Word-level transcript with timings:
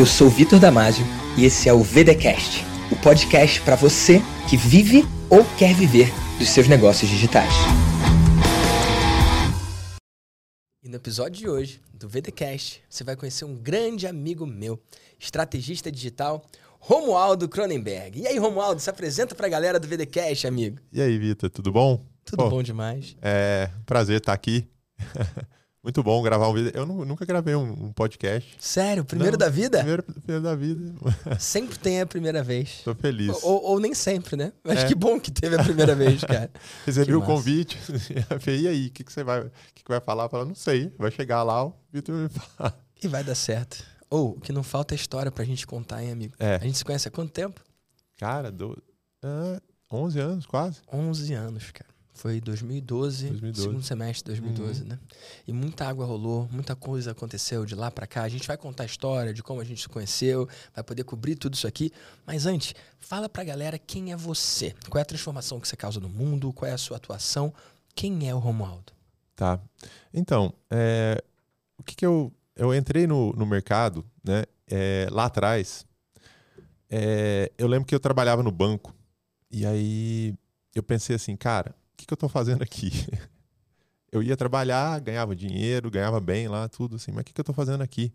Eu 0.00 0.06
sou 0.06 0.28
o 0.28 0.30
Vitor 0.30 0.58
Damasio 0.58 1.04
e 1.36 1.44
esse 1.44 1.68
é 1.68 1.74
o 1.74 1.82
VDcast, 1.82 2.64
o 2.90 2.96
podcast 3.02 3.60
para 3.60 3.76
você 3.76 4.22
que 4.48 4.56
vive 4.56 5.04
ou 5.28 5.44
quer 5.58 5.74
viver 5.74 6.10
dos 6.38 6.48
seus 6.48 6.66
negócios 6.66 7.10
digitais. 7.10 7.52
E 10.82 10.88
no 10.88 10.96
episódio 10.96 11.38
de 11.40 11.46
hoje 11.46 11.82
do 11.92 12.08
VDcast, 12.08 12.82
você 12.88 13.04
vai 13.04 13.14
conhecer 13.14 13.44
um 13.44 13.54
grande 13.54 14.06
amigo 14.06 14.46
meu, 14.46 14.80
estrategista 15.18 15.92
digital, 15.92 16.46
Romualdo 16.78 17.46
Cronenberg. 17.46 18.20
E 18.20 18.26
aí, 18.26 18.38
Romualdo, 18.38 18.80
se 18.80 18.88
apresenta 18.88 19.34
para 19.34 19.48
a 19.48 19.50
galera 19.50 19.78
do 19.78 19.86
VDcast, 19.86 20.46
amigo. 20.46 20.78
E 20.90 21.02
aí, 21.02 21.18
Vitor, 21.18 21.50
tudo 21.50 21.70
bom? 21.70 22.02
Tudo 22.24 22.44
Pô, 22.44 22.48
bom 22.48 22.62
demais. 22.62 23.18
É 23.20 23.68
prazer 23.84 24.16
estar 24.16 24.32
aqui. 24.32 24.66
Muito 25.82 26.02
bom 26.02 26.22
gravar 26.22 26.46
um 26.48 26.52
vídeo. 26.52 26.72
Eu 26.74 26.84
nunca 26.84 27.24
gravei 27.24 27.54
um, 27.54 27.86
um, 27.86 27.92
podcast. 27.92 28.54
Sério? 28.60 29.02
Primeiro 29.02 29.32
Não, 29.32 29.38
da 29.38 29.48
vida? 29.48 29.78
Primeiro, 29.78 30.02
primeiro, 30.02 30.42
da 30.42 30.54
vida. 30.54 30.94
Sempre 31.40 31.78
tem 31.78 32.02
a 32.02 32.06
primeira 32.06 32.42
vez. 32.42 32.82
Tô 32.84 32.94
feliz. 32.94 33.42
Ou, 33.42 33.64
ou 33.64 33.80
nem 33.80 33.94
sempre, 33.94 34.36
né? 34.36 34.52
Mas 34.62 34.80
é. 34.80 34.86
que 34.88 34.94
bom 34.94 35.18
que 35.18 35.30
teve 35.30 35.56
a 35.56 35.64
primeira 35.64 35.94
vez, 35.94 36.20
cara. 36.20 36.50
Recebi 36.84 37.14
o 37.14 37.22
convite. 37.22 37.78
e 38.46 38.68
aí, 38.68 38.88
o 38.88 38.90
que, 38.90 39.02
que 39.02 39.10
você 39.10 39.24
vai, 39.24 39.50
que, 39.74 39.82
que 39.82 39.88
vai 39.88 40.02
falar? 40.02 40.28
Fala, 40.28 40.44
não 40.44 40.54
sei. 40.54 40.92
Vai 40.98 41.10
chegar 41.10 41.42
lá, 41.42 41.64
o 41.64 41.74
Vitor 41.90 42.14
vai 42.14 42.28
falar. 42.28 42.78
E 43.02 43.08
vai 43.08 43.24
dar 43.24 43.34
certo. 43.34 43.82
Ou, 44.10 44.32
o 44.32 44.40
que 44.40 44.52
não 44.52 44.62
falta 44.62 44.94
é 44.94 44.96
história 44.96 45.32
pra 45.32 45.44
gente 45.46 45.66
contar, 45.66 46.04
hein, 46.04 46.12
amigo? 46.12 46.34
É. 46.38 46.56
A 46.56 46.58
gente 46.58 46.76
se 46.76 46.84
conhece 46.84 47.08
há 47.08 47.10
quanto 47.10 47.32
tempo? 47.32 47.58
Cara, 48.18 48.52
do, 48.52 48.72
uh, 49.24 49.60
11 49.90 50.20
anos, 50.20 50.46
quase. 50.46 50.82
11 50.92 51.32
anos, 51.32 51.70
cara. 51.70 51.89
Foi 52.20 52.38
2012, 52.38 53.28
2012. 53.28 53.62
segundo 53.62 53.82
semestre 53.82 54.34
de 54.34 54.42
2012, 54.42 54.82
uhum. 54.82 54.88
né? 54.88 54.98
E 55.48 55.54
muita 55.54 55.88
água 55.88 56.04
rolou, 56.04 56.46
muita 56.52 56.76
coisa 56.76 57.12
aconteceu 57.12 57.64
de 57.64 57.74
lá 57.74 57.90
para 57.90 58.06
cá. 58.06 58.24
A 58.24 58.28
gente 58.28 58.46
vai 58.46 58.58
contar 58.58 58.82
a 58.82 58.86
história 58.86 59.32
de 59.32 59.42
como 59.42 59.58
a 59.58 59.64
gente 59.64 59.80
se 59.80 59.88
conheceu, 59.88 60.46
vai 60.74 60.84
poder 60.84 61.02
cobrir 61.02 61.34
tudo 61.34 61.54
isso 61.54 61.66
aqui. 61.66 61.90
Mas 62.26 62.44
antes, 62.44 62.74
fala 62.98 63.26
pra 63.26 63.42
galera 63.42 63.78
quem 63.78 64.12
é 64.12 64.16
você. 64.16 64.74
Qual 64.90 64.98
é 64.98 65.02
a 65.02 65.06
transformação 65.06 65.58
que 65.58 65.66
você 65.66 65.74
causa 65.76 65.98
no 65.98 66.10
mundo, 66.10 66.52
qual 66.52 66.70
é 66.70 66.74
a 66.74 66.78
sua 66.78 66.98
atuação, 66.98 67.54
quem 67.94 68.28
é 68.28 68.34
o 68.34 68.38
Romualdo? 68.38 68.92
Tá. 69.34 69.58
Então, 70.12 70.52
é, 70.70 71.24
o 71.78 71.82
que, 71.82 71.96
que 71.96 72.04
eu. 72.04 72.30
Eu 72.54 72.74
entrei 72.74 73.06
no, 73.06 73.32
no 73.32 73.46
mercado, 73.46 74.04
né? 74.22 74.44
É, 74.70 75.08
lá 75.10 75.24
atrás. 75.24 75.86
É, 76.90 77.50
eu 77.56 77.66
lembro 77.66 77.86
que 77.86 77.94
eu 77.94 78.00
trabalhava 78.00 78.42
no 78.42 78.50
banco. 78.50 78.94
E 79.50 79.64
aí 79.64 80.34
eu 80.74 80.82
pensei 80.82 81.16
assim, 81.16 81.34
cara, 81.34 81.74
que, 82.10 82.16
que 82.16 82.24
eu 82.24 82.26
estou 82.26 82.28
fazendo 82.28 82.62
aqui? 82.62 82.90
eu 84.12 84.22
ia 84.22 84.36
trabalhar, 84.36 84.98
ganhava 85.00 85.34
dinheiro, 85.36 85.90
ganhava 85.90 86.20
bem 86.20 86.48
lá, 86.48 86.68
tudo 86.68 86.96
assim, 86.96 87.12
mas 87.12 87.22
o 87.22 87.24
que, 87.24 87.32
que 87.32 87.40
eu 87.40 87.42
estou 87.42 87.54
fazendo 87.54 87.82
aqui? 87.82 88.12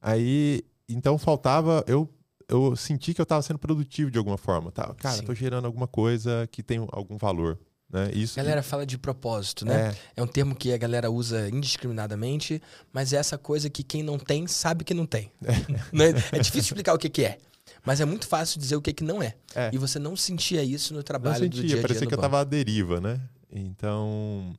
Aí, 0.00 0.62
então 0.88 1.18
faltava, 1.18 1.84
eu, 1.86 2.08
eu 2.48 2.76
senti 2.76 3.14
que 3.14 3.20
eu 3.20 3.24
estava 3.24 3.42
sendo 3.42 3.58
produtivo 3.58 4.10
de 4.10 4.18
alguma 4.18 4.38
forma. 4.38 4.70
Tá? 4.70 4.94
Cara, 4.94 5.20
estou 5.20 5.34
gerando 5.34 5.64
alguma 5.64 5.86
coisa 5.86 6.48
que 6.50 6.62
tem 6.62 6.78
algum 6.92 7.16
valor. 7.16 7.58
Né? 7.90 8.10
Isso, 8.12 8.38
a 8.40 8.42
galera 8.42 8.62
fala 8.62 8.84
de 8.84 8.98
propósito, 8.98 9.64
né? 9.64 9.94
É. 10.16 10.20
é. 10.20 10.22
um 10.22 10.26
termo 10.26 10.54
que 10.54 10.72
a 10.72 10.76
galera 10.76 11.10
usa 11.10 11.48
indiscriminadamente, 11.48 12.60
mas 12.92 13.12
é 13.12 13.16
essa 13.16 13.38
coisa 13.38 13.70
que 13.70 13.82
quem 13.82 14.02
não 14.02 14.18
tem 14.18 14.46
sabe 14.46 14.84
que 14.84 14.94
não 14.94 15.06
tem. 15.06 15.30
É, 15.42 15.52
é 16.36 16.38
difícil 16.38 16.70
explicar 16.70 16.94
o 16.94 16.98
que, 16.98 17.08
que 17.08 17.24
é. 17.24 17.38
Mas 17.84 18.00
é 18.00 18.04
muito 18.04 18.26
fácil 18.26 18.58
dizer 18.58 18.76
o 18.76 18.82
que, 18.82 18.92
que 18.92 19.04
não 19.04 19.22
é. 19.22 19.34
é. 19.54 19.70
E 19.72 19.78
você 19.78 19.98
não 19.98 20.16
sentia 20.16 20.62
isso 20.62 20.94
no 20.94 21.02
trabalho 21.02 21.34
não 21.34 21.40
sentia, 21.40 21.62
do 21.62 21.66
dia 21.66 21.76
a 21.76 21.78
dia 21.78 21.82
parecia 21.82 22.06
que 22.06 22.14
eu 22.14 22.16
estava 22.16 22.40
à 22.40 22.44
deriva, 22.44 23.00
né? 23.00 23.20
Então... 23.50 24.54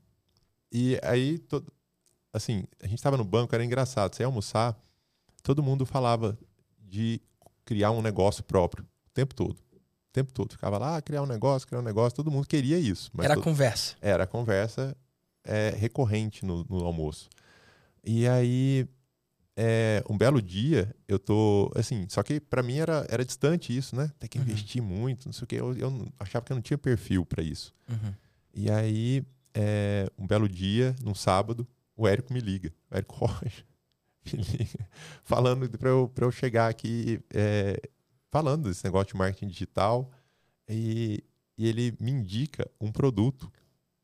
E 0.71 0.99
aí, 1.03 1.39
to... 1.39 1.63
assim, 2.31 2.65
a 2.83 2.87
gente 2.87 2.99
estava 2.99 3.17
no 3.17 3.23
banco, 3.23 3.55
era 3.55 3.63
engraçado. 3.63 4.13
Você 4.13 4.23
ia 4.23 4.27
almoçar, 4.27 4.77
todo 5.41 5.63
mundo 5.63 5.85
falava 5.85 6.37
de 6.77 7.21
criar 7.63 7.91
um 7.91 8.01
negócio 8.01 8.43
próprio 8.43 8.83
o 8.83 9.11
tempo 9.13 9.33
todo. 9.33 9.57
O 9.57 10.13
tempo 10.13 10.31
todo. 10.31 10.51
Ficava 10.51 10.77
lá, 10.77 10.97
ah, 10.97 11.01
criar 11.01 11.23
um 11.23 11.25
negócio, 11.25 11.67
criar 11.67 11.79
um 11.79 11.83
negócio. 11.83 12.15
Todo 12.15 12.29
mundo 12.29 12.47
queria 12.47 12.77
isso. 12.77 13.09
era 13.19 13.35
todo... 13.35 13.43
conversa. 13.43 13.95
Era 14.01 14.27
conversa 14.27 14.95
é, 15.43 15.73
recorrente 15.77 16.45
no, 16.45 16.65
no 16.69 16.85
almoço. 16.85 17.29
E 18.03 18.27
aí 18.27 18.87
é, 19.57 20.03
um 20.09 20.17
belo 20.17 20.41
dia, 20.41 20.93
eu 21.07 21.17
tô. 21.17 21.71
Assim, 21.75 22.05
só 22.09 22.21
que 22.21 22.39
para 22.39 22.61
mim 22.61 22.77
era, 22.77 23.05
era 23.09 23.23
distante 23.23 23.75
isso, 23.75 23.95
né? 23.95 24.11
Tem 24.19 24.29
que 24.29 24.37
uhum. 24.37 24.43
investir 24.43 24.81
uhum. 24.81 24.87
muito, 24.87 25.25
não 25.25 25.33
sei 25.33 25.43
o 25.43 25.47
quê. 25.47 25.55
Eu, 25.55 25.75
eu 25.77 26.07
achava 26.19 26.45
que 26.45 26.51
eu 26.51 26.55
não 26.55 26.61
tinha 26.61 26.77
perfil 26.77 27.25
para 27.25 27.41
isso. 27.41 27.73
Uhum. 27.89 28.13
E 28.53 28.69
aí, 28.69 29.23
é, 29.53 30.09
um 30.17 30.27
belo 30.27 30.49
dia, 30.49 30.93
num 31.01 31.15
sábado, 31.15 31.65
o 31.95 32.07
Érico 32.07 32.33
me 32.33 32.41
liga. 32.41 32.73
O 32.91 32.97
Érico 32.97 33.15
Rocha 33.25 33.63
me 34.25 34.43
liga. 34.43 34.89
Falando 35.23 35.69
para 35.77 35.89
eu, 35.89 36.11
eu 36.17 36.31
chegar 36.31 36.69
aqui, 36.69 37.21
é, 37.33 37.79
falando 38.29 38.67
desse 38.67 38.83
negócio 38.83 39.07
de 39.07 39.17
marketing 39.17 39.47
digital. 39.47 40.11
E, 40.67 41.23
e 41.57 41.67
ele 41.67 41.95
me 41.99 42.11
indica 42.11 42.69
um 42.81 42.91
produto 42.91 43.49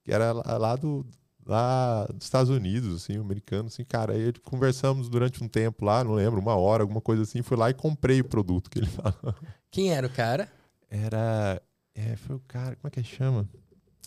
que 0.03 0.13
era 0.13 0.31
lá 0.31 0.75
do, 0.75 1.06
lá 1.46 2.06
dos 2.13 2.25
Estados 2.25 2.50
Unidos, 2.50 2.96
assim, 2.96 3.18
um 3.18 3.22
americano, 3.22 3.68
assim, 3.68 3.84
cara, 3.84 4.13
aí 4.13 4.34
conversamos 4.44 5.09
durante 5.09 5.44
um 5.44 5.47
tempo 5.47 5.85
lá, 5.85 6.03
não 6.03 6.13
lembro, 6.13 6.40
uma 6.40 6.56
hora, 6.56 6.84
alguma 6.84 7.02
coisa 7.02 7.24
assim, 7.24 7.41
fui 7.41 7.57
lá 7.57 7.69
e 7.69 7.74
comprei 7.74 8.22
o 8.22 8.25
produto 8.25 8.69
que 8.69 8.79
ele 8.79 8.88
falou. 8.90 9.35
Quem 9.69 9.91
era 9.91 10.06
o 10.06 10.09
cara? 10.09 10.52
Era, 10.90 11.62
é, 11.96 12.16
foi 12.16 12.35
o 12.35 12.41
cara, 12.47 12.75
como 12.75 12.88
é 12.88 12.91
que 12.91 13.03
chama? 13.03 13.47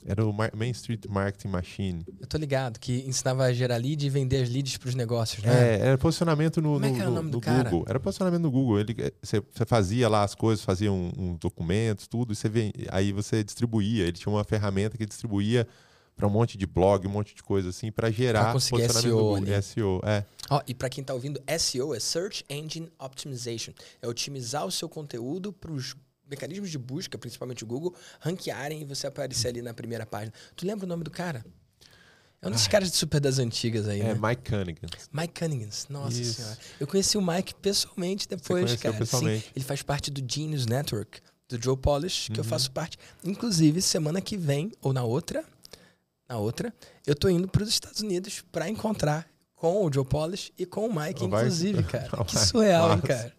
Era 0.07 0.25
o 0.25 0.33
Main 0.33 0.71
Street 0.71 1.07
Marketing 1.09 1.49
Machine. 1.49 2.05
Eu 2.21 2.27
tô 2.27 2.37
ligado, 2.37 2.79
que 2.79 3.05
ensinava 3.07 3.45
a 3.45 3.53
gerar 3.55 3.79
lead 3.79 4.05
e 4.05 4.11
vender 4.11 4.43
as 4.43 4.51
leads 4.51 4.77
para 4.77 4.91
os 4.91 4.95
negócios, 4.95 5.43
né? 5.43 5.77
É, 5.77 5.81
era 5.81 5.99
posicionamento 5.99 6.61
no, 6.61 6.75
Como 6.75 6.85
é 6.85 6.91
que 6.91 7.01
era 7.01 7.07
no, 7.07 7.13
o 7.13 7.15
nome 7.15 7.31
do 7.31 7.41
cara? 7.41 7.71
Google. 7.71 7.87
Era 7.89 7.99
posicionamento 7.99 8.43
no 8.43 8.51
Google. 8.51 8.81
Ele, 8.81 8.95
você, 9.23 9.41
você 9.41 9.65
fazia 9.65 10.07
lá 10.07 10.23
as 10.23 10.35
coisas, 10.35 10.63
fazia 10.63 10.93
um, 10.93 11.11
um 11.17 11.37
documentos, 11.37 12.07
tudo, 12.07 12.35
e 12.35 12.37
você 12.37 12.51
vem, 12.51 12.71
aí 12.91 13.13
você 13.13 13.43
distribuía. 13.43 14.03
Ele 14.03 14.13
tinha 14.13 14.31
uma 14.31 14.45
ferramenta 14.45 14.99
que 14.99 15.07
distribuía 15.07 15.67
para 16.17 16.27
um 16.27 16.31
monte 16.31 16.57
de 16.57 16.67
blog, 16.67 17.07
um 17.07 17.11
monte 17.11 17.35
de 17.35 17.43
coisa 17.43 17.71
assim, 17.71 17.91
para 17.91 18.11
gerar 18.11 18.53
conseguir 18.53 18.89
SEO, 18.91 19.35
ali. 19.35 19.63
SEO, 19.63 20.01
é. 20.05 20.25
Oh, 20.51 20.61
e 20.67 20.75
para 20.75 20.89
quem 20.89 21.03
está 21.03 21.13
ouvindo, 21.13 21.43
SEO 21.59 21.95
é 21.95 22.01
Search 22.01 22.45
Engine 22.49 22.91
Optimization. 22.99 23.73
É 24.01 24.07
otimizar 24.07 24.65
o 24.65 24.71
seu 24.71 24.89
conteúdo 24.89 25.53
para 25.53 25.73
os 25.73 25.95
mecanismos 26.29 26.71
de 26.71 26.79
busca, 26.79 27.19
principalmente 27.19 27.65
o 27.65 27.67
Google, 27.67 27.95
ranquearem 28.21 28.81
e 28.81 28.85
você 28.85 29.07
aparecer 29.07 29.49
ali 29.49 29.63
na 29.63 29.75
primeira 29.75 30.07
página. 30.07 30.33
Tu 30.57 30.67
lembra 30.67 30.85
o 30.87 30.89
nome 30.89 31.05
do 31.05 31.11
cara? 31.11 31.45
É 32.41 32.49
um 32.49 32.51
desses 32.51 32.69
caras 32.69 32.91
de 32.91 32.97
super 32.97 33.21
das 33.21 33.39
antigas 33.39 33.89
aí, 33.89 34.03
é, 34.03 34.15
né? 34.15 34.21
Mike 34.21 34.51
Cunningham. 34.51 34.89
Mike 35.11 35.41
Cunningham, 35.41 35.71
nossa 35.89 36.21
Isso. 36.21 36.35
senhora. 36.35 36.59
Eu 36.79 36.87
conheci 36.87 37.17
o 37.17 37.23
Mike 37.23 37.55
pessoalmente 37.55 38.29
depois, 38.29 38.71
Você 38.71 38.77
cara. 38.77 38.95
Pessoalmente. 38.95 39.47
Sim, 39.47 39.51
ele 39.57 39.65
faz 39.65 39.83
parte 39.83 40.11
do 40.11 40.23
Genius 40.31 40.67
Network, 40.67 41.21
do 41.49 41.63
Joe 41.63 41.77
Polish, 41.77 42.27
que 42.27 42.33
uhum. 42.33 42.39
eu 42.39 42.45
faço 42.45 42.71
parte. 42.71 42.99
Inclusive, 43.25 43.81
semana 43.81 44.21
que 44.21 44.37
vem, 44.37 44.71
ou 44.83 44.93
na 44.93 45.03
outra, 45.03 45.43
na 46.29 46.39
outra, 46.39 46.73
eu 47.07 47.15
tô 47.15 47.29
indo 47.29 47.49
para 47.49 47.63
os 47.63 47.69
Estados 47.69 48.01
Unidos 48.01 48.45
para 48.51 48.69
encontrar 48.69 49.29
com 49.55 49.85
o 49.85 49.93
Joe 49.93 50.05
Polish 50.05 50.53
e 50.59 50.67
com 50.67 50.87
o 50.87 50.95
Mike, 50.95 51.25
inclusive, 51.25 51.83
cara. 51.85 52.09
que 52.25 52.39
surreal, 52.39 52.93
hein, 52.93 53.01
cara. 53.01 53.33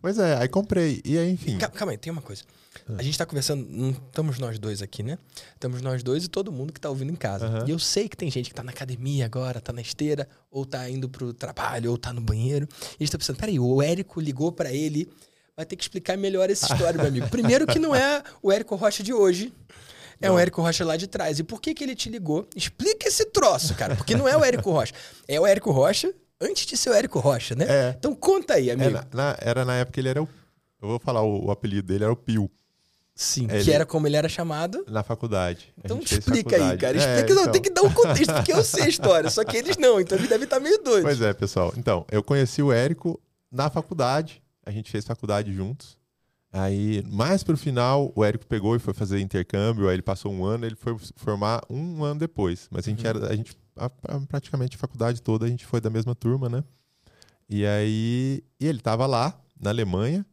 Pois 0.00 0.18
é, 0.18 0.36
aí 0.36 0.48
comprei. 0.48 1.00
E 1.04 1.16
aí, 1.16 1.30
enfim. 1.30 1.56
Calma, 1.58 1.74
calma 1.74 1.92
aí, 1.92 1.98
tem 1.98 2.12
uma 2.12 2.20
coisa. 2.20 2.42
A 2.98 3.02
gente 3.02 3.16
tá 3.16 3.24
conversando, 3.24 3.66
não 3.70 3.90
estamos 3.90 4.38
nós 4.38 4.58
dois 4.58 4.82
aqui, 4.82 5.02
né? 5.02 5.16
Estamos 5.54 5.80
nós 5.80 6.02
dois 6.02 6.24
e 6.24 6.28
todo 6.28 6.52
mundo 6.52 6.72
que 6.72 6.80
tá 6.80 6.90
ouvindo 6.90 7.10
em 7.10 7.16
casa. 7.16 7.48
Uhum. 7.48 7.68
E 7.68 7.70
eu 7.70 7.78
sei 7.78 8.08
que 8.08 8.16
tem 8.16 8.30
gente 8.30 8.50
que 8.50 8.54
tá 8.54 8.62
na 8.62 8.72
academia 8.72 9.24
agora, 9.24 9.60
tá 9.60 9.72
na 9.72 9.80
esteira, 9.80 10.28
ou 10.50 10.66
tá 10.66 10.88
indo 10.90 11.08
pro 11.08 11.32
trabalho, 11.32 11.90
ou 11.90 11.96
tá 11.96 12.12
no 12.12 12.20
banheiro. 12.20 12.68
E 12.70 12.96
a 13.00 13.04
gente 13.04 13.12
tá 13.12 13.18
pensando, 13.18 13.38
peraí, 13.38 13.58
o 13.58 13.80
Érico 13.80 14.20
ligou 14.20 14.52
para 14.52 14.70
ele, 14.70 15.10
vai 15.56 15.64
ter 15.64 15.76
que 15.76 15.82
explicar 15.82 16.18
melhor 16.18 16.50
essa 16.50 16.70
história, 16.70 16.98
meu 16.98 17.08
amigo. 17.08 17.28
Primeiro 17.30 17.66
que 17.66 17.78
não 17.78 17.94
é 17.94 18.22
o 18.42 18.52
Érico 18.52 18.76
Rocha 18.76 19.02
de 19.02 19.14
hoje. 19.14 19.52
É 20.20 20.30
o 20.30 20.38
Érico 20.38 20.62
Rocha 20.62 20.84
lá 20.84 20.96
de 20.96 21.06
trás. 21.06 21.38
E 21.38 21.42
por 21.44 21.60
que, 21.60 21.74
que 21.74 21.84
ele 21.84 21.94
te 21.94 22.08
ligou? 22.08 22.46
Explica 22.56 23.08
esse 23.08 23.26
troço, 23.26 23.74
cara. 23.74 23.94
Porque 23.96 24.16
não 24.16 24.28
é 24.28 24.36
o 24.36 24.44
Érico 24.44 24.70
Rocha. 24.70 24.92
É 25.28 25.38
o 25.40 25.46
Érico 25.46 25.70
Rocha 25.70 26.12
antes 26.40 26.66
de 26.66 26.76
ser 26.76 26.90
o 26.90 26.94
Érico 26.94 27.18
Rocha, 27.18 27.54
né? 27.54 27.66
É. 27.68 27.94
Então 27.98 28.14
conta 28.14 28.54
aí, 28.54 28.70
amigo. 28.70 28.98
É, 28.98 29.04
na, 29.12 29.36
era 29.40 29.64
na 29.64 29.74
época 29.76 29.94
que 29.94 30.00
ele 30.00 30.08
era 30.08 30.22
o. 30.22 30.28
Eu 30.80 30.88
vou 30.88 30.98
falar, 30.98 31.22
o, 31.22 31.46
o 31.46 31.50
apelido 31.50 31.88
dele 31.88 32.04
era 32.04 32.12
o 32.12 32.16
Pio. 32.16 32.50
Sim, 33.14 33.46
ele, 33.48 33.62
que 33.62 33.70
era 33.70 33.86
como 33.86 34.08
ele 34.08 34.16
era 34.16 34.28
chamado. 34.28 34.84
Na 34.88 35.04
faculdade. 35.04 35.72
Então 35.78 36.00
explica 36.00 36.56
aí, 36.56 36.76
cara. 36.76 36.96
Explica, 36.96 37.32
é, 37.32 37.34
não, 37.34 37.42
então... 37.42 37.52
tem 37.52 37.62
que 37.62 37.70
dar 37.70 37.82
um 37.82 37.92
contexto, 37.92 38.34
porque 38.34 38.52
eu 38.52 38.64
sei 38.64 38.84
a 38.84 38.88
história, 38.88 39.30
só 39.30 39.44
que 39.44 39.56
eles 39.56 39.76
não, 39.76 40.00
então 40.00 40.18
ele 40.18 40.26
deve 40.26 40.44
estar 40.44 40.58
meio 40.58 40.82
doido. 40.82 41.04
Pois 41.04 41.20
é, 41.20 41.32
pessoal. 41.32 41.72
Então, 41.76 42.04
eu 42.10 42.22
conheci 42.24 42.60
o 42.60 42.72
Érico 42.72 43.20
na 43.52 43.70
faculdade, 43.70 44.42
a 44.66 44.70
gente 44.72 44.90
fez 44.90 45.04
faculdade 45.04 45.52
juntos. 45.54 45.96
Aí, 46.56 47.02
mais 47.10 47.42
pro 47.42 47.56
final, 47.56 48.12
o 48.14 48.24
Érico 48.24 48.46
pegou 48.46 48.76
e 48.76 48.78
foi 48.78 48.94
fazer 48.94 49.18
intercâmbio, 49.18 49.88
aí 49.88 49.96
ele 49.96 50.02
passou 50.02 50.32
um 50.32 50.44
ano, 50.44 50.64
ele 50.64 50.76
foi 50.76 50.96
formar 51.16 51.60
um 51.68 52.04
ano 52.04 52.20
depois. 52.20 52.68
Mas 52.70 52.86
a 52.86 52.90
gente 52.90 53.02
uhum. 53.02 53.10
era, 53.10 53.28
a 53.28 53.34
gente, 53.34 53.56
a, 53.74 53.86
a, 53.86 54.20
praticamente 54.20 54.76
a 54.76 54.78
faculdade 54.78 55.20
toda, 55.20 55.46
a 55.46 55.48
gente 55.48 55.66
foi 55.66 55.80
da 55.80 55.90
mesma 55.90 56.14
turma, 56.14 56.48
né? 56.48 56.62
E 57.50 57.66
aí, 57.66 58.44
e 58.60 58.68
ele 58.68 58.78
tava 58.78 59.04
lá, 59.04 59.36
na 59.60 59.70
Alemanha, 59.70 60.24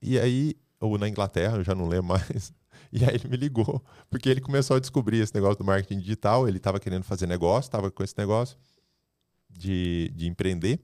e 0.00 0.18
aí, 0.18 0.54
ou 0.80 0.96
na 0.96 1.06
Inglaterra, 1.06 1.58
eu 1.58 1.64
já 1.64 1.74
não 1.74 1.86
lembro 1.86 2.06
mais. 2.06 2.50
E 2.90 3.04
aí 3.04 3.16
ele 3.16 3.28
me 3.28 3.36
ligou, 3.36 3.84
porque 4.08 4.30
ele 4.30 4.40
começou 4.40 4.74
a 4.74 4.80
descobrir 4.80 5.18
esse 5.18 5.34
negócio 5.34 5.58
do 5.58 5.64
marketing 5.64 6.00
digital, 6.00 6.48
ele 6.48 6.56
estava 6.56 6.80
querendo 6.80 7.02
fazer 7.02 7.26
negócio, 7.26 7.68
estava 7.68 7.90
com 7.90 8.02
esse 8.02 8.14
negócio 8.16 8.56
de, 9.50 10.10
de 10.14 10.26
empreender. 10.26 10.80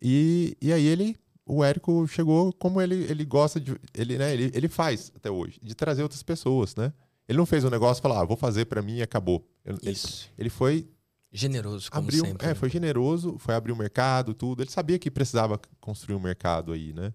E, 0.00 0.56
e 0.62 0.72
aí 0.72 0.86
ele 0.86 1.14
o 1.46 1.62
Érico 1.62 2.06
chegou 2.08 2.52
como 2.54 2.82
ele, 2.82 3.06
ele 3.08 3.24
gosta 3.24 3.60
de. 3.60 3.78
Ele, 3.94 4.18
né, 4.18 4.32
ele, 4.32 4.50
ele 4.52 4.68
faz 4.68 5.12
até 5.14 5.30
hoje, 5.30 5.60
de 5.62 5.74
trazer 5.74 6.02
outras 6.02 6.22
pessoas, 6.22 6.74
né? 6.74 6.92
Ele 7.28 7.38
não 7.38 7.46
fez 7.46 7.64
um 7.64 7.70
negócio 7.70 8.00
e 8.00 8.02
falou, 8.02 8.18
ah, 8.18 8.24
vou 8.24 8.36
fazer 8.36 8.66
para 8.66 8.82
mim 8.82 8.96
e 8.96 9.02
acabou. 9.02 9.48
Ele, 9.64 9.78
Isso. 9.82 10.30
ele 10.36 10.50
foi. 10.50 10.88
Generoso, 11.32 11.90
como 11.90 12.04
abriu, 12.04 12.24
sempre. 12.24 12.46
É, 12.46 12.48
né? 12.50 12.54
foi 12.54 12.70
generoso, 12.70 13.36
foi 13.38 13.54
abrir 13.54 13.72
o 13.72 13.76
mercado, 13.76 14.32
tudo. 14.32 14.62
Ele 14.62 14.70
sabia 14.70 14.98
que 14.98 15.10
precisava 15.10 15.60
construir 15.80 16.14
um 16.16 16.20
mercado 16.20 16.72
aí, 16.72 16.92
né? 16.92 17.12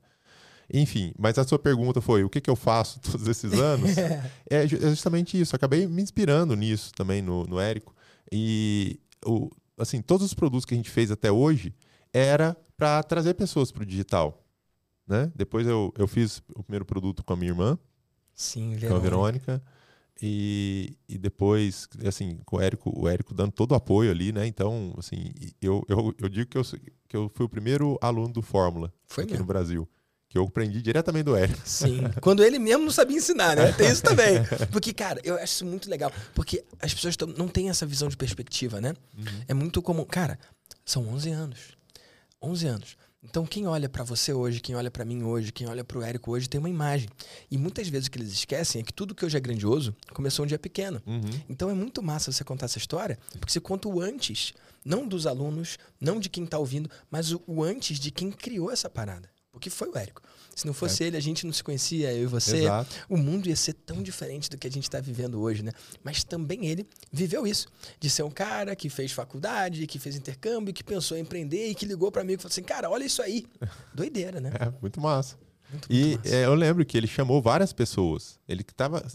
Enfim, 0.73 1.13
mas 1.17 1.37
a 1.37 1.43
sua 1.45 1.59
pergunta 1.59 1.99
foi: 2.01 2.23
o 2.23 2.29
que, 2.29 2.39
que 2.39 2.49
eu 2.49 2.55
faço 2.55 2.99
todos 3.03 3.27
esses 3.27 3.53
anos? 3.53 3.97
é 3.97 4.31
é 4.49 4.67
justamente 4.67 5.39
isso. 5.39 5.55
Eu 5.55 5.57
acabei 5.57 5.87
me 5.87 6.01
inspirando 6.01 6.55
nisso 6.55 6.91
também 6.93 7.21
no, 7.21 7.45
no 7.45 7.59
Érico. 7.59 7.95
E, 8.31 8.99
o, 9.25 9.49
assim, 9.77 10.01
todos 10.01 10.25
os 10.25 10.33
produtos 10.33 10.65
que 10.65 10.73
a 10.73 10.77
gente 10.77 10.89
fez 10.89 11.09
até 11.09 11.31
hoje 11.31 11.73
era 12.13 12.55
para 12.81 13.03
trazer 13.03 13.35
pessoas 13.35 13.71
para 13.71 13.83
o 13.83 13.85
digital. 13.85 14.43
Né? 15.07 15.31
Depois 15.35 15.67
eu, 15.67 15.93
eu 15.95 16.07
fiz 16.07 16.41
o 16.55 16.63
primeiro 16.63 16.83
produto 16.83 17.23
com 17.23 17.31
a 17.31 17.35
minha 17.35 17.51
irmã, 17.51 17.77
Sim, 18.33 18.75
com 18.79 18.95
a 18.95 18.97
Verônica. 18.97 19.61
E, 20.19 20.97
e 21.07 21.15
depois, 21.19 21.87
assim, 22.07 22.39
com 22.43 22.55
o 22.57 22.59
Érico, 22.61 22.91
o 22.99 23.07
Érico 23.07 23.35
dando 23.35 23.51
todo 23.51 23.73
o 23.73 23.75
apoio 23.75 24.09
ali, 24.09 24.31
né? 24.31 24.47
Então, 24.47 24.95
assim, 24.97 25.31
eu, 25.61 25.85
eu, 25.87 26.15
eu 26.17 26.27
digo 26.27 26.49
que 26.49 26.57
eu, 26.57 26.63
que 27.07 27.15
eu 27.15 27.29
fui 27.35 27.45
o 27.45 27.49
primeiro 27.49 27.99
aluno 28.01 28.33
do 28.33 28.41
Fórmula 28.41 28.91
Foi 29.05 29.25
aqui 29.25 29.33
mesmo. 29.33 29.43
no 29.45 29.47
Brasil. 29.47 29.87
Que 30.27 30.39
eu 30.39 30.43
aprendi 30.43 30.81
diretamente 30.81 31.25
do 31.25 31.35
Érico. 31.35 31.61
Sim. 31.63 32.01
Quando 32.19 32.43
ele 32.43 32.57
mesmo 32.57 32.85
não 32.85 32.91
sabia 32.91 33.17
ensinar, 33.17 33.55
né? 33.55 33.71
Tem 33.73 33.91
isso 33.91 34.01
também. 34.01 34.37
Porque, 34.71 34.91
cara, 34.91 35.21
eu 35.23 35.35
acho 35.35 35.53
isso 35.53 35.65
muito 35.67 35.87
legal. 35.87 36.11
Porque 36.33 36.63
as 36.79 36.91
pessoas 36.95 37.15
não 37.37 37.47
têm 37.47 37.69
essa 37.69 37.85
visão 37.85 38.07
de 38.07 38.17
perspectiva, 38.17 38.81
né? 38.81 38.95
É 39.47 39.53
muito 39.53 39.83
comum. 39.83 40.03
Cara, 40.03 40.39
são 40.83 41.07
11 41.07 41.29
anos. 41.29 41.80
11 42.41 42.67
anos. 42.67 42.97
Então, 43.23 43.45
quem 43.45 43.67
olha 43.67 43.87
pra 43.87 44.03
você 44.03 44.33
hoje, 44.33 44.59
quem 44.59 44.75
olha 44.75 44.89
pra 44.89 45.05
mim 45.05 45.21
hoje, 45.21 45.51
quem 45.51 45.67
olha 45.67 45.83
pro 45.83 46.01
Érico 46.01 46.31
hoje, 46.31 46.49
tem 46.49 46.57
uma 46.57 46.69
imagem. 46.69 47.07
E 47.51 47.57
muitas 47.57 47.87
vezes 47.87 48.07
o 48.07 48.11
que 48.11 48.17
eles 48.17 48.31
esquecem 48.31 48.81
é 48.81 48.83
que 48.83 48.91
tudo 48.91 49.13
que 49.13 49.23
hoje 49.23 49.37
é 49.37 49.39
grandioso 49.39 49.95
começou 50.11 50.43
um 50.43 50.47
dia 50.47 50.57
pequeno. 50.57 50.99
Uhum. 51.05 51.21
Então 51.47 51.69
é 51.69 51.73
muito 51.73 52.01
massa 52.01 52.31
você 52.31 52.43
contar 52.43 52.65
essa 52.65 52.79
história, 52.79 53.19
porque 53.39 53.53
você 53.53 53.59
conta 53.59 53.87
o 53.87 54.01
antes, 54.01 54.53
não 54.83 55.07
dos 55.07 55.27
alunos, 55.27 55.77
não 55.99 56.19
de 56.19 56.29
quem 56.29 56.47
tá 56.47 56.57
ouvindo, 56.57 56.89
mas 57.11 57.31
o, 57.31 57.41
o 57.45 57.63
antes 57.63 57.99
de 57.99 58.09
quem 58.09 58.31
criou 58.31 58.71
essa 58.71 58.89
parada. 58.89 59.29
Porque 59.51 59.69
foi 59.69 59.89
o 59.89 59.97
Érico. 59.97 60.21
Se 60.55 60.65
não 60.67 60.73
fosse 60.73 61.03
ele, 61.03 61.15
a 61.15 61.19
gente 61.19 61.45
não 61.45 61.53
se 61.53 61.63
conhecia, 61.63 62.13
eu 62.13 62.23
e 62.23 62.25
você. 62.25 62.57
Exato. 62.63 62.95
O 63.09 63.17
mundo 63.17 63.47
ia 63.47 63.55
ser 63.55 63.73
tão 63.73 64.03
diferente 64.03 64.49
do 64.49 64.57
que 64.57 64.67
a 64.67 64.71
gente 64.71 64.83
está 64.83 64.99
vivendo 64.99 65.39
hoje, 65.41 65.63
né? 65.63 65.71
Mas 66.03 66.23
também 66.23 66.67
ele 66.67 66.85
viveu 67.11 67.47
isso. 67.47 67.67
De 67.99 68.09
ser 68.09 68.23
um 68.23 68.29
cara 68.29 68.75
que 68.75 68.89
fez 68.89 69.11
faculdade, 69.11 69.87
que 69.87 69.97
fez 69.97 70.15
intercâmbio, 70.15 70.73
que 70.73 70.83
pensou 70.83 71.17
em 71.17 71.21
empreender 71.21 71.69
e 71.69 71.75
que 71.75 71.85
ligou 71.85 72.11
para 72.11 72.23
mim 72.23 72.33
e 72.33 72.37
falou 72.37 72.49
assim: 72.49 72.63
cara, 72.63 72.89
olha 72.89 73.05
isso 73.05 73.21
aí. 73.21 73.45
Doideira, 73.93 74.39
né? 74.41 74.51
É, 74.59 74.71
muito 74.81 74.99
massa. 74.99 75.37
Muito, 75.71 75.87
E 75.89 76.01
muito 76.01 76.17
massa. 76.25 76.35
é, 76.35 76.45
eu 76.45 76.53
lembro 76.53 76.85
que 76.85 76.97
ele 76.97 77.07
chamou 77.07 77.41
várias 77.41 77.71
pessoas. 77.71 78.37
Ele 78.47 78.63
que 78.63 78.73
tava. 78.73 79.05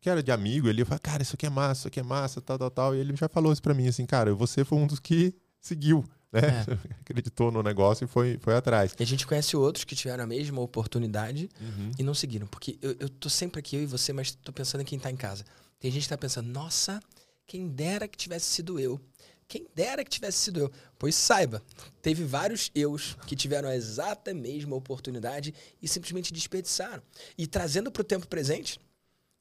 Que 0.00 0.08
era 0.08 0.22
de 0.22 0.30
amigo, 0.30 0.68
ele 0.68 0.84
falou, 0.84 1.00
cara, 1.00 1.22
isso 1.22 1.34
aqui 1.34 1.44
é 1.44 1.50
massa, 1.50 1.80
isso 1.80 1.88
aqui 1.88 1.98
é 2.00 2.04
massa, 2.04 2.40
tal, 2.40 2.56
tal, 2.56 2.70
tal. 2.70 2.94
E 2.94 2.98
ele 2.98 3.14
já 3.16 3.28
falou 3.28 3.52
isso 3.52 3.60
pra 3.60 3.74
mim, 3.74 3.88
assim, 3.88 4.06
cara, 4.06 4.32
você 4.32 4.64
foi 4.64 4.78
um 4.78 4.86
dos 4.86 5.00
que 5.00 5.34
seguiu, 5.60 6.04
né? 6.32 6.40
É. 6.40 6.78
Acreditou 7.00 7.50
no 7.50 7.62
negócio 7.62 8.04
e 8.04 8.08
foi, 8.08 8.38
foi 8.40 8.54
atrás. 8.54 8.94
E 8.98 9.02
a 9.02 9.06
gente 9.06 9.26
conhece 9.26 9.56
outros 9.56 9.84
que 9.84 9.94
tiveram 9.94 10.24
a 10.24 10.26
mesma 10.26 10.60
oportunidade 10.60 11.48
Uhum. 11.60 11.90
e 11.98 12.02
não 12.02 12.14
seguiram. 12.14 12.46
Porque 12.46 12.78
eu, 12.82 12.96
eu 13.00 13.08
tô 13.08 13.28
sempre 13.28 13.60
aqui, 13.60 13.76
eu 13.76 13.82
e 13.82 13.86
você, 13.86 14.12
mas 14.12 14.32
tô 14.34 14.52
pensando 14.52 14.80
em 14.82 14.84
quem 14.84 14.98
tá 14.98 15.10
em 15.10 15.16
casa. 15.16 15.44
Tem 15.80 15.90
gente 15.90 16.02
que 16.02 16.08
tá 16.08 16.18
pensando, 16.18 16.48
nossa, 16.48 17.00
quem 17.46 17.68
dera 17.68 18.06
que 18.08 18.16
tivesse 18.16 18.46
sido 18.46 18.78
eu. 18.80 19.00
Quem 19.46 19.66
dera 19.74 20.04
que 20.04 20.10
tivesse 20.10 20.36
sido 20.38 20.60
eu. 20.60 20.72
Pois 20.98 21.14
saiba, 21.14 21.62
teve 22.02 22.22
vários 22.24 22.70
eus 22.74 23.16
que 23.26 23.34
tiveram 23.34 23.68
a 23.68 23.74
exata 23.74 24.34
mesma 24.34 24.76
oportunidade 24.76 25.54
e 25.80 25.88
simplesmente 25.88 26.32
desperdiçaram. 26.34 27.02
E 27.38 27.46
trazendo 27.46 27.90
pro 27.90 28.04
tempo 28.04 28.26
presente, 28.28 28.78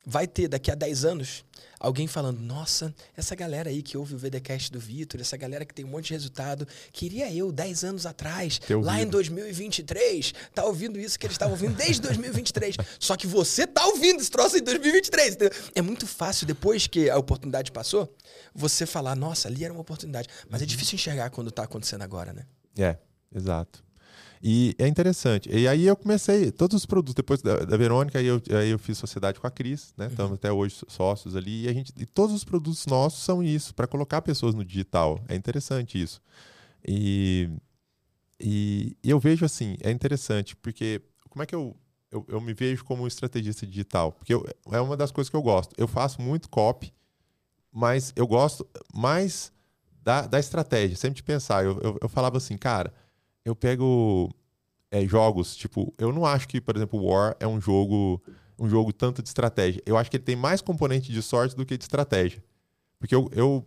vai 0.10 0.26
ter 0.26 0.48
daqui 0.48 0.72
a 0.72 0.76
10 0.76 1.04
anos 1.04 1.44
alguém 1.78 2.08
falando: 2.08 2.40
Nossa, 2.40 2.96
essa 3.16 3.36
galera 3.36 3.70
aí 3.70 3.84
que 3.84 3.98
ouve 3.98 4.16
o 4.16 4.18
VDcast 4.18 4.72
do 4.72 4.80
Vitor, 4.80 5.20
essa 5.20 5.36
galera 5.36 5.66
que 5.66 5.74
tem 5.74 5.84
um 5.84 5.90
monte 5.90 6.08
de 6.08 6.14
resultado, 6.14 6.66
queria 6.94 7.32
eu 7.34 7.52
10 7.52 7.84
anos 7.84 8.06
atrás, 8.06 8.62
lá 8.70 8.94
em 8.94 9.00
ouvido. 9.00 9.12
2023, 9.12 10.34
tá 10.56 10.64
ouvindo 10.64 10.98
isso 10.98 11.20
que 11.20 11.26
eles 11.26 11.34
estavam 11.34 11.54
ouvindo 11.54 11.76
desde 11.76 12.02
2023. 12.02 12.78
Só 12.98 13.18
que 13.18 13.28
você 13.28 13.68
tá 13.68 13.86
ouvindo 13.86 14.22
esse 14.22 14.32
troço 14.32 14.58
em 14.58 14.64
2023. 14.64 15.36
entendeu? 15.36 15.60
É 15.76 15.82
muito 15.82 16.08
fácil, 16.08 16.48
depois 16.48 16.88
que 16.88 17.10
a 17.10 17.18
oportunidade 17.18 17.72
passou, 17.72 18.16
você 18.56 18.86
falar: 18.86 19.16
Nossa, 19.16 19.50
ali 19.50 19.66
era 19.66 19.74
uma 19.74 19.82
oportunidade. 19.82 20.30
Mas 20.50 20.62
é 20.62 20.66
difícil 20.66 20.96
enxergar 20.96 21.30
quando 21.32 21.52
tá 21.52 21.64
acontecendo 21.64 22.04
agora, 22.04 22.32
né? 22.32 22.46
É, 22.78 22.98
exato. 23.36 23.87
E 24.42 24.76
é 24.78 24.88
interessante. 24.88 25.50
E 25.52 25.68
aí 25.68 25.86
eu 25.86 25.96
comecei, 25.96 26.52
todos 26.52 26.76
os 26.78 26.86
produtos, 26.86 27.16
depois 27.16 27.42
da, 27.42 27.58
da 27.60 27.78
Verônica, 27.78 28.20
aí 28.20 28.26
eu, 28.26 28.42
aí 28.58 28.70
eu 28.70 28.80
fiz 28.80 28.98
sociedade 28.98 29.40
com 29.40 29.48
a 29.48 29.52
Cris, 29.52 29.94
né? 29.98 30.08
Estamos 30.08 30.34
até 30.34 30.52
hoje 30.52 30.76
sócios 30.88 31.36
ali. 31.36 31.66
E, 31.66 31.70
a 31.70 31.74
gente, 31.74 31.92
e 31.98 32.06
todos 32.06 32.36
os 32.36 32.44
produtos 32.44 32.86
nossos 32.86 33.24
são 33.24 33.42
isso, 33.44 33.74
para 33.74 33.88
colocar 33.88 34.22
pessoas 34.22 34.54
no 34.54 34.64
digital. 34.64 35.20
É 35.28 35.36
interessante 35.36 36.02
isso. 36.02 36.22
E, 36.88 37.50
e, 38.40 38.96
e 39.04 39.10
eu 39.10 39.20
vejo 39.20 39.46
assim, 39.46 39.76
é 39.82 39.92
interessante, 39.92 40.56
porque 40.56 41.02
como 41.30 41.44
é 41.44 41.46
que 41.46 41.56
eu, 41.56 41.76
eu, 42.12 42.26
eu 42.28 42.42
me 42.42 42.54
vejo 42.54 42.84
como 42.86 43.04
um 43.04 43.08
estrategista 43.08 43.66
digital? 43.66 44.12
Porque 44.12 44.34
eu- 44.34 44.46
é 44.72 44.80
uma 44.80 44.96
das 44.96 45.12
coisas 45.12 45.30
que 45.30 45.36
eu 45.36 45.42
gosto. 45.42 45.74
Eu 45.78 45.88
faço 45.88 46.22
muito 46.22 46.50
copy, 46.50 46.94
mas 47.72 48.14
eu 48.16 48.28
gosto 48.28 48.68
mais 48.94 49.52
da, 50.04 50.22
da 50.28 50.40
estratégia, 50.40 50.96
sempre 50.96 51.18
de 51.18 51.24
pensar. 51.24 51.66
Eu, 51.66 51.80
eu, 51.82 51.98
eu 52.02 52.10
falava 52.10 52.38
assim, 52.38 52.58
cara, 52.58 52.94
eu 53.48 53.56
pego 53.56 54.30
é, 54.92 55.06
jogos, 55.08 55.56
tipo, 55.56 55.94
eu 55.98 56.12
não 56.12 56.26
acho 56.26 56.50
que, 56.50 56.60
por 56.60 56.76
exemplo, 56.76 57.02
War 57.02 57.34
é 57.40 57.48
um 57.48 57.62
jogo 57.62 58.22
um 58.60 58.68
jogo 58.68 58.92
tanto 58.92 59.22
de 59.22 59.30
estratégia. 59.30 59.82
Eu 59.86 59.96
acho 59.96 60.10
que 60.10 60.18
ele 60.18 60.24
tem 60.24 60.36
mais 60.36 60.62
componente 60.62 61.12
de 61.12 61.22
sorte 61.22 61.56
do 61.56 61.66
que 61.66 61.78
de 61.78 61.84
estratégia. 61.84 62.44
Porque 63.00 63.14
eu, 63.14 63.30
eu, 63.32 63.66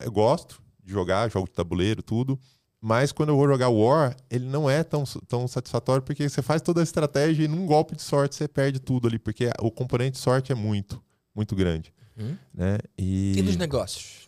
eu 0.00 0.10
gosto 0.10 0.60
de 0.84 0.92
jogar, 0.92 1.30
jogo 1.30 1.46
de 1.46 1.52
tabuleiro, 1.52 2.02
tudo, 2.02 2.38
mas 2.80 3.12
quando 3.12 3.28
eu 3.30 3.36
vou 3.36 3.46
jogar 3.46 3.68
War, 3.68 4.16
ele 4.28 4.44
não 4.44 4.68
é 4.68 4.82
tão, 4.82 5.04
tão 5.28 5.46
satisfatório 5.46 6.02
porque 6.02 6.28
você 6.28 6.42
faz 6.42 6.60
toda 6.60 6.80
a 6.80 6.82
estratégia 6.82 7.44
e 7.44 7.48
num 7.48 7.64
golpe 7.64 7.94
de 7.94 8.02
sorte 8.02 8.34
você 8.34 8.48
perde 8.48 8.80
tudo 8.80 9.06
ali, 9.06 9.18
porque 9.18 9.48
o 9.60 9.70
componente 9.70 10.12
de 10.12 10.18
sorte 10.18 10.52
é 10.52 10.54
muito, 10.54 11.02
muito 11.34 11.54
grande. 11.54 11.94
Hum? 12.18 12.36
Né? 12.52 12.78
E... 12.98 13.38
E 13.38 13.42
nos 13.42 13.56
negócios? 13.56 14.21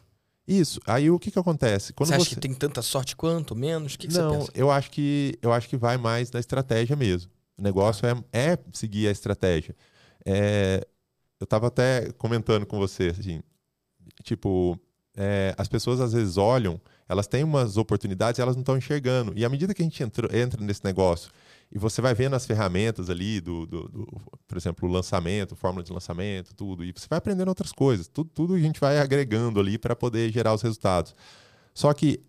Isso. 0.47 0.81
Aí 0.87 1.11
o 1.11 1.19
que, 1.19 1.31
que 1.31 1.39
acontece? 1.39 1.93
Quando 1.93 2.09
você 2.09 2.15
acha 2.15 2.25
você... 2.25 2.35
que 2.35 2.41
tem 2.41 2.55
tanta 2.55 2.83
sorte 2.83 3.17
quanto, 3.17 3.57
menos? 3.57 3.95
O 3.95 3.99
que, 3.99 4.09
que 4.09 4.15
não, 4.15 4.47
eu 4.55 4.71
acho 4.71 4.91
que 4.91 5.39
eu 5.41 5.53
acho 5.53 5.69
que 5.69 5.77
vai 5.77 5.97
mais 5.97 6.31
na 6.31 6.39
estratégia 6.39 6.95
mesmo. 6.95 7.31
O 7.57 7.63
negócio 7.63 8.07
é, 8.07 8.15
é 8.33 8.59
seguir 8.73 9.09
a 9.09 9.11
estratégia. 9.11 9.75
É, 10.25 10.87
eu 11.41 11.45
estava 11.45 11.69
até 11.69 12.11
comentando 12.13 12.67
com 12.67 12.79
você, 12.79 13.09
assim, 13.09 13.43
tipo, 14.23 14.79
é, 15.17 15.55
as 15.57 15.69
pessoas 15.69 16.01
às 16.01 16.13
vezes 16.13 16.37
olham, 16.37 16.81
elas 17.09 17.27
têm 17.27 17.45
umas 17.45 17.77
oportunidades 17.77 18.39
e 18.39 18.43
elas 18.43 18.57
não 18.57 18.63
estão 18.63 18.77
enxergando. 18.77 19.33
E 19.37 19.45
à 19.45 19.49
medida 19.49 19.73
que 19.73 19.83
a 19.83 19.85
gente 19.85 20.03
entra, 20.03 20.37
entra 20.37 20.63
nesse 20.63 20.85
negócio 20.85 21.31
e 21.71 21.79
você 21.79 22.01
vai 22.01 22.15
vendo 22.15 22.35
as 22.35 22.47
ferramentas 22.47 23.11
ali 23.11 23.41
do, 23.41 23.67
do, 23.67 23.89
do, 23.89 24.23
por 24.47 24.57
exemplo, 24.57 24.89
o 24.89 24.93
lançamento, 24.93 25.57
fórmula 25.57 25.85
de 25.85 25.93
lançamento, 25.93 26.55
tudo, 26.55 26.85
e 26.85 26.93
você 26.93 27.07
vai 27.09 27.19
aprendendo 27.19 27.49
outras 27.49 27.73
coisas. 27.73 28.07
Tudo, 28.07 28.31
tudo 28.33 28.55
a 28.55 28.59
gente 28.59 28.79
vai 28.81 28.99
agregando 28.99 29.59
ali 29.59 29.79
para 29.79 29.97
poder 29.97 30.31
gerar 30.33 30.55
os 30.55 30.63
resultados. 30.63 31.15
Só 31.75 31.93
que 31.93 32.21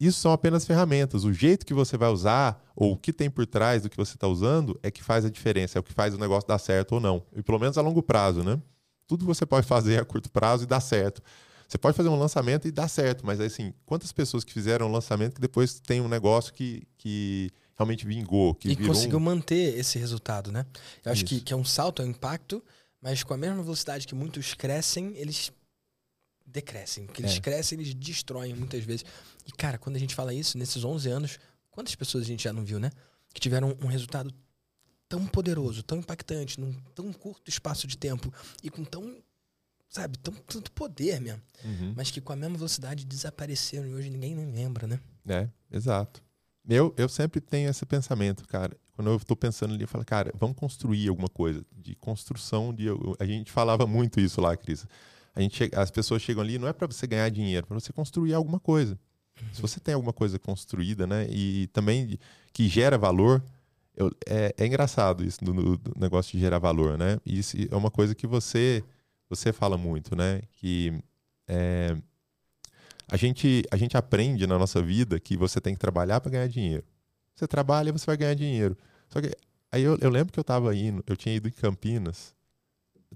isso 0.00 0.20
são 0.20 0.32
apenas 0.32 0.64
ferramentas. 0.64 1.24
O 1.24 1.32
jeito 1.32 1.66
que 1.66 1.74
você 1.74 1.96
vai 1.96 2.08
usar, 2.08 2.62
ou 2.74 2.92
o 2.92 2.96
que 2.96 3.12
tem 3.12 3.28
por 3.28 3.46
trás 3.46 3.82
do 3.82 3.90
que 3.90 3.96
você 3.96 4.14
está 4.14 4.28
usando, 4.28 4.78
é 4.82 4.90
que 4.90 5.02
faz 5.02 5.24
a 5.24 5.30
diferença, 5.30 5.78
é 5.78 5.80
o 5.80 5.82
que 5.82 5.92
faz 5.92 6.14
o 6.14 6.18
negócio 6.18 6.48
dar 6.48 6.58
certo 6.58 6.92
ou 6.92 7.00
não. 7.00 7.22
E 7.36 7.42
pelo 7.42 7.58
menos 7.58 7.76
a 7.76 7.82
longo 7.82 8.02
prazo, 8.02 8.42
né? 8.42 8.60
Tudo 9.06 9.24
você 9.24 9.44
pode 9.44 9.66
fazer 9.66 10.00
a 10.00 10.04
curto 10.04 10.30
prazo 10.30 10.64
e 10.64 10.66
dar 10.66 10.80
certo. 10.80 11.22
Você 11.66 11.76
pode 11.76 11.96
fazer 11.96 12.08
um 12.08 12.18
lançamento 12.18 12.66
e 12.66 12.70
dar 12.70 12.88
certo, 12.88 13.26
mas 13.26 13.40
assim, 13.40 13.74
quantas 13.84 14.12
pessoas 14.12 14.44
que 14.44 14.52
fizeram 14.52 14.88
um 14.88 14.92
lançamento 14.92 15.34
que 15.34 15.40
depois 15.40 15.80
tem 15.80 16.00
um 16.00 16.08
negócio 16.08 16.52
que, 16.52 16.86
que 16.96 17.50
realmente 17.78 18.04
vingou, 18.04 18.54
que 18.54 18.70
e 18.70 18.76
conseguiu 18.76 19.18
um... 19.18 19.20
manter 19.20 19.78
esse 19.78 19.98
resultado, 19.98 20.50
né? 20.50 20.66
Eu 21.04 21.12
acho 21.12 21.24
que, 21.24 21.40
que 21.40 21.52
é 21.52 21.56
um 21.56 21.64
salto, 21.64 22.02
é 22.02 22.04
um 22.04 22.08
impacto, 22.08 22.62
mas 23.00 23.22
com 23.22 23.32
a 23.32 23.36
mesma 23.36 23.62
velocidade 23.62 24.06
que 24.06 24.14
muitos 24.14 24.52
crescem, 24.52 25.16
eles 25.16 25.52
decrescem. 26.44 27.06
Porque 27.06 27.22
eles 27.22 27.36
É. 27.36 27.40
crescem, 27.40 27.78
eles 27.78 27.94
destroem 27.94 28.54
muitas 28.54 28.82
vezes. 28.82 29.04
E, 29.46 29.52
cara, 29.52 29.78
quando 29.78 29.94
a 29.94 29.98
gente 30.00 30.14
fala 30.14 30.34
isso, 30.34 30.58
nesses 30.58 30.82
11 30.82 31.08
anos, 31.08 31.38
quantas 31.70 31.94
pessoas 31.94 32.24
a 32.24 32.26
gente 32.26 32.42
já 32.42 32.52
não 32.52 32.64
viu, 32.64 32.80
né? 32.80 32.90
Que 33.32 33.40
tiveram 33.40 33.76
um 33.80 33.86
resultado 33.86 34.34
tão 35.08 35.24
poderoso, 35.26 35.82
tão 35.84 35.98
impactante, 35.98 36.58
num 36.58 36.72
tão 36.94 37.12
curto 37.12 37.48
espaço 37.48 37.86
de 37.86 37.96
tempo 37.96 38.32
e 38.62 38.68
com 38.70 38.84
tão, 38.84 39.22
sabe, 39.88 40.18
tão, 40.18 40.34
tanto 40.34 40.72
poder 40.72 41.20
mesmo. 41.20 41.40
Uhum. 41.64 41.94
Mas 41.96 42.10
que 42.10 42.20
com 42.20 42.32
a 42.32 42.36
mesma 42.36 42.56
velocidade 42.56 43.04
desapareceram 43.06 43.86
e 43.86 43.94
hoje 43.94 44.10
ninguém 44.10 44.34
nem 44.34 44.52
lembra, 44.52 44.86
né? 44.86 45.00
É, 45.26 45.48
exato. 45.70 46.22
Eu, 46.68 46.94
eu 46.96 47.08
sempre 47.08 47.40
tenho 47.40 47.70
esse 47.70 47.86
pensamento, 47.86 48.46
cara. 48.46 48.76
Quando 48.94 49.10
eu 49.10 49.16
estou 49.16 49.36
pensando 49.36 49.72
ali, 49.72 49.84
eu 49.84 49.88
falo, 49.88 50.04
cara, 50.04 50.32
vamos 50.38 50.56
construir 50.56 51.08
alguma 51.08 51.28
coisa. 51.28 51.64
De 51.72 51.94
construção 51.94 52.74
de. 52.74 52.88
A 53.18 53.24
gente 53.24 53.50
falava 53.50 53.86
muito 53.86 54.20
isso 54.20 54.40
lá, 54.40 54.56
Cris. 54.56 54.86
A 55.34 55.40
gente 55.40 55.70
as 55.74 55.90
pessoas 55.90 56.20
chegam 56.20 56.42
ali, 56.42 56.58
não 56.58 56.68
é 56.68 56.72
para 56.72 56.86
você 56.86 57.06
ganhar 57.06 57.28
dinheiro, 57.30 57.64
é 57.64 57.68
para 57.68 57.78
você 57.78 57.92
construir 57.92 58.34
alguma 58.34 58.60
coisa. 58.60 58.98
Se 59.52 59.62
você 59.62 59.78
tem 59.78 59.94
alguma 59.94 60.12
coisa 60.12 60.36
construída, 60.38 61.06
né, 61.06 61.28
e 61.30 61.68
também 61.68 62.18
que 62.52 62.68
gera 62.68 62.98
valor, 62.98 63.40
eu, 63.96 64.10
é, 64.26 64.52
é, 64.58 64.66
engraçado 64.66 65.24
isso 65.24 65.44
do, 65.44 65.76
do, 65.76 65.92
negócio 65.96 66.32
de 66.32 66.40
gerar 66.40 66.58
valor, 66.58 66.98
né? 66.98 67.18
Isso 67.24 67.56
é 67.70 67.76
uma 67.76 67.90
coisa 67.90 68.14
que 68.14 68.26
você 68.26 68.82
você 69.28 69.52
fala 69.52 69.76
muito, 69.76 70.16
né? 70.16 70.42
Que 70.56 71.00
é, 71.46 71.96
a 73.10 73.16
gente 73.16 73.64
a 73.70 73.76
gente 73.76 73.96
aprende 73.96 74.46
na 74.46 74.58
nossa 74.58 74.82
vida 74.82 75.18
que 75.18 75.36
você 75.36 75.60
tem 75.60 75.74
que 75.74 75.80
trabalhar 75.80 76.20
para 76.20 76.30
ganhar 76.30 76.48
dinheiro. 76.48 76.84
Você 77.34 77.46
trabalha, 77.46 77.92
você 77.92 78.06
vai 78.06 78.16
ganhar 78.16 78.34
dinheiro. 78.34 78.76
Só 79.08 79.20
que 79.20 79.30
aí 79.72 79.82
eu, 79.82 79.96
eu 80.00 80.10
lembro 80.10 80.32
que 80.32 80.38
eu 80.38 80.42
estava 80.42 80.74
indo, 80.74 81.02
eu 81.06 81.16
tinha 81.16 81.34
ido 81.34 81.48
em 81.48 81.52
Campinas, 81.52 82.34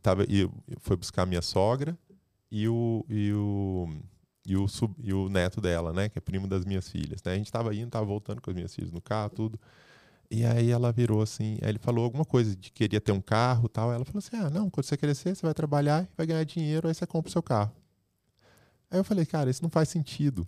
tava 0.01 0.25
e 0.29 0.49
foi 0.81 0.97
buscar 0.97 1.27
minha 1.27 1.43
sogra 1.43 1.97
e 2.51 2.69
o 2.69 3.05
e 3.09 3.33
o 3.33 3.89
e 4.45 4.57
o, 4.57 4.67
sub, 4.67 4.93
e 4.99 5.13
o 5.13 5.29
neto 5.29 5.61
dela, 5.61 5.93
né, 5.93 6.09
que 6.09 6.19
é 6.19 6.21
primo 6.21 6.49
das 6.49 6.65
minhas 6.65 6.89
filhas, 6.89 7.23
né? 7.23 7.33
A 7.33 7.37
gente 7.37 7.47
estava 7.47 7.73
indo, 7.75 7.87
estava 7.87 8.05
voltando 8.05 8.41
com 8.41 8.51
as 8.51 8.57
minhas 8.57 8.75
filhas 8.75 8.91
no 8.91 9.01
carro, 9.01 9.31
tudo. 9.31 9.61
E 10.29 10.45
aí 10.45 10.71
ela 10.71 10.91
virou 10.91 11.23
assim, 11.23 11.59
aí 11.63 11.69
ele 11.69 11.79
falou 11.79 12.05
alguma 12.05 12.25
coisa 12.25 12.57
de 12.57 12.71
que 12.71 12.73
queria 12.73 13.01
ter 13.01 13.13
um 13.13 13.21
carro 13.21 13.69
tal. 13.69 13.93
Ela 13.93 14.05
falou 14.05 14.19
assim: 14.19 14.37
ah, 14.37 14.51
não, 14.51 14.71
quando 14.71 14.87
você 14.87 14.97
crescer, 14.97 15.37
você 15.37 15.43
vai 15.43 15.55
trabalhar, 15.55 16.09
vai 16.17 16.27
ganhar 16.27 16.43
dinheiro, 16.45 16.89
aí 16.89 16.95
você 16.95 17.07
compra 17.07 17.29
o 17.29 17.33
seu 17.33 17.43
carro. 17.43 17.73
Aí 18.93 18.99
eu 18.99 19.05
falei, 19.05 19.25
cara, 19.25 19.49
isso 19.49 19.63
não 19.63 19.71
faz 19.71 19.89
sentido. 19.89 20.47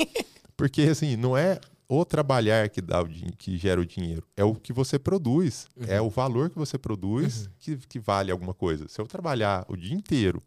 Porque 0.54 0.82
assim, 0.82 1.16
não 1.16 1.36
é 1.36 1.58
o 1.88 2.04
trabalhar 2.04 2.68
que 2.68 2.82
dá 2.82 3.02
o 3.02 3.08
que 3.08 3.56
gera 3.56 3.80
o 3.80 3.86
dinheiro, 3.86 4.22
é 4.36 4.44
o 4.44 4.54
que 4.54 4.72
você 4.72 4.98
produz, 4.98 5.66
uhum. 5.74 5.84
é 5.88 6.00
o 6.00 6.10
valor 6.10 6.50
que 6.50 6.58
você 6.58 6.76
produz 6.76 7.46
uhum. 7.46 7.52
que, 7.58 7.76
que 7.88 7.98
vale 7.98 8.30
alguma 8.30 8.52
coisa. 8.52 8.86
Se 8.88 9.00
eu 9.00 9.06
trabalhar 9.06 9.64
o 9.68 9.76
dia 9.76 9.94
inteiro 9.94 10.42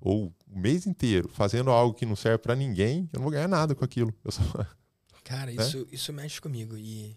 ou 0.00 0.32
o 0.50 0.58
mês 0.58 0.84
inteiro 0.86 1.28
fazendo 1.28 1.70
algo 1.70 1.94
que 1.94 2.04
não 2.04 2.16
serve 2.16 2.38
para 2.38 2.56
ninguém, 2.56 3.08
eu 3.12 3.18
não 3.18 3.22
vou 3.22 3.30
ganhar 3.30 3.48
nada 3.48 3.72
com 3.74 3.84
aquilo. 3.84 4.12
Só... 4.28 4.42
Cara, 5.22 5.52
né? 5.52 5.62
isso, 5.62 5.86
isso 5.92 6.12
mexe 6.12 6.40
comigo. 6.40 6.76
E 6.76 7.16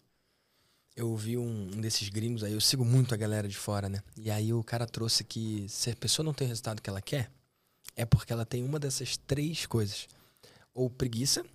eu 0.96 1.16
vi 1.16 1.36
um, 1.36 1.72
um, 1.74 1.82
desses 1.82 2.10
gringos 2.10 2.44
aí, 2.44 2.54
eu 2.54 2.62
sigo 2.62 2.86
muito 2.86 3.14
a 3.14 3.18
galera 3.18 3.48
de 3.48 3.58
fora, 3.58 3.90
né? 3.90 4.04
E 4.16 4.30
aí 4.30 4.54
o 4.54 4.64
cara 4.64 4.86
trouxe 4.86 5.24
que 5.24 5.66
se 5.68 5.90
a 5.90 5.96
pessoa 5.96 6.24
não 6.24 6.34
tem 6.34 6.46
o 6.46 6.50
resultado 6.50 6.82
que 6.82 6.90
ela 6.90 7.02
quer, 7.02 7.32
é 7.96 8.06
porque 8.06 8.34
ela 8.34 8.46
tem 8.46 8.64
uma 8.64 8.80
dessas 8.80 9.18
três 9.18 9.66
coisas: 9.66 10.08
ou 10.74 10.90
preguiça, 10.90 11.46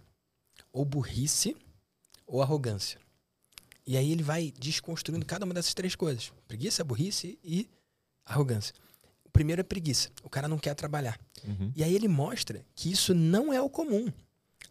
ou 0.73 0.85
burrice, 0.85 1.57
ou 2.26 2.42
arrogância. 2.42 2.99
E 3.87 3.97
aí 3.97 4.12
ele 4.12 4.23
vai 4.23 4.52
desconstruindo 4.59 5.25
cada 5.25 5.45
uma 5.45 5.54
dessas 5.54 5.75
três 5.75 5.95
coisas: 5.95 6.33
preguiça, 6.47 6.85
burrice 6.85 7.38
e 7.42 7.68
arrogância. 8.25 8.75
O 9.25 9.30
primeiro 9.30 9.61
é 9.61 9.64
preguiça. 9.64 10.11
O 10.23 10.28
cara 10.28 10.49
não 10.49 10.59
quer 10.59 10.75
trabalhar. 10.75 11.18
Uhum. 11.47 11.73
E 11.75 11.83
aí 11.85 11.95
ele 11.95 12.09
mostra 12.09 12.64
que 12.75 12.90
isso 12.90 13.14
não 13.14 13.52
é 13.52 13.61
o 13.61 13.68
comum. 13.68 14.12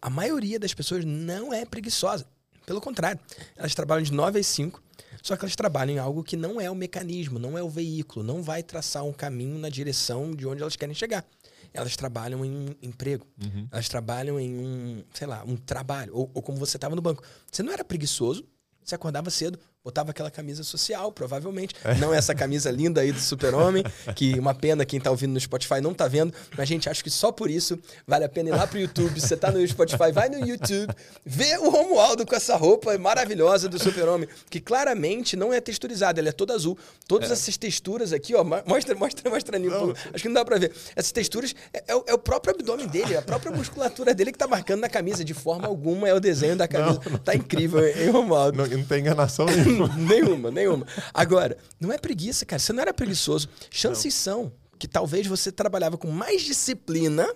A 0.02 0.10
maioria 0.10 0.60
das 0.60 0.74
pessoas 0.74 1.04
não 1.06 1.54
é 1.54 1.66
preguiçosa. 1.66 2.28
Pelo 2.66 2.82
contrário, 2.82 3.20
elas 3.56 3.74
trabalham 3.74 4.04
de 4.04 4.12
9 4.12 4.40
às 4.40 4.48
5, 4.48 4.84
só 5.24 5.38
que 5.38 5.46
elas 5.46 5.56
trabalham 5.56 5.96
em 5.96 6.00
algo 6.00 6.24
que 6.24 6.36
não 6.36 6.60
é 6.60 6.70
o 6.70 6.76
mecanismo, 6.76 7.40
não 7.40 7.58
é 7.58 7.64
o 7.64 7.70
veículo, 7.70 8.26
não 8.26 8.44
vai 8.44 8.62
traçar 8.62 9.06
um 9.06 9.14
caminho 9.14 9.58
na 9.58 9.70
direção 9.70 10.32
de 10.36 10.46
onde 10.46 10.62
elas 10.62 10.76
querem 10.76 10.94
chegar. 10.94 11.26
Elas 11.74 11.96
trabalham 11.96 12.44
em 12.44 12.52
um 12.52 12.76
emprego, 12.82 13.26
uhum. 13.44 13.68
elas 13.72 13.88
trabalham 13.88 14.40
em 14.40 14.58
um, 14.58 15.04
sei 15.14 15.28
lá, 15.28 15.44
um 15.46 15.56
trabalho, 15.56 16.16
ou, 16.16 16.32
ou 16.34 16.42
como 16.42 16.58
você 16.58 16.78
estava 16.78 16.96
no 16.96 17.02
banco. 17.02 17.24
Você 17.52 17.62
não 17.64 17.72
era 17.72 17.84
preguiçoso, 17.84 18.46
você 18.84 18.96
acordava 18.96 19.30
cedo, 19.30 19.60
botava 19.88 20.12
aquela 20.12 20.30
camisa 20.30 20.64
social, 20.66 21.14
provavelmente. 21.14 21.74
É. 21.82 21.96
Não 21.96 22.14
essa 22.14 22.36
camisa 22.36 22.70
linda 22.70 23.00
aí 23.00 23.14
do 23.14 23.22
super-homem, 23.22 23.86
que 24.18 24.38
uma 24.38 24.54
pena 24.54 24.84
quem 24.84 25.00
tá 25.00 25.10
ouvindo 25.10 25.32
no 25.32 25.40
Spotify 25.40 25.80
não 25.80 25.94
tá 25.94 26.10
vendo, 26.10 26.34
mas 26.52 26.60
a 26.60 26.66
gente 26.66 26.90
acha 26.90 27.02
que 27.02 27.10
só 27.10 27.32
por 27.32 27.50
isso 27.50 27.80
vale 28.06 28.26
a 28.26 28.30
pena 28.30 28.50
ir 28.50 28.52
lá 28.52 28.68
pro 28.68 28.78
YouTube. 28.78 29.18
Você 29.18 29.38
tá 29.38 29.50
no 29.50 29.66
Spotify, 29.66 30.12
vai 30.12 30.28
no 30.28 30.46
YouTube, 30.46 30.94
vê 31.26 31.58
o 31.60 31.70
Romualdo 31.70 32.26
com 32.26 32.36
essa 32.36 32.58
roupa 32.58 32.98
maravilhosa 32.98 33.70
do 33.70 33.82
super-homem, 33.82 34.28
que 34.50 34.60
claramente 34.60 35.38
não 35.38 35.54
é 35.54 35.62
texturizada, 35.62 36.20
ela 36.20 36.28
é 36.28 36.34
toda 36.34 36.54
azul. 36.54 36.78
Todas 37.08 37.30
é. 37.30 37.34
essas 37.34 37.56
texturas 37.56 38.12
aqui, 38.12 38.36
ó, 38.36 38.44
mostra, 38.44 38.94
mostra, 38.94 39.30
mostra 39.30 39.56
ali, 39.56 39.70
acho 40.14 40.22
que 40.22 40.28
não 40.28 40.36
dá 40.36 40.44
pra 40.44 40.58
ver. 40.58 40.74
Essas 40.98 41.14
texturas 41.14 41.56
é, 41.72 41.78
é, 41.88 42.04
é, 42.08 42.14
o 42.14 42.18
próprio 42.18 42.54
abdômen 42.54 42.88
dele, 42.88 43.16
a 43.16 43.22
própria 43.22 43.54
musculatura 43.54 44.14
dele 44.14 44.34
que 44.34 44.38
tá 44.38 44.48
marcando 44.48 44.82
na 44.82 44.90
camisa, 44.90 45.24
de 45.24 45.34
forma 45.34 45.66
alguma 45.66 46.10
é 46.10 46.14
o 46.14 46.20
desenho 46.20 46.58
da 46.58 46.68
camisa. 46.68 47.00
Não, 47.06 47.12
não. 47.14 47.20
Tá 47.20 47.34
incrível, 47.34 47.88
hein, 47.88 48.10
Romualdo? 48.12 48.58
Não, 48.58 48.68
não 48.68 48.84
tem 48.84 49.00
enganação 49.00 49.46
nenhuma. 49.46 49.77
nenhuma, 49.98 50.50
nenhuma. 50.50 50.88
Agora, 51.14 51.58
não 51.80 51.92
é 51.92 51.98
preguiça, 51.98 52.46
cara. 52.46 52.60
Você 52.60 52.74
não 52.74 52.82
era 52.82 52.94
preguiçoso. 52.94 53.48
Chances 53.70 54.14
não. 54.14 54.34
são 54.34 54.54
que 54.80 54.88
talvez 54.88 55.28
você 55.28 55.52
trabalhava 55.52 55.98
com 55.98 56.10
mais 56.10 56.42
disciplina 56.42 57.28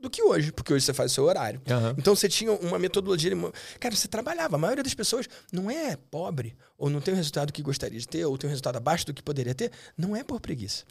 do 0.00 0.10
que 0.10 0.22
hoje, 0.22 0.52
porque 0.52 0.72
hoje 0.72 0.84
você 0.84 0.92
faz 0.92 1.10
o 1.10 1.14
seu 1.14 1.24
horário. 1.24 1.60
Uhum. 1.68 1.94
Então 1.98 2.14
você 2.14 2.28
tinha 2.28 2.52
uma 2.52 2.78
metodologia. 2.78 3.32
Cara, 3.80 3.96
você 3.96 4.06
trabalhava. 4.06 4.56
A 4.56 4.58
maioria 4.58 4.84
das 4.84 4.94
pessoas 4.94 5.26
não 5.50 5.70
é 5.70 5.96
pobre, 5.96 6.54
ou 6.76 6.90
não 6.90 7.00
tem 7.00 7.14
o 7.14 7.16
resultado 7.16 7.52
que 7.52 7.62
gostaria 7.62 7.98
de 7.98 8.06
ter, 8.06 8.24
ou 8.24 8.36
tem 8.36 8.46
um 8.46 8.50
resultado 8.50 8.76
abaixo 8.76 9.06
do 9.06 9.14
que 9.14 9.22
poderia 9.22 9.54
ter. 9.54 9.72
Não 9.96 10.14
é 10.14 10.22
por 10.22 10.40
preguiça. 10.40 10.84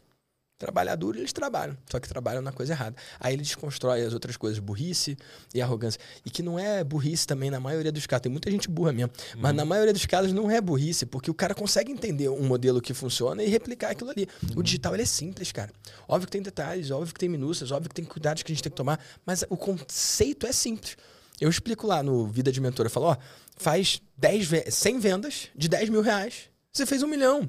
Trabalhar 0.56 0.94
duro, 0.94 1.18
eles 1.18 1.32
trabalham, 1.32 1.76
só 1.90 1.98
que 1.98 2.08
trabalham 2.08 2.40
na 2.40 2.52
coisa 2.52 2.72
errada. 2.72 2.96
Aí 3.18 3.34
ele 3.34 3.42
desconstrói 3.42 4.02
as 4.04 4.14
outras 4.14 4.36
coisas, 4.36 4.60
burrice 4.60 5.16
e 5.52 5.60
arrogância. 5.60 6.00
E 6.24 6.30
que 6.30 6.44
não 6.44 6.56
é 6.56 6.84
burrice 6.84 7.26
também 7.26 7.50
na 7.50 7.58
maioria 7.58 7.90
dos 7.90 8.06
casos. 8.06 8.22
Tem 8.22 8.32
muita 8.32 8.48
gente 8.50 8.68
burra 8.68 8.92
mesmo. 8.92 9.10
Uhum. 9.34 9.40
Mas 9.40 9.54
na 9.54 9.64
maioria 9.64 9.92
dos 9.92 10.06
casos 10.06 10.32
não 10.32 10.48
é 10.48 10.60
burrice, 10.60 11.06
porque 11.06 11.28
o 11.28 11.34
cara 11.34 11.56
consegue 11.56 11.90
entender 11.90 12.28
um 12.28 12.44
modelo 12.44 12.80
que 12.80 12.94
funciona 12.94 13.42
e 13.42 13.48
replicar 13.48 13.90
aquilo 13.90 14.10
ali. 14.10 14.28
Uhum. 14.42 14.60
O 14.60 14.62
digital 14.62 14.94
é 14.94 15.04
simples, 15.04 15.50
cara. 15.50 15.72
Óbvio 16.06 16.26
que 16.26 16.32
tem 16.32 16.42
detalhes, 16.42 16.88
óbvio 16.92 17.12
que 17.12 17.18
tem 17.18 17.28
minúcias, 17.28 17.72
óbvio 17.72 17.88
que 17.88 17.94
tem 17.96 18.04
cuidados 18.04 18.44
que 18.44 18.52
a 18.52 18.54
gente 18.54 18.62
tem 18.62 18.70
que 18.70 18.76
tomar, 18.76 19.00
mas 19.26 19.44
o 19.48 19.56
conceito 19.56 20.46
é 20.46 20.52
simples. 20.52 20.96
Eu 21.40 21.50
explico 21.50 21.84
lá 21.84 22.00
no 22.00 22.28
Vida 22.28 22.52
de 22.52 22.60
Mentor, 22.60 22.86
eu 22.86 22.90
falo, 22.90 23.06
ó, 23.06 23.16
faz 23.56 24.00
10, 24.16 24.72
100 24.72 24.98
vendas 25.00 25.48
de 25.56 25.68
10 25.68 25.88
mil 25.88 26.00
reais. 26.00 26.48
Você 26.72 26.86
fez 26.86 27.02
um 27.02 27.08
milhão. 27.08 27.48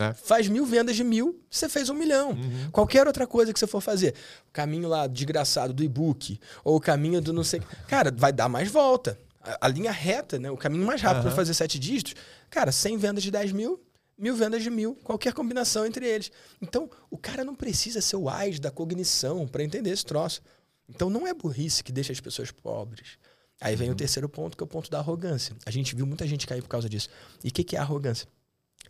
É. 0.00 0.14
Faz 0.14 0.48
mil 0.48 0.64
vendas 0.64 0.96
de 0.96 1.04
mil, 1.04 1.38
você 1.50 1.68
fez 1.68 1.90
um 1.90 1.94
milhão. 1.94 2.30
Uhum. 2.30 2.70
Qualquer 2.72 3.06
outra 3.06 3.26
coisa 3.26 3.52
que 3.52 3.58
você 3.58 3.66
for 3.66 3.82
fazer, 3.82 4.14
o 4.48 4.50
caminho 4.50 4.88
lá 4.88 5.06
desgraçado 5.06 5.74
do 5.74 5.84
e-book, 5.84 6.40
ou 6.64 6.76
o 6.76 6.80
caminho 6.80 7.20
do 7.20 7.34
não 7.34 7.44
sei. 7.44 7.60
Cara, 7.86 8.10
vai 8.10 8.32
dar 8.32 8.48
mais 8.48 8.70
volta. 8.70 9.18
A, 9.42 9.66
a 9.66 9.68
linha 9.68 9.92
reta, 9.92 10.38
né? 10.38 10.50
O 10.50 10.56
caminho 10.56 10.86
mais 10.86 11.02
rápido 11.02 11.18
uhum. 11.18 11.28
para 11.28 11.36
fazer 11.36 11.52
sete 11.52 11.78
dígitos, 11.78 12.14
cara, 12.48 12.72
100 12.72 12.96
vendas 12.96 13.22
de 13.22 13.30
10 13.30 13.52
mil, 13.52 13.78
mil 14.16 14.34
vendas 14.34 14.62
de 14.62 14.70
mil, 14.70 14.94
qualquer 15.04 15.34
combinação 15.34 15.84
entre 15.84 16.08
eles. 16.08 16.32
Então, 16.62 16.88
o 17.10 17.18
cara 17.18 17.44
não 17.44 17.54
precisa 17.54 18.00
ser 18.00 18.16
o 18.16 18.28
AIS 18.30 18.58
da 18.58 18.70
cognição 18.70 19.46
para 19.46 19.62
entender 19.62 19.90
esse 19.90 20.04
troço. 20.06 20.40
Então, 20.88 21.10
não 21.10 21.26
é 21.26 21.34
burrice 21.34 21.84
que 21.84 21.92
deixa 21.92 22.10
as 22.10 22.20
pessoas 22.20 22.50
pobres. 22.50 23.18
Aí 23.60 23.76
vem 23.76 23.88
uhum. 23.88 23.94
o 23.94 23.96
terceiro 23.96 24.28
ponto, 24.28 24.56
que 24.56 24.62
é 24.62 24.64
o 24.64 24.66
ponto 24.66 24.90
da 24.90 24.98
arrogância. 24.98 25.54
A 25.66 25.70
gente 25.70 25.94
viu 25.94 26.06
muita 26.06 26.26
gente 26.26 26.46
cair 26.46 26.62
por 26.62 26.68
causa 26.68 26.88
disso. 26.88 27.10
E 27.44 27.48
o 27.48 27.52
que, 27.52 27.62
que 27.62 27.76
é 27.76 27.78
arrogância? 27.78 28.26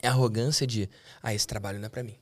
É 0.03 0.09
a 0.09 0.11
arrogância 0.11 0.67
de, 0.67 0.89
ah, 1.23 1.35
esse 1.35 1.47
trabalho 1.47 1.79
não 1.79 1.87
é 1.87 1.89
para 1.89 2.03
mim. 2.03 2.17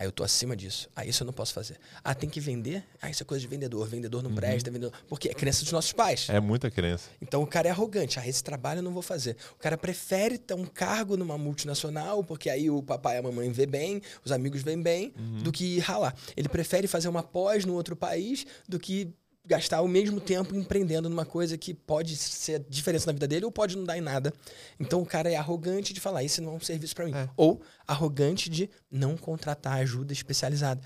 Ah, 0.00 0.04
eu 0.06 0.10
tô 0.10 0.24
acima 0.24 0.56
disso. 0.56 0.88
Ah, 0.96 1.04
isso 1.04 1.22
eu 1.22 1.26
não 1.26 1.32
posso 1.32 1.52
fazer. 1.52 1.76
Ah, 2.02 2.14
tem 2.14 2.30
que 2.30 2.40
vender? 2.40 2.82
Ah, 3.02 3.10
isso 3.10 3.22
é 3.22 3.26
coisa 3.26 3.42
de 3.42 3.46
vendedor. 3.46 3.86
Vendedor 3.86 4.22
não 4.22 4.30
uhum. 4.30 4.36
presta, 4.36 4.70
vendedor. 4.70 4.94
Porque 5.06 5.28
é 5.28 5.34
crença 5.34 5.62
dos 5.62 5.72
nossos 5.72 5.92
pais. 5.92 6.26
É 6.30 6.40
muita 6.40 6.70
crença. 6.70 7.10
Então 7.20 7.42
o 7.42 7.46
cara 7.46 7.68
é 7.68 7.70
arrogante. 7.70 8.18
Ah, 8.18 8.26
esse 8.26 8.42
trabalho 8.42 8.78
eu 8.78 8.82
não 8.82 8.94
vou 8.94 9.02
fazer. 9.02 9.36
O 9.52 9.58
cara 9.58 9.76
prefere 9.76 10.38
ter 10.38 10.54
um 10.54 10.64
cargo 10.64 11.18
numa 11.18 11.36
multinacional, 11.36 12.24
porque 12.24 12.48
aí 12.48 12.70
o 12.70 12.82
papai 12.82 13.16
e 13.16 13.18
a 13.18 13.22
mamãe 13.22 13.52
vê 13.52 13.66
bem, 13.66 14.00
os 14.24 14.32
amigos 14.32 14.62
vêm 14.62 14.80
bem, 14.80 15.12
uhum. 15.18 15.42
do 15.42 15.52
que 15.52 15.78
ralar. 15.80 16.14
Ele 16.34 16.48
prefere 16.48 16.88
fazer 16.88 17.08
uma 17.08 17.22
pós 17.22 17.66
no 17.66 17.74
outro 17.74 17.94
país 17.94 18.46
do 18.66 18.78
que 18.78 19.12
gastar 19.50 19.80
o 19.82 19.88
mesmo 19.88 20.20
tempo 20.20 20.54
empreendendo 20.54 21.08
numa 21.08 21.26
coisa 21.26 21.58
que 21.58 21.74
pode 21.74 22.14
ser 22.14 22.64
diferença 22.68 23.06
na 23.06 23.12
vida 23.12 23.26
dele 23.26 23.44
ou 23.44 23.50
pode 23.50 23.76
não 23.76 23.82
dar 23.82 23.98
em 23.98 24.00
nada. 24.00 24.32
Então 24.78 25.02
o 25.02 25.06
cara 25.06 25.28
é 25.28 25.34
arrogante 25.34 25.92
de 25.92 26.00
falar, 26.00 26.22
isso 26.22 26.40
não 26.40 26.52
é 26.52 26.54
um 26.54 26.60
serviço 26.60 26.94
para 26.94 27.04
mim. 27.04 27.12
É. 27.12 27.28
Ou 27.36 27.60
arrogante 27.84 28.48
de 28.48 28.70
não 28.88 29.16
contratar 29.16 29.80
ajuda 29.80 30.12
especializada. 30.12 30.80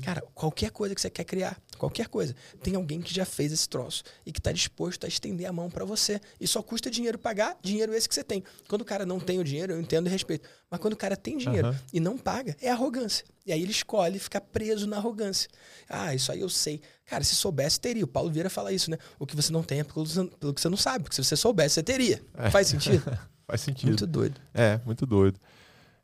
Cara, 0.00 0.22
qualquer 0.34 0.70
coisa 0.70 0.94
que 0.94 1.00
você 1.00 1.10
quer 1.10 1.24
criar, 1.24 1.60
qualquer 1.78 2.08
coisa, 2.08 2.34
tem 2.62 2.74
alguém 2.74 3.00
que 3.00 3.14
já 3.14 3.24
fez 3.24 3.52
esse 3.52 3.68
troço 3.68 4.02
e 4.24 4.32
que 4.32 4.40
está 4.40 4.52
disposto 4.52 5.04
a 5.04 5.08
estender 5.08 5.46
a 5.46 5.52
mão 5.52 5.70
para 5.70 5.84
você. 5.84 6.20
E 6.40 6.46
só 6.46 6.62
custa 6.62 6.90
dinheiro 6.90 7.18
pagar, 7.18 7.56
dinheiro 7.62 7.94
esse 7.94 8.08
que 8.08 8.14
você 8.14 8.24
tem. 8.24 8.42
Quando 8.68 8.82
o 8.82 8.84
cara 8.84 9.06
não 9.06 9.20
tem 9.20 9.38
o 9.38 9.44
dinheiro, 9.44 9.72
eu 9.72 9.80
entendo 9.80 10.06
e 10.06 10.10
respeito. 10.10 10.48
Mas 10.70 10.80
quando 10.80 10.94
o 10.94 10.96
cara 10.96 11.16
tem 11.16 11.36
dinheiro 11.36 11.68
uhum. 11.68 11.76
e 11.92 12.00
não 12.00 12.16
paga, 12.16 12.56
é 12.60 12.70
arrogância. 12.70 13.24
E 13.46 13.52
aí 13.52 13.62
ele 13.62 13.72
escolhe 13.72 14.18
ficar 14.18 14.40
preso 14.40 14.86
na 14.86 14.96
arrogância. 14.96 15.48
Ah, 15.88 16.14
isso 16.14 16.30
aí 16.30 16.40
eu 16.40 16.48
sei. 16.48 16.80
Cara, 17.06 17.24
se 17.24 17.34
soubesse, 17.34 17.80
teria. 17.80 18.04
O 18.04 18.08
Paulo 18.08 18.30
Vieira 18.30 18.48
fala 18.48 18.72
isso, 18.72 18.90
né? 18.90 18.98
O 19.18 19.26
que 19.26 19.34
você 19.34 19.52
não 19.52 19.62
tem 19.62 19.80
é 19.80 19.84
pelo, 19.84 20.06
pelo 20.38 20.54
que 20.54 20.60
você 20.60 20.68
não 20.68 20.76
sabe. 20.76 21.04
Porque 21.04 21.16
se 21.16 21.24
você 21.24 21.36
soubesse, 21.36 21.74
você 21.74 21.82
teria. 21.82 22.22
É. 22.34 22.50
Faz 22.50 22.68
sentido? 22.68 23.02
Faz 23.46 23.62
sentido. 23.62 23.88
Muito 23.88 24.06
doido. 24.06 24.40
É, 24.54 24.80
muito 24.84 25.04
doido. 25.04 25.40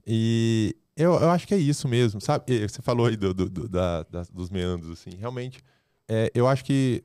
E 0.05 0.75
eu, 0.97 1.13
eu 1.13 1.31
acho 1.31 1.47
que 1.47 1.55
é 1.55 1.59
isso 1.59 1.87
mesmo, 1.87 2.21
sabe? 2.21 2.67
Você 2.67 2.81
falou 2.81 3.07
aí 3.07 3.17
do, 3.17 3.35
do, 3.35 3.51
do 3.51 3.69
da, 3.69 4.03
dos 4.33 4.49
meandros, 4.49 4.91
assim. 4.91 5.11
Realmente, 5.19 5.63
é, 6.09 6.31
eu 6.35 6.49
acho 6.49 6.65
que 6.65 7.05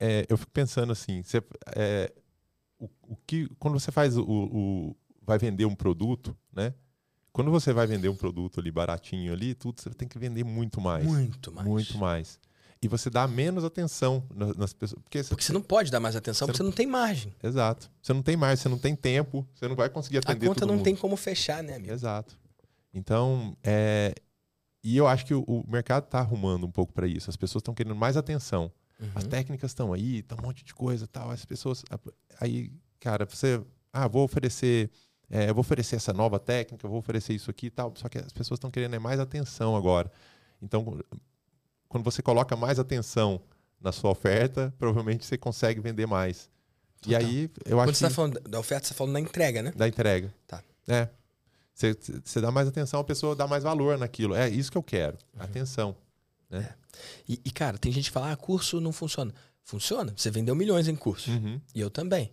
é, 0.00 0.26
eu 0.28 0.36
fico 0.36 0.50
pensando 0.50 0.92
assim, 0.92 1.22
você, 1.22 1.42
é, 1.76 2.12
o, 2.78 2.88
o, 3.02 3.16
que 3.26 3.48
quando 3.58 3.78
você 3.78 3.92
faz 3.92 4.16
o, 4.16 4.24
o, 4.24 4.96
vai 5.22 5.38
vender 5.38 5.64
um 5.64 5.74
produto, 5.74 6.36
né? 6.52 6.74
Quando 7.32 7.50
você 7.50 7.72
vai 7.72 7.86
vender 7.86 8.08
um 8.08 8.16
produto 8.16 8.60
ali 8.60 8.70
baratinho 8.70 9.32
ali, 9.32 9.54
tudo 9.54 9.80
você 9.80 9.90
tem 9.90 10.06
que 10.06 10.18
vender 10.18 10.44
muito 10.44 10.80
mais. 10.80 11.04
Muito 11.04 11.52
mais. 11.52 11.68
Muito 11.68 11.98
mais. 11.98 12.40
e 12.80 12.88
você 12.88 13.10
dá 13.10 13.26
menos 13.26 13.64
atenção 13.64 14.22
nas 14.56 14.72
pessoas. 14.72 15.02
Porque 15.02 15.22
você, 15.22 15.28
porque 15.30 15.44
você 15.44 15.52
não 15.52 15.62
pode 15.62 15.90
dar 15.90 16.00
mais 16.00 16.14
atenção, 16.14 16.46
você 16.46 16.52
porque 16.52 16.62
não... 16.62 16.70
você 16.70 16.70
não 16.70 16.76
tem 16.76 16.86
margem. 16.86 17.34
Exato. 17.42 17.90
Você 18.02 18.12
não 18.12 18.22
tem 18.22 18.36
margem, 18.36 18.62
você 18.62 18.68
não 18.68 18.78
tem 18.78 18.94
tempo, 18.94 19.46
você 19.54 19.66
não 19.66 19.74
vai 19.74 19.88
conseguir 19.88 20.18
atender 20.18 20.46
A 20.46 20.48
conta 20.48 20.66
não 20.66 20.74
mundo. 20.74 20.84
tem 20.84 20.94
como 20.94 21.16
fechar, 21.16 21.62
né, 21.62 21.76
amigo? 21.76 21.92
Exato. 21.92 22.38
Então, 22.94 23.56
é... 23.62 24.14
e 24.82 24.96
eu 24.96 25.06
acho 25.06 25.26
que 25.26 25.34
o, 25.34 25.42
o 25.42 25.64
mercado 25.68 26.04
está 26.04 26.20
arrumando 26.20 26.64
um 26.64 26.70
pouco 26.70 26.92
para 26.92 27.06
isso. 27.06 27.28
As 27.28 27.36
pessoas 27.36 27.60
estão 27.60 27.74
querendo 27.74 27.96
mais 27.96 28.16
atenção. 28.16 28.70
Uhum. 29.00 29.10
As 29.14 29.26
técnicas 29.26 29.72
estão 29.72 29.92
aí, 29.92 30.22
tá 30.22 30.36
um 30.38 30.42
monte 30.42 30.64
de 30.64 30.72
coisa 30.72 31.06
tal. 31.06 31.30
As 31.30 31.44
pessoas. 31.44 31.84
Aí, 32.40 32.72
cara, 33.00 33.26
você. 33.26 33.60
Ah, 33.92 34.06
vou 34.06 34.24
oferecer. 34.24 34.90
É, 35.28 35.52
vou 35.52 35.60
oferecer 35.60 35.96
essa 35.96 36.12
nova 36.12 36.38
técnica, 36.38 36.86
vou 36.86 36.98
oferecer 36.98 37.32
isso 37.32 37.50
aqui 37.50 37.66
e 37.66 37.70
tal. 37.70 37.92
Só 37.96 38.08
que 38.08 38.18
as 38.18 38.32
pessoas 38.32 38.58
estão 38.58 38.70
querendo 38.70 38.94
é 38.94 38.98
mais 38.98 39.18
atenção 39.18 39.74
agora. 39.74 40.10
Então, 40.62 41.00
quando 41.88 42.04
você 42.04 42.22
coloca 42.22 42.54
mais 42.56 42.78
atenção 42.78 43.40
na 43.80 43.90
sua 43.90 44.10
oferta, 44.10 44.72
provavelmente 44.78 45.24
você 45.24 45.36
consegue 45.36 45.80
vender 45.80 46.06
mais. 46.06 46.50
E 47.06 47.14
aí, 47.14 47.50
eu 47.66 47.80
acho 47.80 47.88
Quando 47.88 47.94
você 47.96 48.04
está 48.06 48.10
falando 48.10 48.40
da 48.40 48.58
oferta, 48.58 48.86
você 48.86 48.92
está 48.92 48.98
falando 48.98 49.14
da 49.14 49.20
entrega, 49.20 49.62
né? 49.62 49.72
Da 49.76 49.86
entrega. 49.86 50.32
Tá. 50.46 50.62
É. 50.88 51.08
Você, 51.74 51.96
você 52.24 52.40
dá 52.40 52.52
mais 52.52 52.68
atenção, 52.68 53.00
a 53.00 53.04
pessoa 53.04 53.34
dá 53.34 53.46
mais 53.46 53.64
valor 53.64 53.98
naquilo. 53.98 54.34
É 54.34 54.48
isso 54.48 54.70
que 54.70 54.78
eu 54.78 54.82
quero. 54.82 55.18
Uhum. 55.34 55.42
Atenção. 55.42 55.96
Né? 56.48 56.68
É. 56.70 56.74
E, 57.28 57.40
e, 57.44 57.50
cara, 57.50 57.76
tem 57.76 57.90
gente 57.90 58.04
que 58.04 58.10
fala, 58.12 58.30
ah, 58.30 58.36
curso 58.36 58.80
não 58.80 58.92
funciona. 58.92 59.34
Funciona. 59.64 60.14
Você 60.16 60.30
vendeu 60.30 60.54
milhões 60.54 60.86
em 60.86 60.94
curso. 60.94 61.30
Uhum. 61.30 61.60
E 61.74 61.80
eu 61.80 61.90
também. 61.90 62.32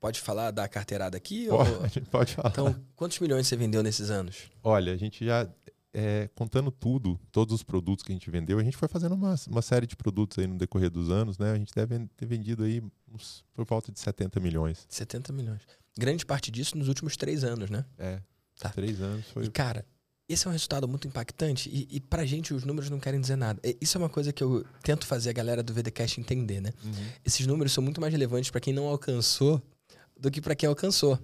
Pode 0.00 0.20
falar 0.20 0.50
da 0.50 0.66
carteirada 0.68 1.16
aqui? 1.16 1.46
Pode, 1.48 1.70
ou... 1.70 2.06
pode 2.10 2.34
falar. 2.34 2.50
Então, 2.50 2.74
quantos 2.96 3.18
milhões 3.20 3.46
você 3.46 3.56
vendeu 3.56 3.82
nesses 3.82 4.10
anos? 4.10 4.50
Olha, 4.62 4.92
a 4.92 4.96
gente 4.96 5.24
já, 5.24 5.48
é, 5.92 6.28
contando 6.34 6.70
tudo, 6.70 7.20
todos 7.30 7.54
os 7.54 7.62
produtos 7.62 8.04
que 8.04 8.12
a 8.12 8.14
gente 8.14 8.30
vendeu, 8.30 8.58
a 8.58 8.64
gente 8.64 8.76
foi 8.76 8.88
fazendo 8.88 9.14
uma, 9.14 9.34
uma 9.48 9.62
série 9.62 9.86
de 9.86 9.96
produtos 9.96 10.38
aí 10.38 10.46
no 10.46 10.58
decorrer 10.58 10.90
dos 10.90 11.10
anos, 11.10 11.38
né? 11.38 11.52
A 11.52 11.56
gente 11.56 11.72
deve 11.74 12.06
ter 12.16 12.26
vendido 12.26 12.64
aí 12.64 12.82
uns, 13.12 13.44
por 13.54 13.64
volta 13.64 13.92
de 13.92 14.00
70 14.00 14.40
milhões. 14.40 14.86
70 14.88 15.32
milhões. 15.32 15.62
Grande 15.96 16.26
parte 16.26 16.50
disso 16.50 16.76
nos 16.76 16.88
últimos 16.88 17.16
três 17.16 17.44
anos, 17.44 17.70
né? 17.70 17.84
É. 17.98 18.20
Tá. 18.58 18.70
Três 18.70 19.00
anos 19.00 19.26
foi. 19.28 19.44
E, 19.44 19.50
cara, 19.50 19.84
esse 20.28 20.46
é 20.46 20.48
um 20.48 20.52
resultado 20.52 20.88
muito 20.88 21.06
impactante 21.06 21.68
e, 21.68 21.96
e 21.96 22.00
pra 22.00 22.24
gente 22.24 22.52
os 22.52 22.64
números 22.64 22.90
não 22.90 22.98
querem 22.98 23.20
dizer 23.20 23.36
nada. 23.36 23.60
Isso 23.80 23.96
é 23.96 24.00
uma 24.00 24.08
coisa 24.08 24.32
que 24.32 24.42
eu 24.42 24.64
tento 24.82 25.06
fazer 25.06 25.30
a 25.30 25.32
galera 25.32 25.62
do 25.62 25.72
VDCast 25.72 26.20
entender, 26.20 26.60
né? 26.60 26.72
Uhum. 26.84 27.06
Esses 27.24 27.46
números 27.46 27.72
são 27.72 27.82
muito 27.82 28.00
mais 28.00 28.12
relevantes 28.12 28.50
para 28.50 28.60
quem 28.60 28.72
não 28.74 28.86
alcançou 28.86 29.62
do 30.18 30.30
que 30.30 30.40
para 30.40 30.54
quem 30.54 30.68
alcançou. 30.68 31.18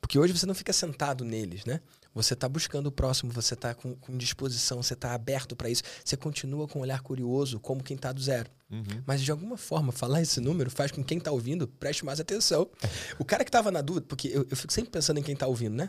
Porque 0.00 0.18
hoje 0.18 0.36
você 0.36 0.46
não 0.46 0.54
fica 0.54 0.72
sentado 0.72 1.24
neles, 1.24 1.64
né? 1.64 1.80
Você 2.14 2.34
está 2.34 2.48
buscando 2.48 2.86
o 2.86 2.92
próximo, 2.92 3.32
você 3.32 3.54
está 3.54 3.74
com, 3.74 3.94
com, 3.96 4.16
disposição, 4.16 4.82
você 4.82 4.94
está 4.94 5.14
aberto 5.14 5.56
para 5.56 5.68
isso. 5.68 5.82
Você 6.04 6.16
continua 6.16 6.68
com 6.68 6.78
um 6.78 6.82
olhar 6.82 7.00
curioso, 7.02 7.58
como 7.58 7.82
quem 7.82 7.96
está 7.96 8.12
do 8.12 8.22
zero. 8.22 8.48
Uhum. 8.70 9.02
Mas 9.04 9.20
de 9.20 9.30
alguma 9.30 9.56
forma, 9.56 9.90
falar 9.92 10.22
esse 10.22 10.40
número 10.40 10.70
faz 10.70 10.90
com 10.90 11.02
que 11.02 11.08
quem 11.08 11.18
está 11.18 11.32
ouvindo 11.32 11.66
preste 11.66 12.04
mais 12.04 12.20
atenção. 12.20 12.68
o 13.18 13.24
cara 13.24 13.44
que 13.44 13.48
estava 13.48 13.70
na 13.70 13.80
dúvida, 13.80 14.06
porque 14.08 14.28
eu, 14.28 14.46
eu, 14.48 14.56
fico 14.56 14.72
sempre 14.72 14.90
pensando 14.90 15.18
em 15.18 15.22
quem 15.22 15.34
está 15.34 15.46
ouvindo, 15.46 15.74
né? 15.74 15.88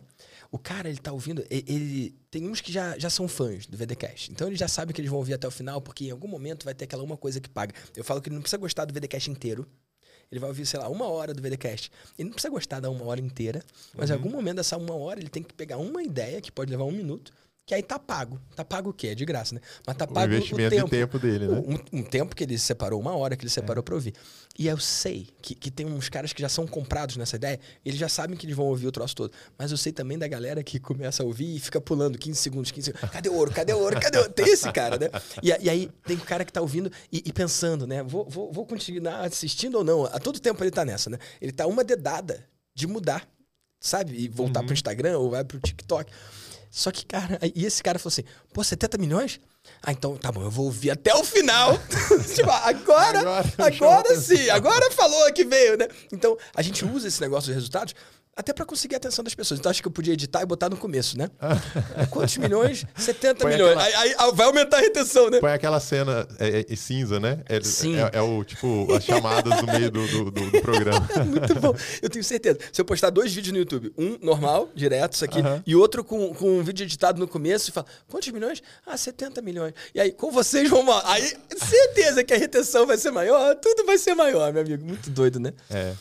O 0.51 0.57
cara, 0.57 0.89
ele 0.89 0.97
está 0.97 1.11
ouvindo, 1.11 1.45
ele, 1.49 1.65
ele, 1.67 2.15
tem 2.31 2.47
uns 2.47 2.59
que 2.59 2.71
já, 2.71 2.97
já 2.97 3.09
são 3.09 3.27
fãs 3.27 3.67
do 3.67 3.77
VDcast. 3.77 4.31
Então 4.31 4.47
ele 4.47 4.55
já 4.55 4.67
sabe 4.67 4.93
que 4.93 5.01
eles 5.01 5.09
vão 5.09 5.19
ouvir 5.19 5.33
até 5.33 5.47
o 5.47 5.51
final, 5.51 5.81
porque 5.81 6.05
em 6.05 6.11
algum 6.11 6.27
momento 6.27 6.63
vai 6.65 6.73
ter 6.73 6.85
aquela 6.85 7.03
uma 7.03 7.17
coisa 7.17 7.39
que 7.39 7.49
paga. 7.49 7.73
Eu 7.95 8.03
falo 8.03 8.21
que 8.21 8.29
ele 8.29 8.35
não 8.35 8.41
precisa 8.41 8.57
gostar 8.57 8.85
do 8.85 8.93
VDcast 8.93 9.29
inteiro 9.29 9.67
ele 10.31 10.39
vai 10.39 10.49
ouvir, 10.49 10.65
sei 10.65 10.79
lá, 10.79 10.89
uma 10.89 11.07
hora 11.07 11.33
do 11.33 11.41
VDcast. 11.41 11.91
Ele 12.17 12.29
não 12.29 12.33
precisa 12.33 12.51
gostar 12.51 12.79
da 12.79 12.89
uma 12.89 13.05
hora 13.05 13.21
inteira, 13.21 13.63
mas 13.93 14.09
uhum. 14.09 14.15
em 14.15 14.19
algum 14.19 14.29
momento 14.31 14.57
dessa 14.57 14.77
uma 14.77 14.95
hora 14.95 15.19
ele 15.19 15.29
tem 15.29 15.43
que 15.43 15.53
pegar 15.53 15.77
uma 15.77 16.03
ideia 16.03 16.41
que 16.41 16.51
pode 16.51 16.71
levar 16.71 16.83
um 16.85 16.91
minuto 16.91 17.31
que 17.65 17.73
aí 17.73 17.81
tá 17.81 17.97
pago. 17.97 18.39
Tá 18.55 18.63
pago 18.63 18.91
o 18.91 18.93
quê? 18.93 19.07
É 19.07 19.15
de 19.15 19.25
graça, 19.25 19.55
né? 19.55 19.61
Mas 19.87 19.97
tá 19.97 20.05
pago 20.05 20.31
o 20.31 20.35
investimento 20.35 20.67
o 20.67 20.77
tempo. 20.77 20.85
de 20.85 20.97
tempo 20.97 21.19
dele, 21.19 21.47
né? 21.47 21.57
Um, 21.57 21.99
um, 21.99 22.03
tempo 22.03 22.35
que 22.35 22.43
ele 22.43 22.59
separou, 22.59 23.01
uma 23.01 23.15
hora 23.15 23.35
que 23.35 23.43
ele 23.43 23.49
separou 23.49 23.81
é. 23.81 23.83
para 23.83 23.95
ouvir. 23.95 24.13
E 24.57 24.67
eu 24.67 24.77
sei 24.77 25.27
que, 25.41 25.55
que 25.55 25.71
tem 25.71 25.85
uns 25.85 26.07
caras 26.07 26.31
que 26.31 26.41
já 26.41 26.47
são 26.47 26.67
comprados 26.67 27.17
nessa 27.17 27.37
ideia, 27.37 27.59
eles 27.83 27.99
já 27.99 28.07
sabem 28.07 28.37
que 28.37 28.45
eles 28.45 28.55
vão 28.55 28.67
ouvir 28.67 28.85
o 28.85 28.91
troço 28.91 29.15
todo. 29.15 29.33
Mas 29.57 29.71
eu 29.71 29.77
sei 29.77 29.91
também 29.91 30.15
da 30.15 30.27
galera 30.27 30.63
que 30.63 30.79
começa 30.79 31.23
a 31.23 31.25
ouvir 31.25 31.55
e 31.55 31.59
fica 31.59 31.81
pulando 31.81 32.19
15 32.19 32.39
segundos, 32.39 32.71
15 32.71 32.85
segundos. 32.85 33.09
Cadê 33.09 33.29
o 33.29 33.33
ouro? 33.33 33.51
Cadê 33.51 33.73
o 33.73 33.79
ouro? 33.79 33.99
Cadê 33.99 34.17
o 34.19 34.21
ouro? 34.21 34.33
Tem 34.33 34.47
esse 34.47 34.71
cara, 34.71 34.99
né? 34.99 35.09
E, 35.41 35.47
e 35.47 35.69
aí 35.69 35.89
tem 36.05 36.17
o 36.17 36.21
cara 36.21 36.45
que 36.45 36.53
tá 36.53 36.61
ouvindo 36.61 36.91
e, 37.11 37.23
e 37.25 37.33
pensando, 37.33 37.87
né? 37.87 38.03
Vou, 38.03 38.29
vou, 38.29 38.51
vou 38.51 38.65
continuar 38.67 39.21
assistindo 39.21 39.75
ou 39.79 39.83
não? 39.83 40.05
A 40.05 40.19
todo 40.19 40.39
tempo 40.39 40.63
ele 40.63 40.71
tá 40.71 40.85
nessa, 40.85 41.09
né? 41.09 41.17
Ele 41.41 41.51
tá 41.51 41.65
uma 41.65 41.83
dedada 41.83 42.45
de 42.75 42.85
mudar, 42.85 43.27
sabe? 43.79 44.15
E 44.15 44.27
voltar 44.27 44.59
uhum. 44.59 44.67
pro 44.67 44.73
Instagram 44.75 45.17
ou 45.17 45.31
vai 45.31 45.43
pro 45.43 45.59
TikTok. 45.59 46.11
Só 46.75 46.91
que, 46.91 47.05
cara, 47.05 47.39
e 47.55 47.65
esse 47.65 47.81
cara 47.81 47.97
falou 47.97 48.09
assim: 48.09 48.25
pô, 48.51 48.61
70 48.61 48.97
milhões? 48.97 49.39
Ah, 49.81 49.93
então 49.93 50.17
tá 50.17 50.29
bom, 50.29 50.41
eu 50.43 50.51
vou 50.51 50.65
ouvir 50.65 50.91
até 50.91 51.15
o 51.15 51.23
final. 51.23 51.79
tipo, 52.35 52.49
agora, 52.51 53.19
agora, 53.19 53.53
agora 53.59 54.19
sim, 54.19 54.49
agora 54.49 54.91
falou 54.91 55.31
que 55.31 55.45
veio, 55.45 55.77
né? 55.77 55.87
Então, 56.11 56.37
a 56.53 56.61
gente 56.61 56.83
usa 56.83 57.07
esse 57.07 57.21
negócio 57.21 57.47
de 57.47 57.53
resultados 57.53 57.95
até 58.35 58.51
para 58.51 58.65
conseguir 58.65 58.95
a 58.95 58.97
atenção 58.97 59.23
das 59.23 59.33
pessoas. 59.33 59.59
Então 59.59 59.69
acho 59.69 59.81
que 59.81 59.87
eu 59.87 59.91
podia 59.91 60.13
editar 60.13 60.41
e 60.41 60.45
botar 60.45 60.69
no 60.69 60.75
começo, 60.75 61.17
né? 61.17 61.31
Quantos 62.09 62.35
milhões? 62.37 62.85
70 62.95 63.39
Põe 63.39 63.53
milhões. 63.53 63.77
Aquela... 63.77 64.01
Aí, 64.01 64.15
aí, 64.17 64.31
vai 64.33 64.45
aumentar 64.45 64.77
a 64.77 64.81
retenção, 64.81 65.29
né? 65.29 65.39
Põe 65.39 65.53
aquela 65.53 65.79
cena 65.79 66.27
é, 66.37 66.59
é, 66.59 66.65
é 66.69 66.75
cinza, 66.75 67.19
né? 67.19 67.41
É, 67.47 67.61
Sim. 67.61 67.95
É, 67.95 68.11
é, 68.13 68.21
o 68.21 68.43
tipo 68.43 68.93
as 68.93 69.05
chamadas 69.05 69.61
no 69.61 69.71
meio 69.71 69.89
do, 69.89 70.05
do, 70.07 70.31
do, 70.31 70.51
do 70.51 70.61
programa. 70.61 71.07
Muito 71.25 71.55
bom. 71.55 71.73
Eu 72.01 72.09
tenho 72.09 72.23
certeza. 72.23 72.59
Se 72.73 72.81
eu 72.81 72.85
postar 72.85 73.09
dois 73.09 73.33
vídeos 73.33 73.53
no 73.53 73.59
YouTube, 73.59 73.93
um 73.97 74.17
normal, 74.21 74.69
direto, 74.75 75.13
isso 75.13 75.23
aqui, 75.23 75.39
e 75.65 75.75
outro 75.75 76.03
com, 76.03 76.33
com 76.33 76.59
um 76.59 76.63
vídeo 76.63 76.83
editado 76.83 77.19
no 77.19 77.27
começo, 77.27 77.69
e 77.69 77.73
fala: 77.73 77.87
quantos 78.09 78.27
milhões? 78.29 78.61
Ah, 78.85 78.97
70 78.97 79.41
milhões. 79.41 79.73
E 79.93 80.01
aí, 80.01 80.11
com 80.11 80.29
vocês 80.29 80.69
vão. 80.69 80.85
Aí, 81.05 81.33
certeza 81.57 82.23
que 82.23 82.33
a 82.33 82.37
retenção 82.37 82.85
vai 82.85 82.97
ser 82.97 83.11
maior, 83.11 83.55
tudo 83.55 83.85
vai 83.85 83.97
ser 83.97 84.13
maior, 84.13 84.51
meu 84.51 84.61
amigo. 84.61 84.85
Muito 84.85 85.09
doido, 85.09 85.39
né? 85.39 85.53
É. 85.69 85.93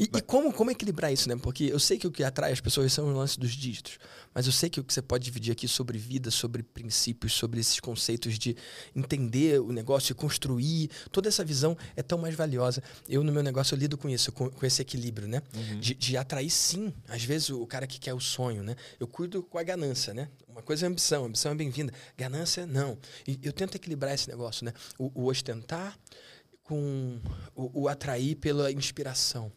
E, 0.00 0.04
e, 0.04 0.22
como, 0.22 0.50
como 0.50 0.70
equilibrar 0.70 1.12
isso, 1.12 1.28
né? 1.28 1.36
Porque 1.36 1.64
eu 1.64 1.78
sei 1.78 1.98
que 1.98 2.06
o 2.06 2.10
que 2.10 2.24
atrai 2.24 2.50
as 2.50 2.60
pessoas 2.60 2.90
são 2.90 3.04
o 3.06 3.12
lance 3.14 3.38
dos 3.38 3.52
dígitos. 3.52 3.98
Mas 4.32 4.46
eu 4.46 4.52
sei 4.52 4.70
que 4.70 4.80
o 4.80 4.84
que 4.84 4.94
você 4.94 5.02
pode 5.02 5.24
dividir 5.24 5.52
aqui 5.52 5.68
sobre 5.68 5.98
vida, 5.98 6.30
sobre 6.30 6.62
princípios, 6.62 7.34
sobre 7.34 7.60
esses 7.60 7.78
conceitos 7.80 8.38
de 8.38 8.56
entender 8.96 9.60
o 9.60 9.70
negócio 9.72 10.12
e 10.12 10.14
construir, 10.14 10.90
toda 11.12 11.28
essa 11.28 11.44
visão 11.44 11.76
é 11.94 12.02
tão 12.02 12.16
mais 12.16 12.34
valiosa. 12.34 12.82
Eu, 13.06 13.22
no 13.22 13.30
meu 13.30 13.42
negócio, 13.42 13.74
eu 13.74 13.78
lido 13.78 13.98
com 13.98 14.08
isso, 14.08 14.32
com, 14.32 14.48
com 14.48 14.64
esse 14.64 14.80
equilíbrio, 14.80 15.28
né? 15.28 15.42
Uhum. 15.54 15.80
De, 15.80 15.92
de, 15.92 16.16
atrair, 16.16 16.48
sim, 16.48 16.94
às 17.06 17.22
vezes, 17.22 17.50
o 17.50 17.66
cara 17.66 17.86
que 17.86 18.00
quer 18.00 18.14
o 18.14 18.20
sonho, 18.20 18.62
né? 18.62 18.76
Eu 18.98 19.06
cuido 19.06 19.42
com 19.42 19.58
a 19.58 19.62
ganância, 19.62 20.14
né? 20.14 20.30
Uma 20.48 20.62
coisa 20.62 20.86
é 20.86 20.88
ambição, 20.88 21.26
ambição 21.26 21.52
é 21.52 21.54
bem-vinda. 21.54 21.92
Ganância, 22.16 22.66
não. 22.66 22.96
E 23.28 23.38
eu 23.42 23.52
tento 23.52 23.74
equilibrar 23.74 24.14
esse 24.14 24.30
negócio, 24.30 24.64
né? 24.64 24.72
O, 24.98 25.24
o 25.24 25.26
ostentar 25.26 25.98
com 26.62 27.20
o, 27.54 27.82
o 27.82 27.88
atrair 27.88 28.36
pela 28.36 28.72
inspiração. 28.72 29.52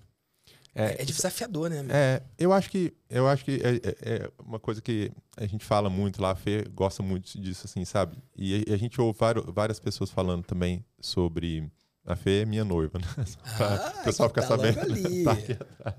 É, 0.75 1.01
é 1.01 1.05
desafiador, 1.05 1.69
né? 1.69 1.79
Amigo? 1.79 1.93
É, 1.93 2.21
eu 2.37 2.51
acho 2.51 2.69
que 2.69 2.93
eu 3.09 3.27
acho 3.27 3.45
que 3.45 3.61
é, 3.63 3.75
é, 3.75 3.95
é, 4.01 4.31
uma 4.43 4.59
coisa 4.59 4.81
que 4.81 5.11
a 5.37 5.45
gente 5.45 5.63
fala 5.63 5.89
muito 5.89 6.21
lá, 6.21 6.31
a 6.31 6.35
Fê 6.35 6.63
gosta 6.73 7.03
muito 7.03 7.39
disso, 7.39 7.65
assim, 7.65 7.85
sabe? 7.85 8.17
E 8.35 8.65
a, 8.67 8.73
a 8.73 8.77
gente 8.77 8.99
ouve 8.99 9.19
várias 9.53 9.79
pessoas 9.79 10.09
falando 10.09 10.43
também 10.43 10.83
sobre 10.99 11.71
a 12.05 12.15
Fê 12.15 12.41
é 12.41 12.45
minha 12.45 12.65
noiva, 12.65 12.99
né? 12.99 13.05
Ah, 13.59 13.93
o 14.01 14.03
pessoal 14.03 14.29
ficar 14.29 14.41
tá 14.41 14.47
sabendo. 14.47 14.79
tá 15.23 15.31
aqui 15.31 15.51
atrás. 15.53 15.95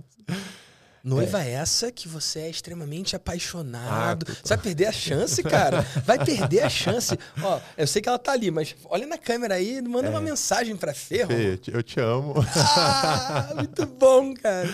Noiva 1.04 1.44
é. 1.44 1.50
essa 1.50 1.92
que 1.92 2.08
você 2.08 2.40
é 2.40 2.50
extremamente 2.50 3.14
apaixonado. 3.14 4.24
Ah, 4.26 4.34
você 4.42 4.48
vai 4.48 4.58
perder 4.58 4.86
a 4.86 4.92
chance, 4.92 5.42
cara. 5.42 5.82
Vai 6.02 6.24
perder 6.24 6.62
a 6.62 6.70
chance. 6.70 7.18
Ó, 7.42 7.60
eu 7.76 7.86
sei 7.86 8.00
que 8.00 8.08
ela 8.08 8.18
tá 8.18 8.32
ali, 8.32 8.50
mas 8.50 8.74
olha 8.86 9.06
na 9.06 9.18
câmera 9.18 9.56
aí, 9.56 9.82
manda 9.82 10.06
é. 10.06 10.10
uma 10.10 10.20
mensagem 10.22 10.74
pra 10.78 10.94
Ferro. 10.94 11.28
Fê, 11.28 11.60
eu 11.68 11.82
te 11.82 12.00
amo. 12.00 12.34
Ah, 12.56 13.52
muito 13.56 13.84
bom, 13.84 14.32
cara. 14.34 14.72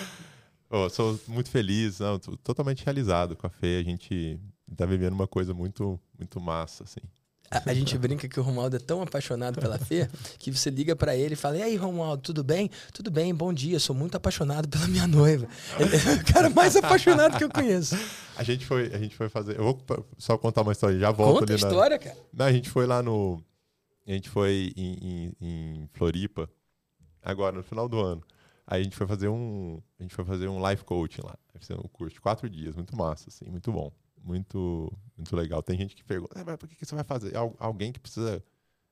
Oh, 0.70 0.88
sou 0.88 1.18
muito 1.26 1.50
feliz, 1.50 1.98
não, 1.98 2.16
totalmente 2.18 2.84
realizado 2.84 3.34
com 3.34 3.48
a 3.48 3.50
Fê. 3.50 3.80
A 3.80 3.82
gente 3.82 4.38
tá 4.76 4.86
vivendo 4.86 5.14
uma 5.14 5.26
coisa 5.26 5.52
muito, 5.52 5.98
muito 6.16 6.40
massa, 6.40 6.84
assim. 6.84 7.00
A, 7.52 7.70
a, 7.70 7.74
gente 7.74 7.98
brinca 7.98 8.28
que 8.28 8.38
o 8.38 8.44
Romualdo 8.44 8.76
é 8.76 8.78
tão 8.78 9.02
apaixonado 9.02 9.60
pela 9.60 9.76
Fê 9.76 10.08
que 10.38 10.52
você 10.52 10.70
liga 10.70 10.94
para 10.94 11.16
ele 11.16 11.34
e 11.34 11.36
fala: 11.36 11.56
E 11.56 11.62
aí, 11.62 11.74
Romualdo, 11.74 12.22
tudo 12.22 12.44
bem? 12.44 12.70
Tudo 12.94 13.10
bem, 13.10 13.34
bom 13.34 13.52
dia. 13.52 13.80
Sou 13.80 13.94
muito 13.94 14.16
apaixonado 14.16 14.68
pela 14.68 14.86
minha 14.86 15.08
noiva. 15.08 15.48
Ele 15.76 15.96
é 15.96 16.14
o 16.14 16.32
cara 16.32 16.48
mais 16.48 16.76
apaixonado 16.76 17.36
que 17.36 17.42
eu 17.42 17.50
conheço. 17.50 17.96
A 18.36 18.44
gente 18.44 18.64
foi, 18.64 18.94
a 18.94 18.98
gente 18.98 19.16
foi 19.16 19.28
fazer. 19.28 19.58
Eu 19.58 19.64
vou 19.64 20.06
só 20.16 20.38
contar 20.38 20.62
uma 20.62 20.70
história, 20.70 20.96
já 20.96 21.10
volto 21.10 21.40
Conta 21.40 21.52
ali. 21.52 21.60
Conta 21.60 21.66
a 21.66 21.70
história, 21.70 21.98
cara. 21.98 22.16
Não, 22.32 22.46
a 22.46 22.52
gente 22.52 22.70
foi 22.70 22.86
lá 22.86 23.02
no. 23.02 23.42
A 24.06 24.12
gente 24.12 24.28
foi 24.28 24.72
em, 24.76 24.92
em, 25.02 25.36
em 25.40 25.88
Floripa, 25.92 26.48
agora, 27.20 27.56
no 27.56 27.64
final 27.64 27.88
do 27.88 27.98
ano. 27.98 28.22
Aí 28.64 28.80
a 28.80 28.84
gente 28.84 28.94
foi 28.94 29.08
fazer 29.08 29.26
um. 29.26 29.82
A 29.98 30.04
gente 30.04 30.14
foi 30.14 30.24
fazer 30.24 30.46
um 30.46 30.64
life 30.70 30.84
coaching 30.84 31.22
lá. 31.24 31.34
Fizemos 31.58 31.84
um 31.84 31.88
curso 31.88 32.14
de 32.14 32.20
quatro 32.20 32.48
dias, 32.48 32.76
muito 32.76 32.96
massa, 32.96 33.28
assim, 33.28 33.50
muito 33.50 33.72
bom 33.72 33.92
muito, 34.22 34.92
muito 35.16 35.34
legal. 35.36 35.62
Tem 35.62 35.76
gente 35.76 35.94
que 35.94 36.04
pergunta, 36.04 36.38
ah, 36.38 36.44
mas 36.44 36.56
por 36.56 36.68
que, 36.68 36.76
que 36.76 36.84
você 36.84 36.94
vai 36.94 37.04
fazer? 37.04 37.32
alguém 37.58 37.92
que 37.92 38.00
precisa 38.00 38.42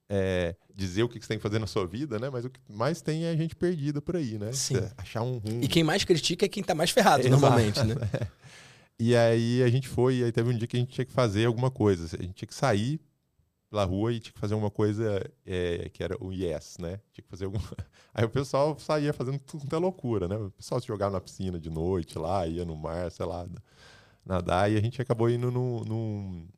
é, 0.08 0.56
dizer 0.74 1.02
o 1.02 1.08
que 1.08 1.20
você 1.20 1.28
tem 1.28 1.36
que 1.36 1.42
fazer 1.42 1.58
na 1.58 1.66
sua 1.66 1.86
vida, 1.86 2.18
né? 2.18 2.30
Mas 2.30 2.44
o 2.44 2.50
que 2.50 2.60
mais 2.68 3.02
tem 3.02 3.24
é 3.24 3.30
a 3.30 3.36
gente 3.36 3.54
perdida 3.54 4.00
por 4.00 4.16
aí, 4.16 4.38
né? 4.38 4.52
Sim. 4.52 4.76
achar 4.96 5.22
um 5.22 5.38
rumo. 5.38 5.62
E 5.62 5.68
quem 5.68 5.84
mais 5.84 6.04
critica 6.04 6.46
é 6.46 6.48
quem 6.48 6.62
está 6.62 6.74
mais 6.74 6.90
ferrado, 6.90 7.26
Exato. 7.26 7.40
normalmente, 7.40 7.82
né? 7.82 7.94
e 8.98 9.14
aí 9.14 9.62
a 9.62 9.68
gente 9.68 9.86
foi, 9.86 10.16
e 10.16 10.24
aí 10.24 10.32
teve 10.32 10.48
um 10.48 10.56
dia 10.56 10.66
que 10.66 10.76
a 10.76 10.80
gente 10.80 10.92
tinha 10.92 11.04
que 11.04 11.12
fazer 11.12 11.44
alguma 11.44 11.70
coisa. 11.70 12.04
A 12.18 12.22
gente 12.22 12.34
tinha 12.34 12.48
que 12.48 12.54
sair 12.54 13.00
pela 13.70 13.84
rua 13.84 14.12
e 14.12 14.20
tinha 14.20 14.32
que 14.32 14.40
fazer 14.40 14.54
uma 14.54 14.70
coisa 14.70 15.22
é, 15.44 15.90
que 15.92 16.02
era 16.02 16.16
o 16.24 16.32
yes, 16.32 16.78
né? 16.78 17.00
Tinha 17.12 17.22
que 17.22 17.28
fazer 17.28 17.44
alguma. 17.44 17.64
Aí 18.14 18.24
o 18.24 18.30
pessoal 18.30 18.78
saía 18.78 19.12
fazendo 19.12 19.38
tudo 19.40 19.78
loucura, 19.78 20.26
né? 20.26 20.36
O 20.36 20.50
pessoal 20.50 20.80
se 20.80 20.86
jogava 20.86 21.12
na 21.12 21.20
piscina 21.20 21.60
de 21.60 21.68
noite 21.68 22.18
lá, 22.18 22.46
ia 22.46 22.64
no 22.64 22.74
mar, 22.74 23.10
sei 23.12 23.26
lá, 23.26 23.46
nadar, 24.28 24.70
e 24.70 24.76
a 24.76 24.80
gente 24.80 25.00
acabou 25.00 25.30
indo 25.30 25.50
num, 25.50 25.82
num, 25.84 26.48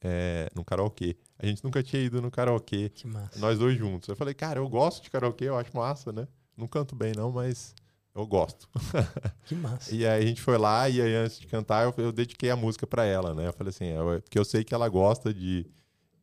é, 0.00 0.50
num 0.54 0.64
karaokê. 0.64 1.16
A 1.38 1.46
gente 1.46 1.62
nunca 1.62 1.82
tinha 1.82 2.02
ido 2.02 2.20
no 2.20 2.30
karaokê. 2.30 2.88
Que 2.88 3.06
massa. 3.06 3.38
Nós 3.38 3.58
dois 3.58 3.78
juntos. 3.78 4.08
Eu 4.08 4.16
falei, 4.16 4.34
cara, 4.34 4.58
eu 4.58 4.68
gosto 4.68 5.02
de 5.02 5.10
karaokê, 5.10 5.44
eu 5.44 5.56
acho 5.56 5.74
massa, 5.74 6.12
né? 6.12 6.26
Não 6.56 6.66
canto 6.66 6.94
bem, 6.96 7.12
não, 7.16 7.30
mas 7.30 7.74
eu 8.14 8.26
gosto. 8.26 8.68
Que 9.46 9.54
massa. 9.54 9.94
e 9.94 10.06
aí 10.06 10.22
a 10.22 10.26
gente 10.26 10.40
foi 10.40 10.58
lá 10.58 10.88
e 10.88 11.00
aí 11.00 11.14
antes 11.14 11.38
de 11.38 11.46
cantar 11.46 11.84
eu, 11.84 11.94
eu 11.96 12.12
dediquei 12.12 12.50
a 12.50 12.56
música 12.56 12.86
para 12.86 13.04
ela, 13.04 13.34
né? 13.34 13.48
Eu 13.48 13.52
falei 13.52 13.70
assim, 13.70 13.86
eu, 13.86 14.20
porque 14.22 14.38
eu 14.38 14.44
sei 14.44 14.64
que 14.64 14.74
ela 14.74 14.88
gosta 14.88 15.32
de 15.32 15.66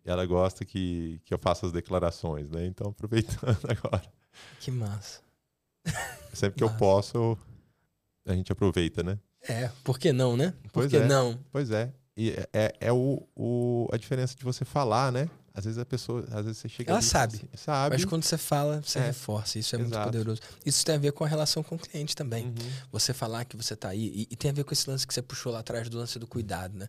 ela 0.06 0.26
gosta 0.26 0.66
que, 0.66 1.22
que 1.26 1.34
eu 1.34 1.38
faça 1.38 1.66
as 1.66 1.72
declarações, 1.72 2.50
né? 2.50 2.66
Então 2.66 2.90
aproveitando 2.90 3.60
agora. 3.70 4.12
Que 4.60 4.72
massa. 4.72 5.22
Sempre 6.34 6.58
que 6.58 6.64
massa. 6.64 6.76
eu 6.76 6.80
posso, 6.80 7.38
a 8.26 8.34
gente 8.34 8.52
aproveita, 8.52 9.04
né? 9.04 9.20
É, 9.48 9.70
por 9.84 9.98
que 9.98 10.12
não, 10.12 10.36
né? 10.36 10.54
Por 10.64 10.72
pois 10.82 10.90
que 10.92 10.98
é, 10.98 11.08
não? 11.08 11.40
Pois 11.52 11.72
é. 11.72 11.92
E 12.16 12.32
é, 12.32 12.48
é, 12.54 12.74
é 12.82 12.92
o, 12.94 13.26
o, 13.36 13.88
a 13.92 13.98
diferença 13.98 14.36
de 14.36 14.44
você 14.44 14.66
falar, 14.66 15.12
né? 15.12 15.30
Às 15.54 15.66
vezes 15.66 15.80
a 15.80 15.86
pessoa, 15.86 16.26
às 16.32 16.46
vezes 16.46 16.58
você 16.58 16.70
chega 16.70 16.92
Ela 16.92 17.00
ali, 17.00 17.08
sabe. 17.08 17.36
Assim, 17.36 17.48
sabe. 17.56 17.96
Mas 17.96 18.06
quando 18.06 18.24
você 18.24 18.38
fala, 18.38 18.82
você 18.82 19.00
É. 19.00 19.08
reforça. 19.08 19.60
Isso 19.60 19.76
é 19.76 19.80
muito 19.80 19.92
Exato. 19.92 20.06
poderoso. 20.12 20.42
Isso 20.66 20.86
tem 20.86 20.96
a 20.96 20.98
ver 20.98 21.12
com 21.12 21.24
a 21.24 21.28
relação 21.28 21.64
com 21.64 21.76
o 21.76 21.80
cliente 21.80 22.16
também. 22.16 22.46
Uhum. 22.46 22.54
Você 22.92 23.14
falar 23.14 23.46
que 23.46 23.58
você 23.58 23.76
tá 23.76 23.90
aí. 23.90 24.08
E, 24.08 24.28
e 24.32 24.36
tem 24.36 24.52
a 24.52 24.54
ver 24.54 24.64
com 24.64 24.74
esse 24.74 24.90
lance 24.90 25.06
que 25.06 25.14
você 25.14 25.22
puxou 25.22 25.52
lá 25.52 25.60
atrás 25.60 25.90
do 25.90 25.98
lance 25.98 26.18
do 26.20 26.28
cuidado, 26.28 26.78
né? 26.78 26.88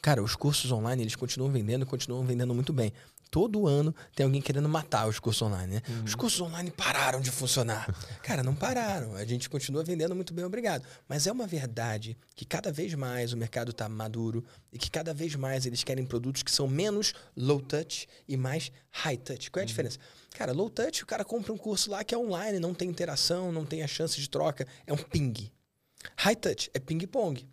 Cara, 0.00 0.22
os 0.22 0.36
cursos 0.36 0.70
online, 0.70 1.02
eles 1.02 1.16
continuam 1.16 1.50
vendendo, 1.50 1.86
continuam 1.86 2.24
vendendo 2.24 2.54
muito 2.54 2.72
bem. 2.72 2.92
Todo 3.32 3.66
ano 3.66 3.94
tem 4.14 4.26
alguém 4.26 4.42
querendo 4.42 4.68
matar 4.68 5.08
os 5.08 5.18
cursos 5.18 5.40
online, 5.40 5.76
né? 5.76 5.82
Uhum. 5.88 6.04
Os 6.04 6.14
cursos 6.14 6.38
online 6.38 6.70
pararam 6.70 7.18
de 7.18 7.30
funcionar. 7.30 7.88
Cara, 8.22 8.42
não 8.42 8.54
pararam. 8.54 9.14
A 9.14 9.24
gente 9.24 9.48
continua 9.48 9.82
vendendo 9.82 10.14
muito 10.14 10.34
bem, 10.34 10.44
obrigado. 10.44 10.84
Mas 11.08 11.26
é 11.26 11.32
uma 11.32 11.46
verdade 11.46 12.14
que 12.34 12.44
cada 12.44 12.70
vez 12.70 12.92
mais 12.92 13.32
o 13.32 13.36
mercado 13.38 13.70
está 13.70 13.88
maduro 13.88 14.44
e 14.70 14.76
que 14.76 14.90
cada 14.90 15.14
vez 15.14 15.34
mais 15.34 15.64
eles 15.64 15.82
querem 15.82 16.04
produtos 16.04 16.42
que 16.42 16.50
são 16.50 16.68
menos 16.68 17.14
low 17.34 17.58
touch 17.58 18.06
e 18.28 18.36
mais 18.36 18.70
high 18.90 19.16
touch. 19.16 19.50
Qual 19.50 19.62
é 19.62 19.64
a 19.64 19.66
diferença? 19.66 19.98
Cara, 20.34 20.52
low 20.52 20.68
touch, 20.68 21.02
o 21.02 21.06
cara 21.06 21.24
compra 21.24 21.54
um 21.54 21.56
curso 21.56 21.90
lá 21.90 22.04
que 22.04 22.14
é 22.14 22.18
online, 22.18 22.58
não 22.58 22.74
tem 22.74 22.86
interação, 22.86 23.50
não 23.50 23.64
tem 23.64 23.82
a 23.82 23.86
chance 23.86 24.20
de 24.20 24.28
troca, 24.28 24.66
é 24.86 24.92
um 24.92 24.98
ping. 24.98 25.50
High 26.18 26.36
touch 26.36 26.70
é 26.74 26.78
ping-pong. 26.78 27.48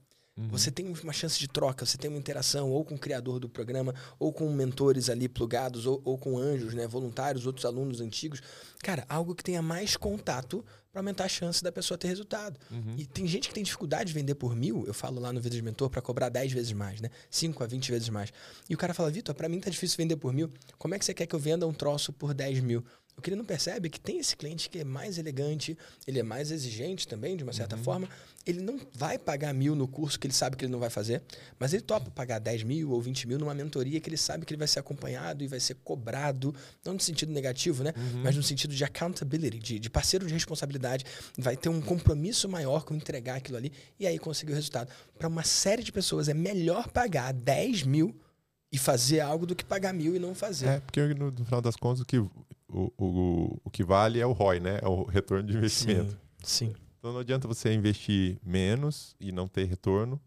Você 0.49 0.71
tem 0.71 0.91
uma 1.03 1.13
chance 1.13 1.37
de 1.37 1.47
troca, 1.47 1.85
você 1.85 1.97
tem 1.97 2.09
uma 2.09 2.17
interação 2.19 2.69
ou 2.69 2.85
com 2.85 2.95
o 2.95 2.99
criador 2.99 3.39
do 3.39 3.49
programa, 3.49 3.93
ou 4.17 4.31
com 4.31 4.49
mentores 4.51 5.09
ali 5.09 5.27
plugados, 5.27 5.85
ou, 5.85 6.01
ou 6.05 6.17
com 6.17 6.37
anjos, 6.37 6.73
né, 6.73 6.87
voluntários, 6.87 7.45
outros 7.45 7.65
alunos 7.65 7.99
antigos. 7.99 8.41
Cara, 8.81 9.05
algo 9.09 9.35
que 9.35 9.43
tenha 9.43 9.61
mais 9.61 9.97
contato 9.97 10.63
para 10.91 11.01
aumentar 11.01 11.25
a 11.25 11.29
chance 11.29 11.63
da 11.63 11.71
pessoa 11.71 11.97
ter 11.97 12.07
resultado. 12.07 12.59
E 12.97 13.05
tem 13.05 13.27
gente 13.27 13.47
que 13.47 13.53
tem 13.53 13.63
dificuldade 13.63 14.07
de 14.07 14.13
vender 14.13 14.35
por 14.35 14.55
mil, 14.55 14.85
eu 14.87 14.93
falo 14.93 15.19
lá 15.19 15.31
no 15.31 15.39
Vida 15.39 15.55
de 15.55 15.61
Mentor, 15.61 15.89
para 15.89 16.01
cobrar 16.01 16.29
10 16.29 16.51
vezes 16.51 16.71
mais, 16.71 16.99
né? 16.99 17.09
5 17.29 17.63
a 17.63 17.67
20 17.67 17.91
vezes 17.91 18.09
mais. 18.09 18.31
E 18.67 18.73
o 18.73 18.77
cara 18.77 18.93
fala, 18.93 19.11
Vitor, 19.11 19.35
para 19.35 19.47
mim 19.47 19.59
tá 19.59 19.69
difícil 19.69 19.97
vender 19.97 20.15
por 20.15 20.33
mil. 20.33 20.51
Como 20.77 20.95
é 20.95 20.99
que 20.99 21.05
você 21.05 21.13
quer 21.13 21.27
que 21.27 21.35
eu 21.35 21.39
venda 21.39 21.67
um 21.67 21.73
troço 21.73 22.11
por 22.11 22.33
10 22.33 22.61
mil? 22.61 22.83
O 23.19 23.21
que 23.21 23.29
ele 23.29 23.35
não 23.35 23.43
percebe 23.43 23.87
é 23.87 23.89
que 23.89 23.99
tem 23.99 24.17
esse 24.17 24.33
cliente 24.33 24.69
que 24.69 24.79
é 24.79 24.83
mais 24.85 25.17
elegante, 25.17 25.77
ele 26.07 26.19
é 26.19 26.23
mais 26.23 26.51
exigente 26.51 27.05
também, 27.05 27.35
de 27.35 27.43
uma 27.43 27.51
certa 27.51 27.75
forma. 27.75 28.07
Ele 28.47 28.61
não 28.61 28.79
vai 28.93 29.19
pagar 29.19 29.53
mil 29.53 29.75
no 29.75 29.89
curso 29.89 30.17
que 30.17 30.25
ele 30.25 30.33
sabe 30.33 30.55
que 30.55 30.63
ele 30.63 30.71
não 30.71 30.79
vai 30.79 30.89
fazer, 30.89 31.21
mas 31.59 31.73
ele 31.73 31.81
topa 31.81 32.09
pagar 32.09 32.39
10 32.39 32.63
mil 32.63 32.91
ou 32.91 33.01
20 33.01 33.27
mil 33.27 33.37
numa 33.37 33.53
mentoria 33.53 33.99
que 33.99 34.07
ele 34.07 34.15
sabe 34.15 34.45
que 34.45 34.53
ele 34.53 34.57
vai 34.57 34.69
ser 34.69 34.79
acompanhado 34.79 35.43
e 35.43 35.47
vai 35.47 35.59
ser 35.59 35.75
cobrado, 35.83 36.55
não 36.85 36.93
no 36.93 36.99
sentido 37.01 37.33
negativo, 37.33 37.83
né? 37.83 37.93
Mas 38.23 38.37
no 38.37 38.41
sentido 38.41 38.73
de 38.73 38.85
accountability, 38.85 39.59
de, 39.59 39.79
de 39.79 39.89
parceiro 39.89 40.25
de 40.25 40.33
responsabilidade. 40.33 41.03
Vai 41.37 41.57
ter 41.57 41.67
um 41.67 41.81
compromisso 41.81 42.47
maior 42.47 42.85
com 42.85 42.95
entregar 42.95 43.35
aquilo 43.35 43.57
ali 43.57 43.73
e 43.99 44.07
aí 44.07 44.17
conseguir 44.17 44.53
o 44.53 44.55
resultado. 44.55 44.89
Para 45.17 45.27
uma 45.27 45.43
série 45.43 45.83
de 45.83 45.91
pessoas 45.91 46.29
é 46.29 46.33
melhor 46.33 46.87
pagar 46.87 47.33
10 47.33 47.83
mil 47.83 48.15
e 48.71 48.77
fazer 48.77 49.19
algo 49.19 49.45
do 49.45 49.55
que 49.55 49.65
pagar 49.65 49.93
mil 49.93 50.15
e 50.15 50.19
não 50.19 50.35
fazer. 50.35 50.67
É, 50.67 50.79
porque 50.79 51.13
no 51.13 51.31
final 51.43 51.61
das 51.61 51.75
contas 51.75 52.01
o 52.01 52.05
que, 52.05 52.17
o, 52.69 52.91
o, 52.97 53.61
o 53.63 53.69
que 53.69 53.83
vale 53.83 54.19
é 54.19 54.25
o 54.25 54.31
ROI, 54.31 54.59
né? 54.59 54.79
É 54.81 54.87
o 54.87 55.03
retorno 55.03 55.43
de 55.47 55.57
investimento. 55.57 56.17
Sim. 56.43 56.73
Então 56.99 57.11
não 57.13 57.19
adianta 57.19 57.47
você 57.47 57.73
investir 57.73 58.37
menos 58.45 59.15
e 59.19 59.31
não 59.31 59.47
ter 59.47 59.65
retorno. 59.65 60.19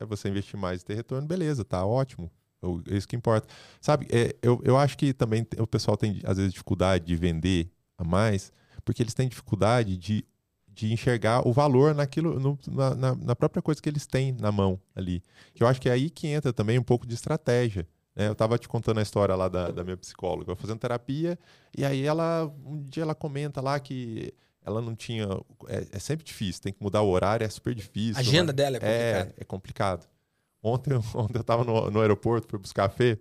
Aí 0.00 0.06
você 0.06 0.28
investir 0.28 0.58
mais 0.58 0.80
e 0.80 0.84
ter 0.84 0.94
retorno, 0.94 1.26
beleza, 1.26 1.64
tá 1.64 1.84
ótimo. 1.84 2.30
Eu- 2.62 2.82
É 2.88 2.96
isso 2.96 3.06
que 3.08 3.16
importa. 3.16 3.48
Sabe, 3.80 4.06
é, 4.10 4.34
eu, 4.40 4.60
eu 4.64 4.76
acho 4.76 4.96
que 4.96 5.12
também 5.12 5.46
o 5.58 5.66
pessoal 5.66 5.96
tem, 5.96 6.20
às 6.24 6.36
vezes, 6.36 6.52
dificuldade 6.52 7.04
de 7.04 7.16
vender 7.16 7.70
a 7.98 8.04
mais, 8.04 8.52
porque 8.84 9.02
eles 9.02 9.14
têm 9.14 9.28
dificuldade 9.28 9.96
de, 9.96 10.24
de 10.68 10.92
enxergar 10.92 11.46
o 11.46 11.52
valor 11.52 11.94
naquilo, 11.94 12.38
no- 12.38 12.58
na, 12.68 12.94
na- 12.94 13.14
na 13.16 13.36
própria 13.36 13.60
coisa 13.60 13.82
que 13.82 13.88
eles 13.88 14.06
têm 14.06 14.32
na 14.32 14.52
mão 14.52 14.80
ali. 14.94 15.22
Que 15.54 15.62
eu 15.62 15.66
acho 15.66 15.80
que 15.80 15.88
é 15.88 15.92
aí 15.92 16.08
que 16.08 16.28
entra 16.28 16.52
também 16.52 16.78
um 16.78 16.82
pouco 16.84 17.06
de 17.06 17.14
estratégia. 17.14 17.86
Né? 18.16 18.26
Eu 18.28 18.32
estava 18.32 18.58
te 18.58 18.66
contando 18.66 18.98
a 18.98 19.02
história 19.02 19.36
lá 19.36 19.48
da, 19.48 19.70
da 19.70 19.84
minha 19.84 19.96
psicóloga, 19.96 20.50
eu 20.50 20.56
fazendo 20.56 20.78
terapia, 20.78 21.38
e 21.76 21.84
aí 21.84 22.02
ela, 22.02 22.50
um 22.64 22.82
dia 22.82 23.02
ela 23.02 23.14
comenta 23.14 23.60
lá 23.60 23.78
que 23.78 24.32
ela 24.64 24.80
não 24.80 24.96
tinha. 24.96 25.28
É, 25.68 25.86
é 25.92 25.98
sempre 25.98 26.24
difícil, 26.24 26.62
tem 26.62 26.72
que 26.72 26.82
mudar 26.82 27.02
o 27.02 27.08
horário, 27.08 27.44
é 27.44 27.48
super 27.48 27.74
difícil. 27.74 28.16
A 28.16 28.20
agenda 28.20 28.52
né? 28.52 28.52
dela 28.52 28.76
é 28.78 28.80
complicada. 28.80 29.34
É, 29.36 29.42
é 29.42 29.44
complicado. 29.44 30.08
Ontem, 30.62 30.92
eu- 30.94 31.04
ontem 31.14 31.36
eu 31.36 31.42
estava 31.42 31.62
no, 31.62 31.90
no 31.90 32.00
aeroporto, 32.00 32.48
fui 32.48 32.58
buscar 32.58 32.88
café. 32.88 33.18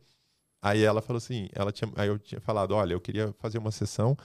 Aí 0.62 0.82
ela 0.82 1.02
falou 1.02 1.18
assim, 1.18 1.48
ela 1.54 1.72
tinha, 1.72 1.92
aí 1.96 2.08
eu 2.08 2.18
tinha 2.18 2.42
falado, 2.42 2.74
olha, 2.74 2.94
eu 2.94 3.00
queria 3.02 3.32
fazer 3.38 3.60
uma 3.60 3.72
sessão. 3.72 4.18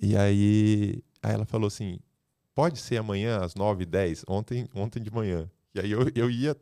E 0.00 0.16
aí, 0.16 1.00
aí 1.22 1.32
ela 1.32 1.44
falou 1.44 1.68
assim, 1.68 2.00
pode 2.54 2.80
ser 2.80 2.96
amanhã 2.96 3.38
às 3.38 3.54
9 3.54 3.84
h 3.84 3.90
10 3.90 4.24
ontem, 4.26 4.66
ontem 4.74 5.00
de 5.00 5.12
manhã. 5.12 5.48
E 5.74 5.80
aí 5.80 5.92
eu, 5.92 6.10
eu 6.14 6.28
ia 6.28 6.56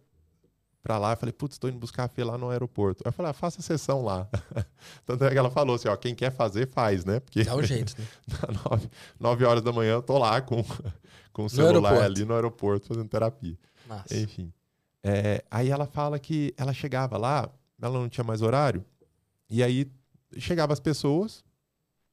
pra 0.84 0.98
lá, 0.98 1.14
eu 1.14 1.16
falei, 1.16 1.32
putz, 1.32 1.56
tô 1.56 1.66
indo 1.66 1.78
buscar 1.78 2.06
café 2.06 2.22
lá 2.22 2.36
no 2.36 2.50
aeroporto. 2.50 3.02
Aí 3.04 3.08
eu 3.08 3.12
falei, 3.12 3.30
ah, 3.30 3.32
faça 3.32 3.60
a 3.60 3.62
sessão 3.62 4.04
lá. 4.04 4.28
Tanto 5.06 5.24
é 5.24 5.30
que 5.30 5.38
ela 5.38 5.50
falou 5.50 5.74
assim, 5.74 5.88
ó, 5.88 5.96
quem 5.96 6.14
quer 6.14 6.30
fazer, 6.30 6.68
faz, 6.68 7.06
né? 7.06 7.20
Porque 7.20 7.42
Dá 7.42 7.56
um 7.56 7.62
jeito, 7.62 7.94
né? 7.98 8.06
nove, 8.68 8.90
nove 9.18 9.44
horas 9.46 9.62
da 9.64 9.72
manhã 9.72 9.94
eu 9.94 10.02
tô 10.02 10.18
lá 10.18 10.42
com, 10.42 10.62
com 11.32 11.46
o 11.46 11.48
celular 11.48 11.88
aeroporto. 11.88 12.02
ali 12.02 12.24
no 12.26 12.34
aeroporto 12.34 12.88
fazendo 12.88 13.08
terapia. 13.08 13.58
Enfim. 14.10 14.52
É, 15.02 15.42
aí 15.50 15.70
ela 15.70 15.86
fala 15.86 16.18
que 16.18 16.52
ela 16.56 16.74
chegava 16.74 17.16
lá, 17.16 17.48
ela 17.80 17.98
não 17.98 18.08
tinha 18.08 18.24
mais 18.24 18.42
horário, 18.42 18.84
e 19.48 19.62
aí 19.62 19.90
chegava 20.36 20.74
as 20.74 20.80
pessoas, 20.80 21.42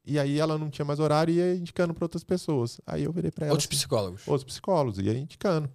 e 0.06 0.18
aí 0.18 0.40
ela 0.40 0.58
não 0.58 0.70
tinha 0.70 0.86
mais 0.86 1.00
horário 1.00 1.34
e 1.34 1.38
ia 1.38 1.56
indicando 1.56 1.94
para 1.94 2.06
outras 2.06 2.24
pessoas. 2.24 2.80
Aí 2.88 3.04
eu 3.04 3.12
virei 3.12 3.32
para 3.32 3.48
ela. 3.48 3.54
Outros 3.54 3.68
assim, 3.68 3.78
psicólogos. 3.78 4.26
outros 4.26 4.46
psicólogos, 4.46 4.98
ia 4.98 5.18
indicando. 5.18 5.70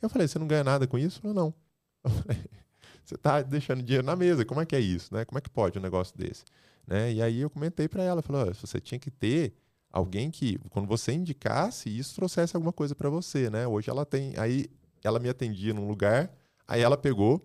Eu 0.00 0.08
falei, 0.08 0.28
você 0.28 0.38
não 0.38 0.46
ganha 0.46 0.62
nada 0.62 0.86
com 0.86 0.96
isso? 0.96 1.20
Ela 1.24 1.34
não. 1.34 1.54
Eu 2.06 2.10
falei, 2.22 2.44
você 3.04 3.16
tá 3.16 3.42
deixando 3.42 3.82
dinheiro 3.82 4.06
na 4.06 4.16
mesa, 4.16 4.44
como 4.44 4.60
é 4.60 4.66
que 4.66 4.74
é 4.76 4.80
isso, 4.80 5.12
né? 5.14 5.24
Como 5.24 5.38
é 5.38 5.40
que 5.40 5.50
pode 5.50 5.78
um 5.78 5.82
negócio 5.82 6.16
desse? 6.16 6.44
Né? 6.86 7.12
E 7.14 7.22
aí 7.22 7.40
eu 7.40 7.50
comentei 7.50 7.88
para 7.88 8.02
ela, 8.02 8.22
"Olha, 8.28 8.54
você 8.54 8.80
tinha 8.80 8.98
que 8.98 9.10
ter 9.10 9.54
alguém 9.92 10.30
que, 10.30 10.58
quando 10.70 10.86
você 10.86 11.12
indicasse, 11.12 11.88
isso 11.88 12.14
trouxesse 12.14 12.54
alguma 12.56 12.72
coisa 12.72 12.94
para 12.94 13.08
você, 13.08 13.48
né? 13.50 13.66
Hoje 13.66 13.90
ela 13.90 14.04
tem, 14.04 14.34
aí 14.38 14.66
ela 15.02 15.18
me 15.18 15.28
atendia 15.28 15.72
num 15.72 15.88
lugar, 15.88 16.30
aí 16.66 16.82
ela 16.82 16.96
pegou, 16.96 17.44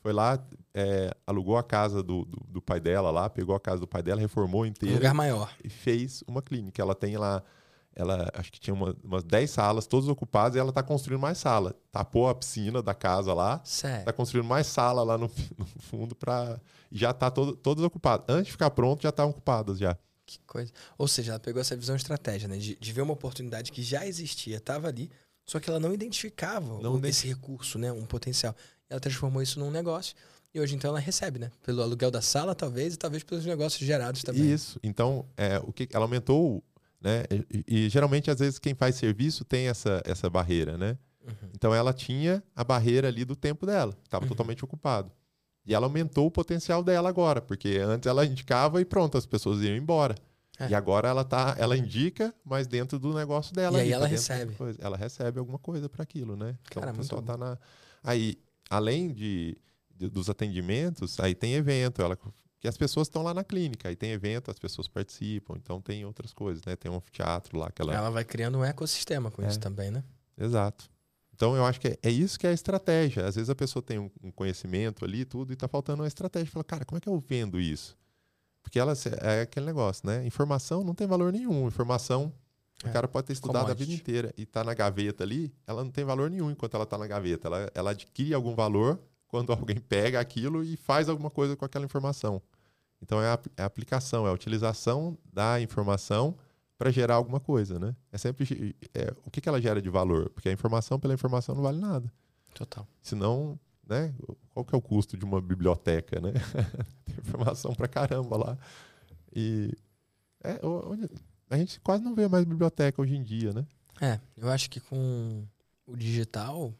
foi 0.00 0.12
lá, 0.12 0.38
é, 0.74 1.14
alugou 1.26 1.56
a 1.56 1.62
casa 1.62 2.02
do, 2.02 2.24
do, 2.24 2.44
do 2.48 2.62
pai 2.62 2.80
dela 2.80 3.10
lá, 3.10 3.30
pegou 3.30 3.54
a 3.54 3.60
casa 3.60 3.80
do 3.80 3.86
pai 3.86 4.02
dela, 4.02 4.20
reformou 4.20 4.62
Um 4.62 4.66
inteira 4.66 4.96
lugar 4.96 5.14
maior. 5.14 5.54
e 5.62 5.68
fez 5.68 6.24
uma 6.26 6.42
clínica. 6.42 6.82
Ela 6.82 6.94
tem 6.94 7.16
lá, 7.16 7.42
ela 7.94 8.30
acho 8.34 8.50
que 8.52 8.58
tinha 8.60 8.72
uma- 8.74 8.96
umas 9.04 9.22
10 9.24 9.50
salas, 9.50 9.86
todas 9.86 10.08
ocupadas, 10.08 10.56
e 10.56 10.58
ela 10.58 10.70
está 10.70 10.82
construindo 10.82 11.20
mais 11.20 11.38
sala. 11.38 11.74
Tapou 11.90 12.28
a 12.28 12.34
piscina 12.34 12.82
da 12.82 12.94
casa 12.94 13.32
lá, 13.34 13.60
Sério. 13.64 14.00
está 14.00 14.12
construindo 14.12 14.46
mais 14.46 14.66
sala 14.66 15.02
lá 15.02 15.18
no, 15.18 15.28
no 15.58 15.66
fundo 15.66 16.14
para 16.14 16.60
já 16.90 17.12
tá 17.12 17.30
todo, 17.30 17.56
todas 17.56 17.82
ocupadas. 17.84 18.26
Antes 18.28 18.46
de 18.46 18.52
ficar 18.52 18.70
pronto, 18.70 19.02
já 19.02 19.08
estavam 19.10 19.30
ocupadas 19.30 19.78
já. 19.78 19.96
Que 20.26 20.38
coisa. 20.46 20.72
Ou 20.96 21.08
seja, 21.08 21.32
ela 21.32 21.40
pegou 21.40 21.60
essa 21.60 21.76
visão 21.76 21.96
estratégia, 21.96 22.48
né? 22.48 22.56
De, 22.56 22.76
de 22.76 22.92
ver 22.92 23.02
uma 23.02 23.12
oportunidade 23.12 23.72
que 23.72 23.82
já 23.82 24.06
existia, 24.06 24.56
estava 24.58 24.88
ali, 24.88 25.10
só 25.44 25.58
que 25.58 25.68
ela 25.68 25.80
não 25.80 25.92
identificava 25.92 26.78
Não 26.80 26.98
esse 27.04 27.26
recurso, 27.26 27.78
né? 27.78 27.90
Um 27.92 28.06
potencial. 28.06 28.54
Ela 28.88 29.00
transformou 29.00 29.42
isso 29.42 29.58
num 29.58 29.70
negócio. 29.70 30.14
E 30.54 30.60
hoje, 30.60 30.74
então, 30.76 30.90
ela 30.90 31.00
recebe, 31.00 31.38
né? 31.38 31.50
Pelo 31.64 31.82
aluguel 31.82 32.10
da 32.10 32.20
sala, 32.20 32.54
talvez, 32.54 32.92
e 32.94 32.96
talvez 32.98 33.22
pelos 33.24 33.44
negócios 33.46 33.84
gerados 33.86 34.22
também. 34.22 34.50
Isso. 34.52 34.78
Então, 34.82 35.24
é, 35.36 35.58
o 35.58 35.72
que 35.72 35.88
ela 35.92 36.04
aumentou, 36.04 36.62
né? 37.02 37.24
E, 37.50 37.64
e 37.86 37.88
geralmente 37.88 38.30
às 38.30 38.38
vezes 38.38 38.58
quem 38.58 38.74
faz 38.74 38.94
serviço 38.96 39.44
tem 39.44 39.66
essa 39.68 40.00
essa 40.04 40.30
barreira, 40.30 40.78
né? 40.78 40.96
Uhum. 41.26 41.48
Então 41.54 41.74
ela 41.74 41.92
tinha 41.92 42.42
a 42.54 42.64
barreira 42.64 43.08
ali 43.08 43.24
do 43.24 43.36
tempo 43.36 43.64
dela, 43.66 43.96
estava 44.04 44.24
Uhum. 44.24 44.28
totalmente 44.28 44.64
ocupado. 44.64 45.10
E 45.64 45.72
ela 45.74 45.86
aumentou 45.86 46.26
o 46.26 46.30
potencial 46.30 46.82
dela 46.82 47.08
agora, 47.08 47.40
porque 47.40 47.78
antes 47.84 48.06
ela 48.08 48.26
indicava 48.26 48.80
e 48.80 48.84
pronto, 48.84 49.16
as 49.16 49.24
pessoas 49.26 49.60
iam 49.62 49.76
embora. 49.76 50.14
É. 50.58 50.68
E 50.68 50.74
agora 50.74 51.08
ela 51.08 51.24
tá, 51.24 51.54
ela 51.58 51.76
indica, 51.76 52.34
mas 52.44 52.66
dentro 52.66 52.98
do 52.98 53.14
negócio 53.14 53.54
dela. 53.54 53.78
E 53.78 53.82
aí 53.82 53.88
tá 53.90 53.94
ela 53.94 54.04
da 54.04 54.10
recebe. 54.10 54.54
coisa. 54.54 54.78
Ela 54.82 54.96
recebe 54.96 55.38
alguma 55.38 55.58
coisa 55.58 55.88
para 55.88 56.02
aquilo, 56.02 56.36
né? 56.36 56.58
Então 56.68 56.82
Cara, 56.82 56.92
o 56.92 56.96
pessoal 56.96 57.22
tá 57.22 57.36
na. 57.36 57.56
Aí, 58.02 58.36
além 58.68 59.12
de, 59.12 59.56
de- 59.96 60.08
dos 60.10 60.28
atendimentos, 60.28 61.18
aí 61.20 61.34
tem 61.34 61.54
evento. 61.54 62.02
Ela 62.02 62.18
que 62.62 62.68
as 62.68 62.76
pessoas 62.76 63.08
estão 63.08 63.24
lá 63.24 63.34
na 63.34 63.42
clínica, 63.42 63.88
aí 63.88 63.96
tem 63.96 64.12
evento, 64.12 64.48
as 64.48 64.56
pessoas 64.56 64.86
participam, 64.86 65.56
então 65.56 65.80
tem 65.80 66.04
outras 66.04 66.32
coisas, 66.32 66.64
né? 66.64 66.76
Tem 66.76 66.88
um 66.88 67.00
teatro 67.10 67.58
lá 67.58 67.72
que 67.72 67.82
ela... 67.82 67.92
ela 67.92 68.08
vai 68.08 68.24
criando 68.24 68.56
um 68.56 68.64
ecossistema 68.64 69.32
com 69.32 69.42
é. 69.42 69.48
isso 69.48 69.58
também, 69.58 69.90
né? 69.90 70.04
Exato. 70.38 70.88
Então 71.34 71.56
eu 71.56 71.66
acho 71.66 71.80
que 71.80 71.88
é, 71.88 71.98
é, 72.00 72.08
isso 72.08 72.38
que 72.38 72.46
é 72.46 72.50
a 72.50 72.52
estratégia. 72.52 73.26
Às 73.26 73.34
vezes 73.34 73.50
a 73.50 73.54
pessoa 73.56 73.82
tem 73.82 73.98
um, 73.98 74.08
um 74.22 74.30
conhecimento 74.30 75.04
ali 75.04 75.24
tudo 75.24 75.50
e 75.50 75.54
está 75.54 75.66
faltando 75.66 76.02
uma 76.02 76.06
estratégia. 76.06 76.52
Fala, 76.52 76.62
cara, 76.62 76.84
como 76.84 76.98
é 76.98 77.00
que 77.00 77.08
eu 77.08 77.18
vendo 77.18 77.60
isso? 77.60 77.98
Porque 78.62 78.78
ela 78.78 78.92
é 79.22 79.40
aquele 79.40 79.66
negócio, 79.66 80.06
né? 80.06 80.24
Informação 80.24 80.84
não 80.84 80.94
tem 80.94 81.04
valor 81.04 81.32
nenhum. 81.32 81.66
Informação, 81.66 82.32
é. 82.84 82.90
o 82.90 82.92
cara 82.92 83.08
pode 83.08 83.26
ter 83.26 83.32
estudado 83.32 83.62
Commodity. 83.62 83.82
a 83.82 83.86
vida 83.86 84.00
inteira 84.00 84.34
e 84.38 84.44
está 84.44 84.62
na 84.62 84.72
gaveta 84.72 85.24
ali, 85.24 85.52
ela 85.66 85.82
não 85.82 85.90
tem 85.90 86.04
valor 86.04 86.30
nenhum 86.30 86.48
enquanto 86.48 86.74
ela 86.74 86.84
está 86.84 86.96
na 86.96 87.08
gaveta. 87.08 87.48
Ela, 87.48 87.70
ela 87.74 87.90
adquire 87.90 88.34
algum 88.34 88.54
valor 88.54 89.00
quando 89.26 89.50
alguém 89.52 89.80
pega 89.80 90.20
aquilo 90.20 90.62
e 90.62 90.76
faz 90.76 91.08
alguma 91.08 91.28
coisa 91.28 91.56
com 91.56 91.64
aquela 91.64 91.84
informação. 91.84 92.40
Então 93.02 93.20
é 93.20 93.26
a, 93.26 93.38
é 93.56 93.62
a 93.62 93.66
aplicação, 93.66 94.26
é 94.26 94.30
a 94.30 94.32
utilização 94.32 95.18
da 95.32 95.60
informação 95.60 96.36
para 96.78 96.90
gerar 96.90 97.16
alguma 97.16 97.40
coisa, 97.40 97.78
né? 97.78 97.94
É 98.10 98.18
sempre 98.18 98.74
é, 98.94 99.12
o 99.24 99.30
que, 99.30 99.40
que 99.40 99.48
ela 99.48 99.60
gera 99.60 99.82
de 99.82 99.88
valor, 99.88 100.30
porque 100.30 100.48
a 100.48 100.52
informação 100.52 100.98
pela 100.98 101.12
informação 101.12 101.54
não 101.54 101.62
vale 101.62 101.78
nada. 101.78 102.12
Total. 102.54 102.86
Senão, 103.02 103.58
né? 103.86 104.14
Qual 104.50 104.64
que 104.64 104.74
é 104.74 104.78
o 104.78 104.82
custo 104.82 105.16
de 105.16 105.24
uma 105.24 105.40
biblioteca, 105.40 106.20
né? 106.20 106.32
Tem 107.04 107.16
informação 107.18 107.74
para 107.74 107.88
caramba 107.88 108.36
lá. 108.36 108.58
E 109.34 109.72
é, 110.42 110.60
a 111.50 111.56
gente 111.56 111.80
quase 111.80 112.02
não 112.02 112.14
vê 112.14 112.28
mais 112.28 112.44
biblioteca 112.44 113.00
hoje 113.00 113.16
em 113.16 113.22
dia, 113.22 113.52
né? 113.52 113.66
É, 114.00 114.20
eu 114.36 114.50
acho 114.50 114.70
que 114.70 114.80
com 114.80 115.44
o 115.86 115.96
digital 115.96 116.74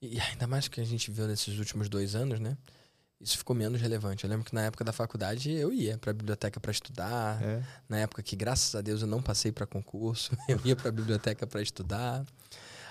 e 0.00 0.20
ainda 0.20 0.46
mais 0.46 0.68
que 0.68 0.80
a 0.80 0.84
gente 0.84 1.10
viu 1.10 1.26
nesses 1.26 1.58
últimos 1.58 1.88
dois 1.88 2.14
anos, 2.14 2.38
né? 2.38 2.56
Isso 3.20 3.38
ficou 3.38 3.54
menos 3.54 3.80
relevante. 3.80 4.24
Eu 4.24 4.30
lembro 4.30 4.44
que 4.44 4.54
na 4.54 4.62
época 4.62 4.84
da 4.84 4.92
faculdade 4.92 5.50
eu 5.50 5.72
ia 5.72 5.98
para 5.98 6.10
a 6.10 6.14
biblioteca 6.14 6.60
para 6.60 6.70
estudar. 6.70 7.42
É. 7.42 7.62
Na 7.88 7.98
época 7.98 8.22
que, 8.22 8.36
graças 8.36 8.74
a 8.74 8.80
Deus, 8.80 9.02
eu 9.02 9.08
não 9.08 9.20
passei 9.20 9.50
para 9.50 9.66
concurso, 9.66 10.36
eu 10.48 10.60
ia 10.64 10.76
para 10.76 10.88
a 10.88 10.92
biblioteca 10.92 11.46
para 11.46 11.60
estudar. 11.60 12.24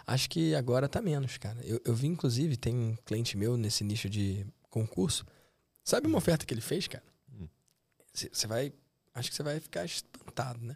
Acho 0.06 0.30
que 0.30 0.56
agora 0.56 0.88
tá 0.88 1.02
menos, 1.02 1.38
cara. 1.38 1.60
Eu, 1.64 1.82
eu 1.84 1.94
vi, 1.94 2.08
inclusive, 2.08 2.58
tem 2.58 2.76
um 2.76 2.96
cliente 3.06 3.38
meu 3.38 3.58
nesse 3.58 3.84
nicho 3.84 4.10
de 4.10 4.46
concurso. 4.70 5.26
Sabe 5.84 6.08
uma 6.08 6.18
oferta 6.18 6.46
que 6.46 6.54
ele 6.54 6.62
fez, 6.62 6.88
cara? 6.88 7.04
Você 8.14 8.46
hum. 8.46 8.50
vai. 8.50 8.74
Acho 9.14 9.30
que 9.30 9.36
você 9.36 9.44
vai 9.44 9.60
ficar 9.60 9.86
espantado, 9.86 10.64
né? 10.64 10.76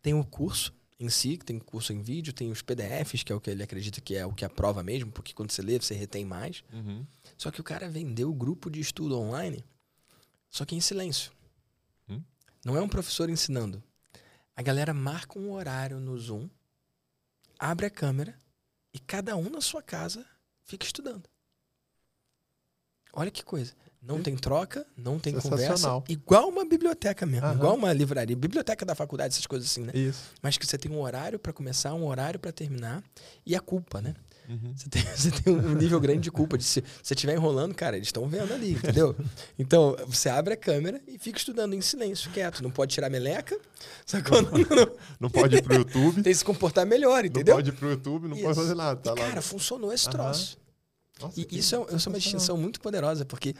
Tem 0.00 0.14
o 0.14 0.24
curso 0.24 0.72
em 0.98 1.08
si, 1.08 1.36
que 1.36 1.44
tem 1.44 1.58
curso 1.58 1.92
em 1.92 2.00
vídeo, 2.00 2.32
tem 2.32 2.50
os 2.50 2.62
PDFs, 2.62 3.24
que 3.24 3.32
é 3.32 3.34
o 3.34 3.40
que 3.40 3.50
ele 3.50 3.62
acredita 3.62 4.00
que 4.00 4.14
é 4.14 4.24
o 4.24 4.32
que 4.32 4.44
aprova 4.44 4.82
mesmo, 4.82 5.10
porque 5.10 5.32
quando 5.32 5.50
você 5.50 5.60
lê, 5.60 5.78
você 5.78 5.94
retém 5.94 6.24
mais. 6.24 6.62
Uhum. 6.72 7.04
Só 7.42 7.50
que 7.50 7.60
o 7.60 7.64
cara 7.64 7.88
vendeu 7.88 8.30
o 8.30 8.32
grupo 8.32 8.70
de 8.70 8.78
estudo 8.78 9.18
online, 9.18 9.64
só 10.48 10.64
que 10.64 10.76
em 10.76 10.80
silêncio. 10.80 11.32
Hum? 12.08 12.22
Não 12.64 12.76
é 12.76 12.80
um 12.80 12.88
professor 12.88 13.28
ensinando. 13.28 13.82
A 14.54 14.62
galera 14.62 14.94
marca 14.94 15.40
um 15.40 15.50
horário 15.50 15.98
no 15.98 16.16
Zoom, 16.16 16.48
abre 17.58 17.86
a 17.86 17.90
câmera 17.90 18.40
e 18.94 19.00
cada 19.00 19.34
um 19.36 19.50
na 19.50 19.60
sua 19.60 19.82
casa 19.82 20.24
fica 20.62 20.86
estudando. 20.86 21.28
Olha 23.12 23.28
que 23.28 23.42
coisa. 23.42 23.72
Não 24.00 24.22
tem 24.22 24.36
troca, 24.36 24.86
não 24.96 25.18
tem 25.18 25.34
conversa. 25.34 26.00
Igual 26.08 26.48
uma 26.48 26.64
biblioteca 26.64 27.26
mesmo, 27.26 27.48
uhum. 27.48 27.54
igual 27.54 27.74
uma 27.74 27.92
livraria. 27.92 28.36
Biblioteca 28.36 28.86
da 28.86 28.94
faculdade, 28.94 29.34
essas 29.34 29.48
coisas 29.48 29.68
assim, 29.68 29.82
né? 29.82 29.92
Isso. 29.96 30.30
Mas 30.40 30.56
que 30.56 30.64
você 30.64 30.78
tem 30.78 30.92
um 30.92 31.00
horário 31.00 31.40
para 31.40 31.52
começar, 31.52 31.92
um 31.92 32.06
horário 32.06 32.38
para 32.38 32.52
terminar 32.52 33.02
e 33.44 33.56
a 33.56 33.60
culpa, 33.60 34.00
né? 34.00 34.14
Uhum. 34.48 34.74
Você, 34.74 34.88
tem, 34.88 35.02
você, 35.14 35.30
tem, 35.30 35.52
um 35.52 35.74
nível 35.74 36.00
grande 36.00 36.20
de 36.20 36.30
culpa. 36.30 36.58
De 36.58 36.64
se 36.64 36.82
você 37.02 37.14
estiver 37.14 37.34
enrolando, 37.34 37.74
cara, 37.74 37.96
eles 37.96 38.08
estão 38.08 38.28
vendo 38.28 38.52
ali, 38.52 38.72
entendeu? 38.72 39.16
Então, 39.58 39.96
você 40.06 40.28
abre 40.28 40.54
a 40.54 40.56
câmera 40.56 41.00
e 41.06 41.18
fica 41.18 41.38
estudando 41.38 41.74
em 41.74 41.80
silêncio, 41.80 42.30
quieto. 42.30 42.62
Não 42.62 42.70
pode 42.70 42.94
tirar 42.94 43.10
meleca. 43.10 43.58
Sacou? 44.06 44.42
Não, 44.42 44.50
não, 44.50 44.96
não 45.20 45.30
pode 45.30 45.56
ir 45.56 45.62
pro 45.62 45.74
YouTube. 45.74 46.22
tem 46.22 46.32
que 46.32 46.34
se 46.34 46.44
comportar 46.44 46.86
melhor, 46.86 47.24
entendeu? 47.24 47.54
Não 47.54 47.62
pode 47.62 47.70
ir 47.70 47.78
pro 47.78 47.90
YouTube, 47.90 48.28
não 48.28 48.36
Isso. 48.36 48.44
pode 48.44 48.56
fazer 48.56 48.74
nada. 48.74 49.00
Tá 49.00 49.12
e, 49.12 49.16
cara, 49.16 49.42
funcionou 49.42 49.92
esse 49.92 50.08
troço. 50.08 50.58
Nossa, 51.20 51.40
e 51.40 51.58
isso 51.58 51.76
é, 51.76 51.94
isso 51.94 52.08
é 52.08 52.12
uma 52.12 52.18
distinção 52.18 52.56
muito 52.56 52.80
poderosa, 52.80 53.24
porque 53.24 53.54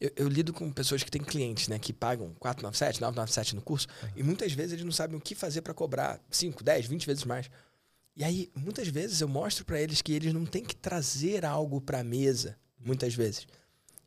eu, 0.00 0.10
eu, 0.16 0.28
lido 0.28 0.52
com 0.52 0.70
pessoas 0.70 1.02
que 1.02 1.10
têm 1.10 1.22
clientes, 1.22 1.68
né, 1.68 1.78
que 1.78 1.92
pagam 1.92 2.34
497, 2.38 3.00
997 3.00 3.54
no 3.54 3.62
curso, 3.62 3.86
uhum. 4.02 4.08
e 4.16 4.22
muitas 4.22 4.52
vezes 4.52 4.72
eles 4.72 4.84
não 4.84 4.92
sabem 4.92 5.16
o 5.16 5.20
que 5.20 5.34
fazer 5.34 5.62
para 5.62 5.72
cobrar 5.72 6.20
5, 6.30 6.62
10, 6.62 6.86
20 6.86 7.06
vezes 7.06 7.24
mais. 7.24 7.50
E 8.16 8.24
aí, 8.24 8.50
muitas 8.54 8.88
vezes 8.88 9.20
eu 9.20 9.28
mostro 9.28 9.64
para 9.64 9.78
eles 9.78 10.00
que 10.00 10.12
eles 10.12 10.32
não 10.32 10.46
têm 10.46 10.64
que 10.64 10.74
trazer 10.74 11.44
algo 11.44 11.82
para 11.82 12.00
a 12.00 12.04
mesa, 12.04 12.58
muitas 12.80 13.14
vezes. 13.14 13.46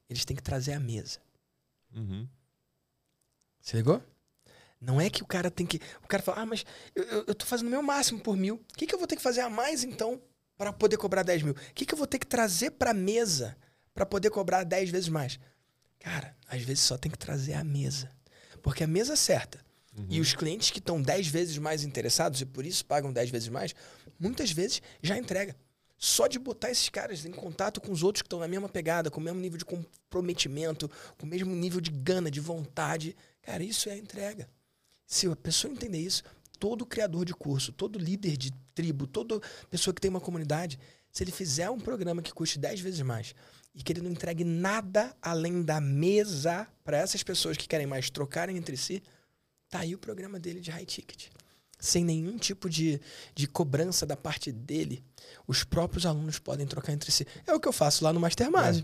Eles 0.10 0.26
têm 0.26 0.36
que 0.36 0.42
trazer 0.42 0.74
a 0.74 0.80
mesa. 0.80 1.20
Uhum. 1.96 2.28
Você 3.62 3.78
ligou? 3.78 4.02
Não 4.82 5.00
é 5.00 5.12
que 5.12 5.22
o 5.22 5.28
cara 5.28 5.52
tem 5.52 5.68
que. 5.68 5.80
O 6.04 6.08
cara 6.08 6.24
fala, 6.24 6.42
ah, 6.42 6.46
mas 6.46 6.66
eu, 6.96 7.04
eu, 7.04 7.26
eu 7.28 7.36
tô 7.36 7.46
fazendo 7.46 7.68
o 7.68 7.70
meu 7.72 7.84
máximo 7.84 8.20
por 8.20 8.36
mil. 8.36 8.56
O 8.56 8.78
que, 8.78 8.88
que 8.88 8.96
eu 8.96 8.98
vou 8.98 9.08
ter 9.08 9.16
que 9.16 9.22
fazer 9.22 9.42
a 9.42 9.50
mais 9.50 9.84
então 9.84 10.20
para 10.58 10.74
poder 10.74 10.98
cobrar 10.98 11.22
10 11.22 11.44
mil? 11.44 11.54
O 11.54 11.74
que, 11.76 11.86
que 11.86 11.94
eu 11.94 11.98
vou 11.98 12.08
ter 12.08 12.18
que 12.18 12.26
trazer 12.26 12.72
para 12.72 12.92
a 12.92 12.96
mesa 12.96 13.56
para 13.94 14.08
poder 14.08 14.32
cobrar 14.32 14.64
10 14.64 14.90
vezes 14.90 15.10
mais? 15.10 15.40
Cara, 16.00 16.36
às 16.48 16.64
vezes 16.64 16.84
só 16.84 16.98
tem 16.98 17.12
que 17.12 17.18
trazer 17.18 17.54
a 17.54 17.64
mesa. 17.64 18.10
Porque 18.64 18.84
a 18.84 18.88
mesa 18.88 19.16
certa 19.16 19.64
Uhum. 19.98 20.06
E 20.10 20.20
os 20.20 20.34
clientes 20.34 20.72
que 20.72 20.80
estão 20.80 21.02
10 21.02 21.28
vezes 21.28 21.58
mais 21.58 21.84
interessados 21.84 22.42
e 22.42 22.46
por 22.46 22.66
isso 22.66 22.86
pagam 22.86 23.12
10 23.12 23.30
vezes 23.30 23.50
mais, 23.50 23.74
muitas 24.20 24.52
vezes 24.52 24.82
já 25.02 25.18
entrega. 25.18 25.56
Só 25.98 26.28
de 26.28 26.40
botar 26.40 26.72
esses 26.72 26.88
caras 26.88 27.26
em 27.26 27.32
contato 27.32 27.82
com 27.82 27.92
os 27.92 28.04
outros 28.04 28.22
que 28.22 28.28
estão 28.28 28.40
na 28.40 28.48
mesma 28.48 28.70
pegada, 28.70 29.12
com 29.12 29.20
o 29.20 29.24
mesmo 29.24 29.40
nível 29.40 29.58
de 29.58 29.66
comprometimento, 29.66 30.90
com 31.18 31.26
o 31.26 31.30
mesmo 31.30 31.54
nível 31.54 31.82
de 31.82 31.92
gana, 31.92 32.32
de 32.32 32.40
vontade, 32.40 33.16
cara, 33.42 33.64
isso 33.64 33.90
é 33.90 33.94
a 33.94 33.98
entrega. 33.98 34.50
Se 35.06 35.28
a 35.28 35.36
pessoa 35.36 35.74
entender 35.74 35.98
isso, 35.98 36.24
todo 36.58 36.86
criador 36.86 37.26
de 37.26 37.34
curso, 37.34 37.74
todo 37.74 38.00
líder 38.00 38.38
de 38.38 38.52
tribo, 38.74 39.08
toda 39.08 39.42
pessoa 39.70 39.94
que 39.94 40.00
tem 40.00 40.10
uma 40.10 40.22
comunidade, 40.22 40.80
se 41.12 41.24
ele 41.24 41.32
fizer 41.32 41.70
um 41.70 41.80
programa 41.80 42.22
que 42.22 42.34
custe 42.34 42.58
10 42.58 42.80
vezes 42.80 43.02
mais 43.02 43.36
e 43.74 43.84
que 43.84 43.92
ele 43.92 44.02
não 44.02 44.12
entregue 44.12 44.44
nada 44.44 45.16
além 45.22 45.62
da 45.64 45.82
mesa 45.82 46.68
para 46.84 46.98
essas 46.98 47.24
pessoas 47.24 47.58
que 47.58 47.68
querem 47.68 47.88
mais 47.88 48.10
trocarem 48.10 48.56
entre 48.56 48.78
si, 48.78 49.04
Tá 49.70 49.80
aí 49.80 49.94
o 49.94 50.00
programa 50.00 50.40
dele 50.40 50.60
de 50.60 50.72
high 50.72 50.86
ticket. 50.86 51.28
Sem 51.80 52.04
nenhum 52.04 52.38
tipo 52.38 52.70
de, 52.70 53.00
de 53.34 53.48
cobrança 53.48 54.06
da 54.06 54.18
parte 54.18 54.52
dele, 54.52 55.04
os 55.48 55.64
próprios 55.64 56.06
alunos 56.06 56.40
podem 56.40 56.68
trocar 56.68 56.92
entre 56.92 57.12
si. 57.12 57.26
É 57.48 57.54
o 57.54 57.60
que 57.60 57.68
eu 57.68 57.74
faço 57.74 58.04
lá 58.04 58.12
no 58.12 58.20
Mastermind. 58.20 58.80
É. 58.80 58.84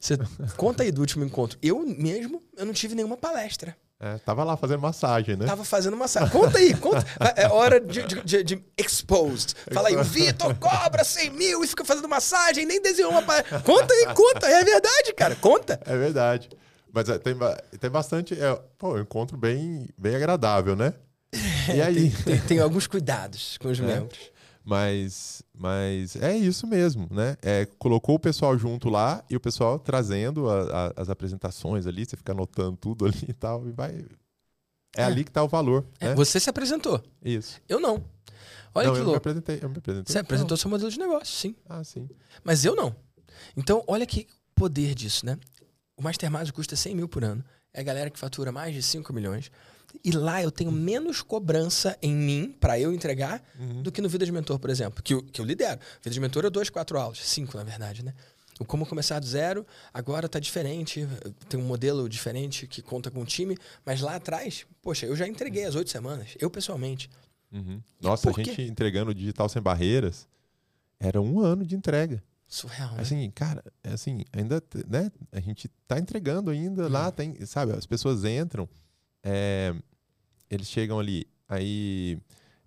Você 0.00 0.16
conta 0.56 0.82
aí 0.82 0.90
do 0.90 1.00
último 1.00 1.24
encontro. 1.24 1.58
Eu 1.60 1.80
mesmo, 1.86 2.42
eu 2.56 2.64
não 2.64 2.72
tive 2.72 2.94
nenhuma 2.94 3.16
palestra. 3.16 3.76
É, 4.02 4.16
tava 4.18 4.42
lá 4.44 4.56
fazendo 4.56 4.80
massagem, 4.80 5.36
né? 5.36 5.44
Tava 5.44 5.62
fazendo 5.62 5.94
massagem. 5.94 6.30
Conta 6.30 6.56
aí, 6.56 6.74
conta. 6.74 7.04
É 7.36 7.46
hora 7.48 7.78
de, 7.78 8.02
de, 8.04 8.22
de, 8.22 8.42
de 8.42 8.64
exposed. 8.78 9.54
Fala 9.70 9.88
aí, 9.88 9.96
o 9.96 10.02
Vitor 10.02 10.54
cobra 10.54 11.04
100 11.04 11.30
mil 11.30 11.62
e 11.62 11.66
fica 11.66 11.84
fazendo 11.84 12.08
massagem, 12.08 12.64
nem 12.64 12.80
desenhou 12.80 13.10
uma 13.10 13.20
palestra. 13.22 13.60
Conta 13.60 13.92
aí, 13.92 14.14
conta. 14.14 14.46
É 14.46 14.64
verdade, 14.64 15.12
cara. 15.12 15.36
Conta. 15.36 15.78
É 15.84 15.98
verdade. 15.98 16.48
Mas 16.92 17.08
é, 17.08 17.18
tem, 17.18 17.34
tem 17.78 17.90
bastante. 17.90 18.34
É, 18.34 18.54
pô, 18.78 18.94
um 18.94 19.00
encontro 19.00 19.36
bem, 19.36 19.88
bem 19.96 20.14
agradável, 20.14 20.76
né? 20.76 20.94
E 21.74 21.80
aí? 21.80 22.10
tem, 22.10 22.24
tem, 22.24 22.40
tem, 22.40 22.58
alguns 22.58 22.86
cuidados 22.86 23.56
com 23.58 23.68
os 23.68 23.78
é, 23.78 23.82
membros. 23.82 24.18
Mas, 24.64 25.42
mas 25.56 26.16
é 26.16 26.36
isso 26.36 26.66
mesmo, 26.66 27.08
né? 27.10 27.36
É, 27.42 27.66
colocou 27.78 28.16
o 28.16 28.18
pessoal 28.18 28.58
junto 28.58 28.88
lá 28.88 29.24
e 29.30 29.36
o 29.36 29.40
pessoal 29.40 29.78
trazendo 29.78 30.50
a, 30.50 30.62
a, 30.96 31.02
as 31.02 31.08
apresentações 31.08 31.86
ali, 31.86 32.04
você 32.04 32.16
fica 32.16 32.32
anotando 32.32 32.76
tudo 32.76 33.04
ali 33.06 33.24
e 33.28 33.32
tal, 33.32 33.66
e 33.66 33.72
vai. 33.72 34.04
É, 34.96 35.02
é. 35.02 35.04
ali 35.04 35.24
que 35.24 35.30
está 35.30 35.42
o 35.42 35.48
valor. 35.48 35.86
É, 36.00 36.08
né? 36.08 36.14
Você 36.14 36.40
se 36.40 36.50
apresentou. 36.50 37.02
Isso. 37.22 37.60
Eu 37.68 37.80
não. 37.80 38.04
Olha 38.74 38.88
não, 38.88 38.94
que 38.94 39.00
eu 39.00 39.04
louco. 39.04 39.10
Me 39.10 39.16
apresentei, 39.16 39.58
eu 39.62 39.68
me 39.68 39.78
apresentei. 39.78 40.12
Você 40.12 40.18
apresentou 40.18 40.56
não. 40.56 40.60
seu 40.60 40.70
modelo 40.70 40.90
de 40.90 40.98
negócio, 40.98 41.34
sim. 41.34 41.54
Ah, 41.68 41.82
sim. 41.82 42.08
Mas 42.44 42.64
eu 42.64 42.74
não. 42.74 42.94
Então, 43.56 43.82
olha 43.86 44.06
que 44.06 44.26
poder 44.54 44.94
disso, 44.94 45.24
né? 45.24 45.38
O 46.00 46.02
Mastermind 46.02 46.50
custa 46.52 46.74
100 46.74 46.94
mil 46.94 47.06
por 47.06 47.22
ano. 47.22 47.44
É 47.74 47.80
a 47.80 47.82
galera 47.82 48.08
que 48.08 48.18
fatura 48.18 48.50
mais 48.50 48.74
de 48.74 48.82
5 48.82 49.12
milhões. 49.12 49.50
E 50.02 50.10
lá 50.12 50.42
eu 50.42 50.50
tenho 50.50 50.72
menos 50.72 51.20
cobrança 51.20 51.94
em 52.00 52.14
mim 52.14 52.56
para 52.58 52.80
eu 52.80 52.94
entregar 52.94 53.42
uhum. 53.58 53.82
do 53.82 53.92
que 53.92 54.00
no 54.00 54.08
Vida 54.08 54.24
de 54.24 54.32
Mentor, 54.32 54.58
por 54.58 54.70
exemplo, 54.70 55.02
que 55.02 55.12
eu, 55.12 55.22
que 55.22 55.42
eu 55.42 55.44
lidero. 55.44 55.78
Vida 56.02 56.14
de 56.14 56.18
Mentor 56.18 56.46
é 56.46 56.50
dois, 56.50 56.70
quatro 56.70 56.98
aulas, 56.98 57.18
cinco 57.18 57.54
na 57.58 57.64
verdade, 57.64 58.02
né? 58.02 58.14
O 58.58 58.64
Como 58.64 58.86
Começar 58.86 59.18
do 59.18 59.26
Zero 59.26 59.66
agora 59.92 60.24
está 60.24 60.38
diferente, 60.38 61.06
tem 61.50 61.60
um 61.60 61.64
modelo 61.64 62.08
diferente 62.08 62.66
que 62.66 62.80
conta 62.80 63.10
com 63.10 63.20
o 63.20 63.26
time, 63.26 63.58
mas 63.84 64.00
lá 64.00 64.16
atrás, 64.16 64.64
poxa, 64.80 65.04
eu 65.04 65.14
já 65.14 65.28
entreguei 65.28 65.64
as 65.64 65.74
oito 65.74 65.90
semanas, 65.90 66.28
eu 66.38 66.48
pessoalmente. 66.48 67.10
Uhum. 67.52 67.82
Nossa, 68.00 68.30
a 68.30 68.32
gente 68.32 68.62
entregando 68.62 69.14
digital 69.14 69.50
sem 69.50 69.60
barreiras, 69.60 70.26
era 70.98 71.20
um 71.20 71.40
ano 71.40 71.66
de 71.66 71.76
entrega. 71.76 72.22
Surreal, 72.50 72.94
né? 72.94 73.02
Assim, 73.02 73.30
cara, 73.30 73.62
é 73.84 73.92
assim, 73.92 74.24
ainda, 74.32 74.60
né? 74.88 75.10
A 75.30 75.38
gente 75.38 75.68
tá 75.86 76.00
entregando 76.00 76.50
ainda 76.50 76.88
lá, 76.88 77.06
hum. 77.08 77.12
tem, 77.12 77.46
sabe? 77.46 77.72
As 77.72 77.86
pessoas 77.86 78.24
entram, 78.24 78.68
é, 79.22 79.72
eles 80.50 80.66
chegam 80.66 80.98
ali, 80.98 81.28
aí 81.48 82.18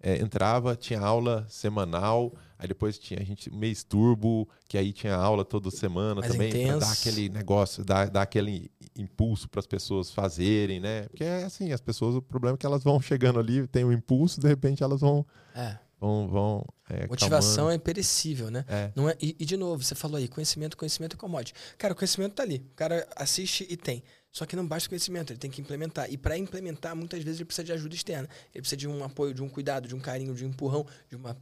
é, 0.02 0.22
entrava, 0.22 0.74
tinha 0.74 1.02
aula 1.02 1.46
semanal, 1.50 2.34
aí 2.58 2.66
depois 2.66 2.98
tinha 2.98 3.20
a 3.20 3.24
gente 3.26 3.54
mês 3.54 3.84
turbo, 3.84 4.48
que 4.70 4.78
aí 4.78 4.94
tinha 4.94 5.16
aula 5.16 5.44
toda 5.44 5.70
semana 5.70 6.22
Mais 6.22 6.32
também, 6.32 6.48
intenso. 6.48 6.80
dar 6.80 6.92
aquele 6.94 7.28
negócio, 7.28 7.84
dar, 7.84 8.10
dar 8.10 8.22
aquele 8.22 8.72
impulso 8.98 9.50
para 9.50 9.60
as 9.60 9.68
pessoas 9.68 10.12
fazerem, 10.12 10.80
né? 10.80 11.10
Porque 11.10 11.26
é 11.26 11.44
assim, 11.44 11.74
as 11.74 11.82
pessoas, 11.82 12.16
o 12.16 12.22
problema 12.22 12.56
é 12.56 12.58
que 12.58 12.66
elas 12.66 12.86
vão 12.86 13.02
chegando 13.02 13.38
ali, 13.38 13.68
tem 13.68 13.84
um 13.84 13.92
impulso, 13.92 14.40
de 14.40 14.48
repente 14.48 14.82
elas 14.82 15.02
vão. 15.02 15.26
É. 15.54 15.78
vão, 16.04 16.28
vão 16.28 16.66
é, 16.90 17.08
Motivação 17.08 17.56
calmando. 17.56 17.76
é 17.76 17.78
perecível, 17.78 18.52
né? 18.52 18.66
É. 18.68 18.92
Não 18.96 19.10
é, 19.10 19.16
e, 19.22 19.36
e, 19.40 19.46
de 19.46 19.56
novo, 19.56 19.82
você 19.82 19.96
falou 19.96 20.18
aí, 20.18 20.28
conhecimento, 20.28 20.76
conhecimento 20.76 21.16
é 21.16 21.18
commodity. 21.18 21.54
Cara, 21.78 21.94
o 21.94 21.96
conhecimento 21.96 22.34
tá 22.34 22.44
ali. 22.44 22.66
O 22.72 22.76
cara 22.76 23.08
assiste 23.16 23.66
e 23.70 23.78
tem. 23.78 24.04
Só 24.32 24.46
que 24.46 24.56
não 24.56 24.68
basta 24.68 24.88
o 24.88 24.90
conhecimento, 24.90 25.32
ele 25.32 25.40
tem 25.40 25.50
que 25.50 25.62
implementar. 25.62 26.12
E 26.12 26.18
para 26.18 26.38
implementar, 26.38 26.96
muitas 26.96 27.24
vezes 27.24 27.40
ele 27.40 27.46
precisa 27.46 27.64
de 27.64 27.72
ajuda 27.72 27.96
externa. 27.96 28.28
Ele 28.54 28.62
precisa 28.62 28.78
de 28.78 28.88
um 28.88 29.04
apoio, 29.04 29.34
de 29.34 29.42
um 29.44 29.48
cuidado, 29.48 29.88
de 29.88 29.96
um 29.96 30.00
carinho, 30.00 30.34
de 30.34 30.44
um 30.44 30.50
empurrão, 30.50 30.86
de 31.08 31.16
uma 31.16 31.38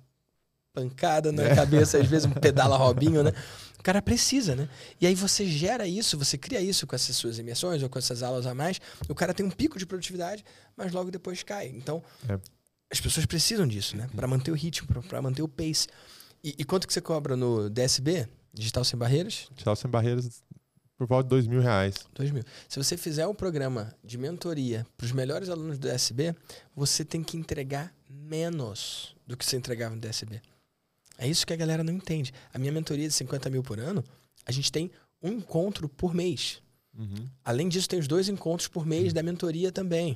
pancada 0.73 1.31
na 1.31 1.55
cabeça, 1.55 1.97
às 1.97 2.07
vezes 2.07 2.25
um 2.25 2.31
pedala 2.39 2.77
robinho, 2.77 3.23
né? 3.23 3.33
O 3.79 3.83
cara 3.83 4.01
precisa, 4.01 4.55
né? 4.55 4.69
E 4.99 5.07
aí 5.07 5.15
você 5.15 5.45
gera 5.45 5.87
isso, 5.87 6.17
você 6.17 6.37
cria 6.37 6.61
isso 6.61 6.85
com 6.85 6.95
essas 6.95 7.15
suas 7.15 7.39
imersões 7.39 7.81
ou 7.81 7.89
com 7.89 7.97
essas 7.97 8.21
aulas 8.21 8.45
a 8.45 8.53
mais. 8.53 8.79
O 9.09 9.15
cara 9.15 9.33
tem 9.33 9.45
um 9.45 9.49
pico 9.49 9.79
de 9.79 9.85
produtividade, 9.85 10.45
mas 10.77 10.91
logo 10.91 11.09
depois 11.09 11.41
cai. 11.43 11.67
Então, 11.67 12.03
É. 12.29 12.37
as 12.91 12.99
pessoas 12.99 13.25
precisam 13.25 13.67
disso, 13.67 13.95
né? 13.95 14.09
Para 14.15 14.27
manter 14.27 14.51
o 14.51 14.55
ritmo, 14.55 14.87
para 15.03 15.21
manter 15.21 15.41
o 15.41 15.47
pace. 15.47 15.87
E, 16.43 16.55
e 16.57 16.65
quanto 16.65 16.85
que 16.85 16.93
você 16.93 17.01
cobra 17.01 17.35
no 17.35 17.69
DSB? 17.69 18.27
Digital 18.53 18.83
Sem 18.83 18.99
Barreiras? 18.99 19.47
Digital 19.51 19.75
Sem 19.75 19.89
Barreiras 19.89 20.43
por 20.97 21.07
volta 21.07 21.23
de 21.23 21.29
dois 21.29 21.47
mil 21.47 21.61
reais. 21.61 21.95
Dois 22.13 22.29
mil. 22.29 22.43
Se 22.69 22.77
você 22.77 22.95
fizer 22.95 23.25
um 23.25 23.33
programa 23.33 23.91
de 24.03 24.19
mentoria 24.19 24.85
para 24.95 25.05
os 25.05 25.11
melhores 25.11 25.49
alunos 25.49 25.79
do 25.79 25.87
DSB, 25.87 26.35
você 26.75 27.03
tem 27.03 27.23
que 27.23 27.35
entregar 27.35 27.91
menos 28.07 29.15
do 29.25 29.35
que 29.35 29.43
você 29.43 29.57
entregava 29.57 29.95
no 29.95 30.01
DSB. 30.01 30.39
É 31.17 31.27
isso 31.27 31.47
que 31.47 31.53
a 31.53 31.55
galera 31.55 31.83
não 31.83 31.93
entende. 31.93 32.31
A 32.53 32.59
minha 32.59 32.71
mentoria 32.71 33.07
de 33.07 33.13
50 33.13 33.49
mil 33.49 33.63
por 33.63 33.79
ano, 33.79 34.03
a 34.45 34.51
gente 34.51 34.71
tem 34.71 34.91
um 35.23 35.29
encontro 35.29 35.89
por 35.89 36.13
mês. 36.13 36.61
Uhum. 36.95 37.27
Além 37.43 37.67
disso, 37.67 37.89
tem 37.89 37.99
os 37.99 38.07
dois 38.07 38.29
encontros 38.29 38.67
por 38.67 38.85
mês 38.85 39.11
da 39.11 39.23
mentoria 39.23 39.71
também. 39.71 40.15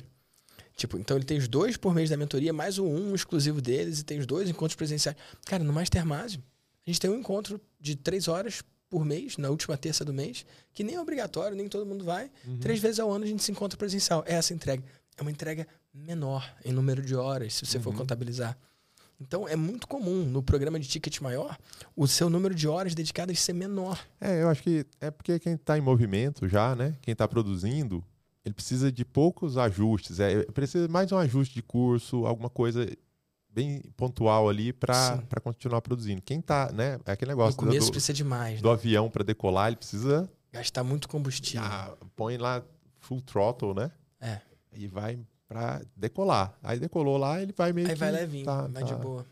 Tipo, 0.75 0.97
então 0.97 1.15
ele 1.15 1.25
tem 1.25 1.38
os 1.38 1.47
dois 1.47 1.77
por 1.77 1.93
mês 1.95 2.09
da 2.09 2.17
mentoria, 2.17 2.51
mais 2.51 2.77
o 2.77 2.85
um 2.85 3.15
exclusivo 3.15 3.61
deles, 3.61 3.99
e 3.99 4.03
tem 4.03 4.19
os 4.19 4.25
dois 4.25 4.49
encontros 4.49 4.75
presenciais. 4.75 5.15
Cara, 5.45 5.63
no 5.63 5.71
Mastermásio, 5.71 6.43
a 6.85 6.89
gente 6.89 6.99
tem 6.99 7.09
um 7.09 7.17
encontro 7.17 7.59
de 7.79 7.95
três 7.95 8.27
horas 8.27 8.61
por 8.89 9.03
mês, 9.05 9.38
na 9.38 9.49
última 9.49 9.77
terça 9.77 10.03
do 10.05 10.13
mês, 10.13 10.45
que 10.73 10.83
nem 10.83 10.95
é 10.95 11.01
obrigatório, 11.01 11.55
nem 11.55 11.67
todo 11.67 11.85
mundo 11.85 12.03
vai. 12.03 12.29
Uhum. 12.45 12.59
Três 12.59 12.79
vezes 12.79 12.99
ao 12.99 13.11
ano 13.11 13.23
a 13.23 13.27
gente 13.27 13.41
se 13.43 13.51
encontra 13.51 13.77
presencial. 13.77 14.23
É 14.27 14.33
essa 14.35 14.53
entrega. 14.53 14.83
É 15.17 15.21
uma 15.21 15.31
entrega 15.31 15.65
menor 15.93 16.45
em 16.63 16.73
número 16.73 17.01
de 17.01 17.15
horas, 17.15 17.53
se 17.55 17.65
você 17.65 17.79
for 17.79 17.91
Uhum. 17.91 17.97
contabilizar. 17.99 18.57
Então 19.19 19.47
é 19.47 19.55
muito 19.55 19.88
comum 19.88 20.25
no 20.25 20.43
programa 20.43 20.77
de 20.77 20.88
ticket 20.89 21.21
maior 21.21 21.57
o 21.95 22.05
seu 22.05 22.29
número 22.29 22.53
de 22.53 22.67
horas 22.67 22.93
dedicadas 22.93 23.39
ser 23.39 23.53
menor. 23.53 23.97
É, 24.19 24.41
eu 24.43 24.49
acho 24.49 24.61
que 24.61 24.85
é 24.99 25.09
porque 25.09 25.39
quem 25.39 25.53
está 25.53 25.77
em 25.77 25.81
movimento 25.81 26.49
já, 26.49 26.75
né? 26.75 26.93
Quem 27.01 27.13
está 27.13 27.25
produzindo, 27.25 28.03
ele 28.45 28.53
precisa 28.53 28.91
de 28.91 29.03
poucos 29.03 29.58
ajustes. 29.58 30.19
É, 30.19 30.43
precisa 30.45 30.88
mais 30.88 31.12
um 31.12 31.17
ajuste 31.17 31.55
de 31.55 31.63
curso, 31.63 32.25
alguma 32.25 32.49
coisa 32.49 32.88
bem 33.49 33.81
pontual 33.97 34.47
ali 34.47 34.71
para 34.71 35.19
continuar 35.41 35.81
produzindo. 35.81 36.21
Quem 36.21 36.39
tá, 36.41 36.71
né? 36.71 36.99
É 37.05 37.12
aquele 37.13 37.31
No 37.31 37.38
negócio 37.38 37.58
do, 37.60 37.65
começo 37.65 37.88
do, 37.88 37.91
precisa 37.91 38.13
demais, 38.13 38.62
do 38.62 38.67
né? 38.67 38.73
avião 38.73 39.10
para 39.10 39.23
decolar, 39.23 39.67
ele 39.67 39.77
precisa 39.77 40.29
gastar 40.51 40.84
muito 40.84 41.10
combustível. 41.10 41.65
ah, 41.65 41.95
põe 42.15 42.38
lá 42.38 42.62
full 42.99 43.21
throttle, 43.21 43.73
né? 43.73 43.91
É. 44.21 44.39
E 44.73 44.88
vai 44.88 45.17
para 45.47 45.81
decolar. 45.95 46.53
Aí 46.62 46.79
decolou 46.79 47.17
lá, 47.17 47.41
ele 47.41 47.53
vai 47.55 47.71
meio 47.71 47.88
Aí 47.88 47.93
que 47.93 47.99
vai 47.99 48.12
levinho, 48.12 48.45
tá- 48.45 48.67
vai 48.67 48.84
tá- 48.84 48.93
de 48.93 48.95
boa. 48.95 49.25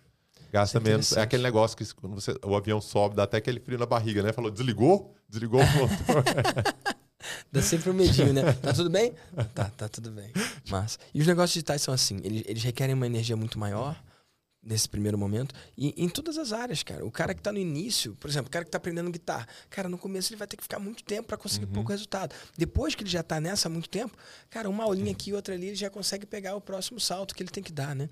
Gasta 0.52 0.78
é 0.78 0.82
menos. 0.82 1.12
É 1.17 1.21
aquele 1.21 1.41
negócio 1.43 1.76
que 1.76 1.84
quando 1.95 2.13
você, 2.13 2.34
o 2.45 2.56
avião 2.56 2.80
sobe, 2.80 3.15
dá 3.15 3.23
até 3.23 3.38
aquele 3.38 3.60
frio 3.60 3.78
na 3.78 3.86
barriga, 3.88 4.21
né? 4.23 4.32
Falou, 4.32 4.52
desligou? 4.52 5.15
Desligou 5.28 5.60
o 5.60 5.65
motor. 5.65 6.23
Dá 7.52 7.62
sempre 7.62 7.89
um 7.89 7.93
medinho, 7.93 8.34
né? 8.34 8.41
Tá 8.62 8.74
tudo 8.74 8.89
bem? 8.89 9.13
Tá, 9.54 9.69
tá 9.69 9.89
tudo 9.89 10.12
bem. 10.12 10.32
Massa. 10.69 10.98
E 11.13 11.22
os 11.22 11.28
negócios 11.28 11.54
digitais 11.54 11.82
são 11.82 11.93
assim, 11.93 12.19
eles, 12.24 12.43
eles 12.46 12.63
requerem 12.63 12.96
uma 12.96 13.06
energia 13.06 13.36
muito 13.36 13.60
maior 13.60 14.02
nesse 14.63 14.88
primeiro 14.88 15.17
momento. 15.17 15.54
E 15.78 15.93
em 15.98 16.08
todas 16.08 16.38
as 16.38 16.54
áreas, 16.54 16.82
cara. 16.82 17.06
O 17.06 17.12
cara 17.12 17.34
que 17.34 17.41
tá 17.41 17.52
no 17.52 17.60
início, 17.60 18.15
por 18.15 18.30
exemplo, 18.30 18.48
o 18.48 18.52
cara 18.52 18.63
que 18.63 18.72
tá 18.72 18.78
aprendendo 18.78 19.12
guitarra, 19.12 19.48
cara, 19.69 19.89
no 19.89 19.98
começo 19.98 20.32
ele 20.32 20.38
vai 20.38 20.48
ter 20.48 20.56
que 20.56 20.63
ficar 20.63 20.80
muito 20.80 21.04
tempo 21.04 21.28
para 21.28 21.38
conseguir 21.38 21.65
pouco 21.67 21.91
resultado. 21.91 22.34
Depois 22.58 22.96
que 22.96 23.04
ele 23.04 23.10
já 23.10 23.22
tá 23.22 23.41
nessa 23.41 23.67
há 23.67 23.72
muito 23.72 23.89
tempo, 23.89 24.15
cara, 24.50 24.69
uma 24.69 24.84
aulinha 24.86 25.12
aqui 25.12 25.32
e 25.32 25.34
outra 25.34 25.54
ali, 25.54 25.67
ele 25.67 25.76
já 25.76 25.89
consegue 25.89 26.26
pegar 26.26 26.56
o 26.56 26.62
próximo 26.62 27.00
salto 27.00 27.36
que 27.36 27.43
ele 27.43 27.50
tem 27.50 27.63
que 27.63 27.74
dar, 27.74 27.96
né? 27.96 28.10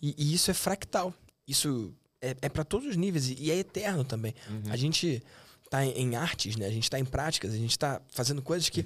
E, 0.00 0.14
e 0.18 0.34
isso 0.34 0.50
é 0.50 0.54
fractal. 0.54 1.14
Isso 1.46 1.94
é, 2.20 2.36
é 2.42 2.48
para 2.48 2.64
todos 2.64 2.88
os 2.88 2.96
níveis 2.96 3.28
e, 3.28 3.36
e 3.38 3.50
é 3.50 3.56
eterno 3.56 4.04
também. 4.04 4.34
A 4.70 4.76
gente 4.76 5.22
tá 5.72 5.82
em, 5.86 5.92
em 5.92 6.16
artes, 6.16 6.54
né? 6.54 6.66
A 6.66 6.70
gente 6.70 6.90
tá 6.90 6.98
em 6.98 7.04
práticas, 7.04 7.54
a 7.54 7.56
gente 7.56 7.78
tá 7.78 8.02
fazendo 8.10 8.42
coisas 8.42 8.68
que 8.68 8.84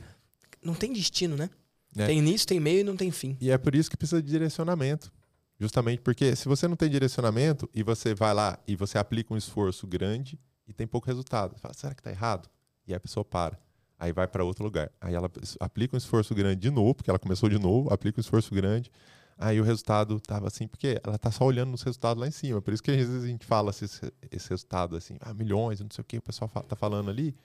não 0.63 0.73
tem 0.73 0.93
destino, 0.93 1.37
né? 1.37 1.51
É. 1.97 2.07
Tem 2.07 2.19
início, 2.19 2.47
tem 2.47 2.61
meio 2.61 2.81
e 2.81 2.85
não 2.85 2.97
tem 2.97 3.11
fim. 3.11 3.37
E 3.41 3.51
é 3.51 3.59
por 3.59 3.75
isso 3.75 3.91
que 3.91 3.97
precisa 3.97 4.23
de 4.23 4.31
direcionamento. 4.31 5.13
Justamente 5.59 6.01
porque 6.01 6.37
se 6.37 6.47
você 6.47 6.69
não 6.69 6.77
tem 6.77 6.89
direcionamento 6.89 7.69
e 7.75 7.83
você 7.83 8.15
vai 8.15 8.33
lá 8.33 8.57
e 8.69 8.77
você 8.77 8.99
aplica 8.99 9.35
um 9.35 9.37
esforço 9.37 9.85
grande 9.85 10.39
e 10.69 10.73
tem 10.73 10.87
pouco 10.87 11.09
resultado, 11.09 11.55
você 11.55 11.61
fala, 11.61 11.75
será 11.75 11.95
que 11.95 12.03
tá 12.03 12.11
errado? 12.11 12.49
E 12.87 12.95
a 12.95 13.01
pessoa 13.01 13.25
para. 13.25 13.59
Aí 13.99 14.13
vai 14.13 14.29
para 14.29 14.45
outro 14.45 14.63
lugar. 14.63 14.93
Aí 15.01 15.15
ela 15.15 15.29
aplica 15.59 15.97
um 15.97 15.99
esforço 15.99 16.35
grande 16.35 16.61
de 16.61 16.71
novo, 16.71 16.95
porque 16.95 17.11
ela 17.11 17.19
começou 17.19 17.49
de 17.49 17.59
novo, 17.59 17.93
aplica 17.93 18.21
um 18.21 18.23
esforço 18.23 18.55
grande. 18.55 18.93
Aí 19.39 19.61
o 19.61 19.65
resultado 19.65 20.19
tava 20.21 20.47
assim, 20.47 20.67
porque 20.67 21.01
ela 21.05 21.19
tá 21.19 21.31
só 21.31 21.45
olhando 21.45 21.71
nos 21.71 21.83
resultados 21.83 22.21
lá 22.21 22.27
em 22.27 22.31
cima. 22.31 22.63
Por 22.63 22.73
isso 22.73 22.83
que 22.83 22.91
às 22.91 22.97
vezes 22.97 23.25
a 23.25 23.27
gente 23.27 23.45
fala 23.45 23.71
esse, 23.71 24.49
resultado 24.49 24.97
assim, 24.97 25.17
ah, 25.21 25.35
milhões, 25.35 25.81
não 25.81 25.91
sei 25.91 26.03
o 26.03 26.05
que, 26.05 26.19
o 26.19 26.23
pessoal 26.23 26.49
tá 26.49 26.75
falando 26.75 27.11
ali. 27.11 27.37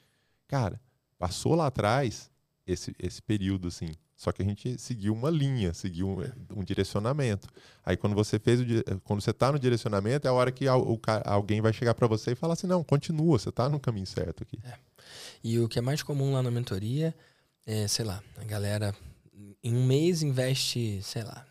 Cara, 0.48 0.80
passou 1.18 1.54
lá 1.54 1.68
atrás 1.68 2.32
esse, 2.66 2.96
esse 2.98 3.22
período 3.22 3.68
assim. 3.68 3.92
Só 4.16 4.32
que 4.32 4.42
a 4.42 4.46
gente 4.46 4.80
seguiu 4.80 5.14
uma 5.14 5.30
linha, 5.30 5.74
seguiu 5.74 6.08
um, 6.08 6.60
um 6.60 6.64
direcionamento. 6.64 7.50
Aí 7.84 7.98
quando 7.98 8.16
você 8.16 8.38
fez 8.40 8.62
o, 8.62 8.66
quando 9.04 9.20
você 9.20 9.34
tá 9.34 9.52
no 9.52 9.60
direcionamento, 9.60 10.28
é 10.28 10.30
a 10.30 10.34
hora 10.34 10.52
que 10.52 10.70
o 10.70 11.00
alguém 11.26 11.60
vai 11.60 11.74
chegar 11.74 11.96
para 11.96 12.08
você 12.08 12.32
e 12.32 12.36
falar 12.36 12.54
assim: 12.54 12.68
"Não, 12.68 12.84
continua, 12.84 13.40
você 13.40 13.52
tá 13.52 13.68
no 13.68 13.80
caminho 13.80 14.06
certo 14.06 14.44
aqui". 14.44 14.60
E 15.44 15.58
o 15.60 15.68
que 15.68 15.80
é 15.80 15.82
mais 15.82 16.04
comum 16.04 16.34
lá 16.34 16.44
na 16.44 16.52
mentoria 16.52 17.16
é, 17.66 17.88
sei 17.88 18.06
lá, 18.06 18.24
a 18.38 18.44
galera 18.44 18.96
em 19.64 19.76
um 19.76 19.86
mês 19.86 20.22
investe, 20.22 21.02
sei 21.02 21.24
lá, 21.24 21.46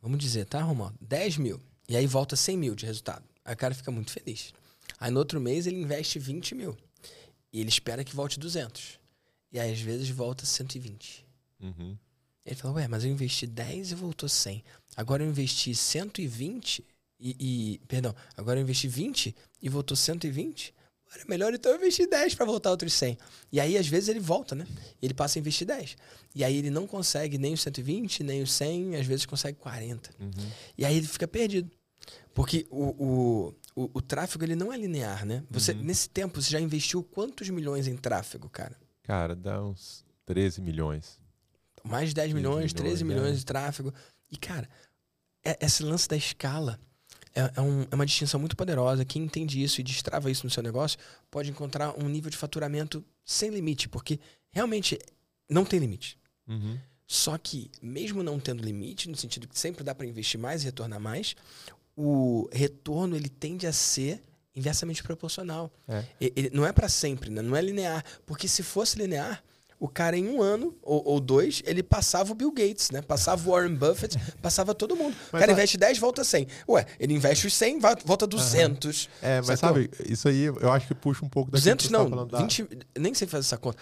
vamos 0.00 0.18
dizer, 0.18 0.46
tá, 0.46 0.62
Romualdo? 0.62 0.96
10 1.00 1.36
mil. 1.36 1.60
E 1.88 1.96
aí 1.96 2.06
volta 2.06 2.36
100 2.36 2.56
mil 2.56 2.74
de 2.74 2.86
resultado. 2.86 3.24
Aí 3.44 3.54
o 3.54 3.56
cara 3.56 3.74
fica 3.74 3.90
muito 3.90 4.10
feliz. 4.10 4.52
Aí 4.98 5.10
no 5.10 5.18
outro 5.18 5.40
mês 5.40 5.66
ele 5.66 5.80
investe 5.80 6.18
20 6.18 6.54
mil. 6.54 6.76
E 7.52 7.60
ele 7.60 7.68
espera 7.68 8.04
que 8.04 8.14
volte 8.14 8.38
200. 8.38 8.98
E 9.52 9.58
aí 9.58 9.72
às 9.72 9.80
vezes 9.80 10.08
volta 10.10 10.46
120. 10.46 11.26
Uhum. 11.60 11.96
Ele 12.44 12.56
falou, 12.56 12.76
ué, 12.76 12.88
mas 12.88 13.04
eu 13.04 13.10
investi 13.10 13.46
10 13.46 13.92
e 13.92 13.94
voltou 13.94 14.28
100. 14.28 14.64
Agora 14.96 15.22
eu 15.22 15.28
investi 15.28 15.74
120 15.74 16.84
e, 17.18 17.36
e... 17.38 17.78
Perdão, 17.86 18.14
agora 18.36 18.58
eu 18.58 18.62
investi 18.62 18.88
20 18.88 19.34
e 19.60 19.68
voltou 19.68 19.96
120? 19.96 20.74
Era 21.12 21.24
melhor 21.28 21.52
então 21.52 21.72
eu 21.72 21.78
investir 21.78 22.08
10 22.08 22.34
para 22.36 22.46
voltar 22.46 22.70
outros 22.70 22.92
100. 22.92 23.18
E 23.50 23.58
aí, 23.60 23.76
às 23.76 23.86
vezes, 23.88 24.08
ele 24.08 24.20
volta, 24.20 24.54
né? 24.54 24.64
Ele 25.02 25.12
passa 25.12 25.38
a 25.38 25.40
investir 25.40 25.66
10. 25.66 25.96
E 26.34 26.44
aí 26.44 26.56
ele 26.56 26.70
não 26.70 26.86
consegue 26.86 27.36
nem 27.36 27.52
os 27.52 27.62
120, 27.62 28.22
nem 28.22 28.42
os 28.42 28.52
100, 28.52 28.94
às 28.96 29.06
vezes 29.06 29.26
consegue 29.26 29.58
40. 29.58 30.10
Uhum. 30.20 30.30
E 30.78 30.84
aí 30.84 30.96
ele 30.96 31.06
fica 31.08 31.26
perdido. 31.26 31.68
Porque 32.32 32.64
o, 32.70 32.84
o, 32.84 33.54
o, 33.74 33.90
o 33.94 34.00
tráfego, 34.00 34.44
ele 34.44 34.54
não 34.54 34.72
é 34.72 34.76
linear, 34.76 35.26
né? 35.26 35.42
Você, 35.50 35.72
Uhum. 35.72 35.82
Nesse 35.82 36.08
tempo, 36.08 36.40
você 36.40 36.50
já 36.50 36.60
investiu 36.60 37.02
quantos 37.02 37.48
milhões 37.50 37.88
em 37.88 37.96
tráfego, 37.96 38.48
cara? 38.48 38.76
Cara, 39.02 39.34
dá 39.34 39.60
uns 39.62 40.04
13 40.26 40.60
milhões. 40.60 41.18
Mais 41.82 42.10
de 42.10 42.14
10 42.14 42.28
15 42.28 42.34
milhões, 42.36 42.54
milhões, 42.54 42.72
13 42.72 43.04
milhões 43.04 43.34
é. 43.34 43.38
de 43.38 43.44
tráfego. 43.44 43.92
E, 44.30 44.36
cara, 44.36 44.68
é- 45.44 45.58
esse 45.60 45.82
lance 45.82 46.06
da 46.08 46.16
escala 46.16 46.78
é, 47.34 47.52
é 47.56 47.60
um- 47.60 47.86
é 47.90 47.94
uma 47.94 48.06
distinção 48.06 48.38
muito 48.40 48.56
poderosa. 48.56 49.04
Quem 49.04 49.22
entende 49.22 49.62
isso 49.62 49.80
e 49.80 49.84
destrava 49.84 50.30
isso 50.30 50.44
no 50.44 50.50
seu 50.50 50.62
negócio 50.62 50.98
pode 51.30 51.50
encontrar 51.50 51.94
um 52.02 52.08
nível 52.08 52.30
de 52.30 52.36
faturamento 52.36 53.04
sem 53.24 53.50
limite, 53.50 53.88
porque 53.88 54.18
realmente 54.50 54.98
não 55.48 55.64
tem 55.64 55.78
limite. 55.80 56.18
Uhum. 56.48 56.78
Só 57.06 57.36
que, 57.38 57.70
mesmo 57.82 58.22
não 58.22 58.38
tendo 58.38 58.62
limite, 58.62 59.08
no 59.08 59.16
sentido 59.16 59.48
que 59.48 59.58
sempre 59.58 59.82
dá 59.82 59.94
para 59.94 60.06
investir 60.06 60.38
mais 60.38 60.62
e 60.62 60.66
retornar 60.66 61.00
mais, 61.00 61.34
o 61.96 62.48
retorno 62.52 63.16
ele 63.16 63.28
tende 63.28 63.66
a 63.66 63.72
ser 63.72 64.22
inversamente 64.54 65.02
proporcional. 65.02 65.72
É. 65.88 66.04
E- 66.20 66.32
ele- 66.36 66.50
não 66.52 66.64
é 66.66 66.72
para 66.72 66.88
sempre, 66.88 67.30
né? 67.30 67.42
não 67.42 67.56
é 67.56 67.62
linear. 67.62 68.04
Porque 68.26 68.46
se 68.48 68.62
fosse 68.62 68.98
linear, 68.98 69.42
o 69.80 69.88
cara 69.88 70.16
em 70.16 70.28
um 70.28 70.42
ano 70.42 70.76
ou, 70.82 71.02
ou 71.06 71.18
dois, 71.18 71.62
ele 71.64 71.82
passava 71.82 72.30
o 72.32 72.34
Bill 72.34 72.52
Gates, 72.52 72.90
né? 72.90 73.00
Passava 73.00 73.48
o 73.48 73.52
Warren 73.52 73.74
Buffett, 73.74 74.16
passava 74.42 74.74
todo 74.74 74.94
mundo. 74.94 75.16
o 75.28 75.38
cara 75.38 75.50
a- 75.50 75.54
investe 75.54 75.78
10, 75.78 75.98
volta 75.98 76.22
100. 76.22 76.46
Ué, 76.68 76.84
ele 77.00 77.14
investe 77.14 77.46
os 77.46 77.54
100, 77.54 77.78
vai- 77.80 77.96
volta 78.04 78.26
200. 78.26 79.08
É, 79.22 79.38
mas 79.40 79.58
Sacou? 79.58 79.76
sabe, 79.82 79.90
isso 80.06 80.28
aí 80.28 80.44
eu 80.44 80.70
acho 80.70 80.86
que 80.86 80.94
puxa 80.94 81.24
um 81.24 81.28
pouco 81.28 81.50
daquilo 81.50 81.62
200 81.76 81.86
que 81.86 81.92
não, 81.92 82.26
da- 82.26 82.38
20, 82.38 82.68
nem 82.98 83.14
sei 83.14 83.26
fazer 83.26 83.46
essa 83.46 83.56
conta. 83.56 83.78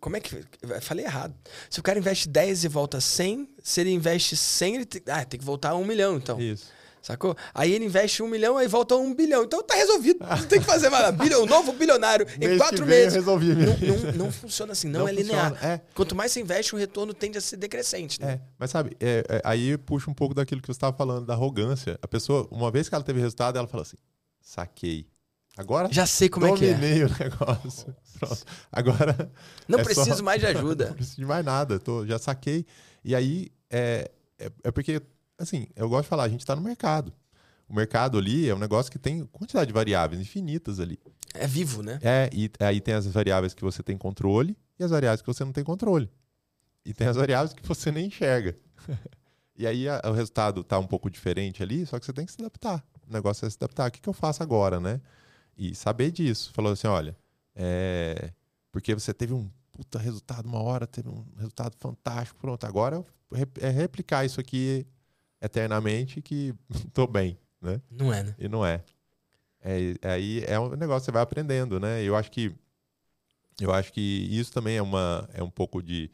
Como 0.00 0.16
é 0.16 0.20
que. 0.20 0.42
Falei 0.80 1.04
errado. 1.04 1.34
Se 1.68 1.78
o 1.78 1.82
cara 1.82 1.98
investe 1.98 2.26
10 2.28 2.64
e 2.64 2.68
volta 2.68 2.98
100, 3.00 3.48
se 3.62 3.80
ele 3.82 3.90
investe 3.92 4.34
100, 4.36 4.74
ele 4.76 4.86
tem, 4.86 5.02
ah, 5.08 5.24
tem 5.24 5.38
que 5.38 5.44
voltar 5.44 5.70
a 5.70 5.76
1 5.76 5.84
milhão, 5.84 6.16
então. 6.16 6.40
Isso. 6.40 6.66
Sacou? 7.08 7.34
Aí 7.54 7.72
ele 7.72 7.86
investe 7.86 8.22
um 8.22 8.28
milhão, 8.28 8.58
aí 8.58 8.68
volta 8.68 8.94
um 8.94 9.14
bilhão. 9.14 9.42
Então 9.42 9.62
tá 9.62 9.74
resolvido. 9.74 10.18
Não 10.20 10.46
tem 10.46 10.60
que 10.60 10.66
fazer 10.66 10.90
mais. 10.90 11.10
Bilhão, 11.16 11.46
novo 11.46 11.72
bilionário 11.72 12.26
em 12.38 12.58
quatro 12.58 12.84
meses. 12.84 13.14
Resolvi 13.14 13.54
não, 13.54 13.78
não, 13.78 14.12
não, 14.12 14.30
funciona 14.30 14.72
assim, 14.72 14.88
não, 14.88 15.00
não 15.00 15.08
é 15.08 15.14
funciona. 15.14 15.48
linear. 15.48 15.64
É. 15.64 15.80
Quanto 15.94 16.14
mais 16.14 16.32
você 16.32 16.42
investe, 16.42 16.74
o 16.74 16.78
retorno 16.78 17.14
tende 17.14 17.38
a 17.38 17.40
ser 17.40 17.56
decrescente. 17.56 18.20
Né? 18.20 18.32
É, 18.32 18.40
mas 18.58 18.70
sabe, 18.70 18.94
é, 19.00 19.24
é, 19.26 19.40
aí 19.42 19.78
puxa 19.78 20.10
um 20.10 20.12
pouco 20.12 20.34
daquilo 20.34 20.60
que 20.60 20.66
você 20.66 20.72
estava 20.72 20.94
falando, 20.94 21.24
da 21.24 21.32
arrogância. 21.32 21.98
A 22.02 22.06
pessoa, 22.06 22.46
uma 22.50 22.70
vez 22.70 22.90
que 22.90 22.94
ela 22.94 23.02
teve 23.02 23.20
resultado, 23.20 23.56
ela 23.56 23.66
fala 23.66 23.84
assim: 23.84 23.96
saquei. 24.42 25.06
Agora 25.56 25.88
já 25.90 26.04
sei 26.04 26.28
como 26.28 26.44
é 26.44 26.52
que 26.52 26.66
é. 26.66 26.74
Dominei 26.74 27.04
o 27.04 27.08
negócio. 27.08 27.96
Pronto. 28.20 28.44
Agora. 28.70 29.32
Não 29.66 29.78
é 29.78 29.82
preciso 29.82 30.16
só... 30.18 30.22
mais 30.22 30.42
de 30.42 30.46
ajuda. 30.46 30.88
não 30.92 30.94
preciso 30.94 31.16
de 31.16 31.24
mais 31.24 31.42
nada. 31.42 31.78
Tô, 31.78 32.04
já 32.04 32.18
saquei. 32.18 32.66
E 33.02 33.14
aí 33.14 33.48
é, 33.70 34.10
é, 34.38 34.50
é 34.64 34.70
porque, 34.70 35.00
assim, 35.38 35.68
eu 35.76 35.88
gosto 35.88 36.04
de 36.04 36.08
falar, 36.08 36.24
a 36.24 36.28
gente 36.28 36.40
está 36.40 36.54
no 36.56 36.62
mercado. 36.62 37.12
O 37.68 37.74
mercado 37.74 38.18
ali 38.18 38.48
é 38.48 38.54
um 38.54 38.58
negócio 38.58 38.90
que 38.90 38.98
tem 38.98 39.24
quantidade 39.26 39.68
de 39.68 39.72
variáveis 39.72 40.20
infinitas 40.20 40.80
ali. 40.80 40.98
É 41.34 41.46
vivo, 41.46 41.82
né? 41.82 41.98
É, 42.02 42.30
e 42.32 42.50
aí 42.58 42.80
tem 42.80 42.94
as 42.94 43.06
variáveis 43.06 43.52
que 43.54 43.62
você 43.62 43.82
tem 43.82 43.96
controle 43.96 44.56
e 44.78 44.84
as 44.84 44.90
variáveis 44.90 45.20
que 45.20 45.26
você 45.26 45.44
não 45.44 45.52
tem 45.52 45.62
controle. 45.62 46.10
E 46.84 46.94
tem 46.94 47.06
as 47.06 47.16
variáveis 47.16 47.52
que 47.52 47.66
você 47.66 47.92
nem 47.92 48.06
enxerga. 48.06 48.56
e 49.54 49.66
aí 49.66 49.86
a, 49.88 50.00
o 50.06 50.12
resultado 50.12 50.62
está 50.62 50.78
um 50.78 50.86
pouco 50.86 51.10
diferente 51.10 51.62
ali, 51.62 51.84
só 51.84 51.98
que 51.98 52.06
você 52.06 52.12
tem 52.12 52.24
que 52.24 52.32
se 52.32 52.40
adaptar. 52.40 52.82
O 53.06 53.12
negócio 53.12 53.46
é 53.46 53.50
se 53.50 53.58
adaptar. 53.58 53.88
O 53.88 53.92
que, 53.92 54.00
que 54.00 54.08
eu 54.08 54.14
faço 54.14 54.42
agora, 54.42 54.80
né? 54.80 55.00
E 55.56 55.74
saber 55.74 56.10
disso. 56.10 56.50
Falou 56.54 56.72
assim: 56.72 56.86
olha, 56.86 57.14
é... 57.54 58.32
porque 58.72 58.94
você 58.94 59.12
teve 59.12 59.34
um 59.34 59.50
puta 59.72 59.98
resultado 59.98 60.46
uma 60.46 60.62
hora, 60.62 60.86
teve 60.86 61.10
um 61.10 61.24
resultado 61.36 61.76
fantástico, 61.78 62.40
pronto. 62.40 62.64
Agora 62.64 63.04
é 63.60 63.68
replicar 63.68 64.24
isso 64.24 64.40
aqui 64.40 64.86
eternamente 65.40 66.20
que 66.20 66.54
tô 66.92 67.06
bem 67.06 67.38
né? 67.60 67.80
Não 67.90 68.12
é, 68.12 68.22
né? 68.22 68.34
E 68.38 68.48
não 68.48 68.64
é. 68.64 68.82
é. 69.60 69.94
Aí 70.02 70.44
é 70.46 70.58
um 70.58 70.70
negócio 70.70 71.00
que 71.00 71.04
você 71.06 71.12
vai 71.12 71.22
aprendendo, 71.22 71.78
né? 71.80 72.02
Eu 72.02 72.16
acho 72.16 72.30
que 72.30 72.54
eu 73.60 73.72
acho 73.72 73.92
que 73.92 74.00
isso 74.00 74.52
também 74.52 74.76
é 74.76 74.82
uma 74.82 75.28
é 75.32 75.42
um 75.42 75.50
pouco 75.50 75.82
de 75.82 76.10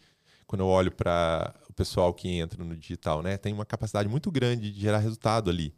quando 0.47 0.63
eu 0.63 0.67
olho 0.67 0.91
para 0.91 1.55
o 1.69 1.73
pessoal 1.73 2.13
que 2.13 2.29
entra 2.29 2.63
no 2.65 2.77
digital, 2.77 3.23
né? 3.23 3.37
Tem 3.37 3.53
uma 3.53 3.67
capacidade 3.67 4.09
muito 4.09 4.31
grande 4.31 4.71
de 4.71 4.81
gerar 4.81 4.99
resultado 4.99 5.51
ali. 5.51 5.75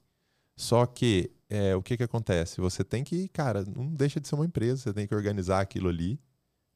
Só 0.57 0.87
que 0.87 1.31
é, 1.51 1.77
o 1.77 1.83
que 1.83 1.97
que 1.97 2.03
acontece? 2.03 2.61
Você 2.61 2.83
tem 2.83 3.05
que, 3.05 3.29
cara, 3.29 3.65
não 3.65 3.95
deixa 3.95 4.21
de 4.21 4.27
ser 4.27 4.35
uma 4.35 4.47
empresa, 4.47 4.83
você 4.83 4.93
tem 4.93 5.07
que 5.07 5.15
organizar 5.15 5.61
aquilo 5.61 5.89
ali, 5.89 6.19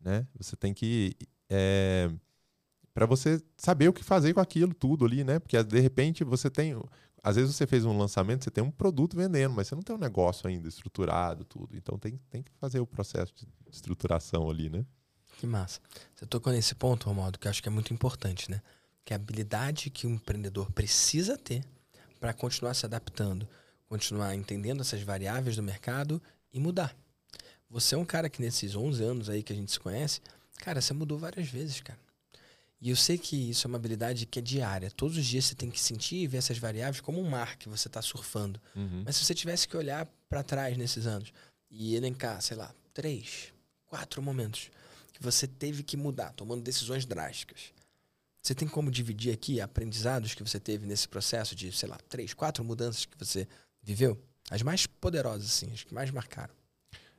né? 0.01 0.27
Você 0.37 0.57
tem 0.57 0.75
que 0.75 1.16
é, 1.49 2.11
para 3.01 3.07
você 3.07 3.42
saber 3.57 3.88
o 3.88 3.94
que 3.94 4.05
fazer 4.05 4.34
com 4.34 4.40
aquilo 4.40 4.74
tudo 4.74 5.07
ali, 5.07 5.24
né? 5.24 5.38
Porque 5.38 5.62
de 5.64 5.80
repente 5.80 6.22
você 6.22 6.51
tem 6.51 6.78
às 7.22 7.36
vezes 7.36 7.57
você 7.57 7.66
fez 7.66 7.86
um 7.86 7.96
lançamento, 7.96 8.44
você 8.44 8.51
tem 8.51 8.62
um 8.62 8.70
produto 8.70 9.16
vendendo, 9.16 9.55
mas 9.55 9.68
você 9.68 9.74
não 9.74 9.82
tem 9.82 9.96
um 9.96 9.98
negócio 9.98 10.46
ainda 10.46 10.68
estruturado, 10.68 11.42
tudo. 11.46 11.74
Então 11.74 11.98
tem, 11.98 12.20
tem 12.28 12.42
que 12.42 12.53
fazer 12.61 12.78
o 12.78 12.86
processo 12.86 13.32
de 13.34 13.48
estruturação 13.70 14.51
ali, 14.51 14.68
né? 14.68 14.84
Que 15.38 15.46
massa. 15.46 15.80
Você 16.14 16.26
tocou 16.26 16.53
nesse 16.53 16.74
ponto, 16.74 17.07
Romualdo, 17.07 17.38
que 17.38 17.46
eu 17.46 17.51
acho 17.51 17.62
que 17.62 17.70
é 17.70 17.72
muito 17.72 17.90
importante, 17.94 18.51
né? 18.51 18.61
Que 19.03 19.14
a 19.14 19.16
habilidade 19.16 19.88
que 19.88 20.07
um 20.07 20.16
empreendedor 20.16 20.70
precisa 20.70 21.38
ter 21.38 21.64
para 22.20 22.34
continuar 22.34 22.74
se 22.74 22.84
adaptando, 22.84 23.48
continuar 23.88 24.34
entendendo 24.34 24.82
essas 24.82 25.01
variáveis 25.01 25.57
do 25.57 25.62
mercado 25.62 26.20
e 26.53 26.61
mudar. 26.61 26.94
Você 27.70 27.94
é 27.94 27.98
um 27.98 28.05
cara 28.05 28.28
que 28.28 28.42
nesses 28.42 28.76
11 28.76 29.03
anos 29.03 29.30
aí 29.30 29.42
que 29.42 29.55
a 29.55 29.57
gente 29.57 29.72
se 29.72 29.80
conhece, 29.80 30.20
cara, 30.59 30.82
você 30.82 30.92
mudou 30.92 31.18
várias 31.18 31.48
vezes, 31.48 31.80
cara. 31.80 31.98
E 32.81 32.89
eu 32.89 32.97
sei 32.97 33.18
que 33.18 33.51
isso 33.51 33.66
é 33.66 33.68
uma 33.68 33.76
habilidade 33.76 34.24
que 34.24 34.39
é 34.39 34.43
diária. 34.43 34.91
Todos 34.91 35.18
os 35.18 35.26
dias 35.26 35.45
você 35.45 35.55
tem 35.55 35.70
que 35.70 35.78
sentir 35.78 36.16
e 36.16 36.26
ver 36.26 36.39
essas 36.39 36.57
variáveis 36.57 37.01
como 37.01 37.20
um 37.20 37.28
mar 37.28 37.57
que 37.57 37.68
você 37.68 37.89
está 37.89 38.01
surfando. 38.01 38.61
Uhum. 38.74 39.03
Mas 39.05 39.16
se 39.16 39.24
você 39.24 39.35
tivesse 39.35 39.68
que 39.68 39.76
olhar 39.76 40.09
para 40.28 40.43
trás 40.43 40.78
nesses 40.78 41.07
anos 41.07 41.31
e 41.70 41.95
elencar, 41.95 42.41
sei 42.41 42.57
lá, 42.57 42.74
três, 42.95 43.53
quatro 43.87 44.22
momentos 44.22 44.70
que 45.12 45.22
você 45.22 45.47
teve 45.47 45.83
que 45.83 45.97
mudar, 45.97 46.33
tomando 46.33 46.62
decisões 46.62 47.05
drásticas. 47.05 47.72
Você 48.43 48.55
tem 48.55 48.66
como 48.66 48.91
dividir 48.91 49.35
aqui 49.35 49.61
aprendizados 49.61 50.35
que 50.35 50.43
você 50.43 50.59
teve 50.59 50.87
nesse 50.87 51.07
processo 51.07 51.55
de, 51.55 51.70
sei 51.72 51.89
lá, 51.89 51.99
três, 52.09 52.33
quatro 52.33 52.64
mudanças 52.64 53.05
que 53.05 53.18
você 53.18 53.47
viveu? 53.83 54.18
As 54.51 54.62
mais 54.62 54.87
poderosas, 54.87 55.47
assim, 55.49 55.70
as 55.72 55.85
que 55.85 55.93
mais 55.93 56.11
marcaram. 56.11 56.55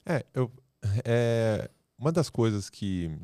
É, 0.03 0.25
eu, 0.33 0.51
é 1.05 1.69
uma 1.97 2.11
das 2.11 2.31
coisas 2.31 2.69
que 2.69 3.15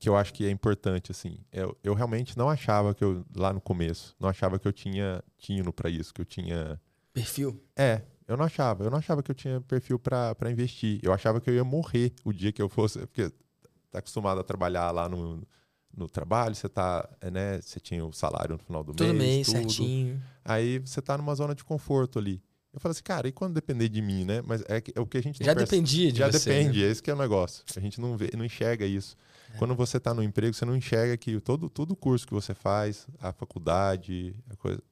que 0.00 0.08
eu 0.08 0.16
acho 0.16 0.32
que 0.32 0.46
é 0.46 0.50
importante, 0.50 1.12
assim. 1.12 1.36
Eu, 1.52 1.76
eu 1.84 1.92
realmente 1.92 2.36
não 2.36 2.48
achava 2.48 2.94
que 2.94 3.04
eu, 3.04 3.22
lá 3.36 3.52
no 3.52 3.60
começo, 3.60 4.16
não 4.18 4.30
achava 4.30 4.58
que 4.58 4.66
eu 4.66 4.72
tinha 4.72 5.22
tino 5.36 5.70
para 5.72 5.90
isso, 5.90 6.14
que 6.14 6.22
eu 6.22 6.24
tinha. 6.24 6.80
Perfil? 7.12 7.62
É, 7.76 8.00
eu 8.26 8.34
não 8.34 8.46
achava. 8.46 8.82
Eu 8.82 8.90
não 8.90 8.96
achava 8.96 9.22
que 9.22 9.30
eu 9.30 9.34
tinha 9.34 9.60
perfil 9.60 9.98
para 9.98 10.50
investir. 10.50 10.98
Eu 11.02 11.12
achava 11.12 11.38
que 11.38 11.50
eu 11.50 11.54
ia 11.54 11.64
morrer 11.64 12.14
o 12.24 12.32
dia 12.32 12.50
que 12.50 12.62
eu 12.62 12.68
fosse. 12.68 12.98
Porque 13.00 13.30
tá 13.90 13.98
acostumado 13.98 14.40
a 14.40 14.44
trabalhar 14.44 14.90
lá 14.90 15.06
no, 15.06 15.46
no 15.94 16.08
trabalho, 16.08 16.54
você 16.54 16.68
tá, 16.68 17.06
né? 17.30 17.60
Você 17.60 17.78
tinha 17.78 18.02
o 18.02 18.10
salário 18.10 18.54
no 18.54 18.58
final 18.58 18.82
do 18.82 18.94
Todo 18.94 19.12
mês. 19.12 19.18
Mês, 19.18 19.46
certinho. 19.48 20.22
Aí 20.42 20.78
você 20.78 21.02
tá 21.02 21.18
numa 21.18 21.34
zona 21.34 21.54
de 21.54 21.62
conforto 21.62 22.18
ali. 22.18 22.42
Eu 22.72 22.80
falei 22.80 22.92
assim, 22.92 23.02
cara, 23.02 23.28
e 23.28 23.32
quando 23.32 23.52
depender 23.52 23.88
de 23.88 24.00
mim, 24.00 24.24
né? 24.24 24.40
Mas 24.46 24.62
é, 24.62 24.82
é 24.94 25.00
o 25.00 25.06
que 25.06 25.18
a 25.18 25.22
gente 25.22 25.44
Já 25.44 25.52
dependia 25.52 26.10
de 26.10 26.20
Já 26.20 26.30
você, 26.30 26.48
depende, 26.48 26.78
né? 26.78 26.86
é 26.86 26.90
esse 26.90 27.02
que 27.02 27.10
é 27.10 27.14
o 27.14 27.18
negócio. 27.18 27.64
A 27.76 27.80
gente 27.80 28.00
não, 28.00 28.16
vê, 28.16 28.30
não 28.34 28.44
enxerga 28.44 28.86
isso. 28.86 29.16
É. 29.54 29.58
Quando 29.58 29.74
você 29.74 29.96
está 29.96 30.14
no 30.14 30.22
emprego, 30.22 30.54
você 30.54 30.64
não 30.64 30.76
enxerga 30.76 31.16
que 31.16 31.40
todo, 31.40 31.68
todo 31.68 31.92
o 31.92 31.96
curso 31.96 32.26
que 32.26 32.32
você 32.32 32.54
faz, 32.54 33.06
a 33.20 33.32
faculdade, 33.32 34.34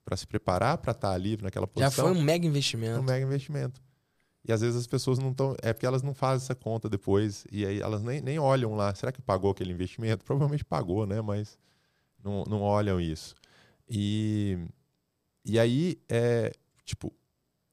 para 0.04 0.16
se 0.16 0.26
preparar 0.26 0.78
para 0.78 0.92
estar 0.92 1.09
tá 1.09 1.14
ali 1.14 1.36
naquela 1.40 1.66
posição. 1.66 1.90
Já 1.90 2.11
foi 2.11 2.20
um 2.20 2.22
mega 2.22 2.46
investimento. 2.46 3.00
Um 3.00 3.02
mega 3.02 3.24
investimento. 3.24 3.80
E 4.46 4.52
às 4.52 4.61
vezes 4.61 4.76
as 4.76 4.86
pessoas 4.86 5.18
não 5.18 5.30
estão. 5.30 5.54
É 5.62 5.72
porque 5.72 5.86
elas 5.86 6.02
não 6.02 6.14
fazem 6.14 6.44
essa 6.44 6.54
conta 6.54 6.88
depois. 6.88 7.46
E 7.52 7.66
aí 7.66 7.80
elas 7.80 8.02
nem, 8.02 8.20
nem 8.20 8.38
olham 8.38 8.74
lá. 8.74 8.94
Será 8.94 9.12
que 9.12 9.20
pagou 9.20 9.50
aquele 9.50 9.72
investimento? 9.72 10.24
Provavelmente 10.24 10.64
pagou, 10.64 11.06
né? 11.06 11.20
Mas 11.20 11.59
não, 12.24 12.44
não 12.44 12.62
olham 12.62 13.00
isso. 13.00 13.34
E, 13.88 14.59
e 15.44 15.59
aí, 15.59 16.00
é, 16.09 16.52
tipo, 16.84 17.12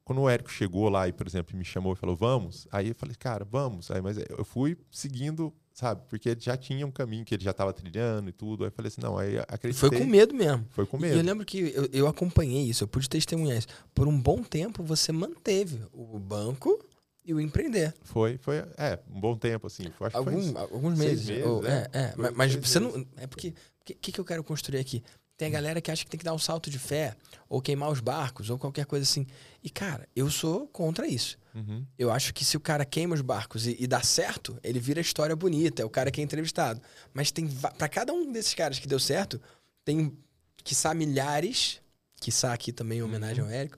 quando 0.03 0.21
o 0.21 0.29
Érico 0.29 0.51
chegou 0.51 0.89
lá 0.89 1.07
e, 1.07 1.13
por 1.13 1.25
exemplo, 1.25 1.57
me 1.57 1.65
chamou 1.65 1.93
e 1.93 1.95
falou, 1.95 2.15
vamos, 2.15 2.67
aí 2.71 2.89
eu 2.89 2.95
falei, 2.95 3.15
cara, 3.15 3.43
vamos. 3.43 3.89
Aí, 3.89 4.01
mas 4.01 4.17
eu 4.17 4.45
fui 4.45 4.77
seguindo 4.91 5.53
sabe? 5.75 6.01
Porque 6.09 6.29
ele 6.29 6.39
já 6.39 6.55
tinha 6.55 6.87
um 6.87 6.91
caminho 6.91 7.25
que 7.25 7.35
ele 7.35 7.43
já 7.43 7.51
estava 7.51 7.73
trilhando 7.73 8.29
e 8.29 8.31
tudo. 8.33 8.63
Aí 8.63 8.69
eu 8.69 8.71
falei 8.71 8.87
assim, 8.87 9.01
não, 9.01 9.17
aí 9.17 9.37
acreditei. 9.39 9.73
Foi 9.73 9.91
com 9.91 10.05
medo 10.05 10.33
mesmo. 10.33 10.65
Foi 10.71 10.85
com 10.85 10.97
medo. 10.97 11.15
E 11.15 11.19
eu 11.19 11.23
lembro 11.23 11.45
que 11.45 11.59
eu, 11.75 11.89
eu 11.91 12.07
acompanhei 12.07 12.63
isso, 12.63 12.85
eu 12.85 12.87
pude 12.87 13.09
testemunhar 13.09 13.57
isso. 13.57 13.67
Por 13.93 14.07
um 14.07 14.17
bom 14.17 14.41
tempo 14.41 14.81
você 14.81 15.11
manteve 15.11 15.81
o 15.91 16.17
banco 16.17 16.79
e 17.25 17.33
o 17.33 17.41
empreender. 17.41 17.93
Foi, 18.03 18.37
foi, 18.37 18.57
é, 18.77 18.99
um 19.13 19.19
bom 19.19 19.35
tempo, 19.35 19.67
assim. 19.67 19.83
Acho 19.99 20.17
Algum, 20.17 20.53
foi 20.53 20.61
alguns 20.61 20.97
meses. 20.97 21.27
meses 21.27 21.45
ou, 21.45 21.65
é, 21.65 21.89
é, 21.91 22.01
é 22.01 22.13
mas, 22.15 22.33
mas 22.33 22.55
você 22.55 22.79
meses. 22.79 22.95
não. 22.95 23.07
É 23.17 23.27
porque. 23.27 23.49
O 23.81 23.85
que, 23.85 24.11
que 24.11 24.19
eu 24.19 24.25
quero 24.25 24.43
construir 24.43 24.79
aqui? 24.79 25.03
Tem 25.37 25.49
a 25.49 25.51
galera 25.51 25.81
que 25.81 25.91
acha 25.91 26.03
que 26.03 26.09
tem 26.09 26.17
que 26.17 26.23
dar 26.23 26.33
um 26.33 26.39
salto 26.39 26.69
de 26.69 26.79
fé, 26.79 27.15
ou 27.49 27.61
queimar 27.61 27.89
os 27.89 27.99
barcos, 27.99 28.49
ou 28.49 28.57
qualquer 28.57 28.85
coisa 28.85 29.03
assim. 29.03 29.27
E, 29.61 29.69
cara, 29.69 30.07
eu 30.15 30.29
sou 30.29 30.67
contra 30.67 31.05
isso. 31.05 31.37
Uhum. 31.53 31.85
Eu 31.97 32.11
acho 32.11 32.33
que 32.33 32.45
se 32.45 32.55
o 32.55 32.59
cara 32.59 32.85
queima 32.85 33.15
os 33.15 33.21
barcos 33.21 33.67
e, 33.67 33.75
e, 33.79 33.87
dá 33.87 34.01
certo, 34.01 34.57
ele 34.63 34.79
vira 34.79 35.01
história 35.01 35.35
bonita, 35.35 35.81
é 35.81 35.85
o 35.85 35.89
cara 35.89 36.09
que 36.09 36.21
é 36.21 36.23
entrevistado. 36.23 36.81
Mas 37.13 37.31
tem 37.31 37.49
para 37.77 37.89
cada 37.89 38.13
um 38.13 38.31
desses 38.31 38.53
caras 38.53 38.79
que 38.79 38.87
deu 38.87 38.99
certo, 38.99 39.41
tem, 39.83 40.17
quiçá, 40.63 40.93
milhares, 40.93 41.81
quiçá 42.19 42.53
aqui 42.53 42.71
também 42.71 42.99
em 42.99 43.03
homenagem 43.03 43.43
uhum. 43.43 43.49
ao 43.49 43.55
Érico, 43.55 43.77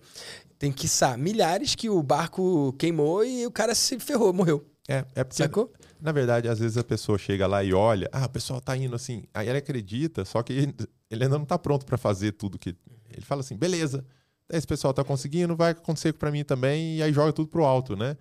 tem, 0.60 0.72
quiçá, 0.72 1.18
milhares 1.18 1.76
que 1.76 1.90
o 1.90 2.02
barco 2.02 2.74
queimou 2.74 3.24
e 3.24 3.46
o 3.46 3.52
cara 3.52 3.76
se 3.76 4.00
ferrou, 4.00 4.34
morreu. 4.34 4.66
É, 4.88 5.06
é 5.16 5.24
porque, 5.24 5.44
Sacou? 5.44 5.72
na 6.00 6.12
verdade, 6.12 6.48
às 6.48 6.60
vezes 6.60 6.78
a 6.78 6.84
pessoa 6.84 7.18
chega 7.18 7.46
lá 7.46 7.64
e 7.64 7.74
olha, 7.74 8.10
ah, 8.12 8.26
o 8.26 8.30
pessoal 8.30 8.62
tá 8.62 8.76
indo 8.78 8.96
assim, 8.96 9.24
aí 9.34 9.50
ele 9.50 9.58
acredita, 9.58 10.24
só 10.24 10.42
que 10.42 10.54
ele 10.54 11.24
ainda 11.24 11.38
não 11.38 11.44
está 11.44 11.60
pronto 11.60 11.86
para 11.86 11.98
fazer 11.98 12.32
tudo 12.34 12.58
que. 12.58 12.76
Ele 13.10 13.26
fala 13.26 13.42
assim, 13.42 13.58
beleza, 13.58 14.06
esse 14.50 14.66
pessoal 14.66 14.92
está 14.92 15.04
conseguindo, 15.04 15.56
vai 15.56 15.72
acontecer 15.72 16.14
para 16.14 16.32
mim 16.32 16.44
também, 16.44 16.98
e 16.98 17.04
aí 17.04 17.12
joga 17.12 17.34
tudo 17.34 17.50
pro 17.50 17.66
alto, 17.66 17.96
né? 17.96 18.16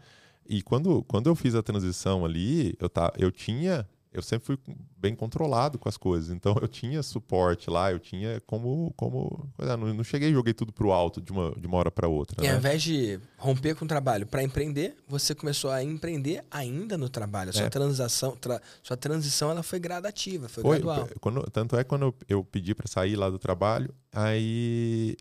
E 0.49 0.63
quando, 0.63 1.03
quando 1.05 1.29
eu 1.29 1.35
fiz 1.35 1.55
a 1.55 1.63
transição 1.63 2.25
ali, 2.25 2.75
eu, 2.81 2.89
tá, 2.89 3.13
eu 3.19 3.31
tinha 3.31 3.87
eu 4.17 4.23
sempre 4.23 4.47
fui 4.47 4.59
bem 4.97 5.15
controlado 5.15 5.79
com 5.79 5.89
as 5.89 5.97
coisas. 5.97 6.31
Então 6.31 6.57
eu 6.61 6.67
tinha 6.67 7.03
suporte 7.03 7.69
lá, 7.69 7.93
eu 7.93 7.99
tinha 7.99 8.41
como. 8.47 8.93
como 8.97 9.49
não, 9.59 9.95
não 9.95 10.05
cheguei 10.05 10.31
e 10.31 10.33
joguei 10.33 10.55
tudo 10.55 10.73
pro 10.73 10.91
alto 10.91 11.21
de 11.21 11.31
uma, 11.31 11.53
de 11.53 11.67
uma 11.67 11.77
hora 11.77 11.91
para 11.91 12.09
outra. 12.09 12.43
E 12.43 12.47
né? 12.47 12.53
ao 12.53 12.59
invés 12.59 12.83
de 12.83 13.21
romper 13.37 13.75
com 13.75 13.85
o 13.85 13.89
trabalho 13.89 14.27
para 14.27 14.43
empreender, 14.43 14.97
você 15.07 15.35
começou 15.35 15.71
a 15.71 15.83
empreender 15.83 16.45
ainda 16.51 16.97
no 16.97 17.09
trabalho. 17.09 17.51
A 17.51 17.53
sua, 17.53 17.67
é. 17.67 17.69
transação, 17.69 18.37
tra, 18.37 18.61
sua 18.83 18.97
transição 18.97 19.51
ela 19.51 19.63
foi 19.63 19.79
gradativa, 19.79 20.49
foi, 20.49 20.63
foi 20.63 20.79
gradual. 20.79 21.09
Quando, 21.21 21.43
tanto 21.51 21.77
é 21.77 21.85
quando 21.85 22.15
eu 22.29 22.43
pedi 22.43 22.75
para 22.75 22.89
sair 22.89 23.17
lá 23.17 23.29
do 23.29 23.39
trabalho, 23.39 23.95
aí 24.13 25.17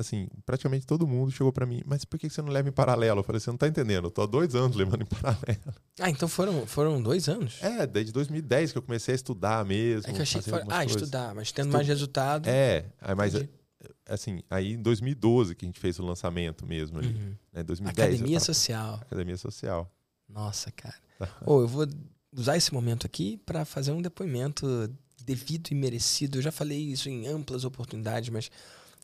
assim, 0.00 0.28
praticamente 0.44 0.86
todo 0.86 1.06
mundo 1.06 1.30
chegou 1.30 1.52
para 1.52 1.66
mim, 1.66 1.82
mas 1.86 2.04
por 2.04 2.18
que 2.18 2.28
você 2.28 2.42
não 2.42 2.50
leva 2.50 2.68
em 2.68 2.72
paralelo? 2.72 3.20
Eu 3.20 3.24
falei, 3.24 3.40
você 3.40 3.50
não 3.50 3.56
tá 3.56 3.68
entendendo, 3.68 4.06
eu 4.06 4.10
tô 4.10 4.22
há 4.22 4.26
dois 4.26 4.54
anos 4.54 4.76
levando 4.76 5.02
em 5.02 5.06
paralelo. 5.06 5.74
Ah, 5.98 6.10
então 6.10 6.28
foram, 6.28 6.66
foram 6.66 7.02
dois 7.02 7.28
anos? 7.28 7.62
É, 7.62 7.86
desde 7.86 8.12
2010 8.12 8.72
que 8.72 8.78
eu 8.78 8.82
comecei 8.82 9.12
a 9.12 9.16
estudar 9.16 9.64
mesmo. 9.64 10.10
É 10.10 10.12
que 10.12 10.18
eu 10.18 10.22
achei 10.22 10.40
que 10.40 10.50
foi, 10.50 10.60
ah, 10.60 10.64
coisas. 10.64 10.96
estudar, 10.96 11.34
mas 11.34 11.52
tendo 11.52 11.66
Estu... 11.66 11.76
mais 11.76 11.86
resultado. 11.86 12.48
É, 12.48 12.86
mas 13.16 13.34
é, 13.34 13.48
assim, 14.08 14.42
aí 14.50 14.72
em 14.72 14.82
2012 14.82 15.54
que 15.54 15.64
a 15.64 15.68
gente 15.68 15.80
fez 15.80 15.98
o 15.98 16.04
lançamento 16.04 16.66
mesmo 16.66 16.98
ali. 16.98 17.08
Uhum. 17.08 17.34
Né? 17.52 17.62
2010, 17.62 18.08
Academia. 18.08 18.40
Social. 18.40 18.94
Academia 19.02 19.36
Social. 19.36 19.90
Nossa, 20.28 20.70
cara. 20.70 20.96
oh, 21.46 21.60
eu 21.60 21.68
vou 21.68 21.86
usar 22.36 22.56
esse 22.56 22.72
momento 22.72 23.06
aqui 23.06 23.36
para 23.38 23.64
fazer 23.64 23.92
um 23.92 24.02
depoimento 24.02 24.90
devido 25.24 25.68
e 25.70 25.74
merecido. 25.74 26.38
Eu 26.38 26.42
já 26.42 26.52
falei 26.52 26.78
isso 26.78 27.08
em 27.08 27.26
amplas 27.26 27.64
oportunidades, 27.64 28.30
mas 28.30 28.50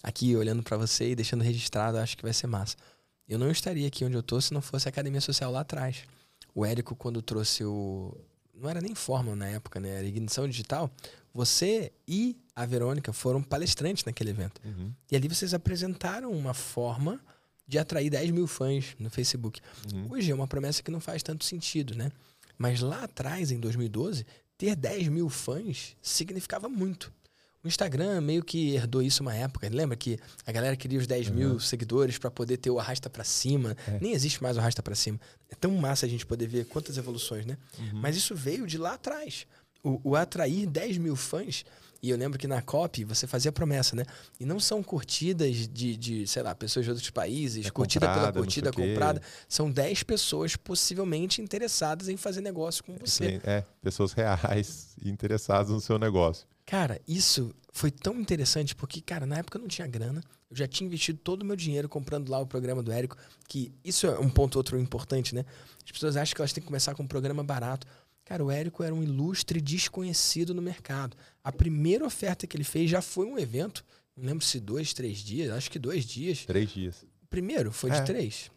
aqui 0.07 0.37
olhando 0.37 0.63
para 0.63 0.77
você 0.77 1.11
e 1.11 1.17
deixando 1.17 1.43
registrado, 1.43 1.99
acho 1.99 2.17
que 2.17 2.23
vai 2.23 2.33
ser 2.33 2.47
massa. 2.47 2.77
Eu 3.29 3.41
não 3.41 3.51
estaria 3.51 3.89
aqui 3.89 4.05
onde 4.05 4.15
eu 4.17 4.23
tô 4.23 4.41
se 4.41 4.55
não 4.55 4.63
fosse 4.63 4.87
a 4.87 4.91
Academia 4.91 5.21
Social 5.21 5.51
lá 5.51 5.61
atrás. 5.61 6.05
O 6.55 6.65
Érico, 6.65 6.95
quando 6.95 7.21
trouxe 7.21 7.65
o. 7.65 8.17
Não 8.55 8.71
era 8.71 8.81
nem 8.81 8.95
Fórmula 8.95 9.35
na 9.35 9.49
época, 9.49 9.81
né? 9.81 9.99
Era 9.99 10.07
Ignição 10.07 10.49
Digital. 10.49 10.89
Você 11.35 11.93
e 12.07 12.37
a 12.55 12.65
Verônica 12.65 13.13
foram 13.13 13.43
palestrantes 13.43 14.05
naquele 14.05 14.31
evento. 14.31 14.61
Uhum. 14.65 14.93
E 15.11 15.17
ali 15.17 15.29
vocês 15.29 15.53
apresentaram 15.53 16.31
uma 16.31 16.55
forma 16.55 17.21
de 17.67 17.77
atrair 17.77 18.09
10 18.09 18.31
mil 18.31 18.47
fãs 18.47 18.95
no 18.99 19.11
Facebook. 19.11 19.61
Uhum. 19.93 20.13
Hoje 20.13 20.31
é 20.31 20.35
uma 20.35 20.47
promessa 20.47 20.83
que 20.83 20.91
não 20.91 21.01
faz 21.01 21.23
tanto 21.23 21.45
sentido, 21.45 21.97
né? 21.97 22.13
Mas 22.57 22.81
lá 22.81 23.03
atrás, 23.03 23.51
em 23.51 23.59
2012, 23.59 24.25
ter 24.57 24.77
10 24.77 25.09
mil 25.09 25.29
fãs 25.29 25.97
significava 26.01 26.69
muito. 26.69 27.13
O 27.67 27.69
Instagram 27.69 28.21
meio 28.21 28.45
que 28.45 28.77
herdou 28.77 29.03
isso 29.03 29.23
uma 29.23 29.35
época. 29.35 29.69
Lembra 29.69 29.97
que 29.97 30.21
a 30.47 30.53
galera 30.53 30.77
queria 30.77 31.01
os 31.01 31.07
10 31.09 31.31
uhum. 31.31 31.35
mil 31.35 31.59
seguidores 31.59 32.17
para 32.17 32.31
poder 32.31 32.59
ter 32.59 32.71
o 32.71 32.79
arrasta 32.79 33.11
para 33.11 33.25
cima. 33.25 33.77
É. 33.89 33.99
Nem 34.01 34.13
existe 34.13 34.41
mais 34.41 34.57
o 34.57 34.61
arrasta 34.61 34.85
para 34.85 34.95
cima. 34.95 35.19
É 35.51 35.55
tão 35.57 35.73
massa 35.73 36.07
a 36.07 36.09
gente 36.09 36.25
poder 36.25 36.47
ver 36.47 36.67
quantas 36.67 36.97
evoluções, 36.97 37.45
né? 37.45 37.59
Uhum. 37.77 37.91
Mas 37.95 38.17
isso 38.17 38.37
veio 38.37 38.69
de 38.69 38.79
lá 38.79 38.95
atrás. 38.95 39.49
O, 39.83 40.01
o 40.11 40.15
atrair 40.15 40.65
10 40.65 40.99
mil 40.99 41.17
fãs 41.17 41.65
e 42.01 42.11
eu 42.11 42.17
lembro 42.17 42.39
que 42.39 42.47
na 42.47 42.63
COP 42.63 43.03
você 43.03 43.27
fazia 43.27 43.51
promessa, 43.51 43.97
né? 43.97 44.05
E 44.39 44.45
não 44.45 44.61
são 44.61 44.81
curtidas 44.81 45.67
de, 45.67 45.97
de 45.97 46.25
sei 46.29 46.45
lá, 46.45 46.55
pessoas 46.55 46.85
de 46.85 46.91
outros 46.93 47.11
países, 47.11 47.67
é 47.67 47.71
curtida 47.71 48.07
comprada, 48.07 48.33
pela 48.33 48.45
curtida 48.45 48.73
comprada. 48.73 49.23
São 49.49 49.69
10 49.69 50.05
pessoas 50.05 50.55
possivelmente 50.55 51.43
interessadas 51.43 52.09
em 52.09 52.17
fazer 52.17 52.43
negócio 52.43 52.85
com 52.85 52.95
você. 52.95 53.31
Sim, 53.31 53.41
é, 53.43 53.65
pessoas 53.83 54.13
reais 54.13 54.95
interessadas 55.05 55.73
no 55.73 55.81
seu 55.81 55.99
negócio. 55.99 56.47
Cara, 56.67 57.01
isso 57.07 57.55
foi 57.73 57.93
tão 57.93 58.21
interessante 58.21 58.75
porque, 58.75 59.01
cara, 59.01 59.25
na 59.25 59.39
época 59.39 59.57
eu 59.57 59.63
não 59.63 59.69
tinha 59.69 59.87
grana. 59.87 60.21
Eu 60.51 60.57
já 60.57 60.67
tinha 60.67 60.87
investido 60.87 61.19
todo 61.23 61.43
o 61.43 61.45
meu 61.45 61.57
dinheiro 61.57 61.89
comprando 61.89 62.29
lá 62.29 62.41
o 62.41 62.47
programa 62.47 62.83
do 62.83 62.91
Érico, 62.91 63.17
que 63.49 63.73
isso 63.85 64.07
é 64.07 64.19
um 64.19 64.29
ponto 64.29 64.57
outro 64.57 64.79
importante, 64.79 65.35
né? 65.35 65.45
As 65.85 65.93
pessoas 65.93 66.17
acham 66.17 66.35
que 66.35 66.41
elas 66.41 66.53
têm 66.53 66.61
que 66.61 66.67
começar 66.67 66.95
com 66.95 67.05
um 67.05 67.07
programa 67.07 67.45
barato. 67.45 67.87
Cara, 68.25 68.45
o 68.45 68.51
Érico 68.51 68.83
era 68.83 68.93
um 68.93 69.03
ilustre 69.03 69.61
desconhecido 69.61 70.53
no 70.53 70.61
mercado. 70.61 71.17
A 71.45 71.53
primeira 71.53 72.05
oferta 72.05 72.47
que 72.47 72.57
ele 72.57 72.65
fez 72.65 72.91
já 72.91 73.01
foi 73.01 73.27
um 73.27 73.39
evento, 73.39 73.85
não 74.17 74.25
lembro 74.25 74.45
se 74.45 74.59
dois, 74.59 74.93
três 74.93 75.19
dias, 75.19 75.51
acho 75.53 75.71
que 75.71 75.79
dois 75.79 76.05
dias. 76.05 76.45
Três 76.45 76.71
dias. 76.71 77.05
O 77.23 77.27
primeiro 77.29 77.71
foi 77.71 77.91
é. 77.91 78.01
de 78.01 78.07
três. 78.07 78.51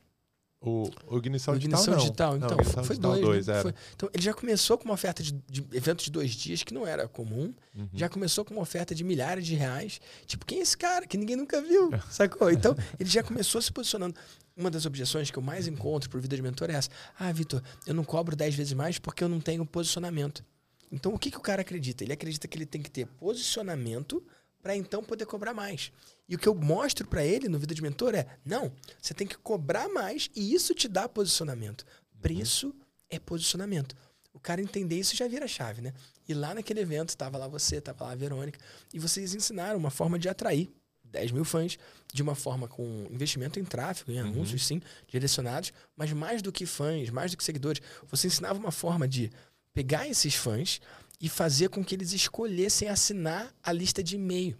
O, 0.61 0.89
o 1.07 1.17
Ignição, 1.17 1.53
o 1.53 1.57
Ignição 1.57 1.95
Digital, 1.95 2.37
Digital, 2.37 2.37
então, 2.37 2.57
não, 2.57 2.63
foi, 2.65 2.83
foi 2.83 2.97
dois. 2.97 3.21
dois 3.21 3.47
né? 3.47 3.61
foi, 3.61 3.73
então, 3.95 4.09
ele 4.13 4.21
já 4.21 4.33
começou 4.33 4.77
com 4.77 4.83
uma 4.83 4.93
oferta 4.93 5.23
de, 5.23 5.31
de 5.47 5.65
evento 5.71 6.03
de 6.03 6.11
dois 6.11 6.31
dias, 6.31 6.63
que 6.63 6.73
não 6.73 6.85
era 6.85 7.07
comum. 7.07 7.53
Uhum. 7.73 7.87
Já 7.93 8.09
começou 8.09 8.43
com 8.43 8.53
uma 8.53 8.61
oferta 8.61 8.93
de 8.93 9.01
milhares 9.01 9.45
de 9.45 9.55
reais. 9.55 10.01
Tipo, 10.25 10.45
quem 10.45 10.59
é 10.59 10.61
esse 10.61 10.77
cara 10.77 11.07
que 11.07 11.17
ninguém 11.17 11.37
nunca 11.37 11.61
viu? 11.61 11.89
Sacou? 12.11 12.51
Então, 12.51 12.75
ele 12.99 13.09
já 13.09 13.23
começou 13.23 13.61
se 13.61 13.71
posicionando. 13.71 14.15
Uma 14.57 14.69
das 14.69 14.85
objeções 14.85 15.31
que 15.31 15.39
eu 15.39 15.43
mais 15.43 15.65
encontro 15.65 16.09
por 16.09 16.19
vida 16.19 16.35
de 16.35 16.41
mentor 16.41 16.69
é 16.69 16.73
essa. 16.73 16.89
Ah, 17.17 17.31
Vitor, 17.31 17.63
eu 17.87 17.93
não 17.93 18.03
cobro 18.03 18.35
dez 18.35 18.53
vezes 18.53 18.73
mais 18.73 18.99
porque 18.99 19.23
eu 19.23 19.29
não 19.29 19.39
tenho 19.39 19.65
posicionamento. 19.65 20.43
Então, 20.91 21.13
o 21.13 21.19
que, 21.19 21.31
que 21.31 21.37
o 21.37 21.41
cara 21.41 21.61
acredita? 21.61 22.03
Ele 22.03 22.11
acredita 22.11 22.49
que 22.49 22.57
ele 22.57 22.65
tem 22.65 22.81
que 22.81 22.91
ter 22.91 23.05
posicionamento 23.07 24.21
para 24.61 24.75
então 24.75 25.01
poder 25.01 25.25
cobrar 25.25 25.53
mais. 25.53 25.93
E 26.29 26.35
o 26.35 26.37
que 26.37 26.47
eu 26.47 26.53
mostro 26.53 27.07
para 27.07 27.25
ele 27.25 27.49
no 27.49 27.57
Vida 27.57 27.73
de 27.73 27.81
Mentor 27.81 28.13
é: 28.13 28.27
não, 28.45 28.71
você 29.01 29.13
tem 29.15 29.25
que 29.25 29.37
cobrar 29.37 29.89
mais 29.89 30.29
e 30.35 30.53
isso 30.53 30.75
te 30.75 30.87
dá 30.87 31.09
posicionamento. 31.09 31.83
Preço 32.21 32.67
uhum. 32.67 32.73
é 33.09 33.19
posicionamento. 33.19 33.95
O 34.31 34.39
cara 34.39 34.61
entender 34.61 34.97
isso 34.97 35.15
já 35.15 35.27
vira 35.27 35.47
chave, 35.47 35.81
né? 35.81 35.91
E 36.27 36.33
lá 36.35 36.53
naquele 36.53 36.81
evento, 36.81 37.09
estava 37.09 37.37
lá 37.37 37.47
você, 37.47 37.77
estava 37.77 38.05
lá 38.05 38.11
a 38.11 38.15
Verônica, 38.15 38.59
e 38.93 38.99
vocês 38.99 39.33
ensinaram 39.33 39.79
uma 39.79 39.89
forma 39.89 40.19
de 40.19 40.29
atrair 40.29 40.71
10 41.03 41.31
mil 41.31 41.43
fãs 41.43 41.79
de 42.13 42.21
uma 42.21 42.35
forma 42.35 42.67
com 42.67 43.07
investimento 43.09 43.59
em 43.59 43.65
tráfego, 43.65 44.11
em 44.11 44.21
uhum. 44.21 44.27
anúncios, 44.27 44.65
sim, 44.65 44.81
direcionados, 45.07 45.73
mas 45.97 46.13
mais 46.13 46.43
do 46.43 46.51
que 46.51 46.67
fãs, 46.67 47.09
mais 47.09 47.31
do 47.31 47.37
que 47.37 47.43
seguidores. 47.43 47.81
Você 48.07 48.27
ensinava 48.27 48.59
uma 48.59 48.71
forma 48.71 49.07
de 49.07 49.31
pegar 49.73 50.07
esses 50.07 50.35
fãs 50.35 50.79
e 51.19 51.27
fazer 51.27 51.69
com 51.69 51.83
que 51.83 51.95
eles 51.95 52.13
escolhessem 52.13 52.87
assinar 52.87 53.53
a 53.63 53.71
lista 53.71 54.03
de 54.03 54.15
e-mail. 54.15 54.57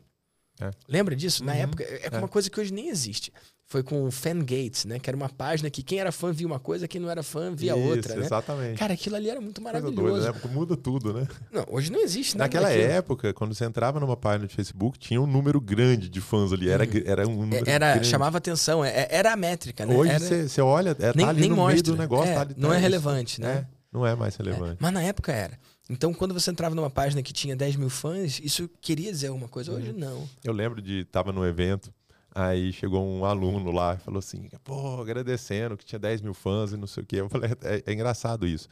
É. 0.62 0.72
Lembra 0.88 1.16
disso? 1.16 1.44
Na 1.44 1.54
uhum. 1.54 1.60
época, 1.60 1.84
é, 1.84 2.10
é 2.12 2.18
uma 2.18 2.28
coisa 2.28 2.50
que 2.50 2.60
hoje 2.60 2.74
nem 2.74 2.90
existe. 2.90 3.32
Foi 3.66 3.84
com 3.84 4.04
o 4.04 4.10
Fangates, 4.10 4.86
né? 4.86 4.98
Que 4.98 5.12
era 5.12 5.16
uma 5.16 5.30
página 5.30 5.70
que 5.70 5.84
quem 5.84 6.00
era 6.00 6.12
fã 6.12 6.32
via 6.32 6.48
uma 6.48 6.60
coisa, 6.60 6.88
quem 6.88 7.00
não 7.00 7.08
era 7.08 7.22
fã 7.22 7.54
via 7.54 7.78
Isso, 7.78 7.88
outra, 7.88 8.16
né? 8.16 8.26
exatamente. 8.26 8.80
Cara, 8.80 8.96
aquilo 8.96 9.16
ali 9.16 9.30
era 9.30 9.40
muito 9.40 9.62
maravilhoso. 9.62 9.96
Doida, 10.02 10.32
né? 10.32 10.40
Muda 10.52 10.76
tudo, 10.76 11.14
né? 11.14 11.28
Não, 11.52 11.64
hoje 11.70 11.92
não 11.92 12.02
existe 12.02 12.36
nada 12.36 12.48
Naquela 12.48 12.68
daquilo. 12.68 12.92
época, 12.92 13.32
quando 13.32 13.54
você 13.54 13.66
entrava 13.66 14.00
numa 14.00 14.18
página 14.18 14.48
de 14.48 14.56
Facebook, 14.56 14.98
tinha 14.98 15.22
um 15.22 15.28
número 15.28 15.62
grande 15.62 16.10
de 16.10 16.20
fãs 16.20 16.52
ali. 16.52 16.68
Era, 16.68 16.84
uhum. 16.84 17.02
era 17.06 17.28
um 17.28 17.36
número 17.36 17.70
era, 17.70 17.92
grande. 17.92 18.08
Chamava 18.08 18.40
atenção, 18.40 18.84
é, 18.84 19.08
era 19.12 19.34
a 19.34 19.36
métrica, 19.36 19.86
né? 19.86 19.96
Hoje 19.96 20.18
você 20.48 20.62
olha, 20.62 20.98
é, 21.00 21.14
nem, 21.16 21.26
tá 21.26 21.30
ali 21.30 21.42
nem 21.42 21.50
no 21.52 21.56
mostra. 21.58 21.74
meio 21.74 21.84
do 21.84 21.96
negócio. 21.96 22.32
É, 22.32 22.34
tá 22.34 22.42
ali, 22.42 22.56
não 22.58 22.70
tá 22.70 22.76
é 22.76 22.80
relevante, 22.80 23.40
né? 23.40 23.52
É, 23.52 23.66
não 23.94 24.04
é 24.04 24.16
mais 24.16 24.36
relevante. 24.36 24.78
mas 24.80 24.92
na 24.92 25.04
época 25.04 25.32
era. 25.32 25.60
Então, 25.90 26.14
quando 26.14 26.34
você 26.34 26.52
entrava 26.52 26.76
numa 26.76 26.90
página 26.90 27.24
que 27.24 27.34
tinha 27.34 27.56
10 27.56 27.76
mil 27.76 27.90
fãs, 27.90 28.40
isso 28.44 28.70
queria 28.80 29.12
dizer 29.12 29.28
alguma 29.28 29.48
coisa. 29.48 29.72
Hoje, 29.72 29.90
uhum. 29.90 29.98
não. 29.98 30.30
Eu 30.44 30.54
lembro 30.54 30.82
de... 30.82 31.04
Tava 31.06 31.32
no 31.32 31.46
evento, 31.46 31.92
aí 32.34 32.72
chegou 32.72 33.04
um 33.04 33.26
aluno 33.26 33.72
lá 33.72 33.96
e 33.96 33.98
falou 33.98 34.20
assim, 34.20 34.48
pô, 34.64 35.02
agradecendo 35.02 35.76
que 35.76 35.84
tinha 35.84 35.98
10 35.98 36.22
mil 36.22 36.34
fãs 36.34 36.72
e 36.72 36.78
não 36.78 36.86
sei 36.86 37.04
o 37.04 37.06
quê. 37.06 37.16
Eu 37.18 37.30
falei, 37.30 37.52
é, 37.64 37.84
é 37.88 37.94
engraçado 37.94 38.46
isso. 38.46 38.70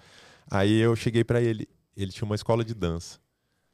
Aí 0.49 0.77
eu 0.77 0.95
cheguei 0.95 1.23
para 1.23 1.41
ele, 1.41 1.67
ele 1.95 2.11
tinha 2.11 2.25
uma 2.25 2.35
escola 2.35 2.63
de 2.63 2.75
dança. 2.75 3.19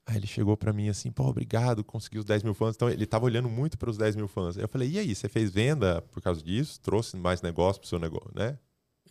Aí 0.05 0.17
ele 0.17 0.27
chegou 0.27 0.57
para 0.57 0.73
mim 0.73 0.89
assim, 0.89 1.11
pô, 1.11 1.25
obrigado, 1.25 1.83
conseguiu 1.83 2.19
os 2.19 2.25
10 2.25 2.43
mil 2.43 2.53
fãs. 2.53 2.75
Então 2.75 2.89
ele 2.89 3.05
tava 3.05 3.25
olhando 3.25 3.49
muito 3.49 3.77
para 3.77 3.89
os 3.89 3.97
10 3.97 4.15
mil 4.15 4.27
fãs. 4.27 4.57
Eu 4.57 4.67
falei, 4.67 4.89
e 4.89 4.99
aí, 4.99 5.15
você 5.15 5.29
fez 5.29 5.51
venda 5.51 6.01
por 6.11 6.21
causa 6.21 6.41
disso? 6.41 6.79
Trouxe 6.81 7.15
mais 7.15 7.41
negócio 7.41 7.79
pro 7.79 7.89
seu 7.89 7.99
negócio, 7.99 8.31
né? 8.33 8.57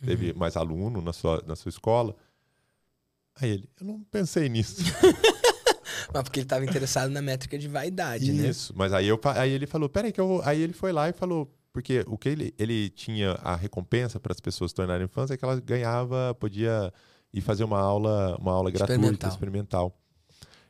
Teve 0.05 0.31
uhum. 0.31 0.37
mais 0.37 0.57
aluno 0.57 1.01
na 1.01 1.13
sua, 1.13 1.41
na 1.47 1.55
sua 1.55 1.69
escola? 1.69 2.15
Aí 3.35 3.51
ele, 3.51 3.69
eu 3.79 3.85
não 3.85 4.03
pensei 4.03 4.47
nisso. 4.49 4.83
mas 6.13 6.23
porque 6.23 6.39
ele 6.39 6.45
estava 6.45 6.63
interessado 6.63 7.09
na 7.09 7.21
métrica 7.21 7.57
de 7.57 7.67
vaidade, 7.67 8.25
Isso, 8.25 8.41
né? 8.41 8.49
Isso, 8.49 8.73
mas 8.75 8.93
aí, 8.93 9.07
eu, 9.07 9.19
aí 9.35 9.51
ele 9.51 9.65
falou, 9.65 9.89
peraí 9.89 10.11
que 10.11 10.21
eu 10.21 10.27
vou... 10.27 10.41
Aí 10.43 10.61
ele 10.61 10.73
foi 10.73 10.91
lá 10.91 11.09
e 11.09 11.13
falou, 11.13 11.51
porque 11.71 12.03
o 12.07 12.17
que 12.17 12.29
ele, 12.29 12.53
ele 12.57 12.89
tinha 12.89 13.31
a 13.41 13.55
recompensa 13.55 14.19
para 14.19 14.31
as 14.31 14.39
pessoas 14.39 14.71
se 14.71 14.75
tornarem 14.75 15.07
fãs 15.07 15.31
é 15.31 15.37
que 15.37 15.43
ela 15.43 15.59
ganhava, 15.59 16.35
podia 16.39 16.93
ir 17.33 17.41
fazer 17.41 17.63
uma 17.63 17.79
aula, 17.79 18.37
uma 18.39 18.51
aula 18.51 18.69
experimental. 18.69 19.01
gratuita, 19.01 19.27
experimental. 19.27 19.99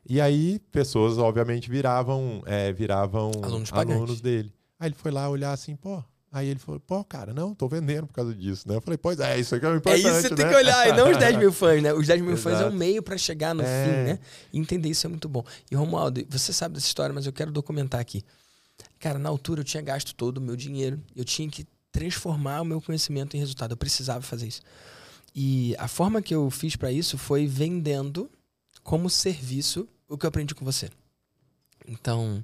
E 0.08 0.20
aí, 0.20 0.60
pessoas, 0.72 1.18
obviamente, 1.18 1.70
viravam, 1.70 2.42
é, 2.46 2.72
viravam 2.72 3.32
alunos, 3.42 3.72
alunos 3.72 4.22
dele. 4.22 4.54
Aí 4.80 4.90
ele 4.90 4.96
foi 4.96 5.12
lá 5.12 5.30
olhar 5.30 5.52
assim, 5.52 5.76
pô, 5.76 6.04
Aí 6.34 6.48
ele 6.48 6.60
falou, 6.60 6.80
pô, 6.80 7.04
cara, 7.04 7.32
não, 7.32 7.54
tô 7.54 7.68
vendendo 7.68 8.08
por 8.08 8.14
causa 8.14 8.34
disso, 8.34 8.68
né? 8.68 8.76
Eu 8.76 8.82
falei, 8.82 8.98
pois 8.98 9.20
é, 9.20 9.40
isso 9.40 9.54
aqui 9.54 9.68
é 9.68 9.70
o 9.70 9.76
importante, 9.76 10.04
É 10.04 10.10
isso 10.10 10.16
que 10.16 10.22
você 10.24 10.30
né? 10.32 10.36
tem 10.36 10.48
que 10.50 10.56
olhar, 10.56 10.90
e 10.90 10.92
não 10.94 11.12
os 11.12 11.18
10 11.18 11.38
mil 11.38 11.54
fãs, 11.54 11.84
né? 11.84 11.94
Os 11.94 12.08
10 12.08 12.22
mil 12.24 12.36
fãs 12.36 12.60
é 12.60 12.66
um 12.66 12.72
meio 12.72 13.04
para 13.04 13.16
chegar 13.20 13.54
no 13.54 13.62
é. 13.62 13.86
fim, 13.86 13.92
né? 13.92 14.20
E 14.52 14.58
entender 14.58 14.90
isso 14.90 15.06
é 15.06 15.10
muito 15.10 15.30
bom. 15.30 15.46
E, 15.70 15.76
Romualdo, 15.76 16.26
você 16.28 16.52
sabe 16.52 16.74
dessa 16.74 16.88
história, 16.88 17.14
mas 17.14 17.28
eu 17.28 17.32
quero 17.32 17.52
documentar 17.52 18.02
aqui. 18.02 18.26
Cara, 19.00 19.20
na 19.20 19.30
altura 19.30 19.62
eu 19.62 19.64
tinha 19.64 19.84
gasto 19.84 20.16
todo 20.16 20.40
o 20.40 20.42
meu 20.42 20.56
dinheiro, 20.56 21.00
eu 21.16 21.24
tinha 21.24 21.48
que 21.48 21.68
transformar 21.92 22.62
o 22.62 22.66
meu 22.66 22.82
conhecimento 22.82 23.38
em 23.38 23.40
resultado, 23.40 23.74
eu 23.74 23.78
precisava 23.78 24.24
fazer 24.24 24.48
isso. 24.48 24.64
E 25.36 25.76
a 25.78 25.88
forma 25.88 26.20
que 26.20 26.34
eu 26.34 26.50
fiz 26.50 26.76
para 26.76 26.92
isso 26.92 27.16
foi 27.16 27.46
vendendo 27.46 28.28
como 28.82 29.08
serviço 29.08 29.88
o 30.10 30.18
que 30.18 30.26
eu 30.26 30.30
aprendi 30.30 30.56
com 30.56 30.66
você. 30.66 30.90
Então, 31.88 32.44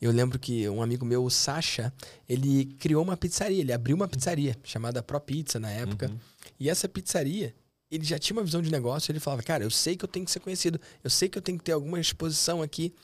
eu 0.00 0.10
lembro 0.10 0.38
que 0.38 0.68
um 0.68 0.82
amigo 0.82 1.04
meu, 1.04 1.24
o 1.24 1.30
Sasha, 1.30 1.92
ele 2.28 2.66
criou 2.78 3.02
uma 3.02 3.16
pizzaria, 3.16 3.60
ele 3.60 3.72
abriu 3.72 3.96
uma 3.96 4.08
pizzaria 4.08 4.56
chamada 4.64 5.02
Pro 5.02 5.20
Pizza 5.20 5.58
na 5.60 5.70
época. 5.70 6.08
Uhum. 6.08 6.18
E 6.58 6.68
essa 6.68 6.88
pizzaria, 6.88 7.54
ele 7.90 8.04
já 8.04 8.18
tinha 8.18 8.36
uma 8.36 8.44
visão 8.44 8.62
de 8.62 8.70
negócio, 8.70 9.10
ele 9.10 9.20
falava: 9.20 9.42
"Cara, 9.42 9.64
eu 9.64 9.70
sei 9.70 9.96
que 9.96 10.04
eu 10.04 10.08
tenho 10.08 10.24
que 10.24 10.30
ser 10.30 10.40
conhecido, 10.40 10.80
eu 11.02 11.10
sei 11.10 11.28
que 11.28 11.38
eu 11.38 11.42
tenho 11.42 11.58
que 11.58 11.64
ter 11.64 11.72
alguma 11.72 12.00
exposição 12.00 12.62
aqui". 12.62 12.94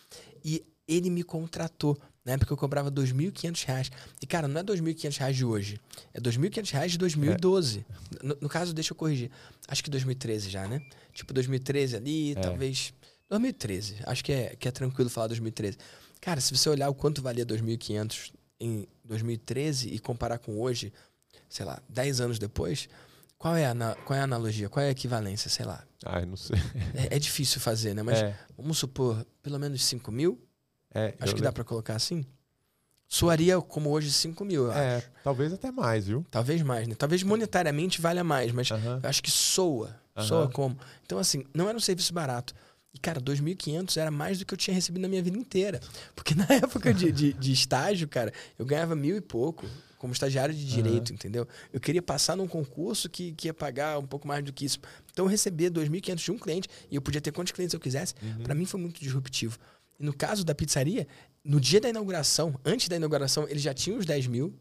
E 0.44 0.64
ele 0.86 1.10
me 1.10 1.22
contratou. 1.22 1.98
Na 2.24 2.32
época 2.32 2.52
eu 2.52 2.56
cobrava 2.56 2.88
R$ 2.88 2.94
2.500. 2.94 3.90
E, 4.20 4.26
cara, 4.26 4.48
não 4.48 4.60
é 4.60 4.62
R$ 4.62 4.66
2.500 4.66 5.32
de 5.32 5.44
hoje. 5.44 5.80
É 6.12 6.18
R$ 6.18 6.24
2.500 6.24 6.88
de 6.88 6.98
2012. 6.98 7.86
É. 7.88 8.26
No, 8.26 8.36
no, 8.40 8.48
caso, 8.48 8.74
deixa 8.74 8.92
eu 8.92 8.96
corrigir. 8.96 9.30
Acho 9.68 9.84
que 9.84 9.90
2013 9.90 10.50
já, 10.50 10.66
né? 10.66 10.82
Tipo, 11.12 11.32
2013 11.32 11.96
ali, 11.96 12.32
é. 12.32 12.34
talvez 12.34 12.92
2013. 13.28 13.96
Acho 14.06 14.24
que 14.24 14.32
é, 14.32 14.56
que 14.56 14.68
é 14.68 14.70
tranquilo 14.70 15.10
falar 15.10 15.28
2013. 15.28 15.76
Cara, 16.20 16.40
se 16.40 16.56
você 16.56 16.68
olhar 16.68 16.88
o 16.88 16.94
quanto 16.94 17.22
valia 17.22 17.44
2.500 17.44 18.32
em 18.60 18.86
2013 19.04 19.88
e 19.88 19.98
comparar 19.98 20.38
com 20.38 20.60
hoje, 20.60 20.92
sei 21.48 21.64
lá, 21.66 21.80
10 21.88 22.20
anos 22.20 22.38
depois, 22.38 22.88
qual 23.38 23.54
é, 23.56 23.66
a, 23.66 23.74
qual 24.04 24.16
é 24.16 24.20
a 24.20 24.24
analogia? 24.24 24.68
Qual 24.68 24.82
é 24.84 24.88
a 24.88 24.92
equivalência? 24.92 25.50
Sei 25.50 25.64
lá. 25.64 25.84
Ah, 26.04 26.24
não 26.24 26.36
sei. 26.36 26.56
É, 26.94 27.16
é 27.16 27.18
difícil 27.18 27.60
fazer, 27.60 27.94
né? 27.94 28.02
Mas 28.02 28.20
é. 28.20 28.34
vamos 28.56 28.78
supor, 28.78 29.26
pelo 29.42 29.58
menos 29.58 29.84
5 29.84 30.10
mil? 30.10 30.40
É, 30.94 31.08
Acho 31.08 31.16
que 31.18 31.26
lembro. 31.26 31.42
dá 31.42 31.52
para 31.52 31.64
colocar 31.64 31.94
assim. 31.96 32.24
Soaria 33.08 33.60
como 33.60 33.90
hoje 33.90 34.12
5 34.12 34.44
mil, 34.44 34.64
eu 34.64 34.72
É, 34.72 34.96
acho. 34.96 35.10
talvez 35.22 35.52
até 35.52 35.70
mais, 35.70 36.06
viu? 36.06 36.26
Talvez 36.30 36.60
mais, 36.62 36.88
né? 36.88 36.94
Talvez 36.96 37.22
monetariamente 37.22 38.00
valha 38.00 38.24
mais, 38.24 38.50
mas 38.50 38.70
Aham. 38.70 39.00
eu 39.02 39.08
acho 39.08 39.22
que 39.22 39.30
soa. 39.30 39.94
Aham. 40.16 40.26
Soa 40.26 40.48
como. 40.50 40.76
Então, 41.04 41.18
assim, 41.18 41.44
não 41.54 41.68
era 41.68 41.76
um 41.76 41.80
serviço 41.80 42.12
barato. 42.12 42.54
E, 42.96 42.98
cara, 42.98 43.20
2.500 43.20 43.98
era 43.98 44.10
mais 44.10 44.38
do 44.38 44.46
que 44.46 44.54
eu 44.54 44.56
tinha 44.58 44.74
recebido 44.74 45.02
na 45.02 45.08
minha 45.08 45.22
vida 45.22 45.36
inteira. 45.36 45.80
Porque 46.14 46.32
na 46.34 46.46
época 46.50 46.94
de, 46.94 47.12
de, 47.12 47.32
de 47.34 47.52
estágio, 47.52 48.08
cara, 48.08 48.32
eu 48.58 48.64
ganhava 48.64 48.96
mil 48.96 49.14
e 49.18 49.20
pouco 49.20 49.66
como 49.98 50.14
estagiário 50.14 50.54
de 50.54 50.64
direito, 50.64 51.12
entendeu? 51.12 51.46
Eu 51.72 51.78
queria 51.78 52.00
passar 52.00 52.36
num 52.36 52.48
concurso 52.48 53.08
que, 53.08 53.32
que 53.32 53.48
ia 53.48 53.54
pagar 53.54 53.98
um 53.98 54.06
pouco 54.06 54.26
mais 54.26 54.42
do 54.42 54.50
que 54.50 54.64
isso. 54.64 54.78
Então, 55.12 55.26
eu 55.26 55.28
recebia 55.28 55.70
2.500 55.70 56.14
de 56.16 56.30
um 56.32 56.38
cliente 56.38 56.68
e 56.90 56.96
eu 56.96 57.02
podia 57.02 57.20
ter 57.20 57.32
quantos 57.32 57.52
clientes 57.52 57.74
eu 57.74 57.80
quisesse. 57.80 58.14
Pra 58.42 58.54
mim, 58.54 58.64
foi 58.64 58.80
muito 58.80 58.98
disruptivo. 58.98 59.58
E 60.00 60.04
no 60.04 60.14
caso 60.14 60.42
da 60.42 60.54
pizzaria, 60.54 61.06
no 61.44 61.60
dia 61.60 61.80
da 61.82 61.90
inauguração, 61.90 62.58
antes 62.64 62.88
da 62.88 62.96
inauguração, 62.96 63.46
eles 63.46 63.62
já 63.62 63.74
tinham 63.74 63.98
os 63.98 64.06
10 64.06 64.26
mil. 64.26 64.54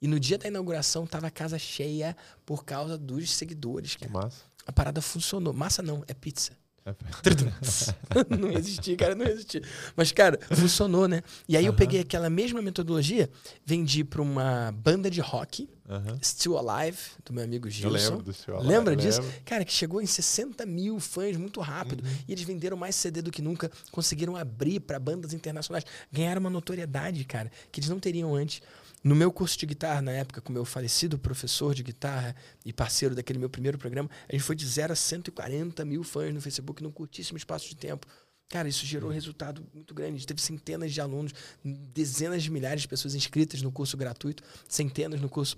E 0.00 0.06
no 0.06 0.20
dia 0.20 0.36
da 0.36 0.46
inauguração, 0.46 1.06
tava 1.06 1.26
a 1.26 1.30
casa 1.30 1.58
cheia 1.58 2.14
por 2.44 2.64
causa 2.66 2.98
dos 2.98 3.30
seguidores, 3.30 3.96
Que 3.96 4.06
cara. 4.06 4.12
massa. 4.24 4.42
A 4.66 4.72
parada 4.72 5.00
funcionou. 5.00 5.54
Massa 5.54 5.82
não, 5.82 6.04
é 6.06 6.12
pizza. 6.12 6.52
Não 8.38 8.50
existia, 8.52 8.96
cara, 8.96 9.14
não 9.14 9.26
existia. 9.26 9.62
Mas, 9.96 10.12
cara, 10.12 10.38
funcionou, 10.50 11.06
né? 11.08 11.22
E 11.48 11.56
aí 11.56 11.66
eu 11.66 11.72
peguei 11.74 12.00
aquela 12.00 12.28
mesma 12.30 12.60
metodologia, 12.62 13.30
vendi 13.64 14.04
pra 14.04 14.22
uma 14.22 14.72
banda 14.72 15.10
de 15.10 15.20
rock, 15.20 15.68
Aham. 15.88 16.18
Still 16.22 16.58
Alive, 16.58 16.98
do 17.24 17.32
meu 17.32 17.42
amigo 17.42 17.66
Eu 17.66 17.70
Gilson. 17.70 18.10
lembro 18.10 18.22
do 18.22 18.32
seu 18.34 18.60
Lembra 18.60 18.92
eu 18.92 18.96
disso? 18.96 19.22
lembro. 19.22 19.36
Cara, 19.44 19.64
que 19.64 19.72
chegou 19.72 20.02
em 20.02 20.06
60 20.06 20.66
mil 20.66 21.00
fãs 21.00 21.34
muito 21.38 21.60
rápido. 21.62 22.04
Uhum. 22.04 22.12
E 22.28 22.32
eles 22.32 22.44
venderam 22.44 22.76
mais 22.76 22.94
CD 22.94 23.22
do 23.22 23.30
que 23.30 23.40
nunca. 23.40 23.70
Conseguiram 23.90 24.36
abrir 24.36 24.80
pra 24.80 24.98
bandas 24.98 25.32
internacionais. 25.32 25.84
Ganharam 26.12 26.40
uma 26.40 26.50
notoriedade, 26.50 27.24
cara, 27.24 27.50
que 27.72 27.80
eles 27.80 27.88
não 27.88 27.98
teriam 27.98 28.34
antes. 28.34 28.60
No 29.02 29.14
meu 29.14 29.30
curso 29.30 29.56
de 29.56 29.64
guitarra, 29.64 30.02
na 30.02 30.10
época, 30.10 30.40
com 30.40 30.52
meu 30.52 30.64
falecido 30.64 31.18
professor 31.18 31.74
de 31.74 31.82
guitarra 31.82 32.34
e 32.64 32.72
parceiro 32.72 33.14
daquele 33.14 33.38
meu 33.38 33.48
primeiro 33.48 33.78
programa, 33.78 34.10
a 34.28 34.32
gente 34.32 34.42
foi 34.42 34.56
de 34.56 34.66
0 34.66 34.92
a 34.92 34.96
140 34.96 35.84
mil 35.84 36.02
fãs 36.02 36.34
no 36.34 36.40
Facebook 36.40 36.82
num 36.82 36.90
curtíssimo 36.90 37.38
espaço 37.38 37.68
de 37.68 37.76
tempo. 37.76 38.06
Cara, 38.48 38.66
isso 38.66 38.84
gerou 38.86 39.10
um 39.10 39.12
resultado 39.12 39.64
muito 39.74 39.94
grande. 39.94 40.14
A 40.14 40.16
gente 40.16 40.26
teve 40.26 40.40
centenas 40.40 40.92
de 40.92 41.00
alunos, 41.00 41.32
dezenas 41.62 42.42
de 42.42 42.50
milhares 42.50 42.82
de 42.82 42.88
pessoas 42.88 43.14
inscritas 43.14 43.60
no 43.62 43.70
curso 43.70 43.96
gratuito, 43.96 44.42
centenas 44.66 45.20
no 45.20 45.28
curso 45.28 45.56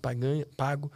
pago. 0.56 0.90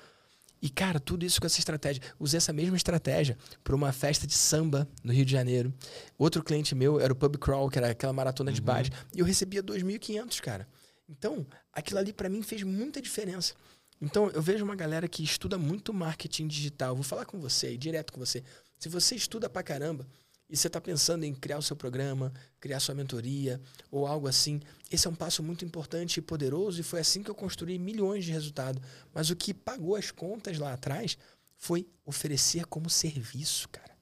E, 0.60 0.68
cara, 0.68 0.98
tudo 0.98 1.24
isso 1.24 1.40
com 1.40 1.46
essa 1.46 1.58
estratégia. 1.58 2.02
Usei 2.18 2.38
essa 2.38 2.52
mesma 2.52 2.76
estratégia 2.76 3.38
para 3.62 3.76
uma 3.76 3.92
festa 3.92 4.26
de 4.26 4.34
samba 4.34 4.88
no 5.04 5.12
Rio 5.12 5.24
de 5.24 5.30
Janeiro. 5.32 5.72
Outro 6.18 6.42
cliente 6.42 6.74
meu 6.74 6.98
era 6.98 7.12
o 7.12 7.16
Pub 7.16 7.36
Crawl, 7.38 7.70
que 7.70 7.78
era 7.78 7.90
aquela 7.90 8.12
maratona 8.12 8.50
de 8.50 8.60
bares. 8.60 8.90
E 9.14 9.20
eu 9.20 9.24
recebia 9.24 9.62
2.500, 9.62 10.40
cara. 10.40 10.66
Então, 11.08 11.46
aquilo 11.72 11.98
ali 11.98 12.12
para 12.12 12.28
mim 12.28 12.42
fez 12.42 12.62
muita 12.62 13.00
diferença. 13.00 13.54
Então, 14.00 14.30
eu 14.30 14.42
vejo 14.42 14.64
uma 14.64 14.74
galera 14.74 15.08
que 15.08 15.22
estuda 15.22 15.56
muito 15.56 15.92
marketing 15.92 16.46
digital. 16.46 16.94
Vou 16.94 17.04
falar 17.04 17.24
com 17.24 17.40
você 17.40 17.76
direto 17.76 18.12
com 18.12 18.20
você. 18.20 18.42
Se 18.78 18.88
você 18.88 19.14
estuda 19.14 19.48
pra 19.48 19.62
caramba 19.62 20.06
e 20.48 20.56
você 20.56 20.66
está 20.66 20.80
pensando 20.80 21.24
em 21.24 21.34
criar 21.34 21.58
o 21.58 21.62
seu 21.62 21.74
programa, 21.74 22.32
criar 22.60 22.80
sua 22.80 22.94
mentoria 22.94 23.60
ou 23.90 24.06
algo 24.06 24.28
assim, 24.28 24.60
esse 24.90 25.06
é 25.06 25.10
um 25.10 25.14
passo 25.14 25.42
muito 25.42 25.64
importante 25.64 26.18
e 26.18 26.22
poderoso 26.22 26.80
e 26.80 26.84
foi 26.84 27.00
assim 27.00 27.22
que 27.22 27.30
eu 27.30 27.34
construí 27.34 27.78
milhões 27.78 28.24
de 28.24 28.32
resultados. 28.32 28.82
Mas 29.12 29.30
o 29.30 29.36
que 29.36 29.54
pagou 29.54 29.96
as 29.96 30.10
contas 30.10 30.58
lá 30.58 30.72
atrás 30.72 31.16
foi 31.56 31.86
oferecer 32.04 32.66
como 32.66 32.90
serviço, 32.90 33.68
cara. 33.70 33.94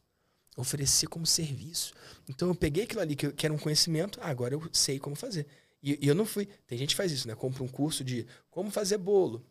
Oferecer 0.56 1.06
como 1.06 1.24
serviço. 1.24 1.94
Então 2.28 2.48
eu 2.48 2.54
peguei 2.54 2.84
aquilo 2.84 3.00
ali 3.00 3.14
que, 3.14 3.46
era 3.46 3.54
um 3.54 3.58
conhecimento, 3.58 4.18
agora 4.20 4.54
eu 4.54 4.68
sei 4.72 4.98
como 4.98 5.14
fazer. 5.14 5.46
E, 5.82 5.98
e 6.00 6.08
eu 6.08 6.14
não 6.14 6.24
fui. 6.24 6.46
Tem 6.66 6.78
gente 6.78 6.90
que 6.90 6.96
faz 6.96 7.10
isso, 7.10 7.26
né? 7.26 7.34
Compra 7.34 7.62
um 7.62 7.68
curso 7.68 8.04
de 8.04 8.26
como 8.50 8.70
fazer 8.70 8.98
bolo. 8.98 9.44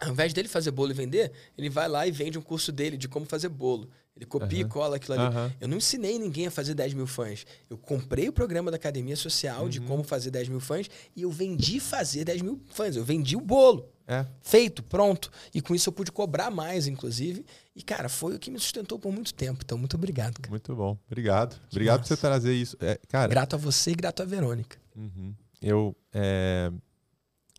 Ao 0.00 0.10
invés 0.10 0.32
dele 0.32 0.46
fazer 0.48 0.70
bolo 0.70 0.92
e 0.92 0.94
vender, 0.94 1.32
ele 1.56 1.68
vai 1.68 1.88
lá 1.88 2.06
e 2.06 2.12
vende 2.12 2.38
um 2.38 2.42
curso 2.42 2.70
dele 2.70 2.96
de 2.96 3.08
como 3.08 3.26
fazer 3.26 3.48
bolo. 3.48 3.90
Ele 4.14 4.26
copia 4.26 4.58
e 4.58 4.62
Aham. 4.62 4.68
cola 4.68 4.96
aquilo 4.96 5.14
ali. 5.14 5.24
Aham. 5.24 5.52
Eu 5.60 5.68
não 5.68 5.76
ensinei 5.76 6.18
ninguém 6.18 6.46
a 6.48 6.50
fazer 6.50 6.74
10 6.74 6.94
mil 6.94 7.06
fãs. 7.06 7.44
Eu 7.70 7.78
comprei 7.78 8.28
o 8.28 8.32
programa 8.32 8.70
da 8.70 8.76
Academia 8.76 9.14
Social 9.16 9.68
de 9.68 9.80
como 9.80 10.02
fazer 10.02 10.30
10 10.30 10.48
mil 10.48 10.60
fãs 10.60 10.88
e 11.14 11.22
eu 11.22 11.30
vendi 11.30 11.78
fazer 11.78 12.24
10 12.24 12.42
mil 12.42 12.60
fãs. 12.66 12.96
Eu 12.96 13.04
vendi 13.04 13.36
o 13.36 13.40
bolo. 13.40 13.88
É. 14.08 14.24
Feito, 14.40 14.82
pronto. 14.82 15.30
E 15.54 15.60
com 15.60 15.74
isso 15.74 15.88
eu 15.88 15.92
pude 15.92 16.10
cobrar 16.10 16.50
mais, 16.50 16.86
inclusive. 16.86 17.44
E, 17.76 17.82
cara, 17.82 18.08
foi 18.08 18.34
o 18.34 18.38
que 18.38 18.50
me 18.50 18.58
sustentou 18.58 18.98
por 18.98 19.12
muito 19.12 19.34
tempo. 19.34 19.60
Então, 19.64 19.76
muito 19.76 19.94
obrigado, 19.96 20.38
cara. 20.40 20.50
Muito 20.50 20.74
bom. 20.74 20.96
Obrigado. 21.06 21.60
Obrigado 21.70 22.00
por 22.00 22.06
você 22.06 22.14
massa. 22.14 22.26
trazer 22.26 22.54
isso. 22.54 22.76
É, 22.80 22.98
cara, 23.08 23.28
Grato 23.28 23.54
a 23.54 23.58
você 23.58 23.90
e 23.90 23.94
grato 23.94 24.22
a 24.22 24.24
Verônica. 24.24 24.78
Uhum. 24.96 25.34
Eu, 25.62 25.96
é, 26.12 26.70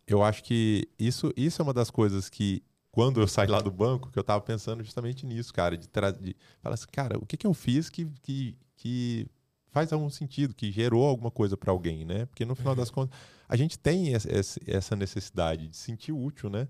eu 0.06 0.22
acho 0.22 0.42
que 0.42 0.88
isso, 0.98 1.32
isso 1.36 1.60
é 1.60 1.64
uma 1.64 1.74
das 1.74 1.90
coisas 1.90 2.28
que, 2.28 2.62
quando 2.90 3.20
eu 3.20 3.28
saí 3.28 3.46
lá 3.46 3.60
do 3.60 3.70
banco, 3.70 4.10
que 4.10 4.18
eu 4.18 4.24
tava 4.24 4.40
pensando 4.40 4.82
justamente 4.82 5.24
nisso, 5.26 5.52
cara, 5.52 5.76
de, 5.76 5.88
tra- 5.88 6.10
de 6.10 6.34
falar 6.60 6.74
assim, 6.74 6.86
cara, 6.90 7.18
o 7.18 7.26
que, 7.26 7.36
que 7.36 7.46
eu 7.46 7.54
fiz 7.54 7.88
que, 7.88 8.06
que, 8.22 8.56
que 8.76 9.26
faz 9.68 9.92
algum 9.92 10.10
sentido, 10.10 10.54
que 10.54 10.72
gerou 10.72 11.06
alguma 11.06 11.30
coisa 11.30 11.56
para 11.56 11.70
alguém, 11.70 12.04
né? 12.04 12.26
Porque 12.26 12.44
no 12.44 12.54
final 12.56 12.74
das 12.74 12.90
contas, 12.90 13.16
a 13.48 13.56
gente 13.56 13.78
tem 13.78 14.12
essa- 14.14 14.96
necessidade 14.96 15.68
de 15.68 15.76
se 15.76 15.84
sentir 15.84 16.12
útil, 16.12 16.50
né? 16.50 16.66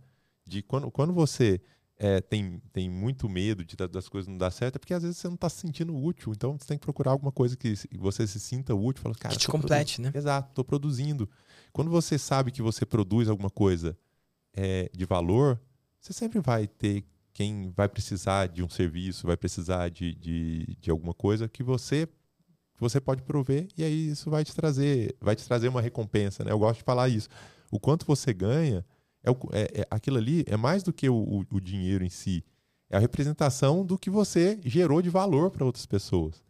De 0.47 0.63
quando, 0.63 0.91
quando 0.91 1.13
você 1.13 1.61
é, 2.03 2.19
tem, 2.23 2.59
tem 2.73 2.89
muito 2.89 3.29
medo 3.29 3.63
de, 3.63 3.77
da- 3.77 3.87
das 3.87 4.09
coisas 4.09 4.27
não 4.27 4.39
dar 4.39 4.51
certo, 4.51 4.77
é 4.77 4.79
porque 4.79 4.95
às 4.95 5.03
vezes 5.03 5.19
você 5.19 5.29
não 5.29 5.35
está 5.35 5.51
se 5.51 5.59
sentindo 5.61 5.95
útil. 5.95 6.33
Então 6.33 6.59
você 6.59 6.67
tem 6.67 6.79
que 6.79 6.83
procurar 6.83 7.11
alguma 7.11 7.31
coisa 7.31 7.57
que 7.59 7.75
você 7.99 8.27
se 8.27 8.41
sinta 8.41 8.75
útil. 8.75 9.03
Fala, 9.03 9.15
cara, 9.15 9.35
que 9.35 9.41
te 9.41 9.47
complete, 9.49 10.01
né? 10.01 10.11
Exato, 10.15 10.49
estou 10.49 10.65
produzindo. 10.65 11.29
Quando 11.75 11.91
você 11.91 12.17
sabe 12.19 12.51
que 12.51 12.63
você 12.63 12.87
produz 12.87 13.29
alguma 13.29 13.51
coisa 13.51 13.97
é, 14.57 14.91
de 14.95 15.05
valor, 15.05 15.61
você 16.01 16.15
sempre 16.15 16.41
vai 16.41 16.67
ter 16.67 17.05
quem 17.35 17.71
vai 17.77 17.87
precisar 17.89 18.49
de 18.49 18.63
um 18.63 18.69
serviço, 18.69 19.27
vai 19.27 19.37
precisar 19.37 19.91
de, 19.91 20.15
de, 20.15 20.77
de 20.81 20.91
alguma 20.91 21.13
coisa 21.15 21.49
que 21.49 21.63
você 21.63 22.07
que 22.07 22.81
você 22.81 22.99
pode 22.99 23.23
prover 23.23 23.69
e 23.77 23.85
aí 23.85 24.09
isso 24.09 24.31
vai 24.31 24.43
te 24.43 24.55
trazer 24.55 25.15
vai 25.21 25.37
te 25.37 25.45
trazer 25.47 25.69
uma 25.69 25.83
recompensa, 25.83 26.43
né? 26.45 26.51
Eu 26.51 26.59
gosto 26.59 26.79
de 26.79 26.85
falar 26.85 27.11
isso. 27.11 27.29
O 27.71 27.79
quanto 27.79 28.07
você 28.07 28.33
ganha 28.33 28.85
é, 29.23 29.31
o, 29.31 29.37
é, 29.53 29.81
é- 29.83 29.87
aquilo 29.91 30.19
ali 30.19 30.45
é 30.47 30.57
mais 30.57 30.83
do 30.83 30.93
que 30.93 31.09
o, 31.09 31.15
o, 31.17 31.45
o 31.51 31.61
dinheiro 31.61 32.05
em 32.05 32.11
si, 32.11 32.45
é 32.89 32.97
a 32.97 33.01
representação 33.01 33.85
do 33.85 33.99
que 33.99 34.11
você 34.11 34.61
gerou 34.65 35.01
de 35.03 35.11
valor 35.11 35.51
para 35.51 35.65
outras 35.65 35.87
pessoas. 35.87 36.43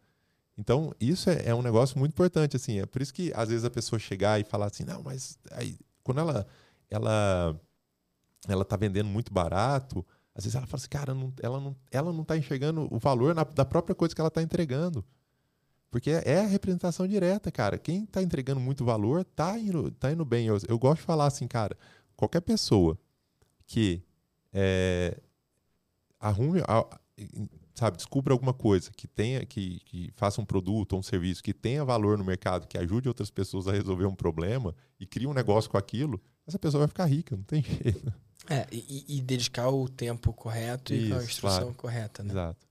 Então, 0.57 0.93
isso 0.99 1.29
é, 1.29 1.47
é 1.47 1.55
um 1.55 1.61
negócio 1.61 1.97
muito 1.97 2.11
importante, 2.13 2.55
assim. 2.55 2.79
É 2.79 2.85
por 2.85 3.01
isso 3.01 3.13
que, 3.13 3.31
às 3.35 3.49
vezes, 3.49 3.65
a 3.65 3.69
pessoa 3.69 3.99
chegar 3.99 4.39
e 4.39 4.43
falar 4.43 4.67
assim, 4.67 4.83
não, 4.83 5.01
mas 5.03 5.37
aí, 5.51 5.77
quando 6.03 6.19
ela, 6.19 6.45
ela, 6.89 7.59
ela 8.47 8.65
tá 8.65 8.75
vendendo 8.75 9.07
muito 9.07 9.33
barato, 9.33 10.05
às 10.35 10.43
vezes 10.43 10.55
ela 10.55 10.67
fala 10.67 10.79
assim, 10.79 10.89
cara, 10.89 11.13
não- 11.13 11.33
ela, 11.41 11.59
não, 11.59 11.75
ela 11.91 12.13
não 12.13 12.23
tá 12.23 12.37
enxergando 12.37 12.87
o 12.93 12.99
valor 12.99 13.33
na- 13.35 13.43
da 13.43 13.65
própria 13.65 13.95
coisa 13.95 14.13
que 14.15 14.21
ela 14.21 14.31
tá 14.31 14.41
entregando. 14.41 15.05
Porque 15.89 16.09
é 16.11 16.39
a 16.41 16.47
representação 16.47 17.07
direta, 17.07 17.51
cara. 17.51 17.77
Quem 17.77 18.05
tá 18.05 18.21
entregando 18.21 18.59
muito 18.61 18.85
valor 18.85 19.25
tá 19.25 19.57
indo, 19.59 19.91
tá 19.91 20.11
indo 20.11 20.23
bem. 20.23 20.47
Eu, 20.47 20.57
eu 20.67 20.79
gosto 20.79 20.99
de 21.01 21.05
falar 21.05 21.27
assim, 21.27 21.47
cara, 21.47 21.77
qualquer 22.21 22.41
pessoa 22.41 22.99
que 23.65 24.03
é, 24.53 25.19
arrume, 26.19 26.61
sabe, 27.73 27.97
descubra 27.97 28.31
alguma 28.31 28.53
coisa 28.53 28.91
que 28.91 29.07
tenha, 29.07 29.43
que, 29.43 29.79
que 29.79 30.11
faça 30.13 30.39
um 30.39 30.45
produto 30.45 30.93
ou 30.93 30.99
um 30.99 31.03
serviço 31.03 31.41
que 31.41 31.51
tenha 31.51 31.83
valor 31.83 32.19
no 32.19 32.23
mercado, 32.23 32.67
que 32.67 32.77
ajude 32.77 33.07
outras 33.07 33.31
pessoas 33.31 33.67
a 33.67 33.71
resolver 33.71 34.05
um 34.05 34.13
problema 34.13 34.75
e 34.99 35.07
cria 35.07 35.27
um 35.27 35.33
negócio 35.33 35.67
com 35.67 35.77
aquilo, 35.77 36.21
essa 36.45 36.59
pessoa 36.59 36.81
vai 36.81 36.87
ficar 36.87 37.05
rica, 37.05 37.35
não 37.35 37.43
tem 37.43 37.63
jeito. 37.65 38.13
É, 38.47 38.67
e, 38.71 39.17
e 39.17 39.21
dedicar 39.21 39.69
o 39.69 39.89
tempo 39.89 40.31
correto 40.31 40.93
e 40.93 41.09
com 41.09 41.15
a 41.15 41.17
Isso, 41.17 41.25
instrução 41.25 41.59
claro. 41.61 41.73
correta, 41.75 42.21
né? 42.23 42.31
Exato. 42.31 42.67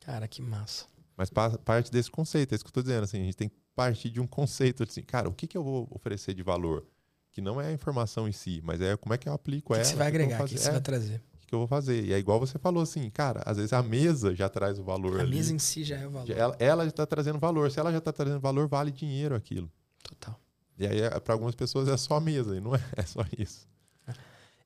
Cara, 0.00 0.28
que 0.28 0.40
massa. 0.42 0.86
Mas 1.16 1.28
pa- 1.28 1.58
parte 1.58 1.90
desse 1.90 2.10
conceito, 2.10 2.52
é 2.52 2.54
isso 2.54 2.64
que 2.64 2.68
eu 2.68 2.74
tô 2.74 2.82
dizendo, 2.82 3.02
assim, 3.02 3.20
a 3.20 3.24
gente 3.24 3.36
tem 3.36 3.48
que 3.48 3.56
partir 3.74 4.10
de 4.10 4.20
um 4.20 4.26
conceito 4.28 4.84
assim, 4.84 5.02
cara, 5.02 5.28
o 5.28 5.32
que, 5.32 5.48
que 5.48 5.56
eu 5.56 5.64
vou 5.64 5.88
oferecer 5.90 6.34
de 6.34 6.42
valor? 6.42 6.86
Que 7.32 7.40
não 7.40 7.60
é 7.60 7.68
a 7.68 7.72
informação 7.72 8.28
em 8.28 8.32
si, 8.32 8.60
mas 8.64 8.80
é 8.80 8.96
como 8.96 9.14
é 9.14 9.18
que 9.18 9.28
eu 9.28 9.32
aplico 9.32 9.72
O 9.72 9.76
que, 9.76 9.80
ela. 9.80 9.82
que 9.82 9.88
você 9.90 9.96
vai 9.96 10.10
vou 10.10 10.20
agregar? 10.20 10.42
O 10.42 10.46
que, 10.48 10.54
que 10.54 10.60
você 10.60 10.68
É, 10.68 10.72
vai 10.72 10.80
trazer? 10.80 11.22
o 11.42 11.46
que 11.46 11.54
eu 11.54 11.58
vou 11.60 11.68
fazer? 11.68 12.04
E 12.04 12.12
é 12.12 12.18
igual 12.18 12.38
você 12.40 12.58
falou 12.58 12.82
assim, 12.82 13.08
cara, 13.10 13.42
às 13.46 13.56
vezes 13.56 13.72
a 13.72 13.82
mesa 13.82 14.34
já 14.34 14.48
traz 14.48 14.78
o 14.78 14.84
valor 14.84 15.18
A 15.18 15.22
ali. 15.22 15.36
mesa 15.36 15.52
em 15.52 15.58
si 15.58 15.82
já 15.84 15.96
é 15.96 16.06
o 16.06 16.10
valor. 16.10 16.30
Ela, 16.30 16.56
ela 16.58 16.82
já 16.84 16.90
está 16.90 17.06
trazendo 17.06 17.38
valor. 17.38 17.70
Se 17.70 17.78
ela 17.80 17.90
já 17.92 17.98
está 17.98 18.12
trazendo 18.12 18.40
valor, 18.40 18.68
vale 18.68 18.90
dinheiro 18.92 19.34
aquilo. 19.34 19.70
Total. 20.02 20.38
E 20.78 20.86
aí, 20.86 21.00
para 21.20 21.34
algumas 21.34 21.54
pessoas, 21.54 21.88
é 21.88 21.96
só 21.96 22.14
a 22.14 22.20
mesa, 22.20 22.56
e 22.56 22.60
não 22.60 22.74
é, 22.74 22.80
é 22.96 23.02
só 23.02 23.22
isso. 23.36 23.68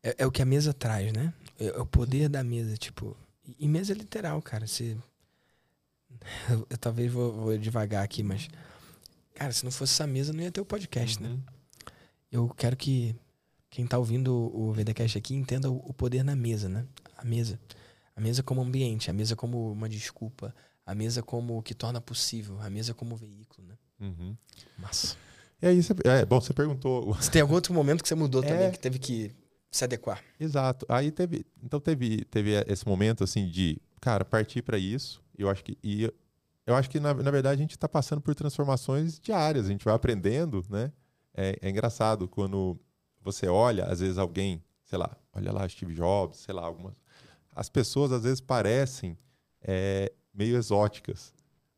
É, 0.03 0.15
é 0.19 0.27
o 0.27 0.31
que 0.31 0.41
a 0.43 0.45
mesa 0.45 0.73
traz, 0.73 1.13
né? 1.13 1.33
É, 1.59 1.67
é 1.67 1.79
o 1.81 1.87
poder 1.87 2.29
da 2.29 2.45
mesa, 2.45 2.77
tipo. 2.77 3.17
E, 3.59 3.67
mesa 3.67 3.93
é 3.93 3.97
literal, 3.97 4.41
cara. 4.41 4.67
Se... 4.67 4.97
Eu, 6.49 6.67
eu 6.71 6.79
talvez 6.79 7.11
vou, 7.13 7.33
vou 7.33 7.59
devagar 7.59 8.05
aqui, 8.05 8.23
mas. 8.23 8.49
Cara, 9.35 9.51
se 9.53 9.65
não 9.65 9.73
fosse 9.73 9.95
essa 9.95 10.07
mesa, 10.07 10.33
não 10.33 10.41
ia 10.43 10.53
ter 10.53 10.61
o 10.61 10.65
podcast, 10.65 11.21
né? 11.23 11.37
Eu 12.35 12.49
quero 12.49 12.77
que 12.77 13.15
quem 13.71 13.87
tá 13.87 13.97
ouvindo 13.97 14.35
o 14.53 14.73
VDcast 14.73 15.17
aqui 15.17 15.37
entenda 15.37 15.71
o, 15.71 15.77
o 15.77 15.95
poder 15.95 16.25
na 16.25 16.35
mesa, 16.35 16.69
né? 16.69 16.85
A 17.17 17.25
mesa. 17.25 17.61
A 18.17 18.21
mesa 18.21 18.43
como 18.43 18.61
ambiente, 18.61 19.09
a 19.09 19.13
mesa 19.13 19.37
como 19.37 19.71
uma 19.71 19.89
desculpa, 19.89 20.53
a 20.85 20.97
mesa 20.97 21.23
como 21.23 21.57
o 21.57 21.63
que 21.63 21.75
torna 21.75 22.01
possível, 22.01 22.59
a 22.61 22.69
mesa 22.69 22.93
como 22.93 23.15
veículo, 23.15 23.69
né? 23.69 23.75
Uhum. 24.01 24.37
Massa. 24.77 25.17
E 25.63 25.69
aí, 25.69 25.81
você, 25.81 25.95
é, 26.05 26.25
bom, 26.27 26.41
você 26.41 26.53
perguntou. 26.53 27.15
Se 27.23 27.31
tem 27.31 27.41
algum 27.41 27.55
outro 27.55 27.73
momento 27.73 28.03
que 28.03 28.09
você 28.09 28.17
mudou 28.17 28.43
é, 28.45 28.49
também, 28.49 28.73
que 28.73 28.81
teve 28.81 28.99
que 28.99 29.31
se 29.71 29.85
adequar. 29.85 30.21
Exato. 30.39 30.85
Aí 30.89 31.13
teve, 31.13 31.47
então 31.63 31.79
teve, 31.79 32.25
teve 32.25 32.51
esse 32.67 32.85
momento 32.85 33.23
assim 33.23 33.49
de, 33.49 33.81
cara, 34.01 34.25
partir 34.25 34.61
para 34.61 34.77
isso. 34.77 35.23
Eu 35.39 35.49
acho 35.49 35.63
que 35.63 35.79
e 35.85 36.13
eu 36.67 36.75
acho 36.75 36.91
que 36.91 36.99
na, 36.99 37.15
na 37.15 37.31
verdade 37.31 37.61
a 37.61 37.63
gente 37.63 37.77
está 37.77 37.89
passando 37.89 38.21
por 38.21 38.35
transformações 38.35 39.21
diárias. 39.21 39.67
A 39.67 39.69
gente 39.69 39.85
vai 39.85 39.95
aprendendo, 39.95 40.65
né? 40.69 40.91
É, 41.35 41.59
é 41.61 41.71
engraçado 41.71 42.29
quando 42.29 42.79
você 43.23 43.47
olha, 43.49 43.85
às 43.87 44.01
vezes 44.01 44.19
alguém, 44.19 44.63
sei 44.85 44.99
lá, 44.99 45.17
olha 45.33 45.53
lá 45.53 45.69
Steve 45.69 45.95
Jobs, 45.95 46.39
sei 46.39 46.55
lá, 46.55 46.65
algumas. 46.65 46.95
As 47.55 47.69
pessoas 47.69 48.13
às 48.13 48.23
vezes 48.23 48.41
parecem 48.41 49.19
é, 49.61 50.13
meio 50.33 50.57
exóticas 50.57 51.35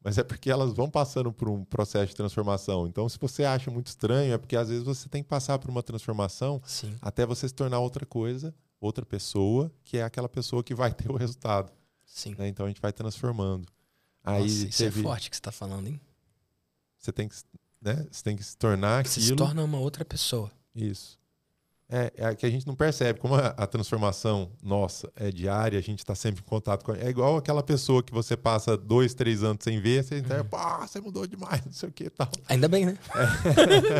mas 0.06 0.18
é 0.18 0.22
porque 0.22 0.48
elas 0.48 0.72
vão 0.72 0.88
passando 0.88 1.32
por 1.32 1.48
um 1.48 1.64
processo 1.64 2.06
de 2.06 2.14
transformação. 2.14 2.86
Então, 2.86 3.08
se 3.08 3.18
você 3.18 3.42
acha 3.42 3.72
muito 3.72 3.88
estranho, 3.88 4.32
é 4.32 4.38
porque 4.38 4.54
às 4.54 4.68
vezes 4.68 4.84
você 4.84 5.08
tem 5.08 5.20
que 5.20 5.28
passar 5.28 5.58
por 5.58 5.68
uma 5.68 5.82
transformação 5.82 6.62
Sim. 6.64 6.96
até 7.02 7.26
você 7.26 7.48
se 7.48 7.52
tornar 7.52 7.80
outra 7.80 8.06
coisa, 8.06 8.54
outra 8.80 9.04
pessoa, 9.04 9.68
que 9.82 9.98
é 9.98 10.04
aquela 10.04 10.28
pessoa 10.28 10.62
que 10.62 10.76
vai 10.76 10.92
ter 10.94 11.10
o 11.10 11.16
resultado. 11.16 11.72
Sim. 12.04 12.36
Né? 12.38 12.46
Então 12.46 12.66
a 12.66 12.68
gente 12.68 12.80
vai 12.80 12.92
transformando. 12.92 13.66
Nossa, 14.24 14.38
Aí 14.38 14.46
isso 14.46 14.80
é 14.80 14.86
teve... 14.86 15.00
é 15.00 15.02
forte 15.02 15.28
que 15.28 15.34
você 15.34 15.40
está 15.40 15.50
falando, 15.50 15.88
hein? 15.88 16.00
Você 16.98 17.10
tem 17.10 17.28
que, 17.28 17.34
né? 17.86 18.04
Você 18.10 18.24
tem 18.24 18.36
que 18.36 18.42
se 18.42 18.56
tornar 18.56 19.06
você 19.06 19.20
aquilo. 19.20 19.24
Você 19.24 19.30
se 19.30 19.36
torna 19.36 19.62
uma 19.62 19.78
outra 19.78 20.04
pessoa. 20.04 20.50
Isso. 20.74 21.16
É, 21.88 22.12
é, 22.16 22.34
que 22.34 22.44
a 22.44 22.50
gente 22.50 22.66
não 22.66 22.74
percebe. 22.74 23.20
Como 23.20 23.36
a, 23.36 23.46
a 23.48 23.64
transformação 23.64 24.50
nossa 24.60 25.10
é 25.14 25.30
diária, 25.30 25.78
a 25.78 25.82
gente 25.82 26.00
está 26.00 26.16
sempre 26.16 26.42
em 26.42 26.44
contato 26.44 26.84
com. 26.84 26.92
É 26.92 27.08
igual 27.08 27.36
aquela 27.36 27.62
pessoa 27.62 28.02
que 28.02 28.12
você 28.12 28.36
passa 28.36 28.76
dois, 28.76 29.14
três 29.14 29.44
anos 29.44 29.62
sem 29.62 29.80
ver, 29.80 30.02
você 30.02 30.18
entende, 30.18 30.40
uhum. 30.40 30.48
pá, 30.48 30.84
você 30.84 31.00
mudou 31.00 31.24
demais, 31.28 31.62
não 31.64 31.72
sei 31.72 31.88
o 31.88 31.92
que 31.92 32.10
tal. 32.10 32.28
Ainda 32.48 32.66
bem, 32.66 32.86
né? 32.86 32.98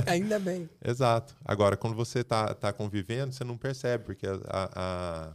É. 0.07 0.11
Ainda 0.11 0.41
bem. 0.41 0.68
Exato. 0.84 1.37
Agora, 1.45 1.76
quando 1.76 1.95
você 1.95 2.20
está 2.20 2.53
tá 2.55 2.72
convivendo, 2.72 3.32
você 3.32 3.45
não 3.45 3.57
percebe, 3.57 4.03
porque 4.05 4.26
a, 4.26 4.41
a, 4.51 5.32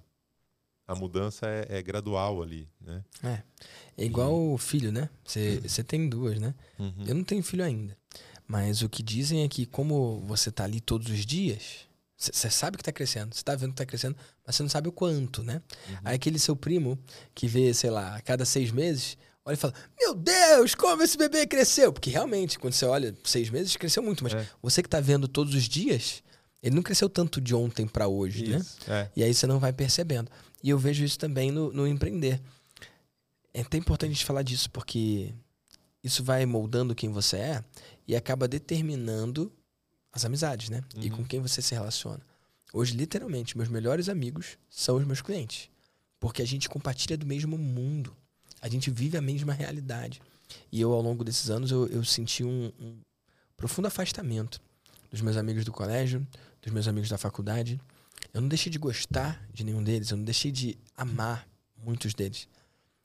a 0.89 0.95
mudança 0.95 1.47
é, 1.47 1.77
é, 1.77 1.81
gradual 1.81 2.43
ali, 2.43 2.67
né? 2.81 3.01
É. 3.23 3.43
É 3.97 4.05
igual 4.05 4.35
o 4.35 4.57
filho, 4.57 4.91
né? 4.91 5.09
Você 5.23 5.61
uhum. 5.63 5.83
tem 5.85 6.09
duas, 6.09 6.37
né? 6.37 6.53
Uhum. 6.77 7.05
Eu 7.07 7.15
não 7.15 7.23
tenho 7.23 7.43
filho 7.43 7.63
ainda. 7.63 7.95
Mas 8.51 8.81
o 8.81 8.89
que 8.89 9.01
dizem 9.01 9.43
é 9.43 9.47
que, 9.47 9.65
como 9.65 10.19
você 10.27 10.49
está 10.49 10.65
ali 10.65 10.81
todos 10.81 11.09
os 11.09 11.25
dias 11.25 11.89
você 12.21 12.51
sabe 12.51 12.77
que 12.77 12.81
está 12.81 12.91
crescendo, 12.91 13.33
você 13.33 13.41
está 13.41 13.55
vendo 13.55 13.69
que 13.69 13.73
está 13.81 13.85
crescendo, 13.85 14.15
mas 14.45 14.55
você 14.55 14.61
não 14.61 14.69
sabe 14.69 14.87
o 14.87 14.91
quanto, 14.91 15.41
né? 15.41 15.59
Uhum. 15.89 15.95
Aí 16.03 16.15
aquele 16.15 16.37
seu 16.37 16.55
primo 16.55 16.99
que 17.33 17.47
vê, 17.47 17.73
sei 17.73 17.89
lá, 17.89 18.15
a 18.15 18.21
cada 18.21 18.45
seis 18.45 18.69
meses, 18.69 19.17
olha 19.43 19.55
e 19.55 19.57
fala: 19.57 19.73
Meu 19.99 20.13
Deus, 20.13 20.75
como 20.75 21.01
esse 21.01 21.17
bebê 21.17 21.47
cresceu! 21.47 21.91
Porque 21.91 22.11
realmente, 22.11 22.59
quando 22.59 22.73
você 22.73 22.85
olha, 22.85 23.17
seis 23.23 23.49
meses 23.49 23.75
cresceu 23.75 24.03
muito, 24.03 24.23
mas 24.23 24.35
é. 24.35 24.47
você 24.61 24.83
que 24.83 24.87
está 24.87 24.99
vendo 24.99 25.27
todos 25.27 25.55
os 25.55 25.63
dias, 25.63 26.21
ele 26.61 26.75
não 26.75 26.83
cresceu 26.83 27.09
tanto 27.09 27.41
de 27.41 27.55
ontem 27.55 27.87
para 27.87 28.07
hoje, 28.07 28.47
né? 28.47 28.57
isso, 28.57 28.77
né? 28.87 29.01
É. 29.01 29.11
E 29.15 29.23
aí 29.23 29.33
você 29.33 29.47
não 29.47 29.57
vai 29.57 29.73
percebendo. 29.73 30.29
E 30.61 30.69
eu 30.69 30.77
vejo 30.77 31.03
isso 31.03 31.17
também 31.17 31.49
no, 31.49 31.73
no 31.73 31.87
empreender. 31.87 32.39
É 33.51 33.61
até 33.61 33.77
importante 33.77 34.11
a 34.11 34.13
gente 34.13 34.25
falar 34.25 34.43
disso, 34.43 34.69
porque 34.69 35.33
isso 36.03 36.23
vai 36.23 36.45
moldando 36.45 36.93
quem 36.93 37.09
você 37.09 37.37
é 37.37 37.63
e 38.07 38.15
acaba 38.15 38.47
determinando 38.47 39.51
as 40.11 40.25
amizades, 40.25 40.69
né? 40.69 40.83
Uhum. 40.95 41.03
E 41.03 41.09
com 41.09 41.23
quem 41.23 41.39
você 41.39 41.61
se 41.61 41.73
relaciona. 41.73 42.21
Hoje, 42.73 42.95
literalmente, 42.95 43.57
meus 43.57 43.69
melhores 43.69 44.09
amigos 44.09 44.57
são 44.69 44.97
os 44.97 45.05
meus 45.05 45.21
clientes. 45.21 45.69
Porque 46.19 46.41
a 46.41 46.47
gente 46.47 46.69
compartilha 46.69 47.17
do 47.17 47.25
mesmo 47.25 47.57
mundo. 47.57 48.15
A 48.61 48.69
gente 48.69 48.89
vive 48.91 49.17
a 49.17 49.21
mesma 49.21 49.53
realidade. 49.53 50.21
E 50.71 50.79
eu, 50.79 50.93
ao 50.93 51.01
longo 51.01 51.23
desses 51.23 51.49
anos, 51.49 51.71
eu, 51.71 51.87
eu 51.87 52.03
senti 52.03 52.43
um, 52.43 52.71
um 52.79 52.99
profundo 53.57 53.87
afastamento 53.87 54.61
dos 55.09 55.21
meus 55.21 55.35
amigos 55.35 55.65
do 55.65 55.71
colégio, 55.71 56.25
dos 56.61 56.71
meus 56.71 56.87
amigos 56.87 57.09
da 57.09 57.17
faculdade. 57.17 57.79
Eu 58.33 58.41
não 58.41 58.47
deixei 58.47 58.71
de 58.71 58.79
gostar 58.79 59.45
de 59.53 59.63
nenhum 59.63 59.83
deles, 59.83 60.11
eu 60.11 60.17
não 60.17 60.23
deixei 60.23 60.51
de 60.51 60.77
amar 60.95 61.47
muitos 61.83 62.13
deles. 62.13 62.47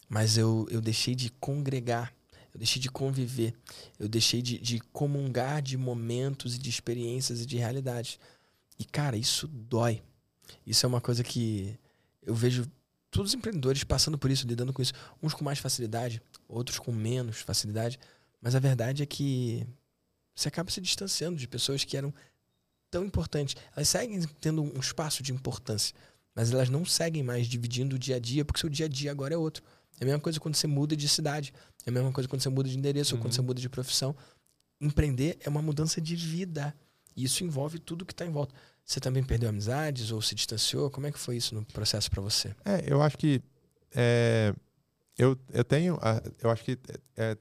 Mas 0.08 0.38
eu, 0.38 0.66
eu 0.70 0.80
deixei 0.80 1.14
de 1.14 1.30
congregar 1.30 2.14
eu 2.56 2.58
deixei 2.58 2.80
de 2.80 2.90
conviver, 2.90 3.54
eu 3.98 4.08
deixei 4.08 4.40
de, 4.40 4.58
de 4.58 4.80
comungar 4.80 5.60
de 5.60 5.76
momentos 5.76 6.56
e 6.56 6.58
de 6.58 6.70
experiências 6.70 7.42
e 7.42 7.46
de 7.46 7.58
realidades. 7.58 8.18
E, 8.78 8.84
cara, 8.84 9.14
isso 9.14 9.46
dói. 9.46 10.02
Isso 10.66 10.86
é 10.86 10.88
uma 10.88 11.00
coisa 11.00 11.22
que 11.22 11.78
eu 12.22 12.34
vejo 12.34 12.66
todos 13.10 13.32
os 13.32 13.34
empreendedores 13.34 13.84
passando 13.84 14.16
por 14.16 14.30
isso, 14.30 14.46
lidando 14.46 14.72
com 14.72 14.80
isso. 14.80 14.94
Uns 15.22 15.34
com 15.34 15.44
mais 15.44 15.58
facilidade, 15.58 16.22
outros 16.48 16.78
com 16.78 16.92
menos 16.92 17.42
facilidade. 17.42 17.98
Mas 18.40 18.54
a 18.54 18.58
verdade 18.58 19.02
é 19.02 19.06
que 19.06 19.66
você 20.34 20.48
acaba 20.48 20.70
se 20.70 20.80
distanciando 20.80 21.36
de 21.36 21.46
pessoas 21.46 21.84
que 21.84 21.94
eram 21.94 22.12
tão 22.90 23.04
importantes. 23.04 23.54
Elas 23.76 23.90
seguem 23.90 24.22
tendo 24.40 24.62
um 24.62 24.80
espaço 24.80 25.22
de 25.22 25.30
importância, 25.30 25.94
mas 26.34 26.50
elas 26.52 26.70
não 26.70 26.86
seguem 26.86 27.22
mais 27.22 27.46
dividindo 27.48 27.96
o 27.96 27.98
dia 27.98 28.16
a 28.16 28.18
dia, 28.18 28.46
porque 28.46 28.60
seu 28.60 28.70
dia 28.70 28.86
a 28.86 28.88
dia 28.88 29.10
agora 29.10 29.34
é 29.34 29.36
outro. 29.36 29.62
É 30.00 30.04
a 30.04 30.06
mesma 30.06 30.20
coisa 30.20 30.38
quando 30.38 30.54
você 30.54 30.66
muda 30.66 30.96
de 30.96 31.08
cidade. 31.08 31.52
É 31.84 31.90
a 31.90 31.92
mesma 31.92 32.12
coisa 32.12 32.28
quando 32.28 32.42
você 32.42 32.48
muda 32.48 32.68
de 32.68 32.78
endereço 32.78 33.14
uhum. 33.14 33.18
ou 33.18 33.22
quando 33.22 33.32
você 33.32 33.40
uhum. 33.40 33.46
muda 33.46 33.60
de 33.60 33.68
profissão. 33.68 34.14
Empreender 34.80 35.38
é 35.40 35.48
uma 35.48 35.62
mudança 35.62 36.00
de 36.00 36.14
vida. 36.14 36.74
E 37.16 37.24
isso 37.24 37.42
envolve 37.42 37.78
tudo 37.78 38.04
que 38.04 38.12
está 38.12 38.26
em 38.26 38.30
volta. 38.30 38.54
Você 38.84 39.00
também 39.00 39.24
perdeu 39.24 39.48
amizades 39.48 40.12
ou 40.12 40.22
se 40.22 40.34
distanciou? 40.34 40.90
Como 40.90 41.06
é 41.06 41.12
que 41.12 41.18
foi 41.18 41.36
isso 41.36 41.54
no 41.54 41.64
processo 41.64 42.10
para 42.10 42.22
você? 42.22 42.54
É, 42.64 42.84
eu 42.86 43.02
acho 43.02 43.16
que 43.16 43.42
é, 43.94 44.54
eu, 45.18 45.36
eu 45.52 45.64
tenho, 45.64 45.98
eu 46.42 46.50
acho 46.50 46.62
que 46.62 46.78
é, 47.16 47.36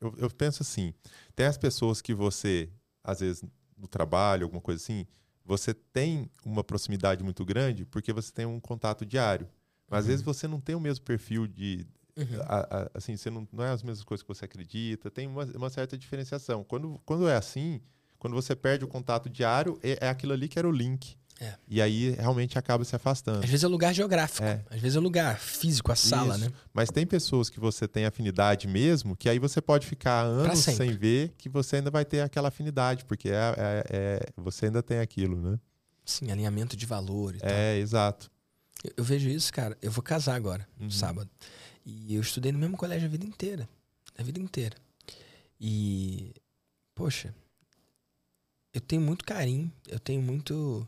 eu, 0.00 0.14
eu, 0.16 0.30
penso 0.30 0.62
assim, 0.62 0.94
tem 1.34 1.46
as 1.46 1.58
pessoas 1.58 2.00
que 2.00 2.14
você 2.14 2.70
às 3.02 3.20
vezes 3.20 3.42
no 3.76 3.86
trabalho, 3.86 4.44
alguma 4.44 4.60
coisa 4.60 4.82
assim, 4.82 5.06
você 5.44 5.74
tem 5.74 6.30
uma 6.44 6.64
proximidade 6.64 7.22
muito 7.22 7.44
grande 7.44 7.84
porque 7.84 8.12
você 8.12 8.32
tem 8.32 8.46
um 8.46 8.58
contato 8.58 9.04
diário. 9.04 9.48
Mas 9.88 10.00
às 10.00 10.06
vezes 10.06 10.26
uhum. 10.26 10.32
você 10.32 10.48
não 10.48 10.60
tem 10.60 10.74
o 10.74 10.80
mesmo 10.80 11.04
perfil 11.04 11.46
de. 11.46 11.86
Uhum. 12.16 12.40
A, 12.42 12.58
a, 12.60 12.90
assim, 12.94 13.16
você 13.16 13.30
não, 13.30 13.46
não 13.52 13.64
é 13.64 13.70
as 13.70 13.82
mesmas 13.82 14.04
coisas 14.04 14.22
que 14.22 14.28
você 14.28 14.44
acredita, 14.44 15.10
tem 15.10 15.26
uma, 15.26 15.44
uma, 15.44 15.70
certa 15.70 15.98
diferenciação. 15.98 16.64
Quando, 16.64 17.00
quando 17.04 17.28
é 17.28 17.36
assim, 17.36 17.80
quando 18.18 18.34
você 18.34 18.56
perde 18.56 18.84
o 18.84 18.88
contato 18.88 19.28
diário, 19.28 19.78
é, 19.82 19.98
é 20.06 20.08
aquilo 20.08 20.32
ali 20.32 20.48
que 20.48 20.58
era 20.58 20.66
o 20.66 20.72
link. 20.72 21.16
É. 21.38 21.54
E 21.68 21.82
aí 21.82 22.12
realmente 22.12 22.58
acaba 22.58 22.82
se 22.84 22.96
afastando. 22.96 23.40
Às 23.44 23.50
vezes 23.50 23.62
é 23.62 23.68
lugar 23.68 23.94
geográfico, 23.94 24.42
é. 24.42 24.64
às 24.70 24.80
vezes 24.80 24.96
é 24.96 25.00
lugar 25.00 25.38
físico, 25.38 25.92
a 25.92 25.96
sala, 25.96 26.34
Isso. 26.34 26.46
né? 26.46 26.52
Mas 26.72 26.88
tem 26.88 27.06
pessoas 27.06 27.50
que 27.50 27.60
você 27.60 27.86
tem 27.86 28.06
afinidade 28.06 28.66
mesmo, 28.66 29.14
que 29.14 29.28
aí 29.28 29.38
você 29.38 29.60
pode 29.60 29.86
ficar 29.86 30.22
anos 30.22 30.60
sem 30.60 30.96
ver, 30.96 31.34
que 31.36 31.50
você 31.50 31.76
ainda 31.76 31.90
vai 31.90 32.06
ter 32.06 32.22
aquela 32.22 32.48
afinidade, 32.48 33.04
porque 33.04 33.28
é, 33.28 33.34
é, 33.34 33.84
é, 33.90 34.20
você 34.34 34.66
ainda 34.66 34.82
tem 34.82 34.98
aquilo, 34.98 35.38
né? 35.38 35.58
Sim, 36.06 36.30
alinhamento 36.30 36.74
de 36.76 36.86
valor 36.86 37.34
e 37.34 37.38
É, 37.42 37.72
tal. 37.72 37.82
exato. 37.82 38.30
Eu, 38.96 39.04
vejo 39.04 39.28
isso, 39.28 39.52
cara. 39.52 39.76
Eu 39.80 39.90
vou 39.90 40.02
casar 40.02 40.34
agora, 40.34 40.66
uhum. 40.78 40.86
no 40.86 40.90
sábado. 40.90 41.30
E 41.84 42.14
eu 42.14 42.20
estudei 42.20 42.52
no 42.52 42.58
mesmo 42.58 42.76
colégio 42.76 43.06
a 43.06 43.10
vida 43.10 43.24
inteira. 43.24 43.68
A 44.18 44.22
vida 44.22 44.40
inteira. 44.40 44.76
E, 45.60 46.34
poxa, 46.94 47.34
eu 48.74 48.80
tenho 48.80 49.00
muito 49.00 49.24
carinho, 49.24 49.72
eu 49.88 49.98
tenho 49.98 50.20
muito 50.20 50.86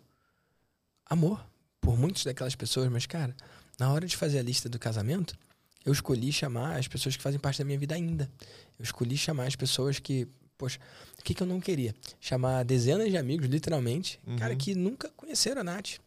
amor 1.07 1.45
por 1.81 1.99
muitas 1.99 2.25
daquelas 2.25 2.55
pessoas, 2.55 2.91
mas, 2.91 3.07
cara, 3.07 3.35
na 3.79 3.91
hora 3.91 4.07
de 4.07 4.17
fazer 4.17 4.39
a 4.39 4.43
lista 4.43 4.69
do 4.69 4.79
casamento, 4.79 5.39
eu 5.85 5.93
escolhi 5.93 6.33
chamar 6.33 6.77
as 6.77 6.87
pessoas 6.87 7.17
que 7.17 7.23
fazem 7.23 7.41
parte 7.41 7.59
da 7.59 7.65
minha 7.65 7.79
vida 7.79 7.95
ainda. 7.95 8.31
Eu 8.79 8.83
escolhi 8.83 9.17
chamar 9.17 9.47
as 9.47 9.57
pessoas 9.57 9.99
que, 9.99 10.29
poxa, 10.59 10.79
o 11.19 11.23
que, 11.23 11.33
que 11.33 11.43
eu 11.43 11.47
não 11.47 11.61
queria? 11.61 11.95
Chamar 12.21 12.65
dezenas 12.65 13.09
de 13.09 13.17
amigos, 13.17 13.47
literalmente, 13.47 14.21
uhum. 14.27 14.37
cara, 14.37 14.55
que 14.57 14.75
nunca 14.75 15.09
conheceram 15.17 15.61
a 15.61 15.65
Nath. 15.65 15.99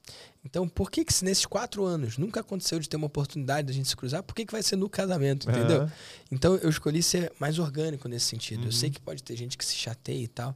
Então, 0.44 0.68
por 0.68 0.92
que 0.92 1.06
que 1.06 1.14
se 1.14 1.24
nesses 1.24 1.46
quatro 1.46 1.86
anos 1.86 2.18
nunca 2.18 2.42
aconteceu 2.42 2.80
de 2.80 2.90
ter 2.90 2.98
uma 2.98 3.08
oportunidade 3.08 3.68
da 3.68 3.74
gente 3.74 3.88
se 3.88 3.96
cruzar, 3.96 4.22
por 4.22 4.36
que 4.36 4.46
que 4.46 4.52
vai 4.52 4.62
ser 4.62 4.76
no 4.76 4.90
casamento, 4.90 5.50
entendeu? 5.50 5.84
Uhum. 5.84 5.90
Então, 6.32 6.56
eu 6.58 6.70
escolhi 6.70 7.02
ser 7.02 7.32
mais 7.40 7.58
orgânico 7.58 8.08
nesse 8.10 8.26
sentido. 8.26 8.62
Uhum. 8.62 8.68
Eu 8.68 8.72
sei 8.72 8.90
que 8.90 9.00
pode 9.00 9.24
ter 9.24 9.36
gente 9.36 9.58
que 9.58 9.66
se 9.66 9.76
chateia 9.76 10.24
e 10.24 10.28
tal. 10.28 10.56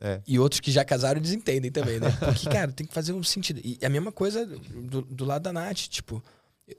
É. 0.00 0.20
E 0.26 0.38
outros 0.38 0.60
que 0.60 0.72
já 0.72 0.84
casaram 0.84 1.20
desentendem 1.20 1.70
também, 1.70 2.00
né? 2.00 2.10
Porque, 2.18 2.48
cara, 2.50 2.72
tem 2.72 2.86
que 2.86 2.92
fazer 2.92 3.12
um 3.12 3.22
sentido. 3.22 3.60
E 3.62 3.78
a 3.84 3.88
mesma 3.88 4.10
coisa 4.10 4.44
do, 4.44 5.02
do 5.02 5.24
lado 5.24 5.42
da 5.42 5.52
Nath, 5.52 5.88
tipo... 5.88 6.22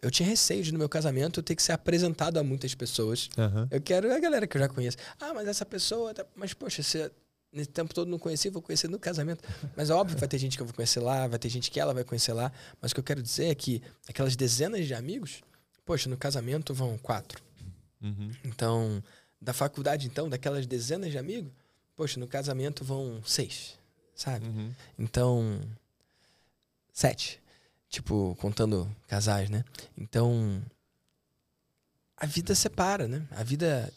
Eu 0.02 0.10
tinha 0.10 0.28
receio 0.28 0.64
de 0.64 0.72
no 0.72 0.80
meu 0.80 0.90
casamento 0.90 1.40
eu 1.40 1.44
ter 1.44 1.56
que 1.56 1.62
ser 1.62 1.74
apresentado 1.74 2.38
a 2.38 2.44
muitas 2.44 2.74
pessoas. 2.74 3.30
Uhum. 3.38 3.68
Eu 3.70 3.82
quero 3.82 4.12
a 4.14 4.20
galera 4.20 4.48
que 4.48 4.58
eu 4.58 4.62
já 4.62 4.70
conheço. 4.70 4.98
Ah, 5.20 5.34
mas 5.34 5.48
essa 5.48 5.66
pessoa. 5.66 6.14
Tá... 6.14 6.26
Mas, 6.36 6.54
poxa, 6.54 6.82
você 6.82 7.12
nesse 7.54 7.70
tempo 7.70 7.94
todo 7.94 8.10
não 8.10 8.18
conheci, 8.18 8.50
vou 8.50 8.62
conhecer 8.62 8.88
no 8.88 8.98
casamento. 8.98 9.44
Mas 9.78 9.90
é 9.90 9.94
óbvio 9.94 10.16
que 10.16 10.20
vai 10.20 10.28
ter 10.28 10.40
gente 10.40 10.58
que 10.58 10.64
eu 10.64 10.66
vou 10.66 10.74
conhecer 10.74 11.00
lá, 11.00 11.28
vai 11.28 11.38
ter 11.38 11.50
gente 11.50 11.70
que 11.70 11.80
ela 11.80 11.94
vai 11.94 12.04
conhecer 12.04 12.34
lá. 12.34 12.52
Mas 12.82 12.92
o 12.92 12.96
que 12.96 13.00
eu 13.00 13.04
quero 13.04 13.22
dizer 13.22 13.46
é 13.46 13.56
que 13.56 13.82
aquelas 14.10 14.36
dezenas 14.36 14.88
de 14.88 14.94
amigos, 14.94 15.42
poxa, 15.86 16.10
no 16.10 16.18
casamento 16.18 16.74
vão 16.74 16.98
quatro. 16.98 17.42
Uhum. 18.02 18.32
Então, 18.44 19.04
da 19.40 19.54
faculdade, 19.54 20.08
então, 20.08 20.28
daquelas 20.28 20.66
dezenas 20.66 21.12
de 21.12 21.18
amigos, 21.18 21.52
poxa, 21.96 22.20
no 22.20 22.28
casamento 22.28 22.84
vão 22.84 23.22
seis, 23.24 23.78
sabe? 24.16 24.46
Uhum. 24.48 24.74
Então, 24.98 25.62
sete. 26.92 27.40
Tipo, 27.94 28.36
contando 28.40 28.90
casais, 29.08 29.52
né? 29.52 29.64
Então, 29.96 30.60
a 32.18 32.26
vida 32.26 32.56
separa, 32.56 33.08
né? 33.08 33.22
A 33.30 33.44
vida 33.44 33.94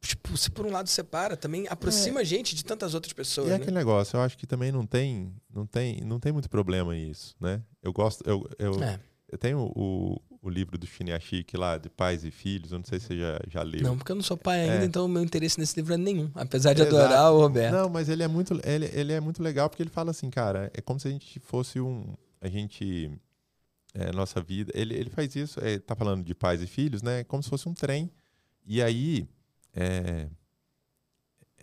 tipo, 0.00 0.36
se 0.36 0.48
por 0.48 0.64
um 0.64 0.70
lado 0.70 0.88
separa, 0.88 1.36
também 1.36 1.66
aproxima 1.68 2.20
É. 2.20 2.22
a 2.22 2.24
gente 2.24 2.54
de 2.54 2.64
tantas 2.64 2.94
outras 2.94 3.12
pessoas, 3.12 3.48
E 3.48 3.50
é 3.50 3.54
né? 3.54 3.56
aquele 3.56 3.76
negócio, 3.76 4.16
eu 4.16 4.20
acho 4.22 4.38
que 4.38 4.46
também 4.46 4.70
não 4.70 4.86
tem, 4.86 5.34
não 5.52 5.66
tem, 5.66 6.00
não 6.02 6.20
tem 6.20 6.30
muito 6.32 6.48
problema 6.48 6.96
isso, 6.96 7.34
né? 7.40 7.60
Eu 7.82 7.92
gosto, 7.92 8.22
eu, 8.24 8.48
eu, 8.60 8.80
É. 8.82 9.00
eu 9.28 9.36
tenho 9.36 9.58
o, 9.74 10.16
o 10.40 10.48
livro 10.48 10.78
do 10.78 10.86
Shinyashiki 10.86 11.56
lá, 11.56 11.78
de 11.78 11.90
pais 11.90 12.24
e 12.24 12.30
filhos, 12.30 12.70
eu 12.70 12.78
não 12.78 12.84
sei 12.86 13.00
se 13.00 13.08
você 13.08 13.18
já, 13.18 13.40
já 13.48 13.62
leu. 13.64 13.82
Não, 13.82 13.98
porque 13.98 14.12
eu 14.12 14.16
não 14.16 14.22
sou 14.22 14.36
pai 14.36 14.60
ainda, 14.70 14.84
É. 14.84 14.86
então 14.86 15.04
o 15.04 15.08
meu 15.08 15.22
interesse 15.24 15.58
nesse 15.58 15.74
livro 15.74 15.94
é 15.94 15.98
nenhum. 15.98 16.30
Apesar 16.36 16.74
de 16.74 16.82
Exato. 16.82 16.96
adorar 16.96 17.32
o 17.32 17.40
Roberto. 17.40 17.72
Não, 17.74 17.88
mas 17.90 18.08
ele 18.08 18.22
é 18.22 18.28
muito, 18.28 18.58
ele, 18.64 18.88
ele 18.94 19.12
é 19.12 19.18
muito 19.20 19.42
legal 19.42 19.68
porque 19.68 19.82
ele 19.82 19.90
fala 19.90 20.12
assim, 20.12 20.30
cara, 20.30 20.70
é 20.72 20.80
como 20.80 21.00
se 21.00 21.08
a 21.08 21.10
gente 21.10 21.40
fosse 21.40 21.78
um, 21.80 22.14
a 22.40 22.48
gente, 22.48 23.10
é, 23.94 24.12
nossa 24.12 24.40
vida, 24.40 24.72
ele, 24.74 24.94
ele 24.94 25.10
faz 25.10 25.34
isso, 25.36 25.60
é, 25.60 25.78
tá 25.78 25.94
falando 25.94 26.24
de 26.24 26.34
pais 26.34 26.62
e 26.62 26.66
filhos, 26.66 27.02
né? 27.02 27.24
Como 27.24 27.42
se 27.42 27.48
fosse 27.48 27.68
um 27.68 27.74
trem. 27.74 28.10
E 28.66 28.82
aí, 28.82 29.28
é, 29.74 30.28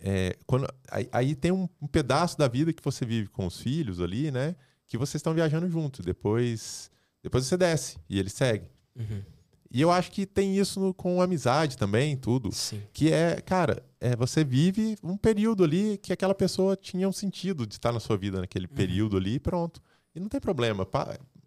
é, 0.00 0.36
quando, 0.46 0.66
aí, 0.90 1.08
aí 1.10 1.34
tem 1.34 1.50
um, 1.52 1.68
um 1.80 1.86
pedaço 1.86 2.38
da 2.38 2.46
vida 2.48 2.72
que 2.72 2.82
você 2.82 3.04
vive 3.04 3.28
com 3.28 3.46
os 3.46 3.60
filhos 3.60 4.00
ali, 4.00 4.30
né? 4.30 4.54
Que 4.86 4.96
vocês 4.96 5.16
estão 5.16 5.34
viajando 5.34 5.68
junto. 5.68 6.02
Depois, 6.02 6.90
depois 7.22 7.44
você 7.44 7.56
desce 7.56 7.98
e 8.08 8.18
ele 8.18 8.30
segue. 8.30 8.66
Uhum. 8.96 9.22
E 9.70 9.80
eu 9.82 9.90
acho 9.90 10.10
que 10.10 10.24
tem 10.24 10.56
isso 10.56 10.80
no- 10.80 10.94
com 10.94 11.20
amizade 11.20 11.76
também, 11.76 12.16
tudo. 12.16 12.50
Sim. 12.52 12.80
Que 12.92 13.12
é, 13.12 13.38
cara, 13.40 13.82
é, 14.00 14.16
você 14.16 14.42
vive 14.42 14.96
um 15.02 15.16
período 15.16 15.62
ali 15.62 15.98
que 15.98 16.10
aquela 16.12 16.34
pessoa 16.34 16.74
tinha 16.74 17.06
um 17.08 17.12
sentido 17.12 17.66
de 17.66 17.74
estar 17.74 17.92
na 17.92 18.00
sua 18.00 18.16
vida 18.16 18.40
naquele 18.40 18.66
Uhum. 18.66 18.74
período 18.74 19.16
ali 19.18 19.34
e 19.34 19.40
pronto. 19.40 19.82
E 20.18 20.20
não 20.20 20.28
tem 20.28 20.40
problema. 20.40 20.86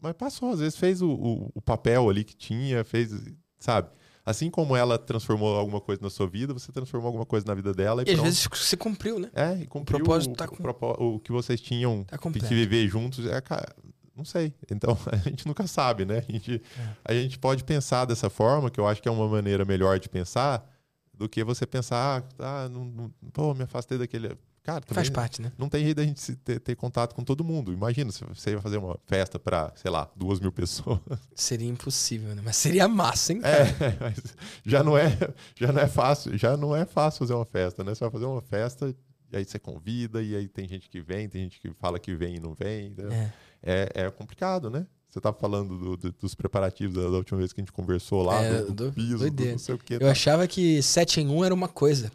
mas 0.01 0.13
passou, 0.13 0.51
às 0.51 0.59
vezes 0.59 0.77
fez 0.77 1.01
o, 1.01 1.09
o- 1.11 1.51
o 1.53 1.61
papel 1.61 2.09
ali 2.09 2.23
que 2.23 2.35
tinha, 2.35 2.83
fez, 2.85 3.11
sabe? 3.59 3.89
Assim 4.25 4.49
como 4.49 4.75
ela 4.75 4.97
transformou 4.97 5.55
alguma 5.57 5.81
coisa 5.81 6.01
na 6.01 6.09
sua 6.09 6.27
vida, 6.27 6.53
você 6.53 6.71
transformou 6.71 7.07
alguma 7.07 7.25
coisa 7.25 7.45
na 7.45 7.53
vida 7.53 7.73
dela 7.73 8.03
e, 8.03 8.09
E 8.09 8.13
às 8.13 8.19
vezes 8.21 8.47
se 8.53 8.77
cumpriu, 8.77 9.19
né? 9.19 9.29
É, 9.33 9.55
e 9.61 9.67
cumpriu 9.67 9.97
propósito 9.97 10.31
o, 10.31 10.35
tá 10.35 10.45
o 10.45 10.47
com- 10.49 10.55
propó- 10.57 10.95
o 10.99 11.19
que 11.19 11.31
vocês 11.31 11.59
tinham 11.59 12.03
Tá 12.05 12.17
que 12.17 12.39
viver 12.55 12.87
juntos. 12.87 13.25
É, 13.25 13.41
cara, 13.41 13.75
não 14.15 14.23
sei. 14.23 14.53
Então, 14.71 14.95
a 15.11 15.17
gente 15.17 15.45
nunca 15.47 15.65
sabe, 15.67 16.05
né? 16.05 16.23
A 16.27 16.31
gente, 16.31 16.61
É. 16.79 16.95
a 17.05 17.13
gente 17.13 17.37
pode 17.39 17.63
pensar 17.63 18.05
dessa 18.05 18.29
forma, 18.29 18.69
que 18.69 18.79
eu 18.79 18.87
acho 18.87 19.01
que 19.01 19.09
é 19.09 19.11
uma 19.11 19.27
maneira 19.27 19.65
melhor 19.65 19.99
de 19.99 20.07
pensar, 20.07 20.69
do 21.13 21.27
que 21.27 21.43
você 21.43 21.65
pensar, 21.65 22.23
ah, 22.39 22.69
não, 22.69 22.85
não- 22.85 23.11
pô, 23.33 23.53
me 23.53 23.63
afastei 23.63 23.97
daquele. 23.97 24.37
Cara, 24.63 24.83
Faz 24.87 25.09
parte, 25.09 25.41
né? 25.41 25.51
não 25.57 25.67
tem 25.67 25.83
jeito 25.83 25.97
da 25.97 26.03
gente 26.03 26.35
ter, 26.35 26.59
ter 26.59 26.75
contato 26.75 27.15
com 27.15 27.23
todo 27.23 27.43
mundo. 27.43 27.73
Imagina 27.73 28.11
se 28.11 28.23
você 28.25 28.51
ia 28.51 28.61
fazer 28.61 28.77
uma 28.77 28.95
festa 29.07 29.39
para, 29.39 29.73
sei 29.75 29.89
lá, 29.89 30.07
duas 30.15 30.39
mil 30.39 30.51
pessoas. 30.51 30.99
Seria 31.33 31.67
impossível, 31.67 32.35
né? 32.35 32.41
Mas 32.45 32.57
seria 32.57 32.87
massa, 32.87 33.33
hein, 33.33 33.41
cara? 33.41 33.55
É, 33.57 33.97
mas 33.99 34.17
já 34.63 34.83
não 34.83 34.95
é, 34.95 35.17
já 35.55 35.71
não 35.71 35.81
é 35.81 35.87
fácil, 35.87 36.37
já 36.37 36.55
não 36.55 36.75
é 36.75 36.85
fácil 36.85 37.19
fazer 37.19 37.33
uma 37.33 37.45
festa, 37.45 37.83
né? 37.83 37.95
Você 37.95 38.01
vai 38.03 38.11
fazer 38.11 38.25
uma 38.25 38.41
festa 38.41 38.95
e 39.31 39.37
aí 39.37 39.43
você 39.45 39.57
convida 39.57 40.21
e 40.21 40.35
aí 40.35 40.47
tem 40.47 40.67
gente 40.67 40.87
que 40.89 41.01
vem, 41.01 41.27
tem 41.27 41.41
gente 41.43 41.59
que 41.59 41.73
fala 41.79 41.97
que 41.97 42.13
vem 42.15 42.35
e 42.35 42.39
não 42.39 42.53
vem. 42.53 42.93
né? 42.95 43.33
É. 43.63 43.91
É, 43.95 44.03
é 44.05 44.11
complicado, 44.11 44.69
né? 44.69 44.85
Você 45.09 45.19
tá 45.19 45.33
falando 45.33 45.77
do- 45.77 45.97
do- 45.97 46.11
dos 46.13 46.35
preparativos 46.35 46.95
da, 46.95 47.09
última 47.09 47.37
vez 47.39 47.51
que 47.51 47.59
a 47.59 47.63
gente 47.63 47.71
conversou 47.71 48.21
lá, 48.23 48.41
É, 48.41 48.59
do, 48.61 48.65
do 48.67 48.73
do- 48.87 48.93
piso, 48.93 49.13
do 49.13 49.19
doideira. 49.19 49.51
não 49.53 49.59
sei 49.59 49.75
o 49.75 49.77
que. 49.77 49.95
Eu 49.95 50.09
achava 50.09 50.47
que 50.47 50.81
7 50.83 51.19
em 51.19 51.27
1 51.27 51.43
era 51.45 51.53
uma 51.53 51.67
coisa. 51.67 52.11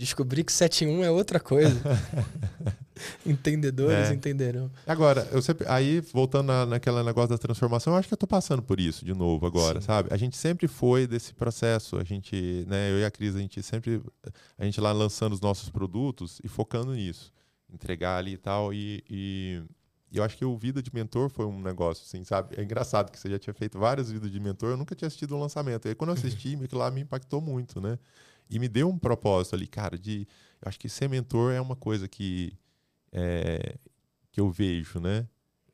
Descobri 0.00 0.42
que 0.42 0.50
7 0.50 0.86
em 0.86 0.88
1 0.88 1.04
é 1.04 1.10
outra 1.10 1.38
coisa. 1.38 1.78
Entendedores 3.26 4.08
É. 4.08 4.14
entenderão. 4.14 4.70
Agora, 4.86 5.28
eu 5.30 5.42
sempre, 5.42 5.66
aí, 5.68 6.00
voltando 6.00 6.46
na, 6.46 6.64
naquele 6.64 7.02
negócio 7.02 7.28
da 7.28 7.36
transformação, 7.36 7.92
eu 7.92 7.98
acho 7.98 8.08
que 8.08 8.14
eu 8.14 8.18
tô 8.18 8.26
passando 8.26 8.62
por 8.62 8.80
isso 8.80 9.04
de 9.04 9.12
novo 9.12 9.44
agora, 9.44 9.78
Sim. 9.78 9.86
sabe? 9.86 10.08
A 10.10 10.16
gente 10.16 10.38
sempre 10.38 10.66
foi 10.66 11.06
desse 11.06 11.34
processo, 11.34 11.98
a 11.98 12.02
gente, 12.02 12.64
né, 12.66 12.90
eu 12.90 13.00
e 13.00 13.04
a 13.04 13.10
Cris, 13.10 13.36
a 13.36 13.40
gente 13.40 13.62
sempre, 13.62 14.00
a 14.56 14.64
gente 14.64 14.80
lá 14.80 14.90
lançando 14.90 15.34
os 15.34 15.40
nossos 15.42 15.68
produtos 15.68 16.40
e 16.42 16.48
focando 16.48 16.94
nisso, 16.94 17.30
entregar 17.70 18.16
ali 18.16 18.32
e 18.32 18.38
tal, 18.38 18.72
e, 18.72 19.04
e, 19.06 19.62
eu 20.14 20.24
acho 20.24 20.34
que 20.34 20.46
o 20.46 20.56
Vida 20.56 20.82
de 20.82 20.90
Mentor 20.94 21.28
foi 21.28 21.44
um 21.44 21.60
negócio, 21.60 22.04
assim, 22.06 22.24
sabe? 22.24 22.58
É 22.58 22.62
engraçado 22.62 23.12
que 23.12 23.18
você 23.18 23.28
já 23.28 23.38
tinha 23.38 23.52
feito 23.52 23.78
várias 23.78 24.10
vidas 24.10 24.30
de 24.30 24.40
mentor, 24.40 24.70
eu 24.70 24.76
nunca 24.78 24.94
tinha 24.94 25.08
assistido 25.08 25.36
um 25.36 25.40
lançamento, 25.40 25.84
e 25.84 25.88
aí 25.90 25.94
quando 25.94 26.08
eu 26.08 26.14
assisti, 26.14 26.54
aquilo 26.64 26.80
lá 26.80 26.90
me 26.90 27.02
impactou 27.02 27.42
muito, 27.42 27.82
né? 27.82 27.98
E 28.50 28.58
me 28.58 28.68
deu 28.68 28.88
um 28.88 28.98
propósito 28.98 29.54
ali, 29.54 29.66
cara, 29.66 29.96
de, 29.96 30.26
eu 30.60 30.68
acho 30.68 30.78
que 30.78 30.88
ser 30.88 31.08
mentor 31.08 31.52
é 31.52 31.60
uma 31.60 31.76
coisa 31.76 32.08
que 32.08 32.52
é, 33.12 33.76
que 34.32 34.40
eu 34.40 34.50
vejo, 34.50 35.00
né? 35.00 35.26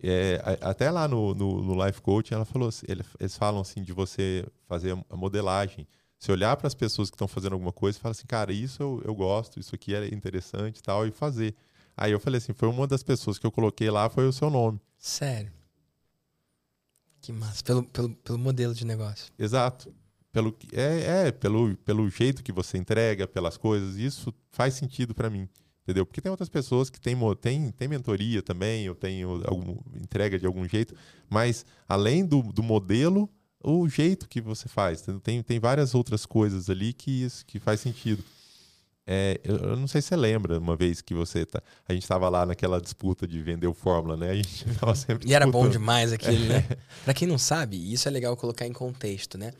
É, 0.03 0.39
até 0.61 0.91
lá 0.91 1.09
no, 1.09 1.35
no, 1.35 1.63
no 1.63 1.87
Life 1.87 2.01
Coaching, 2.03 2.35
ela 2.35 2.45
falou, 2.45 2.69
ele- 2.87 3.05
eles 3.19 3.37
falam 3.37 3.63
assim 3.63 3.83
de 3.83 3.93
você 3.93 4.47
fazer 4.67 4.97
a 5.09 5.17
modelagem. 5.17 5.87
Você 6.19 6.33
olhar 6.33 6.57
para 6.57 6.67
as 6.67 6.75
pessoas 6.75 7.11
que 7.11 7.15
estão 7.15 7.29
fazendo 7.29 7.55
alguma 7.55 7.73
coisa 7.73 7.99
e 7.99 8.01
falar 8.01 8.13
assim, 8.13 8.27
cara, 8.27 8.53
isso 8.53 8.83
eu, 8.83 9.03
eu 9.05 9.15
gosto, 9.15 9.59
isso 9.61 9.75
aqui 9.75 9.95
é 9.95 10.07
interessante 10.15 10.79
e 10.79 10.83
tal, 10.83 11.07
e 11.07 11.11
fazer. 11.11 11.55
Aí 11.97 12.13
eu 12.13 12.21
falei 12.21 12.39
assim, 12.39 12.53
foi 12.53 12.69
uma 12.69 12.87
das 12.87 13.03
pessoas 13.03 13.39
que 13.39 13.47
eu 13.47 13.51
coloquei 13.53 13.91
lá, 13.91 14.09
foi 14.11 14.27
o 14.27 14.33
seu 14.33 14.51
nome. 14.51 14.81
Sério. 14.99 15.53
Que 17.21 17.33
massa. 17.33 17.63
Pelo, 17.65 17.83
pelo, 17.85 18.15
pelo 18.17 18.39
modelo 18.39 18.75
de 18.75 18.85
negócio. 18.85 19.33
Exato. 19.39 19.93
Pelo, 20.37 20.55
é, 20.75 21.29
é 21.29 21.33
pelo, 21.33 21.75
pelo 21.79 22.11
jeito 22.11 22.45
que 22.45 22.53
você 22.53 22.77
entrega, 22.77 23.27
pelas 23.27 23.57
coisas, 23.57 23.97
isso 23.97 24.35
faz 24.51 24.75
sentido 24.75 25.15
para 25.15 25.31
mim. 25.31 25.49
Entendeu? 25.83 26.05
Porque 26.05 26.21
tem 26.21 26.31
outras 26.31 26.51
pessoas 26.51 26.91
que 26.91 27.01
têm 27.01 27.17
tem, 27.41 27.71
tem 27.71 27.89
mentoria 27.89 28.43
também, 28.43 28.85
eu 28.85 28.95
tenho 28.95 29.41
algum, 29.47 29.79
entrega 29.95 30.39
de 30.39 30.45
algum 30.45 30.69
jeito, 30.69 30.95
mas 31.31 31.65
além 31.89 32.23
do, 32.23 32.43
do 32.43 32.63
modelo, 32.63 33.31
o 33.65 33.89
jeito 33.89 34.29
que 34.29 34.43
você 34.43 34.69
faz. 34.69 35.01
entendeu? 35.01 35.23
Tem, 35.23 35.43
tem 35.43 35.59
várias 35.59 35.95
outras 35.95 36.27
coisas 36.27 36.69
ali 36.69 36.93
que, 36.93 37.23
isso, 37.23 37.47
que 37.47 37.59
faz 37.59 37.81
sentido. 37.81 38.23
É, 39.07 39.41
eu, 39.43 39.75
não 39.75 39.89
sei 39.89 40.03
se 40.03 40.09
você 40.09 40.17
lembra 40.17 40.59
uma 40.59 40.77
vez 40.77 41.01
que 41.01 41.15
você 41.15 41.47
tá, 41.47 41.63
a 41.89 41.95
gente 41.95 42.03
estava 42.03 42.29
lá 42.29 42.45
naquela 42.45 42.79
disputa 42.79 43.27
de 43.27 43.43
vender 43.43 43.69
o 43.69 43.73
Fórmula, 43.73 44.19
né? 44.19 44.33
A 44.33 44.35
gente 44.35 44.67
tava 44.79 44.95
sempre 44.95 45.27
E 45.27 45.33
era 45.33 45.47
bom 45.47 45.61
disputando. 45.61 45.73
demais 45.73 46.13
aquele, 46.13 46.47
né? 46.47 46.63
Pra 47.07 47.15
quem 47.15 47.27
não 47.27 47.39
sabe, 47.39 47.91
isso 47.91 48.07
é 48.07 48.11
legal 48.11 48.37
colocar 48.37 48.67
em 48.67 48.73
contexto, 48.75 49.39
né? 49.39 49.55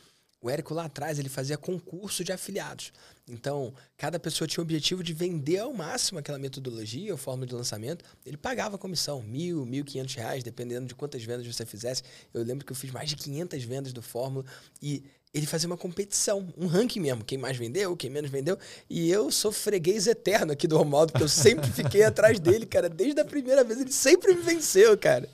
O 0.47 0.51
Érico 0.51 0.73
lá 0.73 0.85
atrás, 0.85 1.19
ele 1.19 1.29
fazia 1.29 1.59
concurso 1.59 2.23
de 2.23 2.31
afiliados. 2.31 2.93
Então, 3.29 3.75
cada 3.97 4.17
pessoa 4.17 4.47
tinha 4.47 4.63
o 4.63 4.65
objetivo 4.65 5.03
de 5.03 5.13
vender 5.13 5.59
ao 5.59 5.73
máximo 5.75 6.21
aquela 6.21 6.39
metodologia 6.39 7.11
ou 7.11 7.19
fórmula 7.19 7.49
de 7.49 7.53
lançamento. 7.53 8.05
Ele 8.25 8.37
pagava 8.37 8.79
comissão, 8.79 9.21
mil, 9.21 9.67
mil 9.67 9.85
quinhentos 9.85 10.15
reais, 10.15 10.45
dependendo 10.45 10.87
de 10.87 10.95
quantas 10.95 11.21
vendas 11.25 11.45
você 11.45 11.67
fizesse. 11.67 12.05
Eu 12.33 12.45
lembro 12.45 12.65
que 12.65 12.71
eu 12.71 12.77
fiz 12.77 12.93
mais 12.93 13.09
de 13.09 13.17
500 13.17 13.65
vendas 13.65 13.93
do 13.93 14.01
fórmula 14.01 14.45
e 14.81 15.03
ele 15.35 15.47
fazia 15.47 15.67
uma 15.67 15.77
competição, 15.77 16.47
um 16.57 16.69
ranking 16.69 17.01
mesmo. 17.01 17.25
Quem 17.25 17.39
mais 17.39 17.57
vendeu, 17.57 17.97
quem 17.97 18.09
menos 18.09 18.31
vendeu. 18.31 18.57
E 18.89 19.11
eu 19.11 19.33
sou 19.33 19.51
freguês 19.51 20.07
eterno 20.07 20.53
aqui 20.53 20.69
do 20.69 20.79
Romaldo, 20.79 21.11
porque 21.11 21.25
eu 21.25 21.29
sempre 21.29 21.69
fiquei 21.73 22.05
atrás 22.07 22.39
dele, 22.39 22.67
cara. 22.67 22.89
Desde 22.89 23.21
a 23.21 23.25
primeira 23.25 23.65
vez, 23.65 23.81
ele 23.81 23.93
sempre 23.93 24.33
me 24.33 24.43
venceu, 24.43 24.97
cara. 24.97 25.29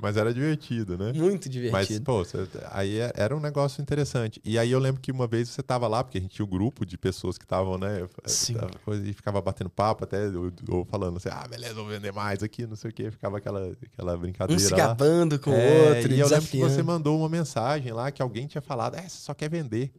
Mas 0.00 0.16
era 0.16 0.32
divertido, 0.32 0.96
né? 0.96 1.12
Muito 1.12 1.44
Mas, 1.44 1.52
divertido. 1.52 2.04
pô, 2.04 2.24
você- 2.24 2.48
aí 2.70 2.98
é- 2.98 3.12
era 3.14 3.36
um 3.36 3.40
negócio 3.40 3.82
interessante. 3.82 4.40
E 4.42 4.58
aí 4.58 4.70
eu 4.70 4.78
lembro 4.78 5.00
que 5.00 5.12
uma 5.12 5.26
vez 5.26 5.50
você 5.50 5.62
tava 5.62 5.86
lá, 5.86 6.02
porque 6.02 6.16
a 6.18 6.20
gente 6.20 6.30
tinha 6.34 6.46
um 6.46 6.48
grupo 6.48 6.86
de 6.86 6.96
pessoas 6.96 7.36
que 7.36 7.44
estavam, 7.44 7.76
né? 7.76 8.08
Sim. 8.24 8.56
coisa- 8.84 9.06
E 9.06 9.12
ficava 9.12 9.40
batendo 9.42 9.68
papo 9.68 10.04
até, 10.04 10.28
ou, 10.28 10.50
ou 10.70 10.84
falando 10.86 11.18
assim, 11.18 11.28
ah, 11.30 11.46
beleza, 11.46 11.74
vou 11.74 11.86
vender 11.86 12.10
mais 12.12 12.42
aqui, 12.42 12.66
não 12.66 12.74
sei 12.74 12.90
o 12.90 12.94
quê. 12.94 13.10
Ficava 13.10 13.36
aquela, 13.38 13.70
aquela 13.82 14.16
um 14.16 14.20
brincadeira 14.20 14.60
se 14.62 14.70
lá. 14.70 14.76
gabando 14.78 15.38
com 15.38 15.50
o 15.50 15.54
É, 15.54 15.88
outro, 15.90 16.12
e 16.12 16.20
eu 16.20 16.28
lembro 16.28 16.48
que 16.48 16.58
você 16.58 16.82
mandou 16.82 17.18
uma 17.18 17.28
mensagem 17.28 17.92
lá 17.92 18.10
que 18.10 18.22
alguém 18.22 18.46
tinha 18.46 18.62
falado, 18.62 18.96
é, 18.96 19.02
você 19.02 19.18
só 19.18 19.34
quer 19.34 19.50
vender. 19.50 19.92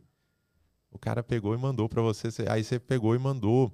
O 0.91 0.97
cara 0.97 1.21
pegou 1.23 1.53
e 1.53 1.57
mandou 1.57 1.87
você. 1.87 2.31
você- 2.31 2.45
Aí 2.49 2.63
você 2.63 2.79
pegou 2.79 3.15
e 3.15 3.19
mandou. 3.19 3.71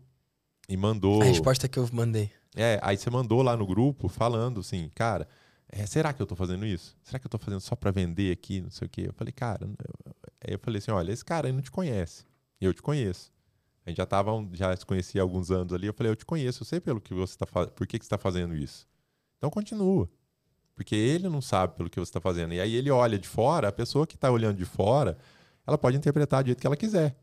E 0.67 0.77
mandou. 0.77 1.21
A 1.21 1.25
resposta 1.25 1.67
que 1.67 1.79
eu 1.79 1.87
mandei. 1.91 2.29
É, 2.55 2.79
aí 2.81 2.97
você 2.97 3.09
mandou 3.09 3.41
lá 3.41 3.55
no 3.55 3.65
grupo 3.65 4.07
falando 4.09 4.59
assim, 4.59 4.89
cara, 4.95 5.27
é, 5.71 5.85
será 5.85 6.11
que 6.13 6.21
eu 6.21 6.25
tô 6.27 6.35
fazendo 6.35 6.65
isso? 6.65 6.95
Será 7.03 7.19
que 7.19 7.25
eu 7.27 7.29
tô 7.29 7.37
fazendo 7.37 7.61
só 7.61 7.75
pra 7.75 7.91
vender 7.91 8.31
aqui, 8.31 8.61
não 8.61 8.69
sei 8.71 8.87
o 8.87 8.89
quê? 8.89 9.05
Eu 9.07 9.13
falei, 9.13 9.31
cara, 9.31 9.65
eu- 9.65 10.15
eu 10.53 10.59
falei 10.59 10.79
assim, 10.79 10.91
olha, 10.91 11.11
esse 11.11 11.23
cara 11.23 11.47
aí 11.47 11.53
não 11.53 11.61
te 11.61 11.71
conhece. 11.71 12.25
Eu 12.59 12.73
te 12.73 12.81
conheço. 12.81 13.31
A 13.85 13.89
gente 13.89 13.97
já 13.97 14.05
tava, 14.05 14.31
já 14.53 14.75
se 14.75 14.85
conhecia 14.85 15.21
há 15.21 15.23
alguns 15.23 15.51
anos 15.51 15.73
ali. 15.73 15.87
Eu 15.87 15.93
falei, 15.93 16.11
eu 16.11 16.15
te 16.15 16.25
conheço, 16.25 16.61
eu 16.63 16.65
sei 16.65 16.79
pelo 16.79 16.99
que 17.01 17.13
você 17.13 17.37
tá 17.37 17.45
fazendo, 17.45 17.71
por 17.73 17.87
que, 17.87 17.97
que 17.99 18.05
você 18.05 18.09
tá 18.09 18.17
fazendo 18.17 18.55
isso. 18.55 18.87
Então 19.37 19.49
continua. 19.49 20.09
Porque 20.75 20.95
ele 20.95 21.27
não 21.29 21.41
sabe 21.41 21.75
pelo 21.75 21.89
que 21.89 21.99
você 21.99 22.11
tá 22.11 22.21
fazendo. 22.21 22.53
E 22.53 22.59
aí 22.61 22.75
ele 22.75 22.89
olha 22.91 23.17
de 23.19 23.27
fora, 23.27 23.67
a 23.67 23.71
pessoa 23.71 24.07
que 24.07 24.17
tá 24.17 24.31
olhando 24.31 24.57
de 24.57 24.65
fora, 24.65 25.17
ela 25.67 25.77
pode 25.77 25.97
interpretar 25.97 26.43
do 26.43 26.47
jeito 26.47 26.59
que 26.61 26.67
ela 26.67 26.77
quiser. 26.77 27.15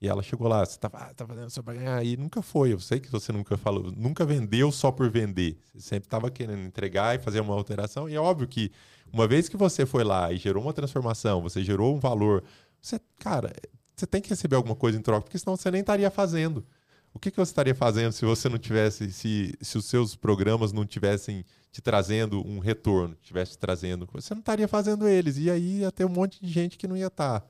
E 0.00 0.06
ela 0.08 0.22
chegou 0.22 0.46
lá, 0.46 0.64
você 0.64 0.78
tá, 0.78 0.88
ah, 0.92 1.12
tá 1.12 1.26
fazendo 1.26 1.50
só 1.50 1.60
pra 1.60 1.74
ganhar. 1.74 2.04
E 2.04 2.16
nunca 2.16 2.40
foi. 2.40 2.72
Eu 2.72 2.78
sei 2.78 3.00
que 3.00 3.10
você 3.10 3.32
nunca 3.32 3.56
falou, 3.56 3.92
nunca 3.96 4.24
vendeu 4.24 4.70
só 4.70 4.92
por 4.92 5.10
vender. 5.10 5.58
Você 5.74 5.80
sempre 5.80 6.06
estava 6.06 6.30
querendo 6.30 6.62
entregar 6.62 7.16
e 7.16 7.18
fazer 7.18 7.40
uma 7.40 7.54
alteração. 7.54 8.08
E 8.08 8.14
é 8.14 8.20
óbvio 8.20 8.46
que 8.46 8.70
uma 9.12 9.26
vez 9.26 9.48
que 9.48 9.56
você 9.56 9.84
foi 9.84 10.04
lá 10.04 10.32
e 10.32 10.36
gerou 10.36 10.62
uma 10.62 10.72
transformação, 10.72 11.42
você 11.42 11.64
gerou 11.64 11.96
um 11.96 11.98
valor, 11.98 12.44
você, 12.80 13.00
cara, 13.18 13.52
você 13.96 14.06
tem 14.06 14.22
que 14.22 14.28
receber 14.28 14.54
alguma 14.54 14.76
coisa 14.76 14.96
em 14.96 15.02
troca, 15.02 15.22
porque 15.22 15.38
senão 15.38 15.56
você 15.56 15.70
nem 15.70 15.80
estaria 15.80 16.10
fazendo. 16.10 16.64
O 17.12 17.18
que, 17.18 17.30
que 17.30 17.36
você 17.36 17.50
estaria 17.50 17.74
fazendo 17.74 18.12
se 18.12 18.24
você 18.24 18.48
não 18.48 18.58
tivesse, 18.58 19.10
se, 19.10 19.52
se 19.60 19.78
os 19.78 19.86
seus 19.86 20.14
programas 20.14 20.72
não 20.72 20.86
tivessem 20.86 21.44
te 21.72 21.80
trazendo 21.80 22.46
um 22.46 22.60
retorno, 22.60 23.16
tivesse 23.20 23.52
te 23.52 23.58
trazendo, 23.58 24.08
você 24.12 24.34
não 24.34 24.40
estaria 24.40 24.68
fazendo 24.68 25.08
eles. 25.08 25.36
E 25.38 25.50
aí 25.50 25.78
ia 25.80 25.90
ter 25.90 26.04
um 26.04 26.08
monte 26.10 26.40
de 26.40 26.48
gente 26.48 26.78
que 26.78 26.86
não 26.86 26.96
ia 26.96 27.08
estar. 27.08 27.44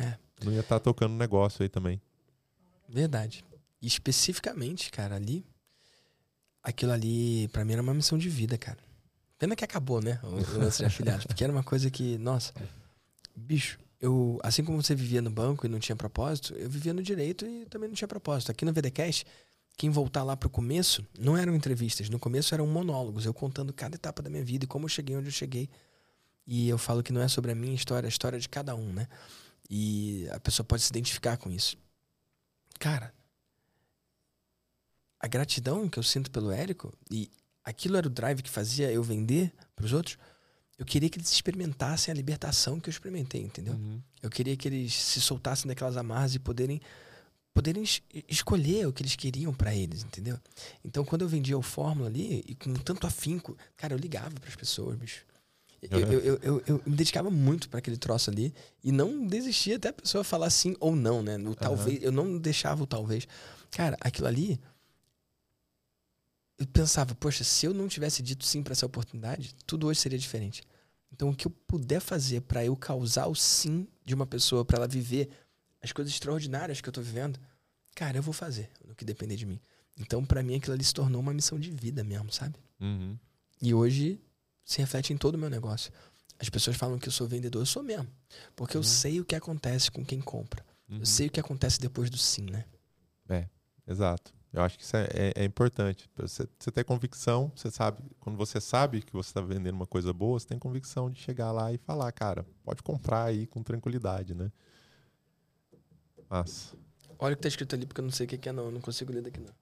É. 0.00 0.23
Não 0.42 0.52
ia 0.52 0.60
estar 0.60 0.80
tocando 0.80 1.14
negócio 1.14 1.62
aí 1.62 1.68
também. 1.68 2.00
Verdade. 2.88 3.44
E 3.80 3.86
especificamente, 3.86 4.90
cara, 4.90 5.16
ali, 5.16 5.44
aquilo 6.62 6.92
ali, 6.92 7.48
pra 7.48 7.64
mim, 7.64 7.74
era 7.74 7.82
uma 7.82 7.94
missão 7.94 8.16
de 8.16 8.28
vida, 8.28 8.56
cara. 8.56 8.78
Pena 9.38 9.54
que 9.54 9.64
acabou, 9.64 10.00
né? 10.00 10.18
O 10.22 10.58
lance 10.58 10.78
de 10.78 10.84
afiliados. 10.86 11.26
Porque 11.26 11.44
era 11.44 11.52
uma 11.52 11.62
coisa 11.62 11.90
que, 11.90 12.16
nossa, 12.18 12.52
bicho, 13.34 13.78
eu, 14.00 14.38
assim 14.42 14.64
como 14.64 14.82
você 14.82 14.94
vivia 14.94 15.20
no 15.20 15.30
banco 15.30 15.66
e 15.66 15.68
não 15.68 15.78
tinha 15.78 15.96
propósito, 15.96 16.54
eu 16.54 16.68
vivia 16.68 16.94
no 16.94 17.02
direito 17.02 17.46
e 17.46 17.66
também 17.66 17.88
não 17.88 17.94
tinha 17.96 18.08
propósito. 18.08 18.50
Aqui 18.50 18.64
no 18.64 18.72
VDCast, 18.72 19.26
quem 19.76 19.90
voltar 19.90 20.22
lá 20.22 20.36
pro 20.36 20.48
começo, 20.48 21.04
não 21.18 21.36
eram 21.36 21.54
entrevistas. 21.54 22.08
No 22.08 22.18
começo 22.18 22.54
eram 22.54 22.66
monólogos, 22.66 23.26
eu 23.26 23.34
contando 23.34 23.72
cada 23.72 23.96
etapa 23.96 24.22
da 24.22 24.30
minha 24.30 24.44
vida 24.44 24.64
e 24.64 24.68
como 24.68 24.84
eu 24.84 24.88
cheguei 24.88 25.16
onde 25.16 25.28
eu 25.28 25.32
cheguei. 25.32 25.68
E 26.46 26.68
eu 26.68 26.78
falo 26.78 27.02
que 27.02 27.12
não 27.12 27.20
é 27.20 27.28
sobre 27.28 27.52
a 27.52 27.54
minha 27.54 27.74
história, 27.74 28.06
é 28.06 28.08
a 28.08 28.10
história 28.10 28.38
de 28.38 28.48
cada 28.48 28.74
um, 28.74 28.92
né? 28.92 29.08
E 29.70 30.28
a 30.30 30.40
pessoa 30.40 30.64
pode 30.64 30.82
se 30.82 30.90
identificar 30.90 31.36
com 31.36 31.50
isso. 31.50 31.76
Cara, 32.78 33.14
a 35.18 35.26
gratidão 35.26 35.88
que 35.88 35.98
eu 35.98 36.02
sinto 36.02 36.30
pelo 36.30 36.50
Érico, 36.50 36.92
e 37.10 37.30
aquilo 37.64 37.96
era 37.96 38.06
o 38.06 38.10
drive 38.10 38.42
que 38.42 38.50
fazia 38.50 38.92
eu 38.92 39.02
vender 39.02 39.52
para 39.74 39.86
os 39.86 39.92
outros, 39.92 40.18
eu 40.78 40.84
queria 40.84 41.08
que 41.08 41.18
eles 41.18 41.32
experimentassem 41.32 42.12
a 42.12 42.14
libertação 42.14 42.80
que 42.80 42.88
eu 42.88 42.92
experimentei, 42.92 43.40
entendeu? 43.40 43.74
Uhum. 43.74 44.02
Eu 44.20 44.28
queria 44.28 44.56
que 44.56 44.68
eles 44.68 44.92
se 44.92 45.20
soltassem 45.20 45.68
daquelas 45.68 45.96
amarras 45.96 46.34
e 46.34 46.38
poderem 46.38 46.80
poderem 47.54 47.84
es 47.84 48.02
escolher 48.28 48.86
o 48.88 48.92
que 48.92 49.00
eles 49.00 49.14
queriam 49.14 49.54
para 49.54 49.72
eles, 49.72 50.02
entendeu? 50.02 50.36
Então, 50.84 51.04
quando 51.04 51.22
eu 51.22 51.28
vendia 51.28 51.56
o 51.56 51.62
Fórmula 51.62 52.08
ali, 52.08 52.44
e 52.48 52.54
com 52.56 52.74
tanto 52.74 53.06
afinco, 53.06 53.56
cara, 53.76 53.94
eu 53.94 53.98
ligava 53.98 54.32
para 54.32 54.48
as 54.48 54.56
pessoas, 54.56 54.98
bicho. 54.98 55.24
Eu, 55.90 56.00
eu, 56.00 56.38
eu, 56.42 56.62
eu, 56.66 56.82
me 56.86 56.96
dedicava 56.96 57.30
muito 57.30 57.68
para 57.68 57.78
aquele 57.78 57.96
troço 57.96 58.30
ali 58.30 58.54
e 58.82 58.90
não 58.90 59.26
desistia 59.26 59.76
até 59.76 59.88
a 59.88 59.92
pessoa 59.92 60.24
falar 60.24 60.50
sim 60.50 60.76
ou 60.80 60.94
não, 60.94 61.22
né? 61.22 61.36
No 61.36 61.54
talvez, 61.54 62.02
eu 62.02 62.12
não 62.12 62.38
deixava 62.38 62.82
o 62.82 62.86
talvez. 62.86 63.26
Cara, 63.70 63.96
aquilo 64.00 64.26
ali, 64.26 64.60
eu 66.58 66.66
pensava, 66.66 67.14
poxa, 67.14 67.44
se 67.44 67.66
eu 67.66 67.74
não 67.74 67.88
tivesse 67.88 68.22
dito 68.22 68.44
sim 68.44 68.62
para 68.62 68.72
essa 68.72 68.86
oportunidade, 68.86 69.54
tudo 69.66 69.86
hoje 69.86 70.00
seria 70.00 70.18
diferente. 70.18 70.62
Então, 71.12 71.30
o 71.30 71.34
que 71.34 71.46
eu 71.46 71.50
puder 71.50 72.00
fazer 72.00 72.40
para 72.42 72.64
eu 72.64 72.76
causar 72.76 73.26
o 73.26 73.34
sim 73.34 73.86
de 74.04 74.14
uma 74.14 74.26
pessoa, 74.26 74.64
para 74.64 74.78
ela 74.78 74.88
viver 74.88 75.28
as 75.82 75.92
coisas 75.92 76.12
extraordinárias 76.12 76.80
que 76.80 76.88
eu 76.88 76.92
tô 76.92 77.00
vivendo, 77.00 77.38
cara, 77.94 78.18
eu 78.18 78.22
vou 78.22 78.32
fazer, 78.32 78.70
no 78.86 78.94
que 78.94 79.04
depender 79.04 79.36
de 79.36 79.46
mim. 79.46 79.60
Então, 79.98 80.24
para 80.24 80.42
mim, 80.42 80.56
aquilo 80.56 80.74
ali 80.74 80.82
se 80.82 80.94
tornou 80.94 81.20
uma 81.20 81.32
missão 81.32 81.58
de 81.58 81.70
vida 81.70 82.02
mesmo, 82.02 82.32
sabe? 82.32 82.56
Uhum. 82.80 83.16
E 83.60 83.72
hoje 83.72 84.20
se 84.64 84.80
reflete 84.80 85.12
em 85.12 85.16
todo 85.16 85.34
o 85.34 85.38
meu 85.38 85.50
negócio. 85.50 85.92
As 86.38 86.48
pessoas 86.48 86.76
falam 86.76 86.98
que 86.98 87.08
eu 87.08 87.12
sou 87.12 87.28
vendedor, 87.28 87.60
eu 87.62 87.66
sou 87.66 87.82
mesmo. 87.82 88.08
Porque 88.56 88.76
uhum. 88.76 88.80
eu 88.80 88.84
sei 88.84 89.20
o 89.20 89.24
que 89.24 89.34
acontece 89.34 89.90
com 89.90 90.04
quem 90.04 90.20
compra. 90.20 90.64
Uhum. 90.88 90.98
Eu 90.98 91.06
sei 91.06 91.28
o 91.28 91.30
que 91.30 91.40
acontece 91.40 91.80
depois 91.80 92.10
do 92.10 92.18
sim, 92.18 92.44
né? 92.50 92.64
É, 93.28 93.48
exato. 93.86 94.32
Eu 94.52 94.62
acho 94.62 94.78
que 94.78 94.84
isso 94.84 94.96
é, 94.96 95.08
é, 95.12 95.32
é 95.42 95.44
importante. 95.44 96.08
Você, 96.16 96.48
você 96.58 96.70
ter 96.70 96.84
convicção, 96.84 97.50
você 97.56 97.70
sabe, 97.72 97.98
quando 98.20 98.36
você 98.36 98.60
sabe 98.60 99.02
que 99.02 99.12
você 99.12 99.30
está 99.30 99.40
vendendo 99.40 99.74
uma 99.74 99.86
coisa 99.86 100.12
boa, 100.12 100.38
você 100.38 100.46
tem 100.46 100.58
convicção 100.58 101.10
de 101.10 101.20
chegar 101.20 101.50
lá 101.50 101.72
e 101.72 101.78
falar, 101.78 102.10
cara, 102.12 102.46
pode 102.62 102.80
comprar 102.80 103.24
aí 103.24 103.48
com 103.48 103.62
tranquilidade, 103.64 104.32
né? 104.32 104.52
Mas. 106.28 106.72
Olha 107.18 107.32
o 107.32 107.36
que 107.36 107.40
está 107.40 107.48
escrito 107.48 107.74
ali, 107.74 107.84
porque 107.86 108.00
eu 108.00 108.04
não 108.04 108.12
sei 108.12 108.26
o 108.26 108.28
que 108.28 108.48
é, 108.48 108.52
não. 108.52 108.66
Eu 108.66 108.70
não 108.70 108.80
consigo 108.80 109.12
ler 109.12 109.22
daqui, 109.22 109.40
não. 109.40 109.54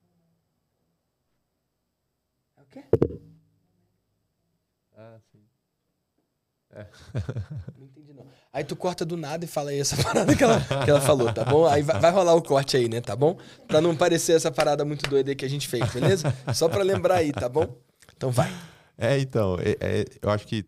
É 2.59 2.63
o 2.63 2.67
quê? 2.67 2.85
Ah, 5.03 5.19
sim. 5.33 5.41
É. 6.71 6.87
Não 7.77 7.85
entendi, 7.85 8.15
não. 8.15 8.25
Aí 8.53 8.63
tu 8.63 8.77
corta 8.77 9.05
do 9.05 9.17
nada 9.17 9.45
e 9.45 9.49
fala 9.49 9.71
aí 9.71 9.81
essa 9.81 9.97
parada 10.01 10.35
que 10.35 10.45
ela, 10.45 10.61
que 10.61 10.91
ela 10.91 11.01
falou, 11.01 11.33
tá 11.33 11.45
bom? 11.45 11.67
Aí 11.67 11.83
vai, 11.83 12.01
vai 12.01 12.11
rolar 12.13 12.35
o 12.35 12.43
corte 12.43 12.77
aí, 12.77 12.89
né? 12.89 13.01
Tá 13.01 13.17
bom? 13.17 13.37
Pra 13.67 13.81
não 13.81 13.97
parecer 13.97 14.37
essa 14.37 14.51
parada 14.51 14.85
muito 14.85 15.09
doida 15.11 15.31
aí 15.31 15.37
que 15.37 15.45
a 15.45 15.51
gente 15.51 15.67
fez, 15.67 15.91
beleza? 15.93 16.33
Só 16.55 16.69
pra 16.69 16.83
lembrar 16.85 17.17
aí, 17.17 17.33
tá 17.33 17.49
bom? 17.49 17.77
Então 18.17 18.31
vai. 18.31 18.51
É, 18.97 19.19
então, 19.19 19.57
é, 19.59 19.77
é, 19.81 20.05
eu 20.23 20.31
acho 20.31 20.47
que 20.47 20.65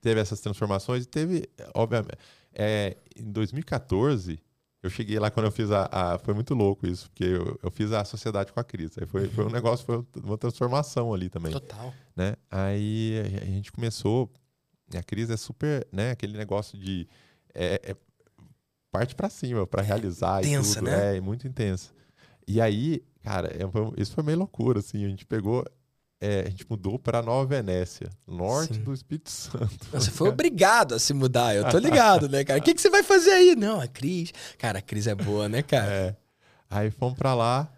teve 0.00 0.18
essas 0.20 0.40
transformações 0.40 1.04
e 1.04 1.06
teve, 1.06 1.48
obviamente, 1.74 2.16
é, 2.54 2.96
em 3.14 3.30
2014, 3.30 4.40
eu 4.82 4.90
cheguei 4.90 5.18
lá 5.18 5.30
quando 5.30 5.46
eu 5.46 5.52
fiz 5.52 5.70
a, 5.70 5.88
a, 5.90 6.18
Foi 6.18 6.34
muito 6.34 6.54
louco 6.54 6.86
isso, 6.86 7.10
porque 7.10 7.24
eu, 7.24 7.58
eu, 7.62 7.70
fiz 7.70 7.92
a 7.92 8.04
sociedade 8.04 8.52
com 8.52 8.60
a 8.60 8.64
Cris. 8.64 8.96
Aí 8.98 9.06
foi, 9.06 9.28
foi 9.28 9.44
um 9.44 9.50
negócio, 9.50 9.84
foi 9.84 10.04
uma 10.22 10.38
transformação 10.38 11.12
ali 11.12 11.28
também. 11.28 11.52
Total. 11.52 11.92
Né? 12.14 12.36
Aí 12.50 13.20
a 13.42 13.44
gente 13.46 13.72
começou. 13.72 14.30
A 14.94 15.02
Cris 15.02 15.30
é 15.30 15.36
super. 15.36 15.86
né? 15.92 16.12
Aquele 16.12 16.36
negócio 16.36 16.78
de. 16.78 17.08
É, 17.54 17.90
é 17.90 17.96
parte 18.90 19.14
para 19.14 19.28
cima, 19.28 19.66
para 19.66 19.82
é 19.82 19.86
realizar. 19.86 20.44
Intensa, 20.44 20.80
né? 20.80 21.16
É, 21.16 21.20
muito 21.20 21.46
intensa. 21.46 21.90
E 22.46 22.60
aí, 22.60 23.02
cara, 23.22 23.48
é, 23.48 24.00
isso 24.00 24.12
foi 24.12 24.22
meio 24.22 24.38
loucura, 24.38 24.78
assim. 24.78 25.04
A 25.04 25.08
gente 25.08 25.26
pegou 25.26 25.64
é, 26.20 26.40
a 26.46 26.50
gente 26.50 26.66
mudou 26.68 26.98
para 26.98 27.22
Nova 27.22 27.46
Venécia, 27.46 28.10
norte 28.26 28.74
Sim. 28.74 28.82
do 28.82 28.92
Espírito 28.92 29.30
Santo. 29.30 29.86
Você 29.92 30.10
foi 30.10 30.28
obrigado 30.28 30.94
a 30.94 30.98
se 30.98 31.14
mudar, 31.14 31.54
eu 31.54 31.68
tô 31.70 31.78
ligado, 31.78 32.28
né, 32.28 32.44
cara? 32.44 32.58
O 32.58 32.62
que, 32.62 32.74
que 32.74 32.80
você 32.80 32.90
vai 32.90 33.02
fazer 33.02 33.30
aí? 33.30 33.54
Não, 33.54 33.80
a 33.80 33.86
Cris. 33.86 34.32
Cara, 34.58 34.80
a 34.80 34.82
Cris 34.82 35.06
é 35.06 35.14
boa, 35.14 35.48
né, 35.48 35.62
cara? 35.62 35.92
É. 35.92 36.16
Aí 36.68 36.90
fomos 36.90 37.16
para 37.16 37.34
lá 37.34 37.70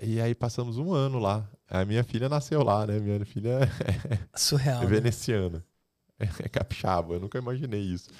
e 0.00 0.20
aí 0.20 0.34
passamos 0.34 0.78
um 0.78 0.92
ano 0.92 1.18
lá. 1.18 1.48
A 1.68 1.84
minha 1.84 2.04
filha 2.04 2.28
nasceu 2.28 2.62
lá, 2.62 2.86
né? 2.86 2.98
Minha 2.98 3.24
filha 3.26 3.68
é, 4.10 4.18
Surreal, 4.34 4.82
é 4.84 4.86
veneziana, 4.86 5.64
né? 6.18 6.28
é 6.38 6.48
capixaba. 6.48 7.14
Eu 7.14 7.20
nunca 7.20 7.36
imaginei 7.36 7.80
isso. 7.80 8.10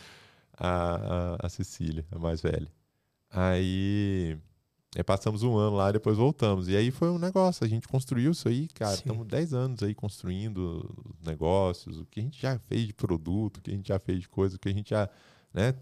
A, 0.58 1.36
a, 1.40 1.46
a 1.46 1.48
Cecília, 1.48 2.04
a 2.10 2.18
mais 2.18 2.40
velha. 2.42 2.68
Aí 3.30 4.36
Aí 4.96 5.04
passamos 5.04 5.42
um 5.42 5.56
ano 5.56 5.76
lá, 5.76 5.92
depois 5.92 6.16
voltamos. 6.16 6.68
E 6.68 6.76
aí 6.76 6.90
foi 6.90 7.10
um 7.10 7.18
negócio, 7.18 7.64
a 7.64 7.68
gente 7.68 7.86
construiu 7.86 8.32
isso 8.32 8.48
aí, 8.48 8.68
cara. 8.68 8.94
Estamos 8.94 9.26
10 9.26 9.52
anos 9.52 9.82
aí 9.82 9.94
construindo 9.94 11.14
negócios, 11.24 11.98
o 11.98 12.06
que 12.06 12.20
a 12.20 12.22
gente 12.22 12.40
já 12.40 12.58
fez 12.58 12.86
de 12.86 12.94
produto, 12.94 13.58
o 13.58 13.60
que 13.60 13.70
a 13.70 13.74
gente 13.74 13.88
já 13.88 13.98
fez 13.98 14.20
de 14.20 14.28
coisa, 14.28 14.56
o 14.56 14.58
que 14.58 14.68
a 14.68 14.72
gente 14.72 14.90
já. 14.90 15.08
Né, 15.52 15.72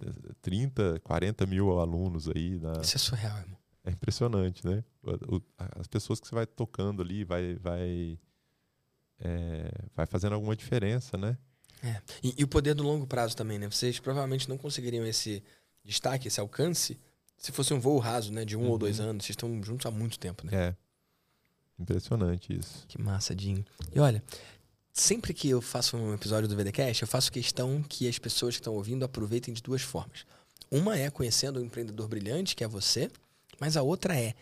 30, 0.42 1.00
40 1.02 1.44
mil 1.44 1.78
alunos 1.80 2.28
aí. 2.28 2.58
Na... 2.60 2.80
Isso 2.80 2.96
é 2.96 2.98
surreal, 2.98 3.36
irmão. 3.38 3.58
É 3.84 3.90
impressionante, 3.90 4.66
né? 4.66 4.82
O, 5.02 5.40
as 5.58 5.86
pessoas 5.86 6.18
que 6.18 6.26
você 6.26 6.34
vai 6.34 6.46
tocando 6.46 7.02
ali, 7.02 7.24
vai, 7.24 7.56
vai, 7.56 8.18
é, 9.20 9.70
vai 9.94 10.06
fazendo 10.06 10.34
alguma 10.34 10.56
diferença, 10.56 11.16
né? 11.16 11.36
É. 11.82 12.00
E, 12.22 12.34
e, 12.38 12.44
o 12.44 12.48
poder 12.48 12.74
do 12.74 12.82
longo 12.82 13.06
prazo 13.06 13.36
também, 13.36 13.58
né? 13.58 13.70
Vocês 13.70 14.00
provavelmente 14.00 14.48
não 14.48 14.58
conseguiriam 14.58 15.06
esse 15.06 15.42
destaque, 15.84 16.26
esse 16.26 16.40
alcance, 16.40 16.98
se 17.36 17.52
fosse 17.52 17.72
um 17.74 17.80
voo 17.80 17.98
raso, 17.98 18.32
né? 18.32 18.44
De 18.44 18.56
um 18.56 18.62
uhum. 18.62 18.70
ou 18.70 18.78
dois 18.78 18.98
uhum. 18.98 19.10
anos, 19.10 19.24
vocês 19.24 19.34
estão 19.34 19.62
juntos 19.62 19.86
há 19.86 19.90
muito 19.90 20.18
tempo, 20.18 20.46
né? 20.46 20.52
É. 20.54 20.76
Impressionante 21.78 22.58
isso. 22.58 22.84
Que 22.88 23.00
massa, 23.00 23.34
Dinho. 23.34 23.64
E 23.94 24.00
olha, 24.00 24.22
sempre 24.92 25.34
que 25.34 25.48
eu 25.48 25.60
faço 25.60 25.96
um 25.96 26.14
episódio 26.14 26.48
do 26.48 26.56
VDCast, 26.56 27.02
eu 27.02 27.08
faço 27.08 27.30
questão 27.30 27.82
que 27.82 28.08
as 28.08 28.18
pessoas 28.18 28.54
que 28.54 28.60
estão 28.60 28.74
ouvindo 28.74 29.04
aproveitem 29.04 29.52
de 29.52 29.62
duas 29.62 29.82
formas. 29.82 30.24
Uma 30.70 30.98
é 30.98 31.10
conhecendo 31.10 31.60
um 31.60 31.64
empreendedor 31.64 32.08
brilhante, 32.08 32.56
que 32.56 32.64
é 32.64 32.68
você, 32.68 33.10
mas 33.60 33.76
a 33.76 33.82
outra 33.82 34.18
é 34.18 34.34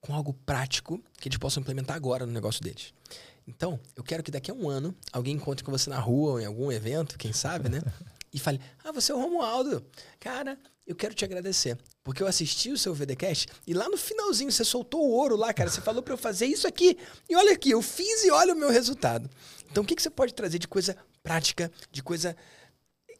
com 0.00 0.14
algo 0.14 0.32
prático 0.32 1.02
que 1.18 1.28
eles 1.28 1.38
possam 1.38 1.60
implementar 1.60 1.96
agora 1.96 2.24
no 2.24 2.32
negócio 2.32 2.62
deles. 2.62 2.94
Então, 3.46 3.78
eu 3.94 4.02
quero 4.02 4.22
que 4.22 4.30
daqui 4.30 4.50
a 4.50 4.54
um 4.54 4.68
ano 4.68 4.94
alguém 5.12 5.34
encontre 5.34 5.64
com 5.64 5.70
você 5.70 5.90
na 5.90 5.98
rua 5.98 6.32
ou 6.32 6.40
em 6.40 6.46
algum 6.46 6.70
evento, 6.70 7.18
quem 7.18 7.32
sabe, 7.32 7.68
né? 7.68 7.82
E 8.36 8.38
fale: 8.38 8.60
Ah, 8.84 8.92
você 8.92 9.10
é 9.10 9.14
o 9.14 9.18
Romualdo. 9.18 9.82
Cara, 10.20 10.58
eu 10.86 10.94
quero 10.94 11.14
te 11.14 11.24
agradecer. 11.24 11.78
Porque 12.04 12.22
eu 12.22 12.26
assisti 12.26 12.70
o 12.70 12.76
seu 12.76 12.94
VDcast 12.94 13.48
e 13.66 13.72
lá 13.72 13.88
no 13.88 13.96
finalzinho 13.96 14.52
você 14.52 14.62
soltou 14.62 15.00
o 15.00 15.10
ouro 15.10 15.36
lá, 15.36 15.54
cara. 15.54 15.70
Você 15.70 15.80
falou 15.80 16.02
para 16.02 16.12
eu 16.12 16.18
fazer 16.18 16.44
isso 16.44 16.68
aqui. 16.68 16.98
E 17.30 17.34
olha 17.34 17.54
aqui, 17.54 17.70
eu 17.70 17.80
fiz 17.80 18.24
e 18.24 18.30
olha 18.30 18.52
o 18.52 18.56
meu 18.56 18.70
resultado. 18.70 19.28
Então 19.70 19.82
o 19.82 19.86
que, 19.86 19.96
que 19.96 20.02
você 20.02 20.10
pode 20.10 20.34
trazer 20.34 20.58
de 20.58 20.68
coisa 20.68 20.94
prática, 21.22 21.72
de 21.90 22.02
coisa 22.02 22.36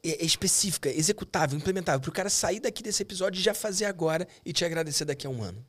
específica, 0.02 0.90
executável, 0.90 1.58
implementável, 1.58 2.00
para 2.00 2.10
o 2.10 2.12
cara 2.12 2.28
sair 2.28 2.60
daqui 2.60 2.82
desse 2.82 3.02
episódio 3.02 3.40
e 3.40 3.42
já 3.42 3.54
fazer 3.54 3.86
agora 3.86 4.28
e 4.44 4.52
te 4.52 4.66
agradecer 4.66 5.06
daqui 5.06 5.26
a 5.26 5.30
um 5.30 5.42
ano? 5.42 5.66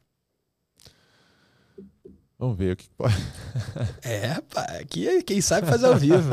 Vamos 2.37 2.57
ver 2.57 2.73
o 2.73 2.75
que 2.75 2.89
pode. 2.89 3.15
é, 4.03 4.39
pá, 4.41 4.63
aqui 4.79 5.23
quem 5.23 5.39
sabe 5.39 5.65
faz 5.65 5.83
ao 5.83 5.95
vivo. 5.95 6.29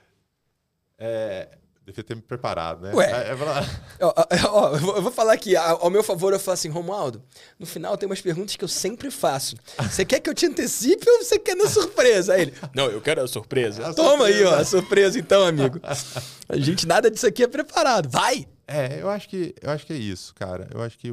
é, 0.96 1.58
Devia 1.86 2.02
ter 2.02 2.16
me 2.16 2.22
preparado, 2.22 2.82
né? 2.82 2.92
Ué. 2.92 3.06
É, 3.06 3.30
é 3.30 3.36
ó, 4.04 4.12
ó, 4.50 4.76
eu 4.76 5.02
vou 5.02 5.12
falar 5.12 5.34
aqui, 5.34 5.54
ao 5.54 5.88
meu 5.88 6.02
favor, 6.02 6.32
eu 6.32 6.40
falo 6.40 6.54
assim, 6.54 6.68
Romualdo, 6.68 7.22
no 7.60 7.64
final 7.64 7.96
tem 7.96 8.08
umas 8.08 8.20
perguntas 8.20 8.56
que 8.56 8.64
eu 8.64 8.68
sempre 8.68 9.08
faço. 9.08 9.54
Você 9.78 10.04
quer 10.04 10.18
que 10.18 10.28
eu 10.28 10.34
te 10.34 10.46
antecipe 10.46 11.08
ou 11.08 11.22
você 11.22 11.38
quer 11.38 11.54
na 11.54 11.68
surpresa? 11.68 12.34
Aí 12.34 12.42
ele, 12.42 12.54
não, 12.74 12.86
eu 12.86 13.00
quero 13.00 13.22
a 13.22 13.28
surpresa. 13.28 13.86
A 13.86 13.94
Toma 13.94 14.26
surpresa. 14.26 14.38
aí, 14.38 14.44
ó, 14.44 14.54
a 14.56 14.64
surpresa 14.64 15.18
então, 15.18 15.46
amigo. 15.46 15.80
A 16.48 16.56
gente, 16.56 16.86
nada 16.86 17.10
disso 17.10 17.26
aqui 17.26 17.42
é 17.42 17.48
preparado. 17.48 18.08
Vai! 18.08 18.46
É, 18.68 19.00
eu 19.00 19.08
acho 19.10 19.28
que, 19.28 19.52
eu 19.60 19.70
acho 19.70 19.84
que 19.84 19.92
é 19.92 19.96
isso, 19.96 20.32
cara. 20.32 20.68
Eu 20.72 20.80
acho 20.80 20.96
que 20.96 21.12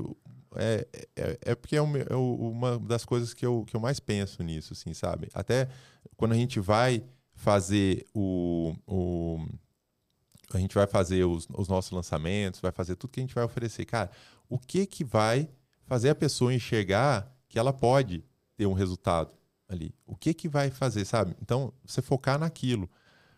é, 0.55 0.87
é, 1.15 1.37
é 1.41 1.55
porque 1.55 1.75
é, 1.75 1.79
é 1.79 2.15
uma 2.15 2.77
das 2.79 3.03
coisas 3.03 3.33
que 3.33 3.43
eu, 3.43 3.63
que 3.67 3.75
eu 3.75 3.79
mais 3.79 3.99
penso 3.99 4.43
nisso, 4.43 4.73
assim, 4.73 4.93
sabe? 4.93 5.29
Até 5.33 5.67
quando 6.15 6.33
a 6.33 6.35
gente 6.35 6.59
vai 6.59 7.03
fazer 7.35 8.05
o, 8.13 8.75
o 8.87 9.45
a 10.57 10.59
gente 10.59 10.75
vai 10.75 10.87
fazer 10.87 11.23
os, 11.25 11.47
os 11.53 11.67
nossos 11.67 11.91
lançamentos, 11.91 12.59
vai 12.59 12.71
fazer 12.71 12.95
tudo 12.95 13.11
que 13.11 13.19
a 13.19 13.23
gente 13.23 13.35
vai 13.35 13.43
oferecer. 13.43 13.85
Cara, 13.85 14.11
o 14.49 14.57
que 14.57 14.85
que 14.85 15.03
vai 15.03 15.49
fazer 15.85 16.09
a 16.09 16.15
pessoa 16.15 16.53
enxergar 16.53 17.31
que 17.47 17.59
ela 17.59 17.73
pode 17.73 18.23
ter 18.55 18.65
um 18.65 18.73
resultado 18.73 19.35
ali. 19.67 19.93
O 20.05 20.15
que 20.15 20.33
que 20.33 20.47
vai 20.47 20.69
fazer, 20.69 21.05
sabe? 21.05 21.35
Então, 21.41 21.73
você 21.85 22.01
focar 22.01 22.39
naquilo. 22.39 22.89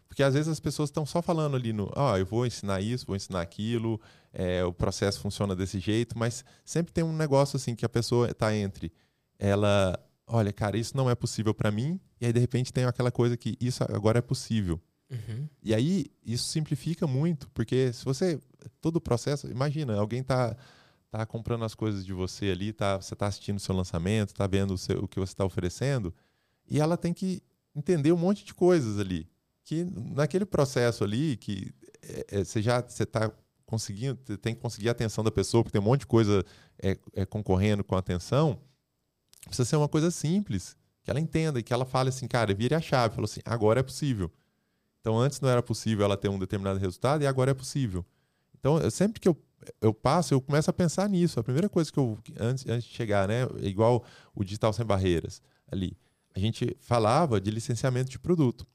Porque 0.07 0.23
às 0.23 0.33
vezes 0.33 0.47
as 0.47 0.59
pessoas 0.59 0.89
estão 0.89 1.05
só 1.05 1.21
falando 1.21 1.55
ali 1.55 1.73
no, 1.73 1.91
ah, 1.95 2.17
eu 2.17 2.25
vou 2.25 2.45
ensinar 2.45 2.79
isso, 2.79 3.05
vou 3.05 3.15
ensinar 3.15 3.41
aquilo, 3.41 3.99
é, 4.31 4.63
o 4.63 4.71
processo 4.71 5.19
funciona 5.19 5.55
desse 5.55 5.79
jeito, 5.79 6.17
mas 6.17 6.45
sempre 6.63 6.93
tem 6.93 7.03
um 7.03 7.11
negócio 7.11 7.57
assim 7.57 7.75
que 7.75 7.85
a 7.85 7.89
pessoa 7.89 8.29
está 8.29 8.55
entre 8.55 8.93
ela, 9.37 9.99
olha, 10.27 10.53
cara, 10.53 10.77
isso 10.77 10.95
não 10.95 11.09
é 11.09 11.15
possível 11.15 11.53
para 11.53 11.71
mim, 11.71 11.99
e 12.21 12.25
aí 12.25 12.31
de 12.31 12.39
repente 12.39 12.71
tem 12.71 12.85
aquela 12.85 13.11
coisa 13.11 13.35
que 13.35 13.57
isso 13.59 13.83
agora 13.83 14.19
é 14.19 14.21
possível. 14.21 14.79
Uhum. 15.09 15.47
E 15.63 15.73
aí 15.73 16.07
isso 16.25 16.45
simplifica 16.45 17.05
muito, 17.05 17.49
porque 17.51 17.93
se 17.93 18.03
você 18.03 18.39
todo 18.81 18.97
o 18.97 19.01
processo, 19.01 19.47
imagina, 19.47 19.95
alguém 19.95 20.21
está 20.21 20.55
tá 21.11 21.25
comprando 21.25 21.63
as 21.63 21.75
coisas 21.75 22.05
de 22.05 22.13
você 22.13 22.49
ali, 22.49 22.73
tá, 22.73 22.97
você 22.97 23.13
está 23.13 23.27
assistindo 23.27 23.57
o 23.57 23.59
seu 23.59 23.75
lançamento, 23.75 24.29
está 24.29 24.47
vendo 24.47 24.73
o, 24.73 24.77
seu, 24.77 25.03
o 25.03 25.07
que 25.07 25.19
você 25.19 25.33
está 25.33 25.45
oferecendo, 25.45 26.13
e 26.69 26.79
ela 26.79 26.97
tem 26.97 27.13
que 27.13 27.41
entender 27.75 28.11
um 28.11 28.17
monte 28.17 28.43
de 28.43 28.53
coisas 28.53 28.99
ali. 28.99 29.27
Que 29.63 29.85
naquele 30.13 30.45
processo 30.45 31.03
ali, 31.03 31.37
que 31.37 31.73
é, 32.01 32.39
é, 32.39 32.43
você 32.43 32.61
já 32.61 32.81
você 32.81 33.03
está 33.03 33.31
conseguindo, 33.65 34.15
tem 34.37 34.53
que 34.53 34.61
conseguir 34.61 34.89
a 34.89 34.91
atenção 34.91 35.23
da 35.23 35.31
pessoa, 35.31 35.63
porque 35.63 35.73
tem 35.73 35.81
um 35.81 35.89
monte 35.89 36.01
de 36.01 36.07
coisa 36.07 36.43
é, 36.81 36.97
é, 37.13 37.25
concorrendo 37.25 37.83
com 37.83 37.95
a 37.95 37.99
atenção, 37.99 38.59
precisa 39.45 39.65
ser 39.65 39.75
uma 39.75 39.89
coisa 39.89 40.11
simples, 40.11 40.75
que 41.03 41.09
ela 41.09 41.19
entenda 41.19 41.59
e 41.59 41.63
que 41.63 41.73
ela 41.73 41.85
fale 41.85 42.09
assim, 42.09 42.27
cara, 42.27 42.53
vire 42.53 42.75
a 42.75 42.81
chave, 42.81 43.15
falou 43.15 43.25
assim, 43.25 43.41
agora 43.45 43.79
é 43.79 43.83
possível. 43.83 44.31
Então, 45.05 45.19
antes 45.19 45.39
não 45.39 45.47
era 45.47 45.61
possível 45.61 46.03
ela 46.03 46.17
ter 46.17 46.29
um 46.29 46.39
determinado 46.39 46.79
resultado 46.79 47.21
e 47.21 47.27
agora 47.27 47.51
é 47.51 47.53
possível. 47.53 48.03
Então, 48.59 48.79
eu, 48.79 48.89
sempre 48.89 49.21
que 49.21 49.29
eu 49.29 49.37
eu 49.79 49.93
passo, 49.93 50.33
eu 50.33 50.41
começo 50.41 50.67
a 50.67 50.73
pensar 50.73 51.07
nisso. 51.07 51.39
A 51.39 51.43
primeira 51.43 51.69
coisa 51.69 51.91
que 51.91 51.99
eu, 51.99 52.17
antes, 52.39 52.67
antes 52.67 52.87
de 52.87 52.93
chegar, 52.95 53.27
né, 53.27 53.47
igual 53.61 54.03
o 54.33 54.43
Digital 54.43 54.73
Sem 54.73 54.83
Barreiras, 54.83 55.43
ali, 55.71 55.95
a 56.35 56.39
gente 56.39 56.75
falava 56.79 57.39
de 57.39 57.51
licenciamento 57.51 58.09
de 58.09 58.17
produto. 58.17 58.65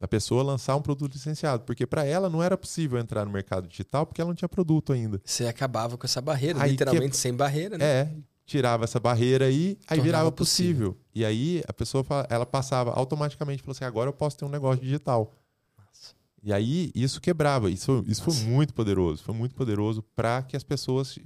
A 0.00 0.06
pessoa 0.06 0.44
lançar 0.44 0.76
um 0.76 0.82
produto 0.82 1.12
licenciado, 1.12 1.64
porque 1.64 1.84
para 1.84 2.04
ela 2.04 2.30
não 2.30 2.40
era 2.40 2.56
possível 2.56 2.96
entrar 2.96 3.24
no 3.24 3.32
mercado 3.32 3.66
digital 3.66 4.06
porque 4.06 4.20
ela 4.20 4.28
não 4.28 4.34
tinha 4.36 4.48
produto 4.48 4.92
ainda. 4.92 5.20
Você 5.24 5.46
acabava 5.46 5.98
com 5.98 6.06
essa 6.06 6.20
barreira, 6.20 6.62
aí 6.62 6.70
literalmente 6.70 7.10
que, 7.10 7.16
sem 7.16 7.34
barreira, 7.34 7.76
né? 7.76 7.84
É, 7.84 8.10
tirava 8.46 8.84
essa 8.84 9.00
barreira 9.00 9.46
aí, 9.46 9.76
aí 9.88 9.98
Tornava 9.98 10.02
virava 10.02 10.32
possível. 10.32 10.92
possível. 10.92 11.06
E 11.14 11.24
aí 11.24 11.62
a 11.66 11.72
pessoa 11.72 12.04
ela 12.28 12.46
passava 12.46 12.92
automaticamente, 12.92 13.62
falou 13.62 13.72
assim: 13.72 13.84
agora 13.84 14.08
eu 14.08 14.14
posso 14.14 14.38
ter 14.38 14.44
um 14.44 14.48
negócio 14.48 14.80
digital. 14.82 15.34
E 16.42 16.52
aí 16.52 16.90
isso 16.94 17.20
quebrava. 17.20 17.70
Isso, 17.70 18.04
isso 18.06 18.22
foi 18.22 18.34
muito 18.44 18.72
poderoso. 18.72 19.22
Foi 19.22 19.34
muito 19.34 19.54
poderoso 19.54 20.02
para 20.14 20.42
que 20.42 20.56
as 20.56 20.62
pessoas 20.62 21.18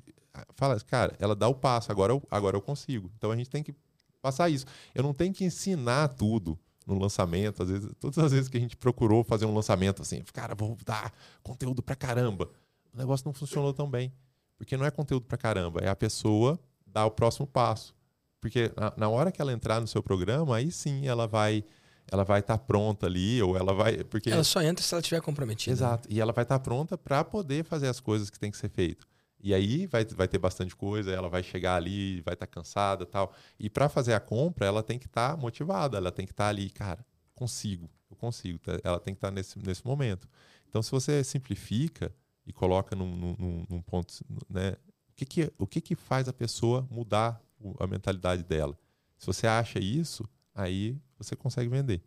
falam, 0.56 0.78
cara, 0.86 1.14
ela 1.18 1.34
dá 1.34 1.48
o 1.48 1.54
passo, 1.54 1.92
agora 1.92 2.12
eu, 2.12 2.22
agora 2.30 2.56
eu 2.56 2.62
consigo. 2.62 3.10
Então 3.16 3.30
a 3.30 3.36
gente 3.36 3.50
tem 3.50 3.62
que 3.62 3.74
passar 4.20 4.48
isso. 4.48 4.66
Eu 4.94 5.02
não 5.02 5.14
tenho 5.14 5.32
que 5.32 5.44
ensinar 5.44 6.08
tudo 6.08 6.58
no 6.86 6.98
lançamento. 6.98 7.62
Às 7.62 7.68
vezes, 7.68 7.90
todas 8.00 8.18
as 8.18 8.32
vezes 8.32 8.48
que 8.48 8.56
a 8.56 8.60
gente 8.60 8.76
procurou 8.76 9.22
fazer 9.22 9.46
um 9.46 9.54
lançamento 9.54 10.02
assim, 10.02 10.22
cara, 10.32 10.54
vou 10.54 10.76
dar 10.84 11.12
conteúdo 11.42 11.82
pra 11.82 11.94
caramba. 11.94 12.50
O 12.92 12.98
negócio 12.98 13.26
não 13.26 13.32
funcionou 13.32 13.72
tão 13.72 13.88
bem. 13.88 14.12
Porque 14.56 14.76
não 14.76 14.86
é 14.86 14.90
conteúdo 14.90 15.26
pra 15.26 15.36
caramba, 15.36 15.80
é 15.80 15.88
a 15.88 15.96
pessoa 15.96 16.58
dar 16.86 17.06
o 17.06 17.10
próximo 17.10 17.46
passo. 17.46 17.94
Porque 18.40 18.70
na, 18.76 18.92
na 18.96 19.08
hora 19.08 19.32
que 19.32 19.42
ela 19.42 19.52
entrar 19.52 19.80
no 19.80 19.86
seu 19.86 20.02
programa, 20.02 20.56
aí 20.56 20.70
sim 20.70 21.06
ela 21.06 21.26
vai 21.26 21.64
ela 22.10 22.24
vai 22.24 22.40
estar 22.40 22.58
tá 22.58 22.64
pronta 22.64 23.06
ali, 23.06 23.42
ou 23.42 23.56
ela 23.56 23.72
vai. 23.72 24.04
Porque... 24.04 24.30
Ela 24.30 24.44
só 24.44 24.62
entra 24.62 24.84
se 24.84 24.94
ela 24.94 25.00
estiver 25.00 25.20
comprometida. 25.20 25.72
Exato. 25.72 26.08
E 26.10 26.20
ela 26.20 26.32
vai 26.32 26.44
estar 26.44 26.58
tá 26.58 26.62
pronta 26.62 26.96
para 26.96 27.24
poder 27.24 27.64
fazer 27.64 27.88
as 27.88 28.00
coisas 28.00 28.30
que 28.30 28.38
tem 28.38 28.50
que 28.50 28.56
ser 28.56 28.68
feito. 28.68 29.06
E 29.40 29.52
aí 29.52 29.86
vai, 29.86 30.04
vai 30.06 30.26
ter 30.26 30.38
bastante 30.38 30.74
coisa, 30.74 31.12
ela 31.12 31.28
vai 31.28 31.42
chegar 31.42 31.76
ali, 31.76 32.22
vai 32.22 32.32
estar 32.32 32.46
tá 32.46 32.52
cansada 32.52 33.04
tal. 33.04 33.34
E 33.58 33.68
para 33.68 33.88
fazer 33.88 34.14
a 34.14 34.20
compra, 34.20 34.66
ela 34.66 34.82
tem 34.82 34.98
que 34.98 35.06
estar 35.06 35.32
tá 35.32 35.36
motivada, 35.36 35.98
ela 35.98 36.10
tem 36.10 36.24
que 36.24 36.32
estar 36.32 36.44
tá 36.44 36.48
ali, 36.48 36.70
cara, 36.70 37.04
consigo, 37.34 37.90
eu 38.10 38.16
consigo. 38.16 38.58
Tá? 38.58 38.78
Ela 38.82 38.98
tem 38.98 39.12
que 39.12 39.18
estar 39.18 39.30
nesse, 39.30 39.58
nesse 39.58 39.84
momento. 39.84 40.26
Então, 40.68 40.82
se 40.82 40.90
você 40.90 41.22
simplifica 41.22 42.10
e 42.46 42.52
coloca 42.52 42.96
num, 42.96 43.14
num, 43.16 43.66
num 43.68 43.82
ponto, 43.82 44.12
né? 44.48 44.76
O 45.10 45.14
que, 45.16 45.24
que, 45.24 45.52
o 45.58 45.66
que, 45.66 45.80
que 45.80 45.94
faz 45.94 46.26
a 46.26 46.32
pessoa 46.32 46.86
mudar 46.90 47.40
a 47.78 47.86
mentalidade 47.86 48.42
dela? 48.42 48.76
Se 49.16 49.26
você 49.26 49.46
acha 49.46 49.78
isso, 49.78 50.28
aí 50.54 50.96
você 51.18 51.34
consegue 51.34 51.68
vender. 51.68 52.02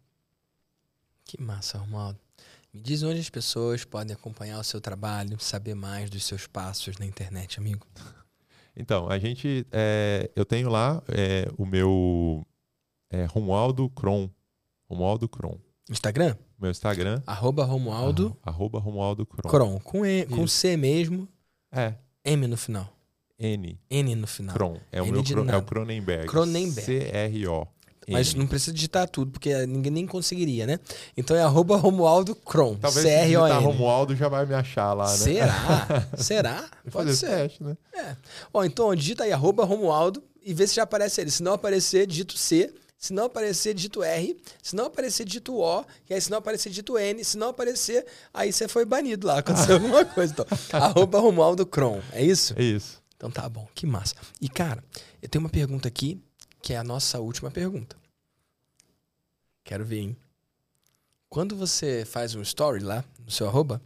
Que 1.26 1.42
massa, 1.42 1.78
Romualdo. 1.78 2.20
Me 2.74 2.82
diz 2.82 3.04
onde 3.04 3.20
as 3.20 3.30
pessoas 3.30 3.84
podem 3.84 4.14
acompanhar 4.14 4.60
o 4.60 4.64
seu 4.64 4.80
trabalho, 4.80 5.40
saber 5.40 5.76
mais 5.76 6.10
dos 6.10 6.24
seus 6.26 6.48
passos 6.48 6.98
na 6.98 7.06
internet, 7.06 7.60
amigo. 7.60 7.86
Então, 8.80 9.10
a 9.10 9.18
gente. 9.18 9.66
É, 9.72 10.30
eu 10.36 10.46
tenho 10.46 10.70
lá 10.70 11.02
é, 11.08 11.50
o 11.58 11.66
meu 11.66 12.46
é, 13.10 13.26
Romualdo 13.26 13.90
Cron. 13.90 14.30
Romualdo 14.88 15.28
Cron. 15.28 15.58
Instagram? 15.90 16.36
Meu 16.60 16.70
Instagram. 16.70 17.22
Arroba 17.26 17.66
Romualdo. 17.66 18.38
Arroba 18.44 18.78
Romualdo 18.78 19.26
Cron. 19.26 19.50
Cron. 19.50 19.80
Com, 19.80 20.06
e, 20.06 20.28
com 20.28 20.46
C 20.46 20.78
mesmo. 20.78 21.28
É. 21.72 21.96
M 22.24 22.46
no 22.46 22.56
final. 22.56 22.88
N. 23.40 23.80
N 23.90 24.16
no 24.16 24.28
final. 24.28 24.56
Cron. 24.56 24.80
É, 24.92 25.02
o, 25.02 25.08
meu, 25.08 25.24
é 25.50 25.58
o 25.58 25.64
Cronenberg. 25.64 26.28
Cronenberg. 26.28 26.82
C-R-O. 26.82 27.68
Mas 28.08 28.34
não 28.34 28.48
precisa 28.48 28.74
digitar 28.74 29.08
tudo, 29.10 29.32
porque 29.32 29.66
ninguém 29.66 29.92
nem 29.92 30.08
conseguiria, 30.08 30.66
né? 30.66 30.80
Então 31.16 31.36
é 31.36 31.42
arroba 31.42 31.76
Romualdo 31.76 32.34
Cron. 32.36 32.76
Talvez 32.76 33.06
se 33.06 33.36
Romualdo 33.36 34.16
já 34.16 34.30
vai 34.30 34.46
me 34.46 34.54
achar 34.54 34.94
lá, 34.94 35.10
né? 35.10 35.18
Será? 35.18 36.08
Será? 36.18 36.66
Pode 36.90 37.16
ser. 37.16 37.28
Teste, 37.28 37.64
né? 37.64 37.76
É. 37.94 38.16
Ó, 38.54 38.64
então 38.64 38.96
digita 38.96 39.26
aí 39.26 39.34
arroba 39.34 39.66
Romualdo 39.66 40.24
e 40.44 40.54
vê 40.54 40.66
se 40.66 40.76
já 40.76 40.84
aparece 40.84 41.20
ele. 41.20 41.30
Se 41.30 41.44
não 41.44 41.54
aparecer, 41.54 42.08
digito 42.08 42.38
C. 42.38 42.74
Se 42.98 43.14
não 43.14 43.26
aparecer, 43.26 43.74
digito 43.74 44.02
R. 44.02 44.36
Se 44.64 44.76
não 44.76 44.86
aparecer, 44.86 45.26
digito 45.26 45.56
O. 45.58 45.86
E 46.10 46.14
aí, 46.14 46.22
se 46.22 46.32
não 46.32 46.38
aparecer, 46.38 46.70
digito 46.70 46.98
N. 46.98 47.24
Se 47.24 47.38
não 47.38 47.50
aparecer, 47.50 48.06
aí 48.34 48.52
você 48.52 48.68
foi 48.68 48.86
banido 48.86 49.28
lá. 49.28 49.40
Aconteceu 49.40 49.76
alguma 49.78 50.04
coisa. 50.04 50.34
Então, 50.34 50.46
arroba 50.72 51.20
Romualdo 51.20 51.66
Cron. 51.66 52.02
É 52.12 52.24
isso? 52.24 52.56
É 52.58 52.64
isso. 52.64 53.00
Então 53.16 53.30
tá 53.30 53.48
bom. 53.48 53.68
Que 53.76 53.86
massa. 53.86 54.16
E, 54.42 54.48
cara, 54.48 54.84
eu 55.22 55.30
tenho 55.30 55.44
uma 55.44 55.50
pergunta 55.50 55.88
aqui 55.88 56.20
que 56.68 56.74
é 56.74 56.78
a 56.78 56.84
nossa 56.84 57.18
última 57.22 57.50
pergunta. 57.50 57.96
Quero 59.64 59.86
ver, 59.86 60.00
hein? 60.00 60.18
Quando 61.30 61.56
você 61.56 62.04
faz 62.04 62.36
um 62.36 62.42
story 62.42 62.84
lá 62.84 63.06
no 63.24 63.32
seu 63.32 63.48
arroba, 63.48 63.82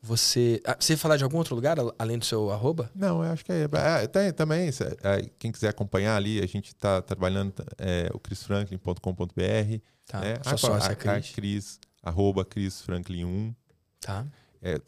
você. 0.00 0.58
Ah, 0.64 0.74
você 0.80 0.94
ia 0.94 0.96
falar 0.96 1.18
de 1.18 1.24
algum 1.24 1.36
outro 1.36 1.54
lugar 1.54 1.76
além 1.98 2.18
do 2.18 2.24
seu 2.24 2.50
arroba? 2.50 2.90
Não, 2.94 3.22
eu 3.22 3.30
acho 3.30 3.44
que 3.44 3.52
é. 3.52 3.68
é 4.02 4.06
tem 4.06 4.32
também, 4.32 4.70
é, 4.70 5.28
quem 5.38 5.52
quiser 5.52 5.68
acompanhar 5.68 6.16
ali, 6.16 6.40
a 6.42 6.46
gente 6.46 6.68
está 6.68 7.02
trabalhando 7.02 7.52
é, 7.76 8.08
o 8.14 8.18
chrisfranklin.com.br. 8.18 9.78
Tá. 10.06 10.20
Né? 10.20 10.36
Sua 10.42 10.54
a, 10.54 10.56
sócia, 10.56 10.92
a, 10.92 10.96
Cris. 10.96 11.30
A 11.30 11.34
Cris, 11.34 11.80
arroba 12.02 12.42
chrisfranklin1. 12.42 13.54
Tá. 14.00 14.26
É, 14.62 14.80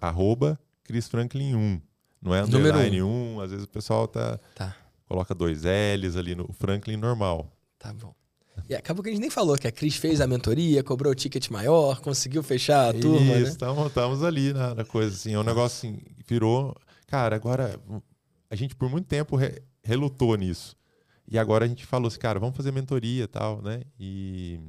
arroba 0.00 0.58
chrisfranklin1. 0.90 1.80
Não 2.20 2.34
é 2.34 2.42
underline 2.42 3.00
1. 3.00 3.06
Um. 3.06 3.40
Às 3.40 3.52
vezes 3.52 3.64
o 3.64 3.68
pessoal 3.68 4.08
tá, 4.08 4.40
tá. 4.56 4.74
Coloca 5.14 5.34
dois 5.34 5.62
L's 5.62 6.16
ali 6.16 6.34
no 6.34 6.52
Franklin 6.52 6.96
normal. 6.96 7.56
Tá 7.78 7.92
bom. 7.92 8.12
E 8.68 8.74
acabou 8.74 9.02
que 9.02 9.10
a 9.10 9.12
gente 9.12 9.20
nem 9.20 9.30
falou 9.30 9.56
que 9.56 9.66
a 9.66 9.72
Cris 9.72 9.96
fez 9.96 10.20
a 10.20 10.26
mentoria, 10.26 10.82
cobrou 10.82 11.12
o 11.12 11.14
ticket 11.14 11.50
maior, 11.50 12.00
conseguiu 12.00 12.42
fechar 12.42 12.90
a 12.90 12.92
turma. 12.92 13.34
Isso, 13.36 13.58
né? 13.58 13.86
estamos 13.86 14.22
ali 14.22 14.52
na, 14.52 14.74
na, 14.74 14.84
coisa, 14.84 15.14
assim. 15.14 15.34
É 15.34 15.38
um 15.38 15.44
negócio 15.44 15.88
assim, 15.88 16.00
virou. 16.26 16.74
Cara, 17.06 17.36
agora 17.36 17.78
a 18.50 18.56
gente 18.56 18.74
por 18.74 18.88
muito 18.88 19.06
tempo 19.06 19.36
re, 19.36 19.62
relutou 19.82 20.36
nisso. 20.36 20.76
E 21.28 21.38
agora 21.38 21.64
a 21.64 21.68
gente 21.68 21.86
falou 21.86 22.08
assim, 22.08 22.18
cara, 22.18 22.38
vamos 22.38 22.56
fazer 22.56 22.72
mentoria 22.72 23.24
e 23.24 23.28
tal, 23.28 23.62
né? 23.62 23.82
E, 23.98 24.60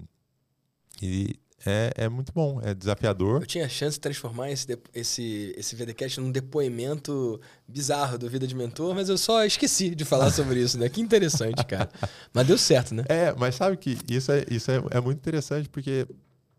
e 1.01 1.35
é, 1.63 1.91
é 1.95 2.09
muito 2.09 2.33
bom, 2.33 2.59
é 2.61 2.73
desafiador. 2.73 3.41
Eu 3.41 3.45
tinha 3.45 3.65
a 3.65 3.69
chance 3.69 3.97
de 3.97 4.01
transformar 4.01 4.51
esse, 4.51 4.67
esse, 4.93 5.53
esse 5.57 5.75
VDCast 5.75 6.19
num 6.19 6.31
depoimento 6.31 7.39
bizarro 7.67 8.17
do 8.17 8.29
Vida 8.29 8.45
de 8.45 8.55
Mentor, 8.55 8.93
mas 8.93 9.09
eu 9.09 9.17
só 9.17 9.43
esqueci 9.45 9.95
de 9.95 10.03
falar 10.03 10.29
sobre 10.33 10.59
isso, 10.61 10.77
né? 10.77 10.89
Que 10.89 11.01
interessante, 11.01 11.63
cara. 11.65 11.89
Mas 12.33 12.47
deu 12.47 12.57
certo, 12.57 12.93
né? 12.93 13.03
É, 13.07 13.33
mas 13.33 13.55
sabe 13.55 13.77
que 13.77 13.97
isso 14.09 14.31
é, 14.31 14.45
isso 14.49 14.69
é, 14.69 14.81
é 14.91 14.99
muito 14.99 15.17
interessante 15.17 15.69
porque 15.69 16.07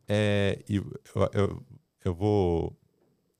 é, 0.09 0.59
eu, 0.69 0.85
eu, 1.33 1.63
eu 2.05 2.15
vou, 2.15 2.77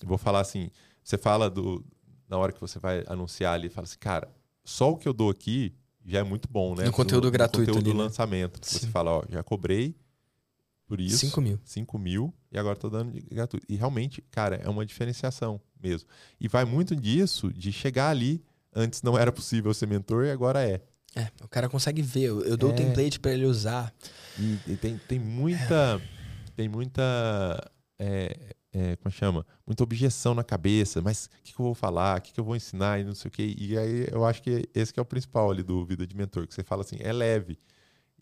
eu 0.03 0.09
vou 0.09 0.19
falar 0.19 0.41
assim, 0.41 0.71
você 1.03 1.17
fala 1.17 1.49
do, 1.49 1.85
na 2.29 2.37
hora 2.37 2.53
que 2.53 2.61
você 2.61 2.79
vai 2.79 3.03
anunciar 3.07 3.55
ali, 3.55 3.69
fala 3.69 3.87
assim, 3.87 3.99
cara, 3.99 4.29
só 4.65 4.91
o 4.91 4.97
que 4.97 5.09
eu 5.09 5.13
dou 5.13 5.31
aqui 5.31 5.75
já 6.05 6.21
é 6.21 6.23
muito 6.23 6.49
bom, 6.49 6.77
né? 6.77 6.85
No 6.85 6.93
conteúdo 6.93 7.25
do, 7.25 7.31
gratuito. 7.31 7.71
No 7.71 7.77
conteúdo 7.77 7.87
ali, 7.87 7.93
do 7.93 7.99
né? 7.99 8.05
lançamento. 8.05 8.61
Você 8.63 8.87
fala, 8.87 9.11
ó, 9.11 9.25
já 9.29 9.43
cobrei 9.43 9.97
por 10.87 11.01
isso. 11.01 11.19
5 11.19 11.41
mil. 11.41 11.61
5 11.65 11.99
mil 11.99 12.35
e 12.51 12.59
agora 12.59 12.75
estou 12.75 12.89
dando 12.89 13.13
gratuito. 13.31 13.67
E 13.69 13.77
realmente, 13.77 14.23
cara, 14.31 14.57
é 14.57 14.69
uma 14.69 14.87
diferenciação 14.87 15.61
mesmo. 15.83 16.09
E 16.41 16.49
vai 16.49 16.65
muito 16.65 16.95
disso 16.95 17.53
de 17.53 17.73
chegar 17.73 18.11
ali. 18.11 18.45
Antes 18.75 19.03
não 19.03 19.19
era 19.19 19.33
possível 19.33 19.73
ser 19.75 19.87
mentor 19.87 20.27
e 20.27 20.31
agora 20.31 20.63
é. 20.63 20.81
É, 21.15 21.31
o 21.43 21.49
cara 21.49 21.69
consegue 21.69 22.03
ver. 22.03 22.25
Eu, 22.25 22.45
eu 22.45 22.57
dou 22.57 22.71
é. 22.71 22.73
o 22.73 22.77
template 22.77 23.19
para 23.19 23.33
ele 23.33 23.47
usar. 23.47 23.93
E, 24.39 24.59
e, 24.67 24.77
tem, 24.77 24.99
tem 25.09 25.19
muita. 25.19 26.01
É. 26.01 26.51
Tem 26.55 26.69
muita. 26.69 27.03
É, 27.99 28.55
é, 28.73 28.97
como 28.97 29.11
chama? 29.11 29.47
Muita 29.67 29.83
objeção 29.83 30.35
na 30.35 30.45
cabeça, 30.45 31.01
mas 31.01 31.25
o 31.25 31.43
que, 31.43 31.55
que, 31.55 31.61
eu 31.61 31.65
vou 31.65 31.75
falar, 31.75 32.19
o 32.19 32.21
que, 32.21 32.33
que, 32.35 32.39
eu 32.39 32.45
vou 32.45 32.55
ensinar 32.55 33.01
e 33.01 33.05
não 33.05 33.15
sei 33.15 33.29
o 33.29 33.33
quê. 33.33 33.55
E 33.57 33.79
aí 33.79 34.07
eu 34.13 34.25
acho 34.27 34.43
que 34.43 34.69
esse 34.75 34.93
que 34.93 35.01
é 35.01 35.03
o 35.03 35.07
principal 35.07 35.51
ali 35.51 35.63
do 35.63 35.83
Vida 35.87 36.07
de 36.07 36.15
Mentor, 36.15 36.47
que 36.47 36.55
você 36.55 36.63
fala 36.63 36.83
assim, 36.83 36.97
é 37.01 37.11
leve. 37.11 37.59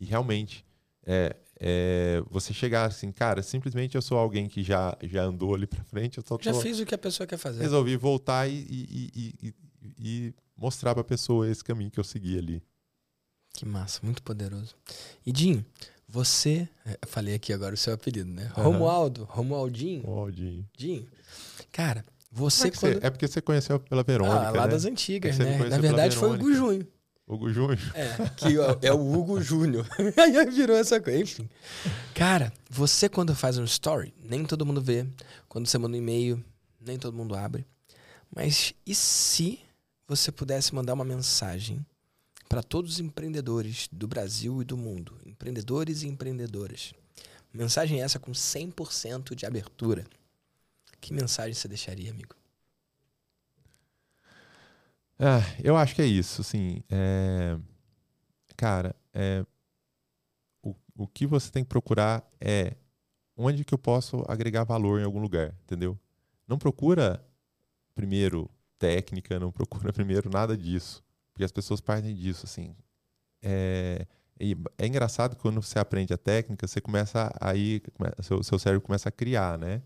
E 0.00 0.04
realmente, 0.04 0.64
é, 1.04 1.34
é, 1.60 2.22
você 2.30 2.52
chegar 2.52 2.84
assim, 2.84 3.12
cara, 3.12 3.42
simplesmente 3.42 3.94
eu 3.94 4.02
sou 4.02 4.18
alguém 4.18 4.48
que 4.48 4.62
já, 4.62 4.96
já 5.02 5.22
andou 5.24 5.54
ali 5.54 5.66
para 5.66 5.82
frente, 5.84 6.18
eu 6.18 6.24
só 6.26 6.38
já 6.40 6.54
fiz 6.54 6.80
o 6.80 6.86
que 6.86 6.94
a 6.94 6.98
pessoa 6.98 7.26
quer 7.26 7.38
fazer. 7.38 7.62
Resolvi 7.62 7.96
voltar 7.96 8.48
e, 8.48 8.66
e, 8.68 9.34
e, 9.42 9.54
e 9.98 10.34
mostrar 10.56 10.94
para 10.94 11.02
a 11.02 11.04
pessoa 11.04 11.48
esse 11.48 11.62
caminho 11.62 11.90
que 11.90 12.00
eu 12.00 12.04
segui 12.04 12.38
ali. 12.38 12.62
Que 13.52 13.64
massa, 13.64 14.00
muito 14.02 14.22
poderoso. 14.22 14.74
E 15.24 15.30
Dinho, 15.30 15.64
você, 16.08 16.68
é, 16.84 16.98
falei 17.06 17.34
aqui 17.34 17.52
agora 17.52 17.74
o 17.74 17.78
seu 17.78 17.94
apelido, 17.94 18.30
né? 18.30 18.50
Uhum. 18.56 18.64
Romualdo, 18.64 19.24
Romualdinho. 19.24 20.02
Romualdinho. 20.02 20.68
Dinho. 20.76 21.06
Cara, 21.70 22.04
você, 22.30 22.68
é, 22.68 22.70
quando... 22.72 22.92
você 22.94 23.06
é 23.06 23.10
porque 23.10 23.28
você 23.28 23.40
conheceu 23.40 23.78
pela 23.78 24.02
Verônica, 24.02 24.48
ah, 24.48 24.50
lá 24.50 24.66
né? 24.66 24.72
das 24.72 24.84
antigas, 24.84 25.38
né? 25.38 25.68
Na 25.68 25.78
verdade 25.78 26.16
foi 26.16 26.36
o 26.36 26.52
Júnior. 26.52 26.86
Hugo 27.26 27.50
Júnior. 27.50 27.78
É, 27.94 28.28
que 28.36 28.86
é 28.86 28.92
o 28.92 29.12
Hugo 29.12 29.40
Júnior. 29.40 29.88
Aí 30.18 30.50
virou 30.50 30.76
essa 30.76 31.00
coisa. 31.00 31.20
Enfim. 31.20 31.48
Cara, 32.14 32.52
você 32.68 33.08
quando 33.08 33.34
faz 33.34 33.56
um 33.56 33.64
story, 33.64 34.12
nem 34.22 34.44
todo 34.44 34.66
mundo 34.66 34.80
vê. 34.80 35.06
Quando 35.48 35.66
você 35.66 35.78
manda 35.78 35.96
um 35.96 36.00
e-mail, 36.00 36.44
nem 36.80 36.98
todo 36.98 37.16
mundo 37.16 37.34
abre. 37.34 37.66
Mas 38.34 38.74
e 38.86 38.94
se 38.94 39.60
você 40.06 40.30
pudesse 40.30 40.74
mandar 40.74 40.92
uma 40.92 41.04
mensagem 41.04 41.84
para 42.48 42.62
todos 42.62 42.92
os 42.92 43.00
empreendedores 43.00 43.88
do 43.90 44.06
Brasil 44.06 44.60
e 44.60 44.64
do 44.64 44.76
mundo, 44.76 45.16
empreendedores 45.24 46.02
e 46.02 46.08
empreendedoras? 46.08 46.92
Mensagem 47.52 48.02
essa 48.02 48.18
com 48.18 48.32
100% 48.32 49.34
de 49.34 49.46
abertura. 49.46 50.04
Que 51.00 51.14
mensagem 51.14 51.54
você 51.54 51.68
deixaria, 51.68 52.10
amigo? 52.10 52.34
Ah, 55.18 55.40
eu 55.62 55.76
acho 55.76 55.94
que 55.94 56.02
é 56.02 56.06
isso, 56.06 56.40
assim. 56.40 56.82
É... 56.90 57.58
Cara, 58.56 58.94
é... 59.12 59.44
O, 60.62 60.74
o 60.96 61.06
que 61.06 61.26
você 61.26 61.50
tem 61.50 61.62
que 61.62 61.68
procurar 61.68 62.28
é 62.40 62.76
onde 63.36 63.64
que 63.64 63.74
eu 63.74 63.78
posso 63.78 64.24
agregar 64.28 64.64
valor 64.64 65.00
em 65.00 65.04
algum 65.04 65.20
lugar, 65.20 65.54
entendeu? 65.64 65.98
Não 66.46 66.58
procura 66.58 67.24
primeiro 67.94 68.50
técnica, 68.78 69.38
não 69.38 69.50
procura 69.50 69.92
primeiro 69.94 70.30
nada 70.30 70.56
disso, 70.56 71.02
porque 71.32 71.44
as 71.44 71.52
pessoas 71.52 71.80
partem 71.80 72.14
disso, 72.14 72.46
assim. 72.46 72.74
É, 73.42 74.06
é 74.78 74.86
engraçado 74.86 75.36
que 75.36 75.42
quando 75.42 75.62
você 75.62 75.78
aprende 75.78 76.12
a 76.12 76.18
técnica, 76.18 76.66
você 76.66 76.80
começa 76.80 77.32
aí, 77.40 77.80
seu, 78.22 78.42
seu 78.42 78.58
cérebro 78.58 78.84
começa 78.84 79.08
a 79.08 79.12
criar, 79.12 79.58
né, 79.58 79.82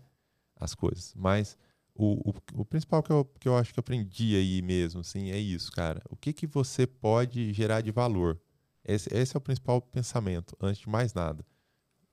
as 0.55 0.73
coisas. 0.73 1.13
Mas 1.15 1.57
o, 1.99 2.29
o, 2.29 2.61
o, 2.61 2.65
principal 2.65 3.03
que 3.03 3.11
eu, 3.11 3.25
que 3.37 3.47
eu 3.47 3.57
acho 3.57 3.73
que 3.73 3.79
eu 3.79 3.81
aprendi 3.81 4.33
aí 4.33 4.61
mesmo, 4.61 5.01
assim, 5.01 5.31
é 5.31 5.37
isso, 5.37 5.69
cara. 5.69 6.01
O 6.09 6.15
que, 6.15 6.31
que 6.31 6.47
você 6.47 6.87
pode 6.87 7.51
gerar 7.51 7.81
de 7.81 7.91
valor? 7.91 8.39
Esse, 8.85 9.13
esse 9.13 9.35
é 9.35 9.37
o 9.37 9.41
principal 9.41 9.81
pensamento, 9.81 10.55
antes 10.61 10.79
de 10.81 10.87
mais 10.87 11.13
nada. 11.13 11.45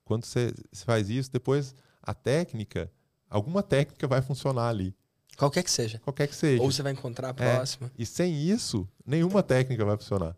Quando 0.03 0.25
você, 0.25 0.53
você 0.71 0.83
faz 0.83 1.09
isso, 1.09 1.31
depois 1.31 1.73
a 2.03 2.13
técnica, 2.13 2.91
alguma 3.29 3.63
técnica 3.63 4.05
vai 4.07 4.21
funcionar 4.21 4.67
ali. 4.67 4.93
Qualquer 5.37 5.63
que 5.63 5.71
seja. 5.71 5.99
Qualquer 5.99 6.27
que 6.27 6.35
seja. 6.35 6.61
Ou 6.61 6.69
você 6.69 6.83
vai 6.83 6.91
encontrar 6.91 7.27
a 7.27 7.43
é, 7.43 7.55
próxima. 7.55 7.87
É, 7.87 8.01
e 8.01 8.05
sem 8.05 8.35
isso, 8.35 8.85
nenhuma 9.05 9.41
técnica 9.41 9.85
vai 9.85 9.95
funcionar. 9.95 10.35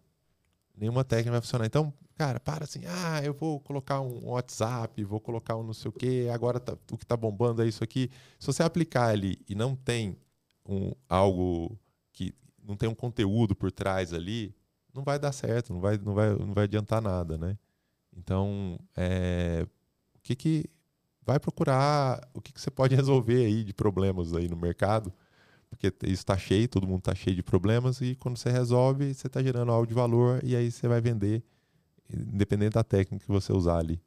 Nenhuma 0.77 1.03
técnica 1.03 1.31
vai 1.31 1.41
funcionar. 1.41 1.65
Então, 1.65 1.91
cara, 2.19 2.37
para 2.37 2.65
assim, 2.65 2.81
ah, 2.85 3.21
eu 3.23 3.33
vou 3.33 3.61
colocar 3.61 4.01
um 4.01 4.31
WhatsApp, 4.31 5.01
vou 5.05 5.21
colocar 5.21 5.55
um 5.55 5.63
não 5.63 5.71
sei 5.71 5.87
o 5.87 5.91
quê, 5.93 6.27
agora 6.33 6.59
tá, 6.59 6.73
o 6.91 6.97
que 6.97 7.05
está 7.05 7.15
bombando 7.15 7.63
é 7.63 7.65
isso 7.65 7.81
aqui. 7.81 8.11
Se 8.37 8.45
você 8.45 8.61
aplicar 8.61 9.07
ali 9.07 9.37
e 9.47 9.55
não 9.55 9.73
tem 9.73 10.17
um, 10.67 10.91
algo 11.07 11.79
que 12.11 12.33
não 12.61 12.75
tem 12.75 12.89
um 12.89 12.93
conteúdo 12.93 13.55
por 13.55 13.71
trás 13.71 14.13
ali, 14.13 14.53
não 14.93 15.01
vai 15.01 15.17
dar 15.17 15.31
certo, 15.31 15.71
não 15.71 15.79
vai, 15.79 15.97
não 15.97 16.13
vai, 16.13 16.29
não 16.35 16.53
vai 16.53 16.65
adiantar 16.65 17.01
nada, 17.01 17.37
né? 17.37 17.57
Então, 18.13 18.77
é, 18.97 19.65
o 20.13 20.19
que 20.21 20.35
que 20.35 20.65
vai 21.25 21.39
procurar 21.39 22.19
o 22.33 22.41
que, 22.41 22.51
que 22.51 22.59
você 22.59 22.69
pode 22.69 22.93
resolver 22.97 23.45
aí 23.45 23.63
de 23.63 23.73
problemas 23.73 24.33
aí 24.33 24.49
no 24.49 24.57
mercado, 24.57 25.13
porque 25.69 25.87
isso 26.03 26.15
está 26.15 26.37
cheio, 26.37 26.67
todo 26.67 26.85
mundo 26.85 26.99
está 26.99 27.15
cheio 27.15 27.37
de 27.37 27.43
problemas 27.43 28.01
e 28.01 28.13
quando 28.15 28.35
você 28.35 28.49
resolve, 28.49 29.13
você 29.13 29.27
está 29.27 29.41
gerando 29.41 29.71
algo 29.71 29.87
de 29.87 29.93
valor 29.93 30.41
e 30.43 30.53
aí 30.53 30.69
você 30.69 30.85
vai 30.85 30.99
vender 30.99 31.45
independente 32.11 32.73
da 32.73 32.83
técnica 32.83 33.25
que 33.25 33.31
você 33.31 33.53
usar 33.53 33.77
ali. 33.77 34.01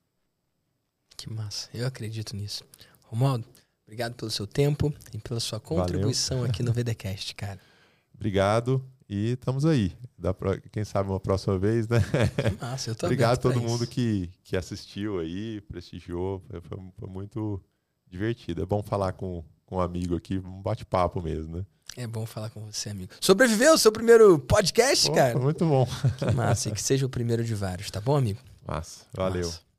Que 1.16 1.30
massa, 1.30 1.68
eu 1.72 1.86
acredito 1.86 2.34
nisso. 2.34 2.64
Romualdo, 3.02 3.46
obrigado 3.84 4.14
pelo 4.14 4.30
seu 4.30 4.46
tempo 4.46 4.92
e 5.12 5.18
pela 5.18 5.40
sua 5.40 5.60
contribuição 5.60 6.38
Valeu. 6.38 6.50
aqui 6.50 6.62
no 6.62 6.72
VDcast, 6.72 7.34
cara. 7.34 7.60
obrigado 8.14 8.84
e 9.08 9.32
estamos 9.32 9.66
aí. 9.66 9.92
Pra, 10.38 10.58
quem 10.58 10.84
sabe 10.84 11.10
uma 11.10 11.20
próxima 11.20 11.58
vez, 11.58 11.86
né? 11.86 12.00
Que 12.00 12.56
massa, 12.64 12.90
eu 12.90 12.94
tô 12.94 13.06
Obrigado 13.06 13.34
a 13.34 13.36
todo 13.36 13.60
mundo 13.60 13.86
que, 13.86 14.30
que 14.42 14.56
assistiu 14.56 15.18
aí, 15.18 15.60
prestigiou. 15.60 16.40
Foi, 16.48 16.60
foi, 16.62 16.78
foi, 16.98 17.08
muito 17.08 17.62
divertido. 18.08 18.62
É 18.62 18.66
bom 18.66 18.82
falar 18.82 19.12
com, 19.12 19.44
com 19.66 19.76
um 19.76 19.80
amigo 19.80 20.16
aqui, 20.16 20.38
um 20.38 20.62
bate-papo 20.62 21.20
mesmo, 21.20 21.58
né? 21.58 21.66
É 21.96 22.06
bom 22.06 22.24
falar 22.24 22.48
com 22.50 22.60
você, 22.60 22.88
amigo. 22.88 23.12
Sobreviveu 23.20 23.74
o 23.74 23.78
seu 23.78 23.92
primeiro 23.92 24.38
podcast, 24.38 25.08
Pô, 25.08 25.14
cara? 25.14 25.38
Muito 25.38 25.66
bom. 25.66 25.86
Que 26.18 26.30
massa, 26.32 26.68
e 26.68 26.72
que 26.72 26.80
seja 26.82 27.04
o 27.04 27.08
primeiro 27.08 27.44
de 27.44 27.54
vários, 27.54 27.90
tá 27.90 28.00
bom, 28.00 28.16
amigo? 28.16 28.40
Massa, 28.66 29.04
valeu. 29.12 29.46
Massa. 29.46 29.71